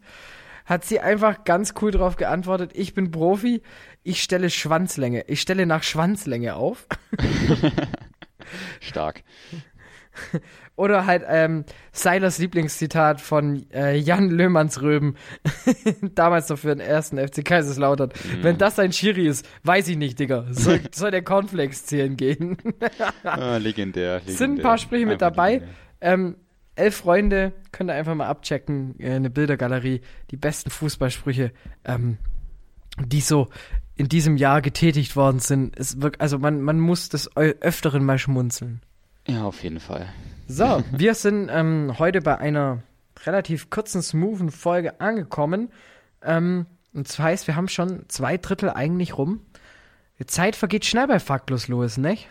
hat 0.64 0.84
sie 0.84 1.00
einfach 1.00 1.44
ganz 1.44 1.74
cool 1.80 1.90
drauf 1.90 2.16
geantwortet, 2.16 2.72
ich 2.74 2.94
bin 2.94 3.10
Profi, 3.10 3.62
ich 4.02 4.22
stelle 4.22 4.50
Schwanzlänge. 4.50 5.24
Ich 5.28 5.40
stelle 5.40 5.66
nach 5.66 5.82
Schwanzlänge 5.82 6.56
auf. 6.56 6.86
Stark. 8.80 9.22
Oder 10.74 11.06
halt 11.06 11.22
ähm, 11.26 11.64
Seilers 11.92 12.38
Lieblingszitat 12.38 13.20
von 13.20 13.66
äh, 13.72 13.94
Jan 13.96 14.30
Löhmannsröben, 14.30 15.16
damals 16.14 16.48
noch 16.48 16.58
für 16.58 16.68
den 16.68 16.80
ersten 16.80 17.18
FC 17.18 17.44
Kaiserslautern. 17.44 18.08
Mm. 18.08 18.42
Wenn 18.42 18.58
das 18.58 18.78
ein 18.78 18.92
Schiri 18.92 19.26
ist, 19.26 19.46
weiß 19.64 19.88
ich 19.88 19.96
nicht, 19.96 20.18
Digga. 20.18 20.46
Soll, 20.50 20.80
soll 20.94 21.10
der 21.10 21.22
Cornflakes 21.22 21.86
zählen 21.86 22.16
gehen? 22.16 22.56
ah, 23.22 23.56
legendär, 23.58 24.18
legendär. 24.18 24.20
Sind 24.26 24.58
ein 24.58 24.62
paar 24.62 24.78
Sprüche 24.78 25.06
mit 25.06 25.20
dabei. 25.20 25.62
Ähm, 26.00 26.36
elf 26.74 26.96
Freunde, 26.96 27.52
könnt 27.70 27.90
ihr 27.90 27.94
einfach 27.94 28.14
mal 28.14 28.26
abchecken, 28.26 28.94
äh, 28.98 29.12
eine 29.14 29.30
Bildergalerie, 29.30 30.00
die 30.30 30.36
besten 30.36 30.70
Fußballsprüche, 30.70 31.52
ähm, 31.84 32.18
die 32.98 33.20
so 33.20 33.48
in 33.96 34.08
diesem 34.08 34.36
Jahr 34.36 34.62
getätigt 34.62 35.16
worden 35.16 35.38
sind. 35.40 35.74
Wirkt, 36.00 36.20
also 36.20 36.38
man, 36.38 36.60
man 36.62 36.80
muss 36.80 37.08
des 37.08 37.36
Öfteren 37.36 38.04
mal 38.04 38.18
schmunzeln. 38.18 38.80
Ja, 39.26 39.44
auf 39.44 39.62
jeden 39.62 39.80
Fall. 39.80 40.08
So, 40.48 40.82
wir 40.92 41.14
sind 41.14 41.48
ähm, 41.52 41.94
heute 41.98 42.20
bei 42.20 42.38
einer 42.38 42.82
relativ 43.24 43.70
kurzen, 43.70 44.02
smoothen 44.02 44.50
Folge 44.50 45.00
angekommen. 45.00 45.70
Ähm, 46.22 46.66
Und 46.94 47.08
das 47.08 47.18
heißt, 47.18 47.46
wir 47.46 47.56
haben 47.56 47.68
schon 47.68 48.04
zwei 48.08 48.36
Drittel 48.36 48.70
eigentlich 48.70 49.16
rum. 49.16 49.40
Die 50.18 50.26
Zeit 50.26 50.56
vergeht 50.56 50.84
schnell 50.84 51.06
bei 51.06 51.18
Faktlos 51.18 51.68
Louis, 51.68 51.96
nicht? 51.96 52.28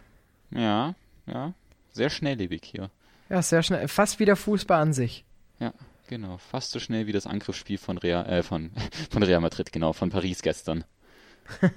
Ja, 0.51 0.95
ja. 1.27 1.53
Sehr 1.91 2.09
schnelllebig 2.09 2.61
hier. 2.63 2.89
Ja, 3.31 3.41
sehr 3.41 3.63
schnell. 3.63 3.87
Fast 3.87 4.19
wie 4.19 4.25
der 4.25 4.35
Fußball 4.35 4.81
an 4.81 4.91
sich. 4.91 5.23
Ja, 5.59 5.73
genau. 6.07 6.37
Fast 6.37 6.71
so 6.71 6.79
schnell 6.79 7.07
wie 7.07 7.13
das 7.13 7.25
Angriffsspiel 7.25 7.77
von 7.77 7.97
Real, 7.97 8.25
äh, 8.25 8.43
von, 8.43 8.71
von 9.09 9.23
Real 9.23 9.39
Madrid, 9.39 9.71
genau, 9.71 9.93
von 9.93 10.09
Paris 10.09 10.41
gestern. 10.41 10.83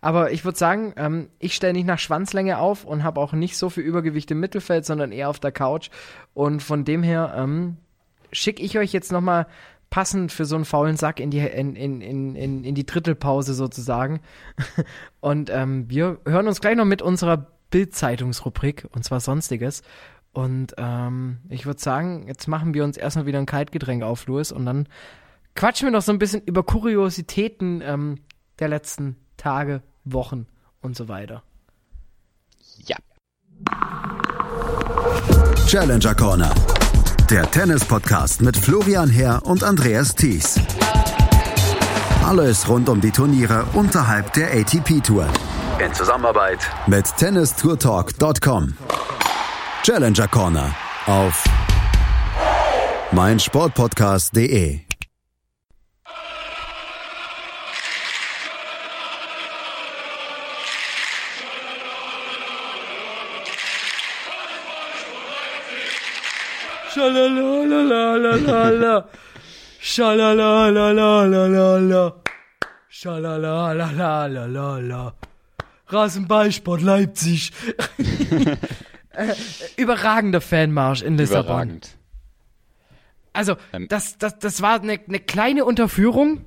Aber 0.00 0.30
ich 0.30 0.44
würde 0.44 0.56
sagen, 0.56 0.94
ähm, 0.96 1.30
ich 1.40 1.56
stelle 1.56 1.72
nicht 1.72 1.86
nach 1.86 1.98
Schwanzlänge 1.98 2.58
auf 2.58 2.84
und 2.84 3.02
habe 3.02 3.20
auch 3.20 3.32
nicht 3.32 3.56
so 3.56 3.70
viel 3.70 3.82
Übergewicht 3.82 4.30
im 4.30 4.38
Mittelfeld, 4.38 4.86
sondern 4.86 5.10
eher 5.10 5.28
auf 5.28 5.40
der 5.40 5.50
Couch. 5.50 5.90
Und 6.32 6.62
von 6.62 6.84
dem 6.84 7.02
her 7.02 7.34
ähm, 7.36 7.76
schicke 8.30 8.62
ich 8.62 8.78
euch 8.78 8.92
jetzt 8.92 9.10
nochmal 9.10 9.48
passend 9.90 10.30
für 10.30 10.44
so 10.44 10.54
einen 10.54 10.64
faulen 10.64 10.96
Sack 10.96 11.18
in 11.18 11.32
die, 11.32 11.40
in, 11.40 11.74
in, 11.74 12.00
in, 12.00 12.36
in, 12.36 12.62
in 12.62 12.74
die 12.76 12.86
Drittelpause 12.86 13.54
sozusagen. 13.54 14.20
Und 15.20 15.50
ähm, 15.50 15.90
wir 15.90 16.20
hören 16.24 16.46
uns 16.46 16.60
gleich 16.60 16.76
noch 16.76 16.84
mit 16.84 17.02
unserer 17.02 17.48
Bild-Zeitungsrubrik, 17.70 18.86
und 18.92 19.04
zwar 19.04 19.20
Sonstiges. 19.20 19.82
Und 20.32 20.74
ähm, 20.78 21.38
ich 21.48 21.66
würde 21.66 21.80
sagen, 21.80 22.26
jetzt 22.28 22.46
machen 22.46 22.74
wir 22.74 22.84
uns 22.84 22.96
erstmal 22.96 23.26
wieder 23.26 23.38
ein 23.38 23.46
Kaltgetränk 23.46 24.02
auf, 24.02 24.26
Louis, 24.26 24.52
und 24.52 24.66
dann 24.66 24.88
quatschen 25.54 25.86
wir 25.86 25.92
noch 25.92 26.02
so 26.02 26.12
ein 26.12 26.18
bisschen 26.18 26.42
über 26.42 26.62
Kuriositäten 26.62 27.82
ähm, 27.84 28.20
der 28.58 28.68
letzten 28.68 29.16
Tage, 29.36 29.82
Wochen 30.04 30.46
und 30.80 30.96
so 30.96 31.08
weiter. 31.08 31.42
Ja. 32.86 32.96
Challenger 35.66 36.14
Corner. 36.14 36.54
Der 37.30 37.50
Tennis-Podcast 37.50 38.40
mit 38.40 38.56
Florian 38.56 39.10
Herr 39.10 39.44
und 39.44 39.62
Andreas 39.62 40.14
Thies. 40.14 40.58
Alles 42.24 42.68
rund 42.68 42.88
um 42.88 43.00
die 43.00 43.10
Turniere 43.10 43.66
unterhalb 43.74 44.32
der 44.32 44.52
ATP-Tour. 44.52 45.26
In 45.84 45.92
Zusammenarbeit 45.92 46.58
mit 46.86 47.04
tennistourtalk.com. 47.16 48.74
Challenger 49.82 50.28
Corner 50.28 50.74
auf 51.06 51.44
meinsportpodcast.de. 53.12 54.80
Schalalalalala. 66.92 69.08
Schalalalalala. 69.80 72.12
Schalalalalala. 72.90 75.14
Rasenballsport 75.90 76.82
Leipzig. 76.82 77.52
äh, 79.18 79.34
überragender 79.76 80.40
Fanmarsch 80.40 81.02
in 81.02 81.16
Lissabon. 81.18 81.44
Überragend. 81.44 81.96
Also, 83.32 83.56
Ähm. 83.72 83.86
das, 83.88 84.18
das, 84.18 84.38
das 84.38 84.62
war 84.62 84.80
eine, 84.80 84.98
eine 85.06 85.20
kleine 85.20 85.64
Unterführung, 85.64 86.44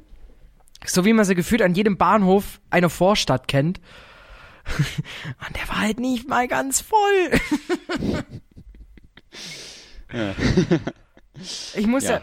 so 0.86 1.06
wie 1.06 1.14
man 1.14 1.26
sie 1.26 1.36
gefühlt 1.36 1.62
an 1.62 1.74
jedem 1.76 1.98
Bahnhof 1.98 2.60
einer 2.70 2.90
Vorstadt 2.90 3.48
kennt. 3.48 3.80
Und 5.48 5.56
der 5.56 5.68
war 5.70 5.80
halt 5.80 6.00
nicht 6.00 6.28
mal 6.28 6.48
ganz 6.48 6.82
voll. 6.82 7.32
Ja. 10.14 10.36
Ich 11.74 11.88
muss 11.88 12.04
ja. 12.04 12.20
Ja. 12.20 12.22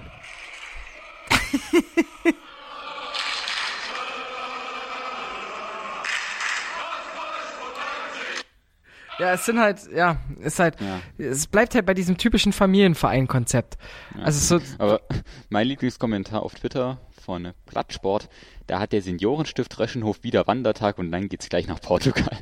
Ja, 9.18 9.32
es 9.32 9.46
sind 9.46 9.58
halt, 9.58 9.80
ja, 9.94 10.16
ist 10.40 10.58
halt, 10.60 10.76
Ja. 10.80 11.00
es 11.18 11.46
bleibt 11.48 11.74
halt 11.74 11.86
bei 11.86 11.94
diesem 11.94 12.16
typischen 12.18 12.52
Familienverein-Konzept. 12.52 13.76
Also 14.22 14.58
so, 14.58 14.64
Aber 14.78 15.00
mein 15.48 15.66
Lieblingskommentar 15.66 16.42
auf 16.42 16.54
Twitter 16.54 16.98
von 17.24 17.52
Plattsport, 17.66 18.28
da 18.68 18.78
hat 18.78 18.92
der 18.92 19.02
Seniorenstift 19.02 19.76
Röschenhof 19.78 20.22
wieder 20.22 20.46
Wandertag 20.46 20.98
und 20.98 21.10
dann 21.10 21.28
geht's 21.28 21.48
gleich 21.48 21.66
nach 21.66 21.80
Portugal. 21.80 22.30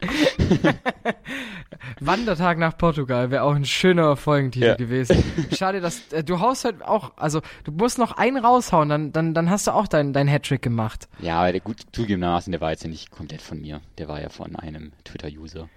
Wandertag 2.00 2.58
nach 2.58 2.76
Portugal 2.76 3.30
wäre 3.30 3.42
auch 3.42 3.54
ein 3.54 3.64
schöner 3.64 4.16
Folgentitel 4.16 4.66
Ja. 4.66 4.74
gewesen. 4.76 5.22
Schade, 5.56 5.80
dass 5.80 6.12
äh, 6.12 6.22
du 6.24 6.40
haust 6.40 6.64
halt 6.64 6.82
auch, 6.82 7.12
also 7.16 7.40
du 7.64 7.72
musst 7.72 7.98
noch 7.98 8.12
einen 8.12 8.38
raushauen, 8.44 8.88
dann, 8.88 9.12
dann, 9.12 9.34
dann 9.34 9.50
hast 9.50 9.66
du 9.66 9.72
auch 9.72 9.86
dein, 9.88 10.12
dein 10.12 10.28
Hattrick 10.28 10.62
gemacht. 10.62 11.08
Ja, 11.20 11.38
aber 11.40 11.52
der 11.52 11.60
gut 11.60 11.82
zugegebenermaßen, 11.92 12.50
der 12.50 12.60
war 12.60 12.70
jetzt 12.70 12.84
ja 12.84 12.90
nicht 12.90 13.10
komplett 13.10 13.42
von 13.42 13.60
mir. 13.60 13.80
Der 13.98 14.08
war 14.08 14.20
ja 14.20 14.28
von 14.28 14.56
einem 14.56 14.92
Twitter-User. 15.04 15.68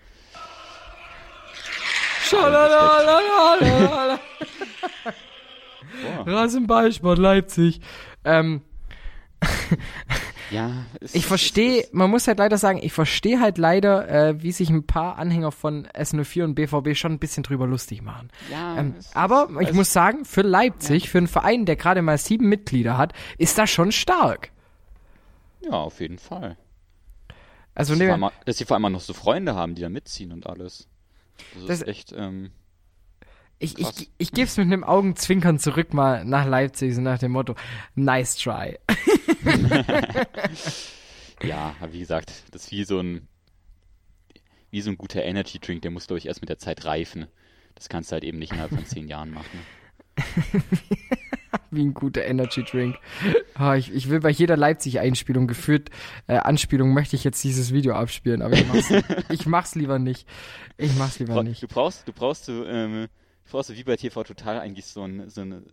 Schalalalalala. 2.23 4.19
Boah. 6.23 6.27
Rasenballsport 6.27 7.17
Leipzig. 7.17 7.81
Ähm, 8.23 8.61
Ja, 10.51 10.71
es, 10.99 11.13
ich 11.15 11.25
verstehe, 11.25 11.87
man 11.91 12.09
muss 12.09 12.27
halt 12.27 12.39
leider 12.39 12.57
sagen, 12.57 12.79
ich 12.81 12.91
verstehe 12.93 13.39
halt 13.39 13.57
leider, 13.57 14.07
äh, 14.09 14.41
wie 14.43 14.51
sich 14.51 14.69
ein 14.69 14.85
paar 14.85 15.17
Anhänger 15.17 15.51
von 15.51 15.85
S04 15.87 16.43
und 16.43 16.55
BVB 16.55 16.95
schon 16.95 17.13
ein 17.13 17.19
bisschen 17.19 17.43
drüber 17.43 17.67
lustig 17.67 18.01
machen. 18.01 18.29
Ja, 18.51 18.77
Ähm, 18.77 18.95
aber 19.13 19.47
ich 19.59 19.67
also- 19.67 19.73
muss 19.75 19.93
sagen, 19.93 20.25
für 20.25 20.41
Leipzig, 20.41 21.09
für 21.09 21.19
einen 21.19 21.27
Verein, 21.27 21.65
der 21.65 21.75
gerade 21.75 22.01
mal 22.01 22.17
sieben 22.17 22.49
Mitglieder 22.49 22.97
hat, 22.97 23.13
ist 23.37 23.57
das 23.57 23.69
schon 23.69 23.91
stark. 23.91 24.51
Ja, 25.61 25.71
auf 25.71 25.99
jeden 25.99 26.17
Fall. 26.19 26.57
Also 27.75 27.93
Dass 27.93 27.99
von 27.99 27.99
sie, 27.99 28.05
vor 28.05 28.13
allem, 28.29 28.33
dass 28.45 28.57
sie 28.57 28.65
vor 28.65 28.77
allem 28.77 28.91
noch 28.91 28.99
so 29.01 29.13
Freunde 29.13 29.55
haben, 29.55 29.75
die 29.75 29.81
da 29.81 29.89
mitziehen 29.89 30.31
und 30.31 30.47
alles. 30.47 30.87
Das, 31.53 31.65
Das- 31.67 31.81
ist 31.81 31.87
echt, 31.87 32.13
ähm, 32.17 32.51
ich, 33.59 33.77
ich, 33.77 34.09
ich 34.17 34.31
gebe 34.31 34.47
es 34.47 34.57
mit 34.57 34.67
einem 34.67 34.85
Augenzwinkern 34.85 35.59
zurück 35.59 35.93
mal 35.93 36.23
nach 36.23 36.47
Leipzig, 36.47 36.95
so 36.95 37.01
nach 37.01 37.19
dem 37.19 37.33
Motto, 37.33 37.55
nice 37.93 38.37
try. 38.37 38.79
ja, 41.43 41.75
wie 41.91 41.99
gesagt, 41.99 42.31
das 42.51 42.65
ist 42.65 42.71
wie 42.71 42.85
so 42.85 42.99
ein, 42.99 43.27
wie 44.71 44.81
so 44.81 44.89
ein 44.89 44.97
guter 44.97 45.23
Energy 45.23 45.59
Drink, 45.59 45.81
der 45.81 45.91
muss, 45.91 46.07
glaube 46.07 46.19
ich, 46.19 46.27
erst 46.27 46.41
mit 46.41 46.49
der 46.49 46.57
Zeit 46.57 46.85
reifen. 46.85 47.27
Das 47.75 47.89
kannst 47.89 48.11
du 48.11 48.13
halt 48.13 48.23
eben 48.23 48.39
nicht 48.39 48.51
innerhalb 48.51 48.71
von 48.71 48.85
zehn 48.85 49.07
Jahren 49.07 49.31
machen. 49.31 49.59
Wie 51.71 51.81
ein 51.81 51.93
guter 51.93 52.25
Energy 52.25 52.63
Drink. 52.63 52.95
Ah, 53.55 53.75
ich, 53.75 53.93
ich 53.93 54.09
will 54.09 54.19
bei 54.19 54.29
jeder 54.29 54.57
Leipzig-Einspielung 54.57 55.47
geführt, 55.47 55.89
äh, 56.27 56.37
Anspielung 56.37 56.93
möchte 56.93 57.15
ich 57.15 57.23
jetzt 57.23 57.43
dieses 57.43 57.73
Video 57.73 57.93
abspielen, 57.93 58.41
aber 58.41 58.53
ich 58.53 58.67
mach's, 58.67 58.91
ich 59.29 59.45
mach's 59.45 59.75
lieber 59.75 59.99
nicht. 59.99 60.27
Ich 60.77 60.95
mach's 60.97 61.19
lieber 61.19 61.43
nicht. 61.43 61.63
Du 61.63 61.67
brauchst, 61.67 62.07
du 62.07 62.13
brauchst 62.13 62.45
so, 62.45 62.65
ähm, 62.65 63.07
du 63.49 63.57
brauchst 63.57 63.69
so 63.69 63.75
wie 63.75 63.83
bei 63.83 63.95
TV 63.95 64.23
Total 64.23 64.59
eigentlich 64.59 64.85
so 64.85 65.03
ein, 65.03 65.29
so 65.29 65.41
ein, 65.41 65.65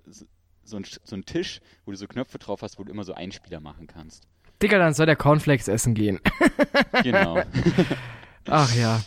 so 0.64 0.76
ein, 0.76 0.84
so 1.04 1.16
ein 1.16 1.24
Tisch, 1.24 1.60
wo 1.84 1.90
du 1.90 1.96
so 1.96 2.06
Knöpfe 2.06 2.38
drauf 2.38 2.62
hast, 2.62 2.78
wo 2.78 2.84
du 2.84 2.90
immer 2.90 3.04
so 3.04 3.14
Einspieler 3.14 3.60
machen 3.60 3.86
kannst. 3.86 4.26
Digga, 4.62 4.78
dann 4.78 4.94
soll 4.94 5.06
der 5.06 5.16
Cornflakes 5.16 5.68
essen 5.68 5.94
gehen. 5.94 6.20
Genau. 7.02 7.42
Ach 8.48 8.74
ja. 8.74 9.02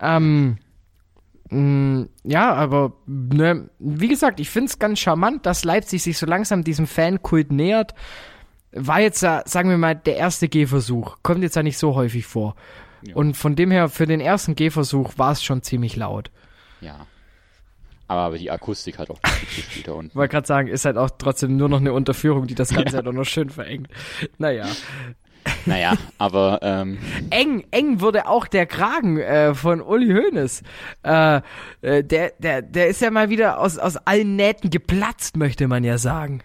Ähm, 0.00 0.58
mh, 1.50 2.06
ja, 2.24 2.52
aber 2.52 2.94
ne, 3.06 3.70
wie 3.78 4.08
gesagt, 4.08 4.40
ich 4.40 4.50
find's 4.50 4.78
ganz 4.78 4.98
charmant, 4.98 5.46
dass 5.46 5.64
Leipzig 5.64 6.02
sich 6.02 6.18
so 6.18 6.26
langsam 6.26 6.64
diesem 6.64 6.86
Fankult 6.86 7.52
nähert. 7.52 7.94
War 8.72 9.00
jetzt, 9.00 9.20
sagen 9.20 9.70
wir 9.70 9.78
mal, 9.78 9.94
der 9.94 10.16
erste 10.16 10.48
Gehversuch. 10.48 11.18
Kommt 11.22 11.42
jetzt 11.42 11.54
ja 11.56 11.62
nicht 11.62 11.78
so 11.78 11.94
häufig 11.94 12.26
vor. 12.26 12.56
Ja. 13.02 13.14
Und 13.14 13.36
von 13.36 13.54
dem 13.54 13.70
her, 13.70 13.88
für 13.88 14.06
den 14.06 14.20
ersten 14.20 14.56
Gehversuch 14.56 15.16
war 15.16 15.32
es 15.32 15.42
schon 15.44 15.62
ziemlich 15.62 15.94
laut. 15.96 16.30
ja. 16.80 17.06
Aber, 18.08 18.22
aber 18.22 18.38
die 18.38 18.50
Akustik 18.50 18.98
hat 18.98 19.10
auch 19.10 19.20
mitgespielt 19.22 19.86
da 19.86 19.92
unten. 19.92 20.14
Wollte 20.14 20.32
gerade 20.32 20.46
sagen, 20.46 20.68
ist 20.68 20.84
halt 20.84 20.96
auch 20.96 21.10
trotzdem 21.10 21.56
nur 21.56 21.68
noch 21.68 21.80
eine 21.80 21.92
Unterführung, 21.92 22.46
die 22.46 22.54
das 22.54 22.70
Ganze 22.70 22.96
halt 22.96 23.06
auch 23.06 23.12
noch 23.12 23.24
schön 23.24 23.50
verengt. 23.50 23.88
Naja. 24.38 24.66
Naja, 25.66 25.96
aber 26.18 26.60
ähm, 26.62 26.98
Eng, 27.30 27.64
eng 27.70 28.00
wurde 28.00 28.26
auch 28.26 28.46
der 28.46 28.66
Kragen 28.66 29.18
äh, 29.18 29.54
von 29.54 29.80
Uli 29.80 30.08
Hoeneß. 30.08 30.62
Äh, 31.02 31.40
äh, 31.82 32.02
der, 32.04 32.32
der, 32.38 32.62
der 32.62 32.88
ist 32.88 33.00
ja 33.00 33.10
mal 33.10 33.30
wieder 33.30 33.60
aus, 33.60 33.78
aus 33.78 33.96
allen 33.96 34.36
Nähten 34.36 34.70
geplatzt, 34.70 35.36
möchte 35.36 35.68
man 35.68 35.84
ja 35.84 35.98
sagen. 35.98 36.42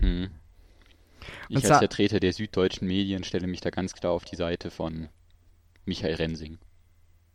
hm. 0.00 0.28
ich 1.48 1.64
als 1.64 1.78
Vertreter 1.78 2.20
der 2.20 2.32
süddeutschen 2.32 2.88
Medien 2.88 3.24
stelle 3.24 3.46
mich 3.46 3.60
da 3.60 3.70
ganz 3.70 3.94
klar 3.94 4.12
auf 4.12 4.24
die 4.24 4.36
Seite 4.36 4.70
von 4.70 5.08
Michael 5.84 6.14
Rensing. 6.14 6.58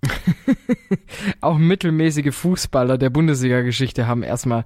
Auch 1.41 1.58
mittelmäßige 1.58 2.34
Fußballer 2.34 2.97
der 2.97 3.10
Bundesliga-Geschichte 3.10 4.08
haben 4.08 4.24
erstmal 4.24 4.66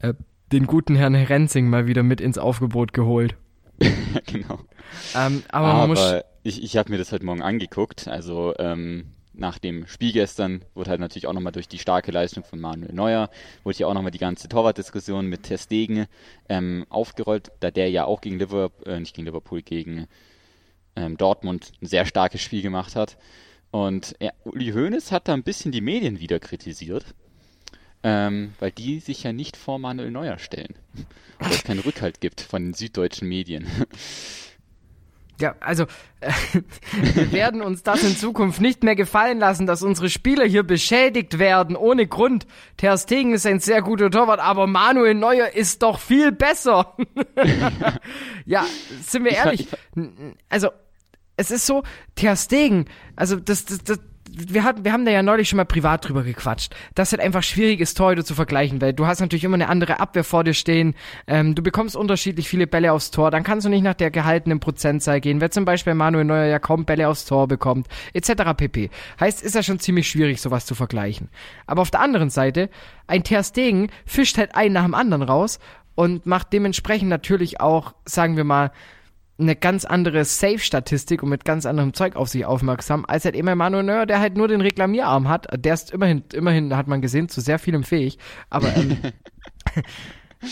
äh, 0.00 0.14
den 0.52 0.66
guten 0.66 0.96
Herrn 0.96 1.14
Renzing 1.14 1.68
mal 1.68 1.86
wieder 1.86 2.02
mit 2.02 2.20
ins 2.20 2.38
Aufgebot 2.38 2.92
geholt. 2.92 3.36
genau. 4.26 4.60
Ähm, 5.14 5.42
aber, 5.50 5.74
man 5.74 5.88
muss. 5.88 6.00
Aber 6.00 6.24
ich, 6.42 6.62
ich 6.62 6.76
habe 6.76 6.90
mir 6.90 6.98
das 6.98 7.12
heute 7.12 7.24
Morgen 7.24 7.42
angeguckt. 7.42 8.08
Also 8.08 8.54
ähm, 8.58 9.12
nach 9.32 9.58
dem 9.58 9.86
Spiel 9.86 10.12
gestern 10.12 10.64
wurde 10.74 10.90
halt 10.90 11.00
natürlich 11.00 11.26
auch 11.26 11.32
nochmal 11.32 11.52
durch 11.52 11.68
die 11.68 11.78
starke 11.78 12.12
Leistung 12.12 12.44
von 12.44 12.60
Manuel 12.60 12.92
Neuer, 12.92 13.30
wurde 13.64 13.78
ja 13.78 13.86
auch 13.86 13.94
nochmal 13.94 14.10
die 14.10 14.18
ganze 14.18 14.48
Torwartdiskussion 14.48 15.26
mit 15.26 15.44
Ter 15.44 15.58
Stegen 15.58 16.06
ähm, 16.48 16.84
aufgerollt, 16.90 17.50
da 17.60 17.70
der 17.70 17.90
ja 17.90 18.04
auch 18.04 18.20
gegen 18.20 18.38
Liverpool, 18.38 18.92
äh, 18.92 19.00
nicht 19.00 19.14
gegen 19.14 19.26
Liverpool, 19.26 19.62
gegen 19.62 20.06
ähm, 20.96 21.16
Dortmund 21.16 21.72
ein 21.80 21.86
sehr 21.86 22.04
starkes 22.04 22.42
Spiel 22.42 22.62
gemacht 22.62 22.96
hat. 22.96 23.16
Und 23.70 24.16
ja, 24.20 24.32
Uli 24.44 24.72
Hoeneß 24.72 25.12
hat 25.12 25.28
da 25.28 25.34
ein 25.34 25.42
bisschen 25.42 25.72
die 25.72 25.80
Medien 25.80 26.18
wieder 26.20 26.40
kritisiert, 26.40 27.04
ähm, 28.02 28.54
weil 28.58 28.72
die 28.72 29.00
sich 29.00 29.22
ja 29.22 29.32
nicht 29.32 29.56
vor 29.56 29.78
Manuel 29.78 30.10
Neuer 30.10 30.38
stellen. 30.38 30.74
Und 31.38 31.50
es 31.50 31.64
keinen 31.64 31.80
Rückhalt 31.80 32.20
gibt 32.20 32.40
von 32.40 32.64
den 32.64 32.74
süddeutschen 32.74 33.28
Medien. 33.28 33.66
Ja, 35.40 35.54
also 35.60 35.84
äh, 36.20 36.32
wir 37.14 37.32
werden 37.32 37.62
uns 37.62 37.82
das 37.82 38.02
in 38.02 38.16
Zukunft 38.16 38.60
nicht 38.60 38.82
mehr 38.82 38.94
gefallen 38.94 39.38
lassen, 39.38 39.66
dass 39.66 39.82
unsere 39.82 40.10
Spieler 40.10 40.44
hier 40.44 40.62
beschädigt 40.62 41.38
werden 41.38 41.76
ohne 41.76 42.06
Grund. 42.06 42.46
Ter 42.76 42.98
Stegen 42.98 43.32
ist 43.32 43.46
ein 43.46 43.58
sehr 43.58 43.80
guter 43.80 44.10
Torwart, 44.10 44.40
aber 44.40 44.66
Manuel 44.66 45.14
Neuer 45.14 45.48
ist 45.54 45.82
doch 45.82 45.98
viel 45.98 46.30
besser. 46.30 46.94
ja, 48.44 48.66
sind 49.02 49.24
wir 49.24 49.32
ehrlich. 49.32 49.66
Also 50.50 50.68
es 51.40 51.50
ist 51.50 51.66
so, 51.66 51.82
Ter 52.14 52.36
Stegen, 52.36 52.84
also 53.16 53.36
das, 53.36 53.64
das, 53.64 53.82
das, 53.82 53.98
wir 54.32 54.62
hatten, 54.62 54.84
wir 54.84 54.92
haben 54.92 55.04
da 55.04 55.10
ja 55.10 55.22
neulich 55.22 55.48
schon 55.48 55.56
mal 55.56 55.64
privat 55.64 56.06
drüber 56.06 56.22
gequatscht, 56.22 56.72
dass 56.94 57.12
halt 57.12 57.20
einfach 57.22 57.42
schwierig 57.42 57.80
ist, 57.80 57.96
Torhüter 57.96 58.24
zu 58.24 58.34
vergleichen, 58.34 58.80
weil 58.80 58.92
du 58.92 59.06
hast 59.06 59.20
natürlich 59.20 59.42
immer 59.44 59.54
eine 59.54 59.68
andere 59.68 59.98
Abwehr 59.98 60.22
vor 60.22 60.44
dir 60.44 60.52
stehen, 60.52 60.94
ähm, 61.26 61.54
du 61.54 61.62
bekommst 61.62 61.96
unterschiedlich 61.96 62.48
viele 62.48 62.66
Bälle 62.66 62.92
aufs 62.92 63.10
Tor, 63.10 63.30
dann 63.30 63.42
kannst 63.42 63.64
du 63.64 63.70
nicht 63.70 63.82
nach 63.82 63.94
der 63.94 64.10
gehaltenen 64.10 64.60
Prozentzahl 64.60 65.20
gehen, 65.20 65.40
wer 65.40 65.50
zum 65.50 65.64
Beispiel 65.64 65.94
Manuel 65.94 66.26
Neuer 66.26 66.46
ja 66.46 66.58
kaum 66.58 66.84
Bälle 66.84 67.08
aufs 67.08 67.24
Tor 67.24 67.48
bekommt, 67.48 67.88
etc. 68.12 68.54
pp. 68.56 68.90
Heißt, 69.18 69.42
ist 69.42 69.54
ja 69.54 69.62
schon 69.62 69.80
ziemlich 69.80 70.08
schwierig, 70.08 70.40
sowas 70.40 70.66
zu 70.66 70.74
vergleichen. 70.74 71.30
Aber 71.66 71.82
auf 71.82 71.90
der 71.90 72.00
anderen 72.00 72.30
Seite, 72.30 72.68
ein 73.06 73.24
Ter 73.24 73.42
Stegen 73.42 73.90
fischt 74.04 74.36
halt 74.36 74.54
einen 74.54 74.74
nach 74.74 74.84
dem 74.84 74.94
anderen 74.94 75.22
raus 75.22 75.58
und 75.94 76.26
macht 76.26 76.52
dementsprechend 76.52 77.08
natürlich 77.08 77.60
auch, 77.60 77.94
sagen 78.04 78.36
wir 78.36 78.44
mal, 78.44 78.70
eine 79.40 79.56
ganz 79.56 79.84
andere 79.84 80.24
Safe-Statistik 80.24 81.22
und 81.22 81.30
mit 81.30 81.44
ganz 81.44 81.66
anderem 81.66 81.94
Zeug 81.94 82.16
auf 82.16 82.28
sich 82.28 82.44
aufmerksam, 82.44 83.04
als 83.06 83.24
halt 83.24 83.36
immer 83.36 83.54
Manuel 83.54 83.84
Neuer, 83.84 84.06
der 84.06 84.20
halt 84.20 84.36
nur 84.36 84.48
den 84.48 84.60
Reklamierarm 84.60 85.28
hat. 85.28 85.46
Der 85.64 85.74
ist 85.74 85.90
immerhin, 85.90 86.24
immerhin 86.32 86.76
hat 86.76 86.86
man 86.88 87.00
gesehen, 87.00 87.28
zu 87.28 87.40
sehr 87.40 87.58
vielem 87.58 87.84
fähig. 87.84 88.18
Aber 88.50 88.74
ähm, 88.76 88.98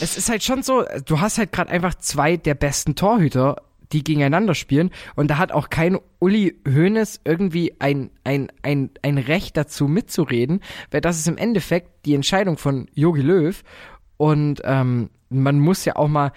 es 0.01 0.16
ist 0.16 0.28
halt 0.28 0.43
schon 0.43 0.62
so, 0.62 0.84
du 1.05 1.20
hast 1.20 1.39
halt 1.39 1.53
gerade 1.53 1.70
einfach 1.70 1.95
zwei 1.95 2.36
der 2.36 2.55
besten 2.55 2.95
Torhüter, 2.95 3.62
die 3.93 4.05
gegeneinander 4.05 4.55
spielen. 4.55 4.91
Und 5.16 5.28
da 5.28 5.39
hat 5.39 5.53
auch 5.53 5.70
kein 5.70 5.99
Uli 6.18 6.57
Hoeneß 6.66 7.20
irgendwie 7.24 7.74
ein, 7.78 8.11
ein, 8.24 8.49
ein, 8.62 8.91
ein 9.03 9.18
Recht 9.18 9.57
dazu 9.57 9.89
mitzureden, 9.89 10.61
weil 10.91 11.01
das 11.01 11.18
ist 11.18 11.28
im 11.28 11.39
Endeffekt 11.39 12.07
die 12.07 12.14
Entscheidung 12.14 12.59
von 12.59 12.89
Jogi 12.95 13.22
Löw. 13.22 13.62
Und 14.16 14.61
ähm, 14.64 15.11
man 15.30 15.59
muss 15.59 15.84
ja 15.84 15.97
auch 15.97 16.09
mal 16.09 16.32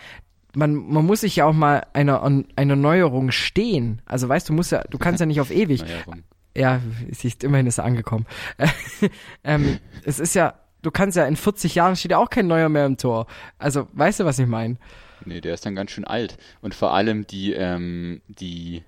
man, 0.54 0.76
man 0.76 1.06
muss 1.06 1.22
sich 1.22 1.36
ja 1.38 1.46
auch 1.46 1.54
mal 1.54 1.86
einer, 1.94 2.24
einer 2.56 2.76
Neuerung 2.76 3.32
stehen. 3.32 4.02
Also 4.06 4.28
weißt 4.28 4.50
du, 4.50 4.54
musst 4.54 4.72
ja, 4.72 4.84
du 4.90 4.98
kannst 4.98 5.20
ja 5.20 5.26
nicht 5.26 5.42
auf 5.42 5.52
ewig. 5.52 5.82
Neuerung. 5.82 6.24
Ja, 6.56 6.82
siehst, 7.12 7.44
immerhin 7.44 7.68
ist 7.68 7.78
er 7.78 7.86
angekommen. 7.86 8.26
ähm, 9.44 9.80
es 10.04 10.20
ist 10.20 10.36
ja, 10.36 10.56
du 10.82 10.92
kannst 10.92 11.16
ja 11.16 11.26
in 11.26 11.38
40 11.38 11.76
Jahren 11.76 11.96
steht 11.96 12.12
ja 12.12 12.18
auch 12.18 12.30
kein 12.30 12.48
Neuer 12.48 12.68
mehr 12.68 12.86
im 12.86 12.98
Tor. 12.98 13.28
Also, 13.58 13.88
weißt 13.94 14.20
du, 14.20 14.26
was 14.26 14.40
ich 14.40 14.48
meine? 14.48 14.78
Nee, 15.24 15.40
der 15.40 15.54
ist 15.54 15.66
dann 15.66 15.76
ganz 15.76 15.92
schön 15.92 16.04
alt. 16.04 16.38
Und 16.62 16.76
vor 16.76 16.94
allem 16.94 17.26
die, 17.26 17.54
ähm, 17.54 18.22
die, 18.28 18.84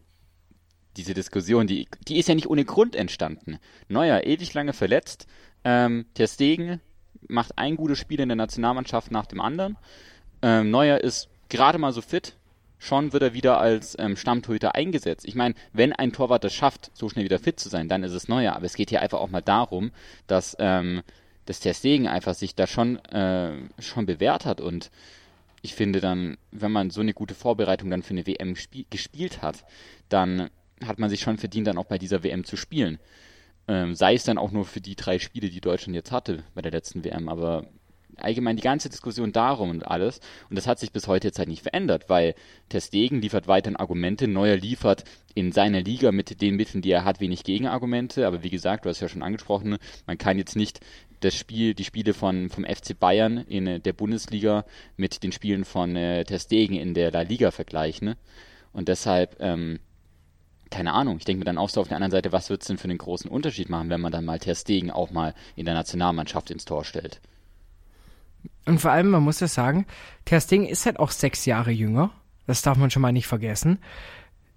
diese 0.97 1.13
Diskussion, 1.13 1.67
die, 1.67 1.87
die 2.07 2.17
ist 2.17 2.27
ja 2.27 2.35
nicht 2.35 2.47
ohne 2.47 2.65
Grund 2.65 2.95
entstanden. 2.95 3.59
Neuer, 3.87 4.25
ewig 4.25 4.53
lange 4.53 4.73
verletzt. 4.73 5.27
Ähm, 5.63 6.05
Ter 6.15 6.27
Stegen 6.27 6.81
macht 7.29 7.57
ein 7.57 7.77
gutes 7.77 7.99
Spiel 7.99 8.19
in 8.19 8.29
der 8.29 8.35
Nationalmannschaft 8.35 9.11
nach 9.11 9.25
dem 9.25 9.39
anderen. 9.39 9.77
Ähm, 10.41 10.71
Neuer 10.71 10.97
ist 10.97 11.29
gerade 11.53 11.77
mal 11.77 11.93
so 11.93 12.01
fit, 12.01 12.35
schon 12.79 13.13
wird 13.13 13.23
er 13.23 13.33
wieder 13.33 13.59
als 13.59 13.95
ähm, 13.99 14.17
Stammtorhüter 14.17 14.75
eingesetzt. 14.75 15.25
Ich 15.27 15.35
meine, 15.35 15.53
wenn 15.71 15.93
ein 15.93 16.11
Torwart 16.11 16.43
es 16.43 16.53
schafft, 16.53 16.91
so 16.93 17.07
schnell 17.07 17.25
wieder 17.25 17.39
fit 17.39 17.59
zu 17.59 17.69
sein, 17.69 17.87
dann 17.87 18.03
ist 18.03 18.11
es 18.11 18.27
neuer. 18.27 18.55
Aber 18.55 18.65
es 18.65 18.75
geht 18.75 18.89
hier 18.89 19.01
einfach 19.01 19.19
auch 19.19 19.29
mal 19.29 19.41
darum, 19.41 19.91
dass, 20.27 20.57
ähm, 20.59 21.03
dass 21.45 21.59
der 21.59 21.75
Stegen 21.75 22.07
einfach 22.07 22.33
sich 22.33 22.55
da 22.55 22.67
schon, 22.67 22.97
äh, 23.05 23.53
schon 23.79 24.05
bewährt 24.05 24.45
hat. 24.45 24.61
Und 24.61 24.89
ich 25.61 25.75
finde 25.75 26.01
dann, 26.01 26.37
wenn 26.51 26.71
man 26.71 26.89
so 26.89 27.01
eine 27.01 27.13
gute 27.13 27.35
Vorbereitung 27.35 27.89
dann 27.89 28.03
für 28.03 28.11
eine 28.11 28.25
WM 28.25 28.55
gespielt 28.89 29.41
hat, 29.41 29.63
dann 30.09 30.49
hat 30.83 30.99
man 30.99 31.09
sich 31.09 31.21
schon 31.21 31.37
verdient, 31.37 31.67
dann 31.67 31.77
auch 31.77 31.85
bei 31.85 31.99
dieser 31.99 32.23
WM 32.23 32.43
zu 32.43 32.57
spielen. 32.57 32.99
Ähm, 33.67 33.95
sei 33.95 34.15
es 34.15 34.25
dann 34.25 34.39
auch 34.39 34.51
nur 34.51 34.65
für 34.65 34.81
die 34.81 34.95
drei 34.95 35.19
Spiele, 35.19 35.49
die 35.49 35.61
Deutschland 35.61 35.95
jetzt 35.95 36.11
hatte 36.11 36.43
bei 36.55 36.63
der 36.63 36.71
letzten 36.71 37.03
WM. 37.05 37.29
Aber 37.29 37.67
allgemein 38.17 38.55
die 38.55 38.63
ganze 38.63 38.89
Diskussion 38.89 39.31
darum 39.31 39.69
und 39.69 39.87
alles. 39.87 40.19
Und 40.49 40.57
das 40.57 40.67
hat 40.67 40.79
sich 40.79 40.91
bis 40.91 41.07
heute 41.07 41.27
jetzt 41.27 41.39
halt 41.39 41.49
nicht 41.49 41.63
verändert, 41.63 42.09
weil 42.09 42.35
Testegen 42.69 43.21
liefert 43.21 43.47
weiterhin 43.47 43.75
Argumente, 43.75 44.27
Neuer 44.27 44.55
liefert 44.55 45.03
in 45.35 45.51
seiner 45.51 45.81
Liga 45.81 46.11
mit 46.11 46.41
den 46.41 46.55
Mitteln, 46.55 46.81
die 46.81 46.91
er 46.91 47.05
hat, 47.05 47.19
wenig 47.19 47.43
Gegenargumente. 47.43 48.27
Aber 48.27 48.43
wie 48.43 48.49
gesagt, 48.49 48.85
du 48.85 48.89
hast 48.89 49.01
ja 49.01 49.09
schon 49.09 49.23
angesprochen, 49.23 49.77
man 50.05 50.17
kann 50.17 50.37
jetzt 50.37 50.55
nicht 50.55 50.79
das 51.23 51.35
Spiel, 51.35 51.73
die 51.73 51.85
Spiele 51.85 52.13
von, 52.13 52.49
vom 52.49 52.65
FC 52.65 52.99
Bayern 52.99 53.37
in 53.37 53.81
der 53.81 53.93
Bundesliga 53.93 54.65
mit 54.97 55.23
den 55.23 55.31
Spielen 55.31 55.65
von 55.65 55.95
äh, 55.95 56.23
Testegen 56.25 56.75
in 56.75 56.93
der 56.93 57.11
La 57.11 57.21
Liga 57.21 57.51
vergleichen. 57.51 58.15
Und 58.73 58.89
deshalb, 58.89 59.37
ähm, 59.39 59.79
keine 60.69 60.93
Ahnung, 60.93 61.17
ich 61.17 61.25
denke 61.25 61.39
mir 61.39 61.45
dann 61.45 61.57
auch 61.57 61.69
so 61.69 61.79
auf 61.81 61.87
der 61.87 61.97
anderen 61.97 62.11
Seite, 62.11 62.31
was 62.31 62.49
wird 62.49 62.61
es 62.61 62.67
denn 62.67 62.77
für 62.77 62.85
einen 62.85 62.97
großen 62.97 63.29
Unterschied 63.29 63.69
machen, 63.69 63.89
wenn 63.89 64.01
man 64.01 64.11
dann 64.11 64.25
mal 64.25 64.39
Ter 64.39 64.55
Stegen 64.55 64.91
auch 64.91 65.11
mal 65.11 65.33
in 65.55 65.65
der 65.65 65.75
Nationalmannschaft 65.75 66.51
ins 66.51 66.65
Tor 66.65 66.83
stellt? 66.83 67.21
Und 68.65 68.79
vor 68.79 68.91
allem, 68.91 69.09
man 69.09 69.23
muss 69.23 69.39
ja 69.39 69.47
sagen, 69.47 69.85
Ter 70.25 70.39
Stegen 70.39 70.65
ist 70.65 70.85
halt 70.85 70.99
auch 70.99 71.11
sechs 71.11 71.45
Jahre 71.45 71.71
jünger. 71.71 72.11
Das 72.47 72.61
darf 72.61 72.77
man 72.77 72.91
schon 72.91 73.01
mal 73.01 73.11
nicht 73.11 73.27
vergessen. 73.27 73.79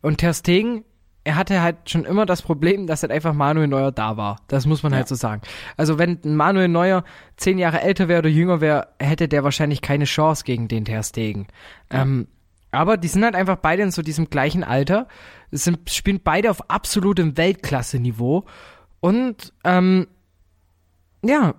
Und 0.01 0.19
Ter 0.19 0.35
Stegen, 0.35 0.85
er 1.25 1.35
hatte 1.35 1.61
halt 1.61 1.91
schon 1.91 2.05
immer 2.05 2.25
das 2.25 2.43
Problem, 2.43 2.87
dass 2.87 3.03
halt 3.03 3.11
einfach 3.11 3.33
Manuel 3.33 3.67
Neuer 3.67 3.91
da 3.91 4.17
war. 4.17 4.41
Das 4.47 4.65
muss 4.65 4.85
man 4.85 4.93
halt 4.93 4.99
ja. 4.99 5.03
halt 5.03 5.09
so 5.09 5.15
sagen. 5.17 5.43
Also 5.77 5.99
wenn 5.99 6.21
Manuel 6.23 6.69
Neuer 6.69 7.03
zehn 7.37 7.59
Jahre 7.59 7.81
älter 7.81 8.07
wäre 8.07 8.21
oder 8.21 8.29
jünger 8.29 8.61
wäre, 8.61 8.89
hätte 9.01 9.27
der 9.27 9.43
wahrscheinlich 9.43 9.83
keine 9.83 10.05
Chance 10.05 10.45
gegen 10.45 10.69
den 10.69 10.85
Ter 10.85 11.03
Stegen. 11.03 11.49
Ja. 11.93 12.03
Ähm, 12.03 12.29
aber 12.71 12.97
die 12.97 13.09
sind 13.09 13.25
halt 13.25 13.35
einfach 13.35 13.57
beide 13.57 13.83
in 13.83 13.91
so 13.91 14.03
diesem 14.03 14.31
gleichen 14.31 14.63
Alter, 14.63 15.09
sind, 15.51 15.91
spielen 15.91 16.21
beide 16.23 16.51
auf 16.51 16.71
absolutem 16.71 17.37
Weltklasse-Niveau. 17.37 18.45
Und 19.01 19.53
ähm, 19.65 20.07
ja, 21.25 21.55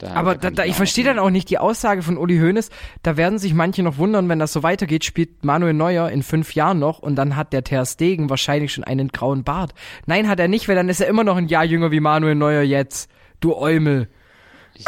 da, 0.00 0.14
aber 0.14 0.34
da, 0.34 0.50
da, 0.50 0.64
ich 0.64 0.76
verstehe 0.76 1.04
dann 1.04 1.18
auch 1.18 1.28
nicht 1.28 1.50
die 1.50 1.58
Aussage 1.58 2.00
von 2.00 2.16
Uli 2.16 2.38
Hoeneß. 2.38 2.70
Da 3.02 3.18
werden 3.18 3.38
sich 3.38 3.52
manche 3.52 3.82
noch 3.82 3.98
wundern, 3.98 4.30
wenn 4.30 4.38
das 4.38 4.52
so 4.52 4.62
weitergeht, 4.62 5.04
spielt 5.04 5.44
Manuel 5.44 5.74
Neuer 5.74 6.08
in 6.08 6.22
fünf 6.22 6.54
Jahren 6.54 6.78
noch 6.78 7.00
und 7.00 7.16
dann 7.16 7.36
hat 7.36 7.52
der 7.52 7.64
Ter 7.64 7.84
Stegen 7.84 8.30
wahrscheinlich 8.30 8.72
schon 8.72 8.82
einen 8.82 9.08
grauen 9.08 9.44
Bart. 9.44 9.74
Nein, 10.06 10.26
hat 10.26 10.40
er 10.40 10.48
nicht, 10.48 10.68
weil 10.68 10.74
dann 10.74 10.88
ist 10.88 11.00
er 11.00 11.06
immer 11.06 11.22
noch 11.22 11.36
ein 11.36 11.48
Jahr 11.48 11.66
jünger 11.66 11.90
wie 11.90 12.00
Manuel 12.00 12.34
Neuer 12.34 12.62
jetzt. 12.62 13.10
Du 13.40 13.54
Eumel. 13.54 14.08
Ich, 14.74 14.86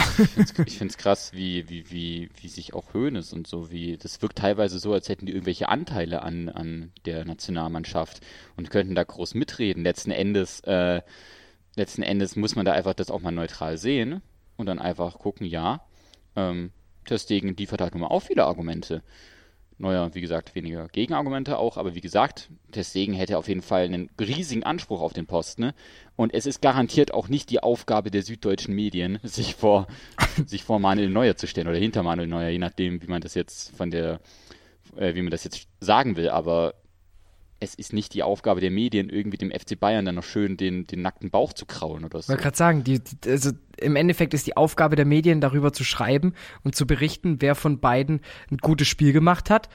ich 0.65 0.79
finde 0.79 0.93
es 0.93 0.97
krass, 0.97 1.33
wie, 1.35 1.69
wie, 1.69 1.91
wie, 1.91 2.31
wie 2.41 2.49
sich 2.49 2.73
auch 2.73 2.95
Hoeneß 2.95 3.35
und 3.35 3.47
so, 3.47 3.71
wie, 3.71 3.99
das 3.99 4.23
wirkt 4.23 4.39
teilweise 4.39 4.79
so, 4.79 4.95
als 4.95 5.11
hätten 5.11 5.27
die 5.27 5.33
irgendwelche 5.33 5.69
Anteile 5.69 6.23
an, 6.23 6.49
an 6.49 6.93
der 7.05 7.27
Nationalmannschaft 7.27 8.21
und 8.57 8.71
könnten 8.71 8.95
da 8.95 9.05
groß 9.05 9.35
mitreden. 9.35 9.83
Letzten 9.83 10.11
Endes, 10.11 10.61
äh, 10.61 11.03
letzten 11.77 12.03
Endes 12.03 12.37
muss 12.37 12.57
man 12.57 12.65
da 12.65 12.73
einfach 12.73 12.95
das 12.95 13.11
auch 13.11 13.21
mal 13.21 13.33
neutral 13.33 13.77
sehen 13.77 14.23
und 14.57 14.66
dann 14.66 14.78
einfach 14.78 15.18
gucken, 15.18 15.46
ja, 15.46 15.84
ähm, 16.36 16.70
Testegen 17.05 17.57
liefert 17.57 17.80
halt 17.80 17.94
nun 17.94 18.03
mal 18.03 18.09
auch 18.09 18.20
viele 18.20 18.44
Argumente. 18.44 19.03
Neuer, 19.78 20.14
wie 20.14 20.20
gesagt, 20.20 20.55
weniger 20.55 20.86
Gegenargumente 20.88 21.59
auch, 21.59 21.76
aber 21.76 21.94
wie 21.94 22.00
gesagt, 22.00 22.50
Testegen 22.70 23.14
hätte 23.14 23.36
auf 23.36 23.48
jeden 23.48 23.62
Fall 23.62 23.84
einen 23.84 24.11
riesigen 24.20 24.62
Anspruch 24.62 25.00
auf 25.00 25.12
den 25.12 25.26
Posten. 25.26 25.62
Ne? 25.62 25.74
Und 26.14 26.32
es 26.34 26.46
ist 26.46 26.62
garantiert 26.62 27.12
auch 27.12 27.28
nicht 27.28 27.50
die 27.50 27.62
Aufgabe 27.62 28.11
der 28.11 28.22
süddeutschen 28.22 28.74
Medien, 28.74 29.18
sich 29.24 29.57
vor, 29.57 29.88
sich 30.46 30.62
vor 30.62 30.78
Manuel 30.78 31.11
Neuer 31.11 31.36
zu 31.36 31.46
stellen 31.46 31.68
oder 31.68 31.78
hinter 31.78 32.03
Manuel 32.03 32.28
Neuer, 32.28 32.50
je 32.50 32.59
nachdem, 32.59 33.03
wie 33.03 33.09
man 33.09 33.22
das 33.22 33.34
jetzt 33.34 33.76
von 33.76 33.90
der, 33.90 34.20
äh, 34.96 35.14
wie 35.14 35.22
man 35.22 35.30
das 35.30 35.44
jetzt 35.44 35.66
sagen 35.80 36.16
will. 36.16 36.28
Aber 36.28 36.74
es 37.63 37.77
ist 37.77 37.93
nicht 37.93 38.13
die 38.13 38.25
Aufgabe 38.25 38.61
der 38.61 38.73
Medien, 38.73 39.09
irgendwie 39.09 39.39
dem 39.39 39.53
FC 39.53 39.79
Bayern 39.79 40.05
dann 40.05 40.17
noch 40.17 40.25
schön 40.25 40.57
den, 40.57 40.87
den 40.89 41.01
nackten 41.01 41.31
Bauch 41.31 41.53
zu 41.53 41.65
krauen 41.65 42.05
oder 42.05 42.21
so. 42.21 42.25
Ich 42.25 42.29
wollte 42.31 42.43
gerade 42.43 42.57
sagen, 42.57 42.83
die, 42.83 43.01
also 43.25 43.53
im 43.77 43.95
Endeffekt 43.95 44.35
ist 44.35 44.49
die 44.49 44.57
Aufgabe 44.57 44.97
der 44.97 45.05
Medien, 45.05 45.41
darüber 45.41 45.73
zu 45.73 45.85
schreiben 45.85 46.35
und 46.65 46.75
zu 46.75 46.89
berichten, 46.89 47.37
wer 47.41 47.55
von 47.55 47.79
beiden 47.79 48.21
ein 48.51 48.59
gutes 48.59 48.89
Spiel 48.89 49.13
gemacht 49.13 49.49
hat. 49.49 49.69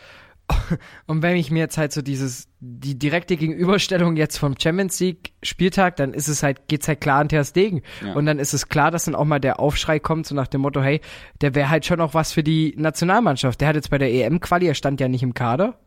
Und 1.08 1.22
wenn 1.24 1.36
ich 1.36 1.52
mir 1.52 1.60
jetzt 1.60 1.78
halt 1.78 1.92
so 1.92 2.02
dieses, 2.02 2.48
die 2.62 2.98
direkte 2.98 3.36
Gegenüberstellung 3.36 4.16
jetzt 4.16 4.38
vom 4.38 4.56
Champions 4.58 4.98
League 5.02 5.34
Spieltag, 5.44 5.98
dann 5.98 6.14
ist 6.14 6.30
es 6.30 6.42
halt, 6.42 6.70
geht's 6.70 6.88
halt 6.88 7.02
klar 7.02 7.20
an 7.20 7.28
Ter 7.28 7.44
Stegen. 7.44 7.82
Ja. 8.06 8.14
Und 8.14 8.26
dann 8.26 8.40
ist 8.40 8.54
es 8.54 8.70
klar, 8.70 8.90
dass 8.90 9.06
dann 9.06 9.16
auch 9.16 9.26
mal 9.26 9.40
der 9.40 9.60
Aufschrei 9.60 10.00
kommt, 10.00 10.26
so 10.26 10.36
nach 10.36 10.48
dem 10.48 10.62
Motto, 10.62 10.82
hey, 10.82 11.02
der 11.42 11.54
wäre 11.54 11.70
halt 11.70 11.86
schon 11.86 12.00
auch 12.00 12.14
was 12.14 12.32
für 12.32 12.44
die 12.44 12.74
Nationalmannschaft. 12.78 13.60
Der 13.60 13.68
hat 13.68 13.76
jetzt 13.76 13.90
bei 13.90 13.98
der 13.98 14.10
EM-Quali, 14.10 14.68
er 14.68 14.74
stand 14.74 15.02
ja 15.02 15.10
nicht 15.10 15.24
im 15.24 15.34
Kader, 15.34 15.80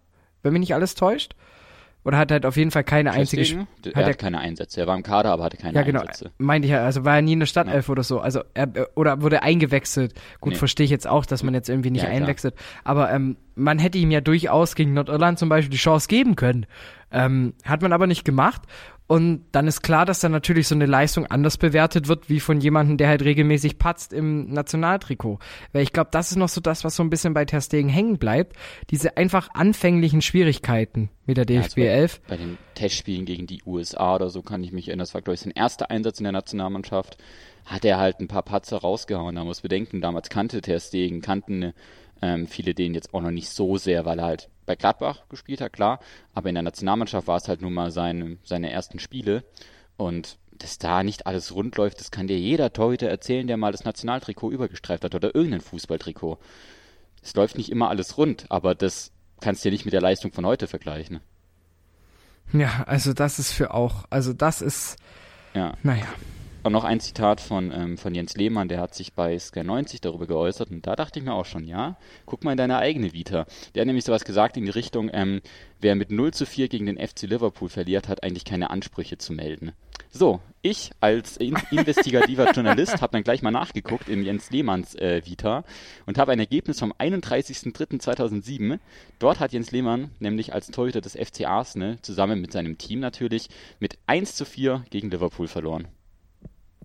wenn 0.42 0.52
mich 0.52 0.60
nicht 0.60 0.74
alles 0.74 0.94
täuscht. 0.94 1.34
Oder 2.02 2.16
hat 2.16 2.32
halt 2.32 2.46
auf 2.46 2.56
jeden 2.56 2.70
Fall 2.70 2.82
keine 2.82 3.12
einzige. 3.12 3.42
Deswegen, 3.42 3.68
er 3.84 3.94
hat, 3.94 4.06
er- 4.08 4.14
keine 4.14 4.38
Einsätze. 4.38 4.80
Er 4.80 4.86
war 4.86 4.96
im 4.96 5.02
Kader, 5.02 5.30
aber 5.32 5.44
hatte 5.44 5.58
keine 5.58 5.74
Ja, 5.74 5.82
genau. 5.82 6.00
Einsätze. 6.00 6.30
Meinte 6.38 6.66
ich 6.66 6.72
ja, 6.72 6.82
also 6.82 7.04
war 7.04 7.16
er 7.16 7.22
nie 7.22 7.34
in 7.34 7.40
der 7.40 7.46
Stadtelf 7.46 7.88
oder 7.90 8.02
so. 8.02 8.20
Also 8.20 8.40
er, 8.54 8.68
oder 8.94 9.20
wurde 9.20 9.42
eingewechselt. 9.42 10.14
Gut, 10.40 10.52
Nee. 10.54 10.58
verstehe 10.58 10.84
ich 10.84 10.90
jetzt 10.90 11.06
auch, 11.06 11.26
dass 11.26 11.42
man 11.42 11.52
jetzt 11.52 11.68
irgendwie 11.68 11.90
nicht 11.90 12.02
Ja, 12.02 12.08
klar. 12.08 12.20
einwechselt. 12.22 12.54
Aber 12.84 13.10
ähm, 13.12 13.36
man 13.54 13.78
hätte 13.78 13.98
ihm 13.98 14.10
ja 14.10 14.22
durchaus 14.22 14.74
gegen 14.74 14.94
Nordirland 14.94 15.38
zum 15.38 15.50
Beispiel 15.50 15.70
die 15.70 15.76
Chance 15.76 16.08
geben 16.08 16.36
können. 16.36 16.64
Ähm, 17.12 17.54
hat 17.64 17.82
man 17.82 17.92
aber 17.92 18.06
nicht 18.06 18.24
gemacht. 18.24 18.62
Und 19.10 19.46
dann 19.50 19.66
ist 19.66 19.82
klar, 19.82 20.06
dass 20.06 20.20
dann 20.20 20.30
natürlich 20.30 20.68
so 20.68 20.76
eine 20.76 20.86
Leistung 20.86 21.26
anders 21.26 21.58
bewertet 21.58 22.06
wird, 22.06 22.28
wie 22.28 22.38
von 22.38 22.60
jemandem, 22.60 22.96
der 22.96 23.08
halt 23.08 23.22
regelmäßig 23.22 23.76
patzt 23.76 24.12
im 24.12 24.52
Nationaltrikot. 24.52 25.40
Weil 25.72 25.82
ich 25.82 25.92
glaube, 25.92 26.10
das 26.12 26.30
ist 26.30 26.36
noch 26.36 26.48
so 26.48 26.60
das, 26.60 26.84
was 26.84 26.94
so 26.94 27.02
ein 27.02 27.10
bisschen 27.10 27.34
bei 27.34 27.44
Ter 27.44 27.60
Stegen 27.60 27.88
hängen 27.88 28.18
bleibt. 28.18 28.54
Diese 28.90 29.16
einfach 29.16 29.48
anfänglichen 29.52 30.22
Schwierigkeiten 30.22 31.10
mit 31.26 31.38
der 31.38 31.44
DFB 31.44 31.78
also 31.78 31.80
11. 31.80 32.20
Bei 32.28 32.36
den 32.36 32.56
Testspielen 32.76 33.26
gegen 33.26 33.48
die 33.48 33.64
USA 33.66 34.14
oder 34.14 34.30
so 34.30 34.42
kann 34.42 34.62
ich 34.62 34.70
mich 34.70 34.86
erinnern, 34.86 35.02
das 35.02 35.14
war, 35.14 35.22
glaube 35.22 35.34
ich, 35.34 35.40
sein 35.40 35.52
erster 35.56 35.90
Einsatz 35.90 36.20
in 36.20 36.24
der 36.24 36.32
Nationalmannschaft. 36.32 37.18
Hat 37.64 37.84
er 37.84 37.98
halt 37.98 38.20
ein 38.20 38.28
paar 38.28 38.42
Patzer 38.44 38.76
rausgehauen. 38.76 39.34
Da 39.34 39.42
muss 39.42 39.62
bedenken, 39.62 40.00
damals 40.00 40.28
kannte 40.28 40.60
Ter 40.60 40.78
Stegen, 40.78 41.20
kannten 41.20 41.72
ähm, 42.22 42.46
viele 42.46 42.74
den 42.74 42.94
jetzt 42.94 43.14
auch 43.14 43.20
noch 43.20 43.30
nicht 43.30 43.48
so 43.50 43.76
sehr, 43.78 44.04
weil 44.04 44.18
er 44.18 44.26
halt 44.26 44.48
bei 44.66 44.76
Gladbach 44.76 45.22
gespielt 45.28 45.60
hat, 45.60 45.72
klar. 45.72 46.00
Aber 46.34 46.48
in 46.48 46.54
der 46.54 46.62
Nationalmannschaft 46.62 47.26
war 47.26 47.36
es 47.36 47.48
halt 47.48 47.62
nun 47.62 47.74
mal 47.74 47.90
seine, 47.90 48.38
seine 48.44 48.70
ersten 48.70 48.98
Spiele. 48.98 49.44
Und 49.96 50.38
dass 50.52 50.78
da 50.78 51.02
nicht 51.02 51.26
alles 51.26 51.54
rund 51.54 51.76
läuft, 51.76 52.00
das 52.00 52.10
kann 52.10 52.26
dir 52.26 52.38
jeder 52.38 52.72
Torhüter 52.72 53.08
erzählen, 53.08 53.46
der 53.46 53.56
mal 53.56 53.72
das 53.72 53.84
Nationaltrikot 53.84 54.50
übergestreift 54.50 55.04
hat 55.04 55.14
oder 55.14 55.34
irgendein 55.34 55.62
Fußballtrikot. 55.62 56.38
Es 57.22 57.34
läuft 57.34 57.56
nicht 57.56 57.70
immer 57.70 57.88
alles 57.88 58.16
rund, 58.18 58.46
aber 58.50 58.74
das 58.74 59.12
kannst 59.40 59.64
du 59.64 59.68
ja 59.68 59.72
nicht 59.72 59.84
mit 59.84 59.94
der 59.94 60.02
Leistung 60.02 60.32
von 60.32 60.44
heute 60.46 60.66
vergleichen. 60.66 61.20
Ja, 62.52 62.84
also 62.86 63.12
das 63.12 63.38
ist 63.38 63.52
für 63.52 63.72
auch, 63.74 64.04
also 64.10 64.32
das 64.32 64.60
ist, 64.60 64.96
Ja. 65.54 65.74
naja. 65.82 66.06
Und 66.62 66.72
noch 66.72 66.84
ein 66.84 67.00
Zitat 67.00 67.40
von, 67.40 67.72
ähm, 67.72 67.96
von 67.96 68.14
Jens 68.14 68.36
Lehmann, 68.36 68.68
der 68.68 68.80
hat 68.80 68.94
sich 68.94 69.14
bei 69.14 69.38
Sky 69.38 69.64
90 69.64 70.02
darüber 70.02 70.26
geäußert 70.26 70.70
und 70.70 70.86
da 70.86 70.94
dachte 70.94 71.18
ich 71.18 71.24
mir 71.24 71.32
auch 71.32 71.46
schon, 71.46 71.64
ja, 71.64 71.96
guck 72.26 72.44
mal 72.44 72.50
in 72.52 72.58
deine 72.58 72.76
eigene 72.76 73.14
Vita. 73.14 73.46
Der 73.74 73.80
hat 73.80 73.86
nämlich 73.86 74.04
sowas 74.04 74.24
gesagt 74.24 74.58
in 74.58 74.66
die 74.66 74.70
Richtung, 74.70 75.08
ähm, 75.10 75.40
wer 75.80 75.94
mit 75.94 76.10
0 76.10 76.34
zu 76.34 76.44
4 76.44 76.68
gegen 76.68 76.84
den 76.84 76.98
FC 76.98 77.22
Liverpool 77.22 77.70
verliert, 77.70 78.08
hat 78.08 78.22
eigentlich 78.22 78.44
keine 78.44 78.68
Ansprüche 78.68 79.16
zu 79.16 79.32
melden. 79.32 79.72
So, 80.10 80.40
ich 80.60 80.90
als 81.00 81.38
in 81.38 81.56
investigativer 81.70 82.50
Journalist 82.54 83.00
habe 83.00 83.12
dann 83.12 83.24
gleich 83.24 83.40
mal 83.40 83.52
nachgeguckt 83.52 84.10
in 84.10 84.22
Jens 84.22 84.50
Lehmanns 84.50 84.94
äh, 84.96 85.22
Vita 85.24 85.64
und 86.04 86.18
habe 86.18 86.32
ein 86.32 86.40
Ergebnis 86.40 86.78
vom 86.78 86.92
31.03.2007. 86.92 88.78
Dort 89.18 89.40
hat 89.40 89.54
Jens 89.54 89.70
Lehmann 89.70 90.10
nämlich 90.18 90.52
als 90.52 90.66
Torhüter 90.66 91.00
des 91.00 91.14
FC 91.14 91.46
Arsenal 91.46 91.98
zusammen 92.02 92.42
mit 92.42 92.52
seinem 92.52 92.76
Team 92.76 93.00
natürlich 93.00 93.48
mit 93.78 93.96
1 94.06 94.34
zu 94.34 94.44
4 94.44 94.84
gegen 94.90 95.10
Liverpool 95.10 95.48
verloren. 95.48 95.88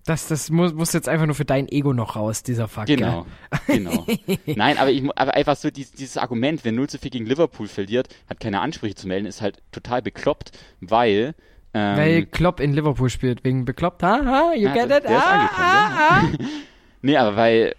Das, 0.06 0.28
das 0.28 0.50
muss, 0.50 0.72
muss 0.72 0.92
jetzt 0.92 1.08
einfach 1.08 1.26
nur 1.26 1.34
für 1.34 1.44
dein 1.44 1.68
Ego 1.68 1.92
noch 1.92 2.16
raus, 2.16 2.42
dieser 2.42 2.68
Fakt. 2.68 2.88
Genau, 2.88 3.26
genau. 3.66 4.06
Nein, 4.46 4.78
aber, 4.78 4.90
ich, 4.90 5.02
aber 5.16 5.34
einfach 5.34 5.56
so 5.56 5.70
dieses, 5.70 5.92
dieses 5.92 6.16
Argument, 6.16 6.64
wer 6.64 6.72
0 6.72 6.88
zu 6.88 6.98
4 6.98 7.10
gegen 7.10 7.26
Liverpool 7.26 7.66
verliert, 7.68 8.08
hat 8.30 8.38
keine 8.40 8.60
Ansprüche 8.60 8.94
zu 8.94 9.08
melden, 9.08 9.26
ist 9.26 9.42
halt 9.42 9.58
total 9.72 10.02
bekloppt, 10.02 10.52
weil. 10.80 11.34
Ähm, 11.74 11.96
Weil 11.96 12.26
Klopp 12.26 12.60
in 12.60 12.72
Liverpool 12.72 13.10
spielt, 13.10 13.42
wegen 13.44 13.64
bekloppt. 13.64 14.02
Haha, 14.02 14.52
you 14.54 14.68
Ja, 14.68 14.74
get 14.74 14.88
der- 14.90 14.98
it? 14.98 15.04
der 15.04 15.16
ist 15.18 15.24
Ah, 15.24 15.30
angekommen, 15.32 15.58
ah, 15.58 16.20
ah. 16.20 16.44
nee, 17.02 17.16
aber 17.16 17.36
weil 17.36 17.74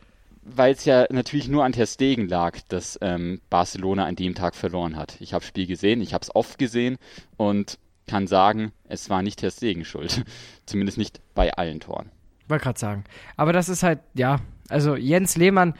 weil 0.49 0.71
es 0.73 0.86
ja 0.86 1.07
natürlich 1.09 1.49
nur 1.49 1.65
an 1.65 1.73
Ter 1.73 1.86
Stegen 1.88 2.30
lag, 2.30 2.57
dass 2.69 2.97
ähm, 3.01 3.41
Barcelona 3.49 4.05
an 4.05 4.15
dem 4.15 4.34
Tag 4.34 4.55
verloren 4.55 4.95
hat. 4.95 5.17
Ich 5.19 5.34
habe 5.34 5.43
Spiel 5.43 5.67
gesehen, 5.67 5.99
ich 6.01 6.13
habe 6.13 6.21
es 6.23 6.34
oft 6.34 6.57
gesehen 6.57 6.97
und 7.36 7.78
kann 8.08 8.28
sagen, 8.28 8.72
es 8.88 9.10
war 9.10 9.22
nicht 9.22 9.39
Ter 9.39 9.51
Stegen 9.51 9.86
schuld. 9.86 10.24
Zumindest 10.66 10.97
nicht 10.97 11.22
bei 11.36 11.53
allen 11.53 11.80
Toren. 11.80 12.10
Wollte 12.47 12.64
gerade 12.64 12.80
sagen. 12.80 13.03
Aber 13.36 13.53
das 13.53 13.68
ist 13.70 13.84
halt, 13.84 13.99
ja, 14.14 14.39
also 14.70 14.95
Jens 14.95 15.36
Lehmann, 15.36 15.74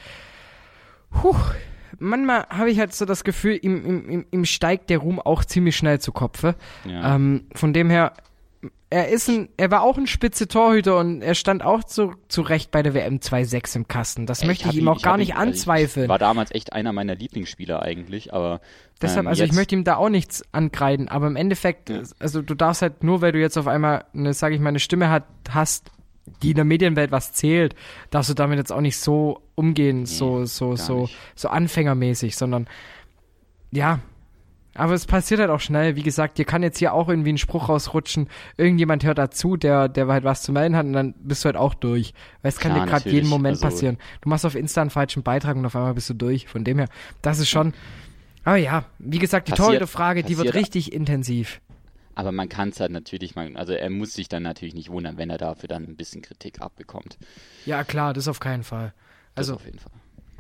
puh, 1.10 1.36
manchmal 2.00 2.46
habe 2.50 2.70
ich 2.70 2.80
halt 2.80 2.94
so 2.94 3.06
das 3.06 3.24
Gefühl, 3.24 3.58
ihm, 3.62 3.86
ihm, 3.86 4.10
ihm- 4.10 4.26
ihm 4.32 4.46
steigt 4.46 4.90
der 4.90 5.00
Ruhm 5.00 5.20
auch 5.20 5.46
ziemlich 5.46 5.76
schnell 5.78 6.00
zu 6.00 6.12
Kopfe. 6.12 6.56
Ja. 6.86 7.16
Ähm, 7.16 7.46
von 7.56 7.74
dem 7.74 7.90
her, 7.90 8.14
er 8.90 9.10
ist 9.10 9.28
ein, 9.30 9.50
er 9.58 9.70
war 9.70 9.82
auch 9.84 9.98
ein 9.98 10.08
spitze 10.08 10.48
Torhüter 10.48 10.98
und 10.98 11.22
er 11.22 11.36
stand 11.36 11.64
auch 11.64 11.84
zu, 11.84 12.14
zu 12.30 12.42
Recht 12.42 12.72
bei 12.72 12.82
der 12.82 12.94
WM 12.94 13.18
2-6 13.18 13.76
im 13.76 13.88
Kasten. 13.88 14.26
Das 14.26 14.44
möchte 14.46 14.66
hab 14.66 14.74
ich 14.74 14.80
ihm 14.80 14.88
auch 14.88 15.02
gar 15.02 15.18
nicht 15.18 15.32
ihn- 15.32 15.38
anzweifeln. 15.38 16.06
Ich 16.06 16.10
war 16.10 16.18
damals 16.20 16.52
echt 16.52 16.74
einer 16.74 16.94
meiner 16.94 17.16
Lieblingsspieler 17.16 17.82
eigentlich, 17.82 18.34
aber 18.34 18.62
Deshalb, 19.02 19.26
ähm, 19.26 19.28
also 19.28 19.44
ich 19.44 19.52
möchte 19.54 19.76
ihm 19.76 19.84
da 19.84 19.98
auch 19.98 20.10
nichts 20.10 20.44
ankreiden, 20.54 21.08
aber 21.10 21.28
im 21.28 21.36
Endeffekt, 21.36 21.90
Ja. 21.90 22.02
also 22.20 22.42
du 22.42 22.56
darfst 22.56 22.82
halt 22.82 23.04
nur, 23.04 23.22
weil 23.22 23.32
du 23.34 23.40
jetzt 23.40 23.58
auf 23.58 23.68
einmal 23.68 24.06
eine, 24.14 24.34
sag 24.34 24.54
ich 24.54 24.60
mal, 24.60 24.70
eine 24.70 24.80
Stimme 24.80 25.10
hat, 25.10 25.26
hast, 25.50 25.92
die 26.42 26.50
in 26.52 26.56
der 26.56 26.66
Medienwelt 26.66 27.12
was 27.12 27.34
zählt, 27.34 27.76
darfst 28.10 28.30
du 28.30 28.34
damit 28.34 28.58
jetzt 28.58 28.72
auch 28.72 28.82
nicht 28.82 28.98
so 28.98 29.42
umgehen, 29.56 30.06
so, 30.06 30.46
so, 30.46 30.76
so, 30.76 31.02
nicht. 31.02 31.18
so 31.36 31.50
anfängermäßig, 31.50 32.36
sondern 32.38 32.68
ja. 33.72 34.00
Aber 34.78 34.94
es 34.94 35.06
passiert 35.06 35.40
halt 35.40 35.50
auch 35.50 35.60
schnell, 35.60 35.96
wie 35.96 36.04
gesagt, 36.04 36.38
dir 36.38 36.46
kann 36.46 36.62
jetzt 36.64 36.78
hier 36.78 36.94
auch 36.94 37.10
irgendwie 37.10 37.34
ein 37.34 37.38
Spruch 37.38 37.68
rausrutschen, 37.68 38.30
irgendjemand 38.58 39.04
hört 39.04 39.18
dazu, 39.18 39.58
der, 39.58 39.90
der 39.90 40.08
halt 40.08 40.24
was 40.24 40.44
zu 40.44 40.52
melden 40.52 40.76
hat 40.76 40.86
und 40.86 40.94
dann 40.94 41.14
bist 41.20 41.44
du 41.44 41.48
halt 41.48 41.58
auch 41.58 41.74
durch. 41.74 42.14
Weil 42.44 42.50
es 42.50 42.60
kann 42.60 42.74
Klar, 42.74 42.86
dir 42.86 42.92
gerade 42.92 43.10
jeden. 43.10 43.28
Moment 43.28 43.56
Also- 43.58 43.66
passieren. 43.66 43.98
Du 44.22 44.30
machst 44.30 44.46
auf 44.46 44.56
Insta 44.56 44.82
einen 44.82 44.90
falschen 44.92 45.24
Beitrag 45.24 45.56
und 45.58 45.66
auf 45.66 45.76
einmal 45.76 45.94
bist 45.96 46.10
du 46.10 46.14
durch. 46.14 46.48
Von 46.48 46.64
dem 46.64 46.78
her, 46.78 46.88
das 47.22 47.40
ist 47.40 47.50
schon, 47.50 47.74
aber 48.44 48.58
ja, 48.58 48.86
wie 49.00 49.20
gesagt, 49.20 49.48
die 49.48 49.52
Passiert- 49.52 49.66
Torhüterfrage, 49.68 50.24
die 50.24 50.38
wird 50.38 50.54
richtig 50.54 50.94
intensiv. 50.94 51.60
Aber 52.16 52.32
man 52.32 52.50
kann 52.50 52.70
es 52.70 52.80
halt 52.80 52.92
natürlich 52.92 53.36
mal, 53.36 53.56
also 53.58 53.74
er 53.74 53.90
muss 53.92 54.14
sich 54.14 54.28
dann 54.28 54.42
natürlich 54.44 54.74
nicht 54.74 54.90
wundern, 54.90 55.18
wenn 55.18 55.30
er 55.30 55.38
dafür 55.38 55.70
dann 55.70 55.84
ein 55.84 55.96
bisschen 55.96 56.22
Kritik 56.24 56.62
abbekommt. 56.62 57.18
Ja, 57.66 57.84
klar, 57.84 58.14
das 58.14 58.28
auf 58.28 58.40
keinen 58.40 58.64
Fall. 58.64 58.94
Das 59.36 59.50
Also, 59.50 59.56
auf 59.56 59.66
jeden 59.66 59.78
Fall. 59.80 59.92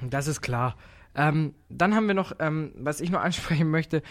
das 0.09 0.25
ist 0.27 0.41
klar. 0.41 0.75
Ähm, 1.17 1.55
dann 1.67 1.95
haben 1.95 2.07
wir 2.07 2.13
noch, 2.13 2.33
ähm, 2.39 2.71
was 2.77 3.01
ich 3.01 3.09
noch 3.09 3.21
ansprechen 3.23 3.69
möchte, 3.69 4.03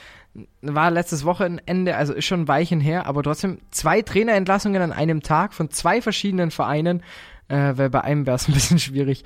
war 0.60 0.90
letztes 0.90 1.24
Wochenende, 1.24 1.96
also 1.96 2.12
ist 2.12 2.26
schon 2.26 2.42
ein 2.42 2.48
Weilchen 2.48 2.80
her, 2.80 3.06
aber 3.06 3.22
trotzdem 3.22 3.60
zwei 3.70 4.02
Trainerentlassungen 4.02 4.82
an 4.82 4.92
einem 4.92 5.22
Tag 5.22 5.54
von 5.54 5.70
zwei 5.70 6.02
verschiedenen 6.02 6.50
Vereinen, 6.50 7.02
äh, 7.48 7.72
weil 7.76 7.88
bei 7.90 8.02
einem 8.02 8.26
wäre 8.26 8.34
es 8.36 8.48
ein 8.48 8.54
bisschen 8.54 8.80
schwierig. 8.80 9.24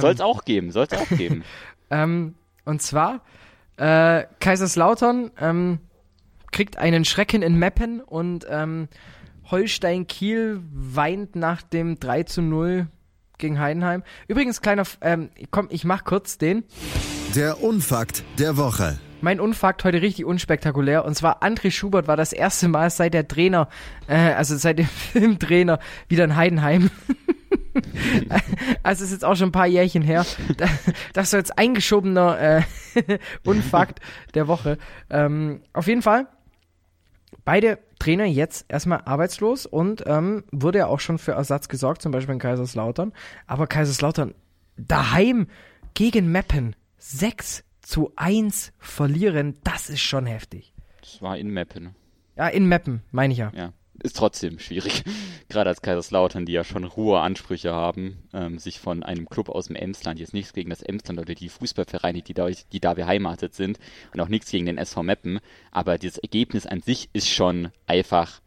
Soll 0.00 0.12
es 0.12 0.20
auch 0.20 0.44
geben, 0.44 0.72
soll 0.72 0.86
es 0.90 0.98
auch 0.98 1.08
geben. 1.16 1.44
Ähm, 1.88 2.34
und 2.64 2.82
zwar, 2.82 3.20
äh, 3.76 4.24
Kaiserslautern 4.40 5.30
ähm, 5.40 5.78
kriegt 6.50 6.78
einen 6.78 7.04
Schrecken 7.04 7.42
in 7.42 7.54
Meppen 7.60 8.00
und 8.00 8.44
ähm, 8.50 8.88
Holstein 9.52 10.08
Kiel 10.08 10.60
weint 10.72 11.36
nach 11.36 11.62
dem 11.62 12.00
3 12.00 12.24
zu 12.24 12.42
0 12.42 12.88
gegen 13.38 13.58
Heidenheim. 13.58 14.02
Übrigens, 14.28 14.60
kleiner, 14.60 14.84
ähm, 15.00 15.30
komm, 15.50 15.68
ich 15.70 15.84
mach 15.84 16.04
kurz 16.04 16.38
den. 16.38 16.64
Der 17.34 17.62
Unfakt 17.62 18.24
der 18.38 18.56
Woche. 18.56 18.98
Mein 19.22 19.40
Unfakt 19.40 19.82
heute 19.84 20.02
richtig 20.02 20.24
unspektakulär. 20.26 21.04
Und 21.04 21.14
zwar 21.14 21.42
André 21.42 21.70
Schubert 21.70 22.06
war 22.06 22.16
das 22.16 22.32
erste 22.32 22.68
Mal 22.68 22.90
seit 22.90 23.14
der 23.14 23.26
Trainer, 23.26 23.68
äh, 24.08 24.14
also 24.14 24.56
seit 24.56 24.78
dem 24.78 24.86
Filmtrainer 25.12 25.78
wieder 26.08 26.24
in 26.24 26.36
Heidenheim. 26.36 26.90
also 28.82 29.04
ist 29.04 29.10
jetzt 29.12 29.24
auch 29.24 29.36
schon 29.36 29.48
ein 29.48 29.52
paar 29.52 29.66
Jährchen 29.66 30.02
her. 30.02 30.24
Da- 30.56 30.66
Das 31.12 31.24
ist 31.24 31.30
so 31.32 31.36
jetzt 31.36 31.58
eingeschobener 31.58 32.38
äh, 32.40 32.62
Unfakt 33.44 34.00
der 34.34 34.48
Woche. 34.48 34.78
Ähm, 35.10 35.60
auf 35.72 35.86
jeden 35.86 36.02
Fall. 36.02 36.26
Beide 37.44 37.78
Trainer 37.98 38.24
jetzt 38.24 38.66
erstmal 38.68 39.02
arbeitslos 39.04 39.66
und 39.66 40.04
ähm, 40.06 40.44
wurde 40.52 40.78
ja 40.78 40.86
auch 40.86 41.00
schon 41.00 41.18
für 41.18 41.32
Ersatz 41.32 41.68
gesorgt, 41.68 42.02
zum 42.02 42.12
Beispiel 42.12 42.34
in 42.34 42.40
Kaiserslautern. 42.40 43.12
Aber 43.46 43.66
Kaiserslautern 43.66 44.34
daheim 44.76 45.46
gegen 45.94 46.30
Meppen 46.30 46.76
6 46.98 47.64
zu 47.80 48.12
1 48.16 48.72
verlieren, 48.78 49.56
das 49.64 49.88
ist 49.88 50.00
schon 50.00 50.26
heftig. 50.26 50.74
Das 51.00 51.22
war 51.22 51.38
in 51.38 51.50
Meppen. 51.50 51.94
Ja, 52.36 52.48
in 52.48 52.66
Meppen, 52.66 53.02
meine 53.12 53.32
ich 53.32 53.38
ja. 53.38 53.52
Ja. 53.54 53.72
Ist 54.02 54.16
trotzdem 54.16 54.58
schwierig. 54.58 55.04
Gerade 55.48 55.70
als 55.70 55.82
Kaiserslautern, 55.82 56.44
die 56.46 56.52
ja 56.52 56.64
schon 56.64 56.94
hohe 56.96 57.20
Ansprüche 57.20 57.72
haben, 57.72 58.18
ähm, 58.32 58.58
sich 58.58 58.78
von 58.78 59.02
einem 59.02 59.28
Club 59.28 59.48
aus 59.48 59.66
dem 59.66 59.76
Emsland, 59.76 60.18
jetzt 60.18 60.34
nichts 60.34 60.52
gegen 60.52 60.70
das 60.70 60.82
Emsland 60.82 61.18
oder 61.20 61.34
die 61.34 61.48
Fußballvereine, 61.48 62.22
die 62.22 62.34
da, 62.34 62.48
die 62.48 62.80
da 62.80 62.94
beheimatet 62.94 63.54
sind, 63.54 63.78
und 64.12 64.20
auch 64.20 64.28
nichts 64.28 64.50
gegen 64.50 64.66
den 64.66 64.78
SV 64.78 65.02
Meppen, 65.02 65.40
aber 65.70 65.98
dieses 65.98 66.18
Ergebnis 66.18 66.66
an 66.66 66.80
sich 66.80 67.08
ist 67.12 67.28
schon 67.28 67.70
einfach, 67.86 68.40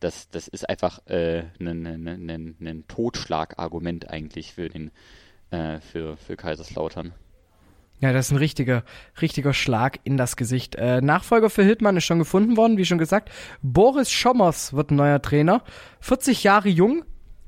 das, 0.00 0.28
das 0.30 0.48
ist 0.48 0.68
einfach 0.68 1.06
äh, 1.06 1.44
ein, 1.60 1.86
ein, 1.86 2.08
ein, 2.30 2.56
ein 2.60 2.84
Totschlagargument 2.88 4.10
eigentlich 4.10 4.52
für 4.52 4.68
den, 4.68 4.90
äh, 5.50 5.80
für, 5.80 6.16
für 6.16 6.36
Kaiserslautern. 6.36 7.12
Ja, 8.02 8.12
das 8.12 8.26
ist 8.26 8.32
ein 8.32 8.38
richtiger, 8.38 8.82
richtiger 9.22 9.54
Schlag 9.54 10.00
in 10.04 10.16
das 10.18 10.36
Gesicht. 10.36 10.74
Äh, 10.74 11.00
Nachfolger 11.00 11.48
für 11.48 11.62
Hildmann 11.62 11.96
ist 11.96 12.04
schon 12.04 12.18
gefunden 12.18 12.56
worden, 12.58 12.76
wie 12.76 12.84
schon 12.84 12.98
gesagt. 12.98 13.30
Boris 13.62 14.10
Schommers 14.10 14.74
wird 14.74 14.90
neuer 14.90 15.22
Trainer. 15.22 15.62
40 16.00 16.42
Jahre 16.44 16.68
jung. 16.68 17.04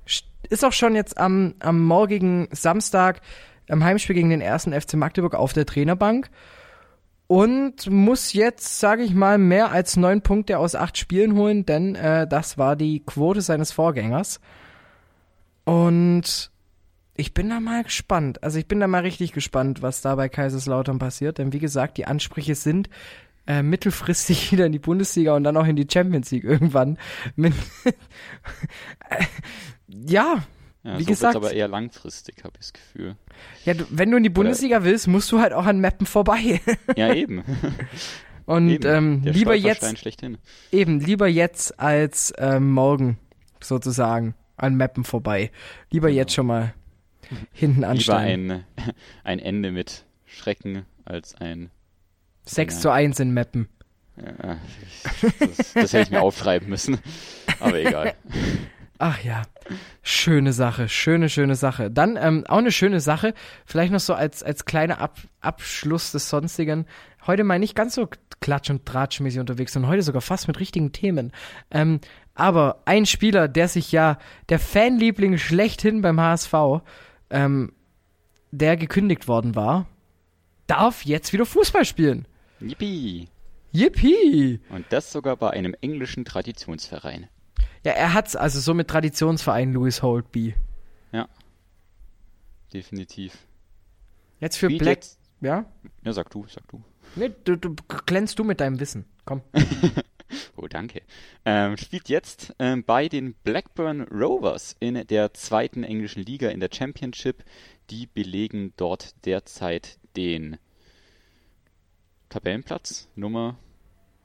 St- 0.08 0.24
Ist 0.48 0.64
auch 0.64 0.72
schon 0.72 0.94
jetzt 0.94 1.18
am, 1.18 1.54
am 1.58 1.82
morgigen 1.84 2.48
Samstag 2.52 3.20
am 3.68 3.82
Heimspiel 3.82 4.14
gegen 4.14 4.30
den 4.30 4.40
ersten 4.40 4.72
FC 4.78 4.94
Magdeburg 4.94 5.34
auf 5.34 5.52
der 5.52 5.66
Trainerbank. 5.66 6.30
und 7.26 7.90
muss 7.90 8.32
jetzt, 8.34 8.78
sage 8.78 9.02
ich 9.02 9.14
mal, 9.14 9.38
mehr 9.38 9.72
als 9.72 9.96
neun 9.96 10.20
Punkte 10.22 10.58
aus 10.58 10.74
acht 10.74 10.98
Spielen 10.98 11.34
holen, 11.36 11.64
denn 11.66 11.94
äh, 11.96 12.28
das 12.28 12.58
war 12.58 12.76
die 12.76 13.00
Quote 13.04 13.40
seines 13.40 13.72
Vorgängers. 13.72 14.38
Und 15.64 16.50
ich 17.16 17.32
bin 17.34 17.48
da 17.50 17.60
mal 17.60 17.84
gespannt. 17.84 18.42
Also 18.42 18.58
ich 18.58 18.66
bin 18.66 18.80
da 18.80 18.86
mal 18.88 19.02
richtig 19.02 19.32
gespannt, 19.32 19.82
was 19.82 20.00
da 20.00 20.14
bei 20.16 20.28
Kaiserslautern 20.28 20.98
passiert. 20.98 21.38
Denn 21.38 21.52
wie 21.52 21.58
gesagt, 21.60 21.96
die 21.96 22.06
Ansprüche 22.06 22.54
sind 22.54 22.88
äh, 23.46 23.62
mittelfristig 23.62 24.50
wieder 24.52 24.66
in 24.66 24.72
die 24.72 24.78
Bundesliga 24.78 25.34
und 25.36 25.44
dann 25.44 25.56
auch 25.56 25.66
in 25.66 25.76
die 25.76 25.86
Champions 25.90 26.30
League 26.30 26.44
irgendwann. 26.44 26.98
Ja, 29.88 30.42
Ja, 30.82 30.98
Wie 30.98 31.04
so 31.04 31.08
gesagt- 31.08 31.36
aber 31.36 31.52
eher 31.52 31.68
langfristig, 31.68 32.36
habe 32.44 32.54
ich 32.54 32.66
das 32.66 32.72
Gefühl. 32.74 33.16
ja, 33.64 33.74
du, 33.74 33.84
wenn 33.90 34.10
du 34.10 34.16
in 34.18 34.22
die 34.22 34.28
Bundesliga 34.28 34.84
willst, 34.84 35.06
musst 35.08 35.30
du 35.32 35.40
halt 35.40 35.52
auch 35.52 35.64
an 35.66 35.80
Mappen 35.80 36.06
vorbei. 36.06 36.60
Ja, 36.96 37.14
eben. 37.14 37.42
Und 38.46 38.68
eben. 38.68 38.86
ähm, 38.86 39.22
lieber 39.24 39.54
jetzt, 39.54 39.94
eben, 40.72 41.00
lieber 41.00 41.26
jetzt 41.26 41.80
als 41.80 42.34
ähm, 42.36 42.70
morgen, 42.72 43.18
sozusagen, 43.62 44.34
an 44.56 44.76
Mappen 44.76 45.04
vorbei. 45.04 45.50
Lieber 45.90 46.10
jetzt 46.10 46.34
schon 46.34 46.46
mal 46.46 46.74
hinten 47.52 47.80
Lieber 47.80 47.88
anstellen. 47.88 48.50
ein, 48.50 48.64
ein 49.24 49.38
Ende 49.38 49.70
mit 49.72 50.04
Schrecken 50.26 50.84
als 51.04 51.34
ein 51.36 51.70
6 52.44 52.74
Ja. 52.74 52.80
zu 52.80 52.90
1 52.90 53.20
in 53.20 53.34
Mappen. 53.34 53.68
Ja, 54.16 54.58
das, 55.40 55.72
das 55.72 55.92
hätte 55.92 56.02
ich 56.02 56.10
mir 56.10 56.22
aufschreiben 56.22 56.68
müssen. 56.68 56.98
Aber 57.58 57.76
egal. 57.78 58.14
Ach 58.98 59.20
ja, 59.24 59.42
schöne 60.02 60.52
Sache, 60.52 60.88
schöne, 60.88 61.28
schöne 61.28 61.56
Sache. 61.56 61.90
Dann 61.90 62.16
ähm, 62.16 62.44
auch 62.46 62.58
eine 62.58 62.70
schöne 62.70 63.00
Sache, 63.00 63.34
vielleicht 63.66 63.92
noch 63.92 63.98
so 64.00 64.14
als, 64.14 64.42
als 64.44 64.66
kleiner 64.66 65.00
Ab 65.00 65.18
Abschluss 65.40 66.12
des 66.12 66.28
Sonstigen. 66.28 66.86
Heute 67.26 67.42
mal 67.42 67.58
nicht 67.58 67.74
ganz 67.74 67.96
so 67.96 68.08
klatsch- 68.40 68.70
und 68.70 68.86
tratschmäßig 68.86 69.40
unterwegs, 69.40 69.72
sondern 69.72 69.90
heute 69.90 70.02
sogar 70.02 70.20
fast 70.22 70.46
mit 70.46 70.60
richtigen 70.60 70.92
Themen. 70.92 71.32
Ähm, 71.72 71.98
aber 72.36 72.82
ein 72.84 73.06
Spieler, 73.06 73.48
der 73.48 73.66
sich 73.66 73.90
ja, 73.90 74.18
der 74.48 74.60
Fanliebling 74.60 75.38
schlechthin 75.38 76.02
beim 76.02 76.20
HSV, 76.20 76.52
ähm, 77.30 77.72
der 78.50 78.76
gekündigt 78.76 79.26
worden 79.28 79.54
war, 79.54 79.86
darf 80.66 81.04
jetzt 81.04 81.32
wieder 81.32 81.46
Fußball 81.46 81.84
spielen. 81.84 82.26
Yippie. 82.60 83.28
Yippie! 83.72 84.60
Und 84.70 84.86
das 84.90 85.10
sogar 85.10 85.36
bei 85.36 85.50
einem 85.50 85.74
englischen 85.80 86.24
Traditionsverein. 86.24 87.28
Ja, 87.84 87.92
er 87.92 88.14
hat's 88.14 88.36
also 88.36 88.60
so 88.60 88.72
mit 88.72 88.88
Traditionsverein 88.88 89.72
Louis 89.72 90.00
Holtby. 90.02 90.54
Ja. 91.12 91.28
Definitiv. 92.72 93.36
Jetzt 94.40 94.56
für 94.56 94.66
Spielt 94.66 94.82
Black, 94.82 94.96
jetzt- 94.98 95.18
ja? 95.40 95.64
Ja, 96.02 96.12
sag 96.12 96.30
du, 96.30 96.46
sag 96.48 96.66
du. 96.68 96.82
Nee, 97.16 97.30
du, 97.44 97.56
du 97.56 97.74
glänzt 98.06 98.38
du 98.38 98.44
mit 98.44 98.60
deinem 98.60 98.80
Wissen. 98.80 99.04
Komm. 99.24 99.42
Oh, 100.56 100.68
danke. 100.68 101.02
Ähm, 101.44 101.76
spielt 101.76 102.08
jetzt 102.08 102.54
ähm, 102.58 102.84
bei 102.84 103.08
den 103.08 103.34
Blackburn 103.34 104.02
Rovers 104.02 104.76
in 104.80 105.06
der 105.06 105.34
zweiten 105.34 105.82
englischen 105.82 106.22
Liga 106.22 106.48
in 106.48 106.60
der 106.60 106.70
Championship. 106.72 107.44
Die 107.90 108.06
belegen 108.06 108.72
dort 108.76 109.14
derzeit 109.26 109.98
den 110.16 110.58
Tabellenplatz. 112.28 113.08
Nummer. 113.14 113.58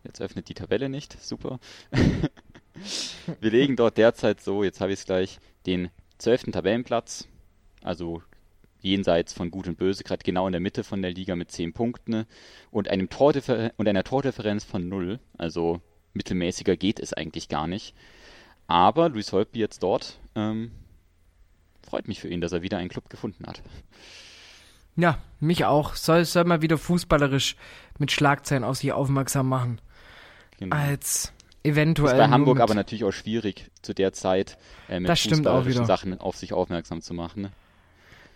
Jetzt 0.03 0.21
öffnet 0.21 0.49
die 0.49 0.53
Tabelle 0.53 0.89
nicht. 0.89 1.21
Super. 1.21 1.59
belegen 3.41 3.75
dort 3.75 3.97
derzeit 3.97 4.41
so, 4.41 4.63
jetzt 4.63 4.81
habe 4.81 4.93
ich 4.93 4.99
es 4.99 5.05
gleich, 5.05 5.39
den 5.65 5.89
zwölften 6.17 6.51
Tabellenplatz. 6.51 7.27
Also 7.81 8.21
jenseits 8.81 9.33
von 9.33 9.51
Gut 9.51 9.67
und 9.67 9.77
Böse, 9.77 10.03
gerade 10.03 10.23
genau 10.23 10.47
in 10.47 10.53
der 10.53 10.61
Mitte 10.61 10.83
von 10.83 11.01
der 11.01 11.11
Liga 11.11 11.35
mit 11.35 11.51
10 11.51 11.73
Punkten 11.73 12.25
und, 12.71 12.87
einem 12.87 13.09
Tordiffer 13.09 13.71
und 13.77 13.87
einer 13.87 14.03
Tordifferenz 14.03 14.63
von 14.63 14.87
0. 14.87 15.19
Also 15.37 15.81
mittelmäßiger 16.13 16.77
geht 16.77 16.99
es 16.99 17.13
eigentlich 17.13 17.49
gar 17.49 17.67
nicht. 17.67 17.95
Aber 18.67 19.09
Luis 19.09 19.31
Holtby 19.33 19.59
jetzt 19.59 19.81
dort, 19.83 20.19
ähm, 20.35 20.71
freut 21.81 22.07
mich 22.07 22.19
für 22.19 22.27
ihn, 22.29 22.41
dass 22.41 22.51
er 22.51 22.61
wieder 22.61 22.77
einen 22.77 22.89
Club 22.89 23.09
gefunden 23.09 23.45
hat. 23.47 23.61
Ja, 24.95 25.19
mich 25.39 25.65
auch. 25.65 25.95
Soll, 25.95 26.25
soll 26.25 26.43
mal 26.43 26.61
wieder 26.61 26.77
fußballerisch 26.77 27.55
mit 27.97 28.11
Schlagzeilen 28.11 28.63
auf 28.63 28.77
sich 28.77 28.91
aufmerksam 28.91 29.47
machen. 29.47 29.81
Genau. 30.59 30.75
Als 30.75 31.25
ist 31.25 31.33
eventuell. 31.63 32.17
bei 32.17 32.27
nur 32.27 32.33
Hamburg 32.33 32.55
mit, 32.57 32.63
aber 32.63 32.73
natürlich 32.75 33.03
auch 33.05 33.11
schwierig, 33.11 33.71
zu 33.81 33.93
der 33.93 34.13
Zeit 34.13 34.57
äh, 34.89 34.99
mit 34.99 35.09
Das 35.09 35.21
fußballerischen. 35.21 35.85
Sachen 35.85 36.19
auf 36.19 36.35
sich 36.35 36.53
aufmerksam 36.53 37.01
zu 37.01 37.13
machen. 37.13 37.49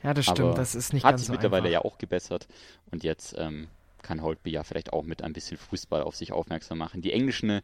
Ja, 0.04 0.14
das 0.14 0.26
stimmt. 0.26 0.40
aber 0.40 0.54
Das 0.56 0.76
ist 0.76 0.94
nicht 0.94 1.04
Hat 1.04 1.12
ganz 1.12 1.22
sich 1.22 1.28
so 1.28 1.34
mittlerweile 1.34 1.68
einfach. 1.68 1.84
ja 1.84 1.86
auch 1.86 1.98
gebessert. 1.98 2.48
Und 2.92 3.04
jetzt 3.04 3.36
ähm, 3.38 3.68
kann 4.04 4.22
Holtby 4.22 4.52
ja 4.52 4.64
vielleicht 4.64 4.94
auch 4.94 5.04
mit 5.04 5.24
ein 5.24 5.34
bisschen 5.34 5.58
Fußball 5.58 6.04
auf 6.04 6.16
sich 6.16 6.32
aufmerksam 6.32 6.78
machen. 6.78 7.02
Die 7.02 7.12
englischen 7.12 7.62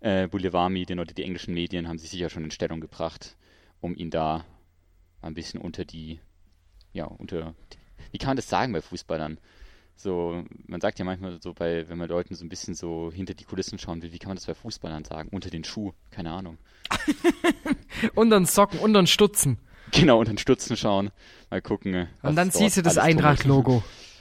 äh, 0.00 0.26
Boulevardmedien 0.26 0.98
oder 0.98 1.14
die 1.14 1.22
englischen 1.22 1.54
Medien 1.54 1.88
haben 1.88 1.98
sich 1.98 2.10
sicher 2.10 2.30
schon 2.30 2.44
in 2.44 2.50
Stellung 2.50 2.80
gebracht, 2.80 3.36
um 3.80 3.94
ihn 3.94 4.10
da 4.10 4.44
ein 5.22 5.34
bisschen 5.34 5.60
unter 5.60 5.84
die, 5.84 6.20
ja, 6.92 7.04
unter, 7.04 7.54
wie 8.10 8.18
kann 8.18 8.30
man 8.30 8.36
das 8.36 8.48
sagen 8.48 8.72
bei 8.72 8.82
Fußballern? 8.82 9.38
So, 9.96 10.44
man 10.66 10.80
sagt 10.80 10.98
ja 10.98 11.04
manchmal 11.04 11.40
so 11.40 11.54
bei, 11.54 11.88
wenn 11.88 11.98
man 11.98 12.08
Leuten 12.08 12.34
so 12.34 12.44
ein 12.44 12.48
bisschen 12.48 12.74
so 12.74 13.12
hinter 13.12 13.34
die 13.34 13.44
Kulissen 13.44 13.78
schauen 13.78 14.02
will, 14.02 14.12
wie 14.12 14.18
kann 14.18 14.28
man 14.28 14.36
das 14.36 14.46
bei 14.46 14.54
Fußballern 14.54 15.04
sagen? 15.04 15.28
Unter 15.30 15.50
den 15.50 15.64
Schuh, 15.64 15.92
keine 16.10 16.32
Ahnung. 16.32 16.58
Unter 18.14 18.40
den 18.40 18.46
Socken, 18.46 18.80
unter 18.80 19.00
den 19.00 19.06
Stutzen. 19.06 19.58
Genau, 19.92 20.18
unter 20.18 20.32
den 20.32 20.38
Stutzen 20.38 20.76
schauen, 20.76 21.10
mal 21.50 21.62
gucken. 21.62 22.08
Und 22.22 22.36
dann 22.36 22.50
siehst 22.50 22.76
du 22.76 22.82
das 22.82 22.98
alles 22.98 23.16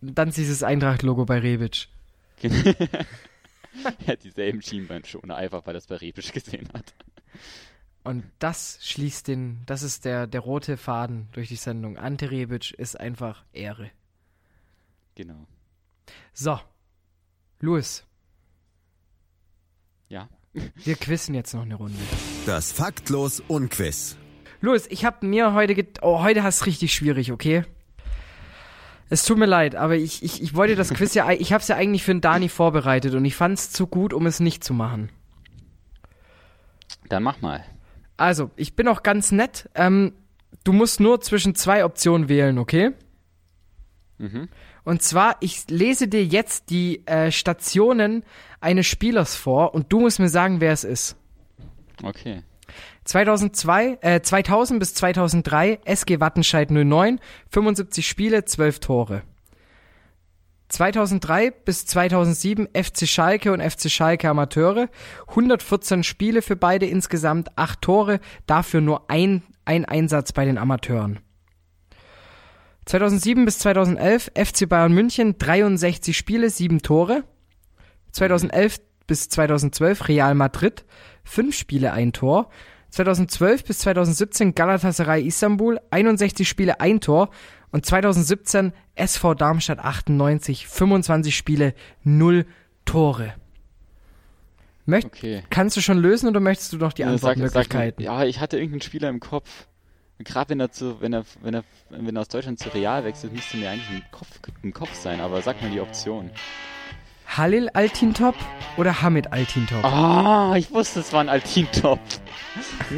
Dann 0.00 0.30
siehst 0.30 0.48
du 0.48 0.52
das 0.52 0.62
Eintracht-Logo 0.62 1.24
bei 1.24 1.38
Rebic. 1.38 1.88
Er 4.06 4.14
hat 4.14 4.24
dieselben 4.24 4.60
Schienbeinschoner, 4.60 5.36
einfach 5.36 5.64
weil 5.66 5.74
er 5.76 5.78
es 5.78 5.86
bei 5.86 5.96
Rebisch 5.96 6.32
gesehen 6.32 6.68
hat. 6.74 6.94
Und 8.02 8.24
das 8.40 8.78
schließt 8.82 9.28
den, 9.28 9.62
das 9.66 9.82
ist 9.82 10.04
der, 10.04 10.26
der 10.26 10.40
rote 10.40 10.76
Faden 10.76 11.28
durch 11.32 11.48
die 11.48 11.56
Sendung. 11.56 11.96
Ante 11.96 12.30
Rebic 12.30 12.72
ist 12.72 12.98
einfach 12.98 13.44
Ehre. 13.52 13.90
Genau. 15.14 15.46
So. 16.32 16.58
Louis, 17.60 18.04
Ja. 20.08 20.28
wir 20.52 20.94
quizzen 20.96 21.34
jetzt 21.34 21.54
noch 21.54 21.62
eine 21.62 21.74
Runde. 21.76 21.98
Das 22.46 22.72
Faktlos 22.72 23.40
Unquiz. 23.46 24.16
Louis, 24.60 24.86
ich 24.88 25.04
hab 25.04 25.22
mir 25.22 25.52
heute 25.54 25.74
get 25.76 25.98
Oh, 26.02 26.20
heute 26.22 26.42
hast 26.42 26.66
richtig 26.66 26.92
schwierig, 26.94 27.30
okay? 27.30 27.64
Es 29.10 29.24
tut 29.24 29.38
mir 29.38 29.46
leid, 29.46 29.74
aber 29.74 29.96
ich, 29.96 30.22
ich, 30.22 30.42
ich 30.42 30.54
wollte 30.54 30.76
das 30.76 30.92
Quiz 30.92 31.14
ja, 31.14 31.30
ich 31.30 31.52
hab's 31.52 31.68
ja 31.68 31.76
eigentlich 31.76 32.04
für 32.04 32.12
den 32.12 32.20
Dani 32.20 32.48
vorbereitet 32.48 33.14
und 33.14 33.24
ich 33.24 33.34
fand's 33.34 33.70
zu 33.70 33.86
gut, 33.86 34.12
um 34.12 34.26
es 34.26 34.40
nicht 34.40 34.62
zu 34.62 34.74
machen. 34.74 35.10
Dann 37.08 37.22
mach 37.22 37.40
mal. 37.40 37.64
Also, 38.18 38.50
ich 38.56 38.74
bin 38.74 38.88
auch 38.88 39.02
ganz 39.02 39.32
nett. 39.32 39.70
Ähm, 39.74 40.12
du 40.64 40.72
musst 40.72 41.00
nur 41.00 41.20
zwischen 41.20 41.54
zwei 41.54 41.84
Optionen 41.84 42.28
wählen, 42.28 42.58
okay? 42.58 42.90
Mhm. 44.18 44.48
Und 44.84 45.02
zwar, 45.02 45.36
ich 45.40 45.68
lese 45.68 46.08
dir 46.08 46.24
jetzt 46.24 46.70
die 46.70 47.06
äh, 47.06 47.30
Stationen 47.30 48.24
eines 48.60 48.86
Spielers 48.86 49.36
vor 49.36 49.74
und 49.74 49.92
du 49.92 50.00
musst 50.00 50.18
mir 50.18 50.28
sagen, 50.28 50.60
wer 50.60 50.72
es 50.72 50.84
ist. 50.84 51.16
Okay. 52.02 52.42
2002, 53.08 53.98
äh, 54.02 54.20
2000 54.20 54.78
bis 54.78 54.92
2003 54.92 55.80
SG 55.86 56.20
Wattenscheid 56.20 56.70
09, 56.70 57.20
75 57.48 58.06
Spiele, 58.06 58.44
12 58.44 58.80
Tore. 58.80 59.22
2003 60.68 61.50
bis 61.50 61.86
2007 61.86 62.68
FC 62.74 63.08
Schalke 63.08 63.52
und 63.52 63.62
FC 63.62 63.90
Schalke 63.90 64.28
Amateure, 64.28 64.90
114 65.28 66.04
Spiele 66.04 66.42
für 66.42 66.56
beide 66.56 66.84
insgesamt, 66.84 67.48
8 67.56 67.80
Tore, 67.80 68.20
dafür 68.46 68.82
nur 68.82 69.08
ein, 69.10 69.42
ein 69.64 69.86
Einsatz 69.86 70.32
bei 70.32 70.44
den 70.44 70.58
Amateuren. 70.58 71.20
2007 72.84 73.46
bis 73.46 73.58
2011 73.60 74.32
FC 74.34 74.68
Bayern 74.68 74.92
München, 74.92 75.38
63 75.38 76.14
Spiele, 76.14 76.50
7 76.50 76.82
Tore. 76.82 77.24
2011 78.12 78.80
bis 79.06 79.30
2012 79.30 80.08
Real 80.08 80.34
Madrid, 80.34 80.84
5 81.24 81.56
Spiele, 81.56 81.92
1 81.92 82.12
Tor. 82.12 82.50
2012 82.90 83.64
bis 83.64 83.78
2017 83.80 84.54
Galatasaray 84.54 85.22
Istanbul, 85.22 85.78
61 85.90 86.48
Spiele, 86.48 86.80
1 86.80 87.04
Tor. 87.04 87.30
Und 87.70 87.84
2017 87.84 88.72
SV 88.94 89.34
Darmstadt 89.34 89.78
98, 89.78 90.66
25 90.66 91.36
Spiele, 91.36 91.74
0 92.02 92.46
Tore. 92.84 93.34
Möcht, 94.86 95.06
Okay. 95.06 95.42
Kannst 95.50 95.76
du 95.76 95.82
schon 95.82 95.98
lösen 95.98 96.28
oder 96.28 96.40
möchtest 96.40 96.72
du 96.72 96.78
noch 96.78 96.94
die 96.94 97.04
Antwortmöglichkeiten? 97.04 98.02
ja, 98.02 98.24
ich 98.24 98.40
hatte 98.40 98.56
irgendeinen 98.56 98.80
Spieler 98.80 99.10
im 99.10 99.20
Kopf. 99.20 99.66
Gerade 100.18 100.50
wenn 100.50 100.60
er 100.60 100.72
zu, 100.72 101.00
wenn 101.00 101.12
er, 101.12 101.24
wenn 101.42 101.54
er, 101.54 101.64
wenn 101.90 102.16
er 102.16 102.22
aus 102.22 102.28
Deutschland 102.28 102.58
zu 102.58 102.70
Real 102.70 103.04
wechselt, 103.04 103.34
müsste 103.34 103.58
mir 103.58 103.70
eigentlich 103.70 103.90
im 103.90 104.02
Kopf, 104.10 104.28
im 104.62 104.72
Kopf 104.72 104.94
sein, 104.94 105.20
aber 105.20 105.42
sag 105.42 105.60
mal 105.62 105.70
die 105.70 105.80
Option. 105.80 106.30
Halil 107.36 107.68
Altintop 107.74 108.34
oder 108.76 109.02
Hamid 109.02 109.32
Altintop? 109.32 109.84
Ah, 109.84 110.54
ich 110.56 110.70
wusste, 110.72 111.00
es 111.00 111.12
war 111.12 111.20
ein 111.20 111.28
Altintop. 111.28 112.00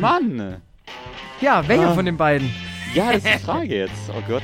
Mann! 0.00 0.56
Ja, 1.40 1.66
welcher 1.68 1.90
Ah. 1.90 1.94
von 1.94 2.04
den 2.06 2.16
beiden? 2.16 2.50
Ja, 2.94 3.06
das 3.12 3.24
ist 3.24 3.34
die 3.34 3.38
Frage 3.38 3.74
jetzt. 3.76 4.10
Oh 4.10 4.22
Gott. 4.28 4.42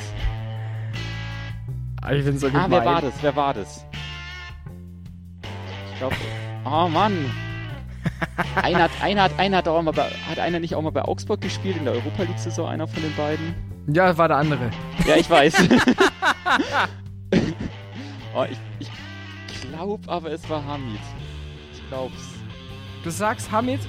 Ich 2.12 2.24
bin 2.24 2.38
so 2.38 2.46
Ah, 2.48 2.66
wer 2.68 2.84
war 2.84 3.00
das? 3.02 3.14
Wer 3.20 3.34
war 3.36 3.52
das? 3.54 3.84
Ich 5.92 5.98
glaube, 5.98 6.14
oh 6.64 6.88
Mann. 6.88 7.32
einer 8.62 8.84
hat, 8.84 8.90
einer 9.02 9.22
hat, 9.24 9.38
einer 9.38 9.56
hat 9.58 9.68
auch 9.68 9.82
mal 9.82 9.90
bei, 9.92 10.08
hat 10.28 10.38
einer 10.38 10.60
nicht 10.60 10.74
auch 10.74 10.82
mal 10.82 10.90
bei 10.92 11.02
Augsburg 11.02 11.40
gespielt 11.40 11.76
in 11.76 11.84
der 11.84 11.94
Europa 11.94 12.22
League 12.22 12.38
Saison, 12.38 12.68
einer 12.68 12.86
von 12.86 13.02
den 13.02 13.14
beiden? 13.16 13.54
Ja, 13.92 14.16
war 14.16 14.28
der 14.28 14.36
andere. 14.38 14.70
Ja, 15.06 15.16
ich 15.16 15.28
weiß. 15.28 15.54
oh, 18.34 18.44
ich, 18.50 18.58
ich 18.80 18.88
glaube 19.76 20.08
aber, 20.08 20.30
es 20.32 20.48
war 20.48 20.64
Hamid. 20.64 21.00
Ich 21.74 21.88
glaub's. 21.88 22.34
Du 23.04 23.10
sagst 23.10 23.50
Hamid? 23.52 23.80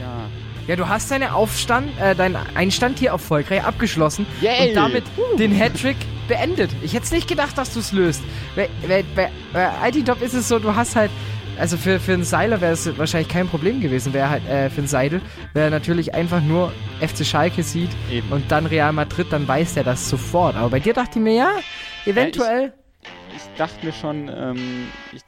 Ja. 0.00 0.26
Ja, 0.66 0.76
du 0.76 0.86
hast 0.86 1.10
deine 1.10 1.34
Aufstand, 1.34 1.88
äh, 1.98 2.14
deinen 2.14 2.36
Einstand 2.54 2.98
hier 2.98 3.10
erfolgreich 3.10 3.64
abgeschlossen 3.64 4.26
Yay! 4.42 4.68
und 4.68 4.74
damit 4.74 5.04
den 5.38 5.50
Hattrick 5.52 5.96
beendet. 6.28 6.70
Ich 6.82 6.92
hätte 6.92 7.14
nicht 7.14 7.26
gedacht, 7.26 7.56
dass 7.56 7.72
du 7.72 7.80
es 7.80 7.92
löst. 7.92 8.22
Bei, 8.54 8.68
bei, 8.86 9.02
bei, 9.16 9.30
bei 9.54 9.88
IT-Top 9.88 10.20
ist 10.20 10.34
es 10.34 10.46
so, 10.46 10.58
du 10.58 10.76
hast 10.76 10.94
halt, 10.94 11.10
also 11.58 11.78
für, 11.78 11.98
für 11.98 12.12
einen 12.12 12.24
Seiler 12.24 12.60
wäre 12.60 12.74
es 12.74 12.98
wahrscheinlich 12.98 13.30
kein 13.30 13.48
Problem 13.48 13.80
gewesen, 13.80 14.12
wäre 14.12 14.28
halt, 14.28 14.46
äh, 14.46 14.68
für 14.68 14.78
einen 14.78 14.88
Seidel, 14.88 15.22
wer 15.54 15.70
natürlich 15.70 16.14
einfach 16.14 16.42
nur 16.42 16.70
FC 17.00 17.24
Schalke 17.24 17.62
sieht 17.62 17.90
Eben. 18.10 18.30
und 18.30 18.52
dann 18.52 18.66
Real 18.66 18.92
Madrid, 18.92 19.28
dann 19.30 19.48
weiß 19.48 19.72
der 19.72 19.84
das 19.84 20.06
sofort. 20.08 20.54
Aber 20.54 20.68
bei 20.68 20.80
dir 20.80 20.92
dachte 20.92 21.18
ich 21.18 21.24
mir, 21.24 21.32
ja, 21.34 21.50
eventuell. 22.04 22.74
ich 23.34 23.42
dachte 23.56 23.86
mir 23.86 23.92
schon, 23.94 24.28
ähm, 24.28 24.88
ich, 25.12 25.22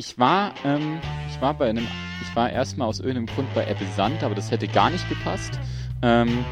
ich 0.00 0.18
war, 0.18 0.52
ähm, 0.64 0.98
ich 1.30 1.40
war 1.42 1.52
bei 1.52 1.68
einem, 1.68 1.86
ich 2.22 2.34
war 2.34 2.50
erstmal 2.50 2.88
aus 2.88 3.00
irgendeinem 3.00 3.26
Grund 3.26 3.52
bei 3.54 3.66
Ebbe 3.70 3.84
Sand, 3.94 4.22
aber 4.24 4.34
das 4.34 4.50
hätte 4.50 4.66
gar 4.66 4.88
nicht 4.88 5.06
gepasst. 5.10 5.60
Ähm, 6.00 6.42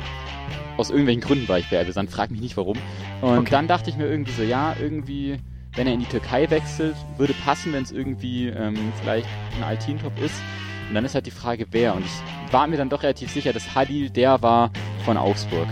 aus 0.77 0.91
irgendwelchen 0.91 1.23
Gründen 1.23 1.49
war 1.49 1.59
ich 1.59 1.67
bei 1.71 1.81
Ebbe 1.81 1.93
Sand, 1.93 2.11
frag 2.11 2.31
mich 2.31 2.43
nicht 2.43 2.59
warum. 2.59 2.77
Und 3.23 3.39
Okay. 3.39 3.51
dann 3.51 3.67
dachte 3.67 3.89
ich 3.89 3.97
mir 3.97 4.07
irgendwie 4.07 4.33
so, 4.33 4.43
ja, 4.43 4.77
irgendwie, 4.79 5.39
wenn 5.75 5.87
er 5.87 5.95
in 5.95 6.01
die 6.01 6.07
Türkei 6.07 6.51
wechselt, 6.51 6.95
würde 7.17 7.33
passen, 7.43 7.73
wenn 7.73 7.85
es 7.85 7.91
irgendwie 7.91 8.49
ähm, 8.49 8.77
vielleicht 9.01 9.27
ein 9.57 9.65
Altintop 9.65 10.13
ist. 10.23 10.43
Und 10.91 10.95
dann 10.95 11.07
ist 11.07 11.15
halt 11.15 11.25
die 11.25 11.31
Frage, 11.31 11.67
wer. 11.71 11.95
Und 11.95 12.05
ich 12.05 12.53
war 12.53 12.67
mir 12.67 12.77
dann 12.77 12.91
doch 12.91 13.03
relativ 13.03 13.31
sicher, 13.31 13.55
dass 13.55 13.75
Halil 13.75 14.11
der 14.11 14.43
war 14.43 14.71
von 15.07 15.17
Augsburg. 15.17 15.69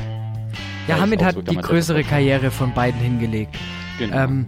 ja, 0.88 0.98
Hamid 0.98 1.22
hat 1.22 1.36
die 1.50 1.56
größere 1.56 2.04
Karriere 2.04 2.50
von 2.50 2.72
beiden 2.72 3.00
hingelegt. 3.00 3.54
Genau. 3.98 4.16
Ähm, 4.16 4.46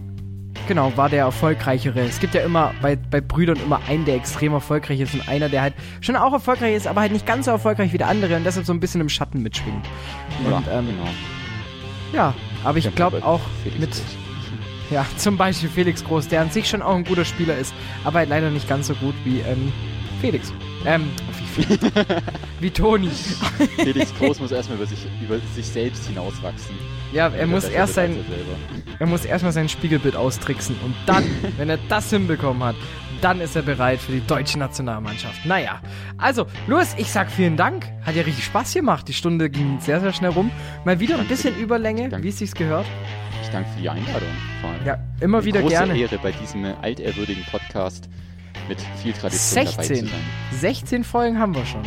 genau, 0.69 0.97
war 0.97 1.09
der 1.09 1.25
erfolgreichere. 1.25 2.01
Es 2.01 2.21
gibt 2.21 2.35
ja 2.35 2.43
immer 2.43 2.73
bei, 2.81 2.95
bei 2.97 3.21
Brüdern 3.21 3.57
immer 3.65 3.81
einen, 3.89 4.05
der 4.05 4.15
extrem 4.15 4.53
erfolgreich 4.53 5.01
ist 5.01 5.15
und 5.15 5.29
einer, 5.29 5.49
der 5.49 5.63
halt 5.63 5.75
schon 6.01 6.15
auch 6.15 6.33
erfolgreich 6.33 6.77
ist, 6.77 6.87
aber 6.87 7.01
halt 7.01 7.11
nicht 7.13 7.27
ganz 7.27 7.47
so 7.47 7.51
erfolgreich 7.51 7.93
wie 7.93 7.99
der 7.99 8.07
andere 8.09 8.37
und 8.37 8.45
deshalb 8.45 8.65
so 8.67 8.73
ein 8.73 8.79
bisschen 8.79 9.01
im 9.01 9.09
Schatten 9.09 9.43
mitschwingt. 9.43 9.85
ja, 10.49 10.57
Und 10.59 10.67
ähm, 10.71 10.87
genau. 10.87 11.09
ja, 12.13 12.35
aber 12.63 12.79
ich 12.79 12.85
Ja, 12.85 12.91
glaube 12.95 13.25
auch 13.25 13.41
Felix 13.65 13.81
mit, 13.81 13.91
Groß. 13.91 14.03
ja, 14.91 15.07
zum 15.17 15.37
Beispiel 15.37 15.69
Felix 15.69 16.05
Groß, 16.05 16.29
der 16.29 16.43
an 16.43 16.51
sich 16.51 16.69
schon 16.69 16.83
auch 16.83 16.95
ein 16.95 17.05
guter 17.05 17.25
Spieler 17.25 17.57
ist, 17.57 17.75
aber 18.05 18.21
halt 18.21 18.29
leider 18.29 18.51
nicht 18.51 18.69
ganz 18.69 18.87
so 18.87 18.95
gut 18.95 19.15
wie 19.25 19.41
ähm, 19.41 19.73
Felix. 20.21 20.53
Ähm, 20.87 21.09
wie, 21.57 21.63
Felix. 21.65 21.85
wie 22.61 22.71
Toni. 22.71 23.11
Felix 23.77 24.15
Groß 24.19 24.39
muss 24.41 24.53
erstmal 24.53 24.77
über 24.79 24.87
sich, 24.87 25.01
über 25.23 25.39
sich 25.55 25.67
selbst 25.67 26.07
hinauswachsen. 26.07 26.77
Ja, 27.13 27.29
er 27.29 27.47
muss 27.47 27.65
erst 27.65 27.95
sein, 27.95 28.17
er 28.99 29.07
muss 29.07 29.25
erstmal 29.25 29.53
sein 29.53 29.69
Spiegelbild 29.69 30.17
austricksen 30.17 30.77
und 30.85 30.95
dann, 31.07 31.25
wenn 31.57 31.71
er 31.71 31.79
das 31.89 32.11
hinbekommen 32.11 32.63
hat, 32.63 32.77
dann 33.21 33.41
ist 33.41 33.57
er 33.57 33.63
bereit 33.63 33.99
für 33.99 34.13
die 34.13 34.25
deutsche 34.27 34.59
Nationalmannschaft. 34.59 35.45
Naja, 35.45 35.81
also, 36.19 36.47
Louis, 36.67 36.95
ich 36.99 37.11
sag 37.11 37.31
vielen 37.31 37.57
Dank. 37.57 37.87
Hat 38.05 38.15
ja 38.15 38.23
richtig 38.23 38.45
Spaß 38.45 38.75
gemacht. 38.75 39.09
Die 39.09 39.13
Stunde 39.13 39.51
ging 39.51 39.81
sehr, 39.81 40.01
sehr 40.01 40.13
schnell 40.13 40.31
rum. 40.31 40.51
Mal 40.85 41.01
wieder 41.01 41.19
ein 41.19 41.27
bisschen 41.27 41.57
Überlänge, 41.59 42.11
wie 42.23 42.29
es 42.29 42.39
sich 42.39 42.55
gehört. 42.55 42.87
Ich 43.43 43.49
danke 43.49 43.69
für 43.71 43.81
die 43.81 43.89
Einladung. 43.89 44.29
Vor 44.61 44.71
allem. 44.71 44.87
Ja, 44.87 44.99
immer 45.21 45.39
Eine 45.39 45.47
wieder 45.47 45.61
große 45.61 45.75
gerne. 45.75 45.99
Ehre 45.99 46.19
bei 46.19 46.33
diesem 46.33 46.65
altehrwürdigen 46.65 47.45
Podcast 47.51 48.09
mit 48.69 48.79
viel 49.03 49.13
Tradition 49.13 49.65
dabei 49.65 49.83
zu 49.83 49.95
16. 49.95 50.07
sein. 50.07 50.21
16 50.53 51.05
Folgen 51.05 51.39
haben 51.39 51.55
wir 51.55 51.65
schon. 51.65 51.83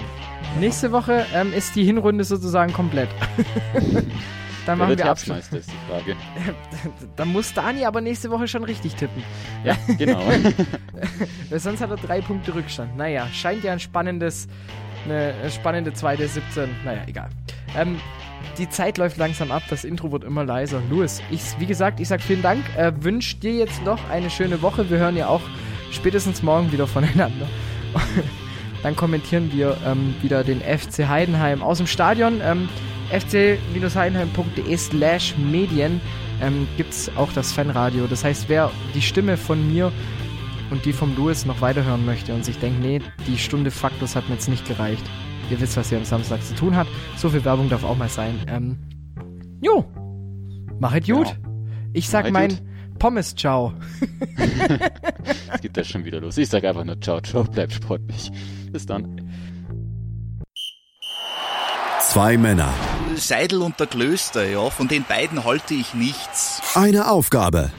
Nächste 0.59 0.91
Woche 0.91 1.25
ähm, 1.33 1.53
ist 1.53 1.75
die 1.75 1.85
Hinrunde 1.85 2.23
sozusagen 2.23 2.73
komplett. 2.73 3.09
Dann 4.65 4.77
machen 4.77 4.97
wir 4.97 5.05
Abschluss. 5.05 5.35
Herbstmeister, 5.35 5.57
ist 5.57 5.71
die 5.71 5.91
Frage. 5.91 6.15
Dann 7.15 7.29
muss 7.29 7.53
Dani 7.53 7.85
aber 7.85 8.01
nächste 8.01 8.29
Woche 8.29 8.47
schon 8.47 8.63
richtig 8.63 8.95
tippen. 8.95 9.23
Ja, 9.63 9.75
genau. 9.97 10.21
Sonst 11.57 11.81
hat 11.81 11.89
er 11.89 11.97
drei 11.97 12.21
Punkte 12.21 12.53
Rückstand. 12.53 12.95
Naja, 12.95 13.27
scheint 13.33 13.63
ja 13.63 13.73
ein 13.73 13.79
spannendes, 13.79 14.47
eine 15.05 15.33
spannende 15.49 15.93
zweite 15.93 16.27
17. 16.27 16.69
Naja, 16.85 17.01
egal. 17.07 17.29
Ähm, 17.75 17.99
die 18.57 18.69
Zeit 18.69 18.97
läuft 18.97 19.17
langsam 19.17 19.51
ab, 19.51 19.63
das 19.69 19.83
Intro 19.83 20.11
wird 20.11 20.23
immer 20.23 20.43
leiser. 20.43 20.81
Louis, 20.89 21.21
ich, 21.31 21.41
wie 21.59 21.65
gesagt, 21.65 21.99
ich 21.99 22.07
sag 22.07 22.21
vielen 22.21 22.41
Dank. 22.41 22.63
Äh, 22.77 22.91
Wünsch 23.01 23.39
dir 23.39 23.53
jetzt 23.53 23.83
noch 23.83 24.09
eine 24.09 24.29
schöne 24.29 24.61
Woche. 24.61 24.89
Wir 24.89 24.97
hören 24.97 25.15
ja 25.15 25.27
auch 25.27 25.41
spätestens 25.91 26.43
morgen 26.43 26.71
wieder 26.71 26.87
voneinander. 26.87 27.47
Dann 28.83 28.95
kommentieren 28.95 29.51
wir 29.53 29.77
ähm, 29.85 30.15
wieder 30.21 30.43
den 30.43 30.61
FC 30.61 31.07
Heidenheim 31.07 31.61
aus 31.61 31.77
dem 31.77 31.87
Stadion. 31.87 32.41
Ähm, 32.43 32.67
fc-heidenheim.de 33.11 34.77
slash 34.77 35.35
Medien 35.37 36.01
ähm, 36.41 36.67
gibt 36.77 36.91
es 36.91 37.11
auch 37.15 37.31
das 37.33 37.51
Fanradio. 37.51 38.07
Das 38.07 38.23
heißt, 38.23 38.49
wer 38.49 38.71
die 38.93 39.01
Stimme 39.01 39.37
von 39.37 39.71
mir 39.71 39.91
und 40.71 40.85
die 40.85 40.93
vom 40.93 41.15
Louis 41.15 41.45
noch 41.45 41.61
weiterhören 41.61 42.05
möchte 42.05 42.33
und 42.33 42.43
sich 42.45 42.57
denkt, 42.57 42.81
nee, 42.81 43.01
die 43.27 43.37
Stunde 43.37 43.71
Faktus 43.71 44.15
hat 44.15 44.27
mir 44.29 44.35
jetzt 44.35 44.49
nicht 44.49 44.67
gereicht. 44.67 45.03
Ihr 45.49 45.59
wisst, 45.59 45.77
was 45.77 45.91
ihr 45.91 45.97
am 45.97 46.05
Samstag 46.05 46.41
zu 46.43 46.55
tun 46.55 46.75
habt. 46.75 46.89
So 47.17 47.29
viel 47.29 47.43
Werbung 47.43 47.69
darf 47.69 47.83
auch 47.83 47.97
mal 47.97 48.09
sein. 48.09 48.39
Ähm, 48.47 48.77
jo, 49.61 49.85
machet 50.79 51.07
gut. 51.07 51.35
Genau. 51.35 51.51
Ich 51.93 52.07
sag 52.07 52.31
Machet 52.31 52.33
mein 52.33 52.49
gut. 52.49 52.99
Pommes 52.99 53.35
Ciao. 53.35 53.73
Es 55.53 55.61
geht 55.61 55.75
das 55.75 55.87
schon 55.87 56.05
wieder 56.05 56.21
los. 56.21 56.37
Ich 56.37 56.49
sag 56.49 56.63
einfach 56.63 56.85
nur 56.85 56.99
ciao, 57.01 57.19
ciao, 57.19 57.43
bleib 57.43 57.71
sportlich. 57.71 58.31
Bis 58.71 58.85
dann. 58.85 59.30
Zwei 62.01 62.37
Männer, 62.37 62.73
Seidel 63.15 63.61
und 63.61 63.79
der 63.79 63.87
Klöster, 63.87 64.45
ja, 64.47 64.69
von 64.69 64.87
den 64.87 65.03
beiden 65.03 65.43
halte 65.45 65.73
ich 65.73 65.93
nichts. 65.93 66.61
eine 66.73 67.09
Aufgabe. 67.09 67.71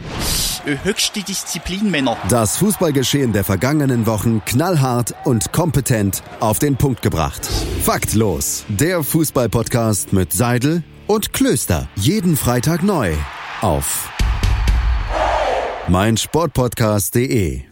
Äh, 0.64 0.76
Höchste 0.84 1.22
Disziplin, 1.22 1.90
Männer. 1.90 2.16
Das 2.28 2.56
Fußballgeschehen 2.58 3.32
der 3.32 3.44
vergangenen 3.44 4.06
Wochen 4.06 4.42
knallhart 4.44 5.14
und 5.24 5.52
kompetent 5.52 6.22
auf 6.40 6.58
den 6.58 6.76
Punkt 6.76 7.02
gebracht. 7.02 7.46
Faktlos. 7.82 8.64
Der 8.68 9.02
Fußballpodcast 9.02 10.12
mit 10.12 10.32
Seidel 10.32 10.82
und 11.08 11.32
Klöster. 11.32 11.88
Jeden 11.96 12.36
Freitag 12.36 12.82
neu 12.82 13.12
auf 13.60 14.08
meinsportpodcast.de. 15.88 17.62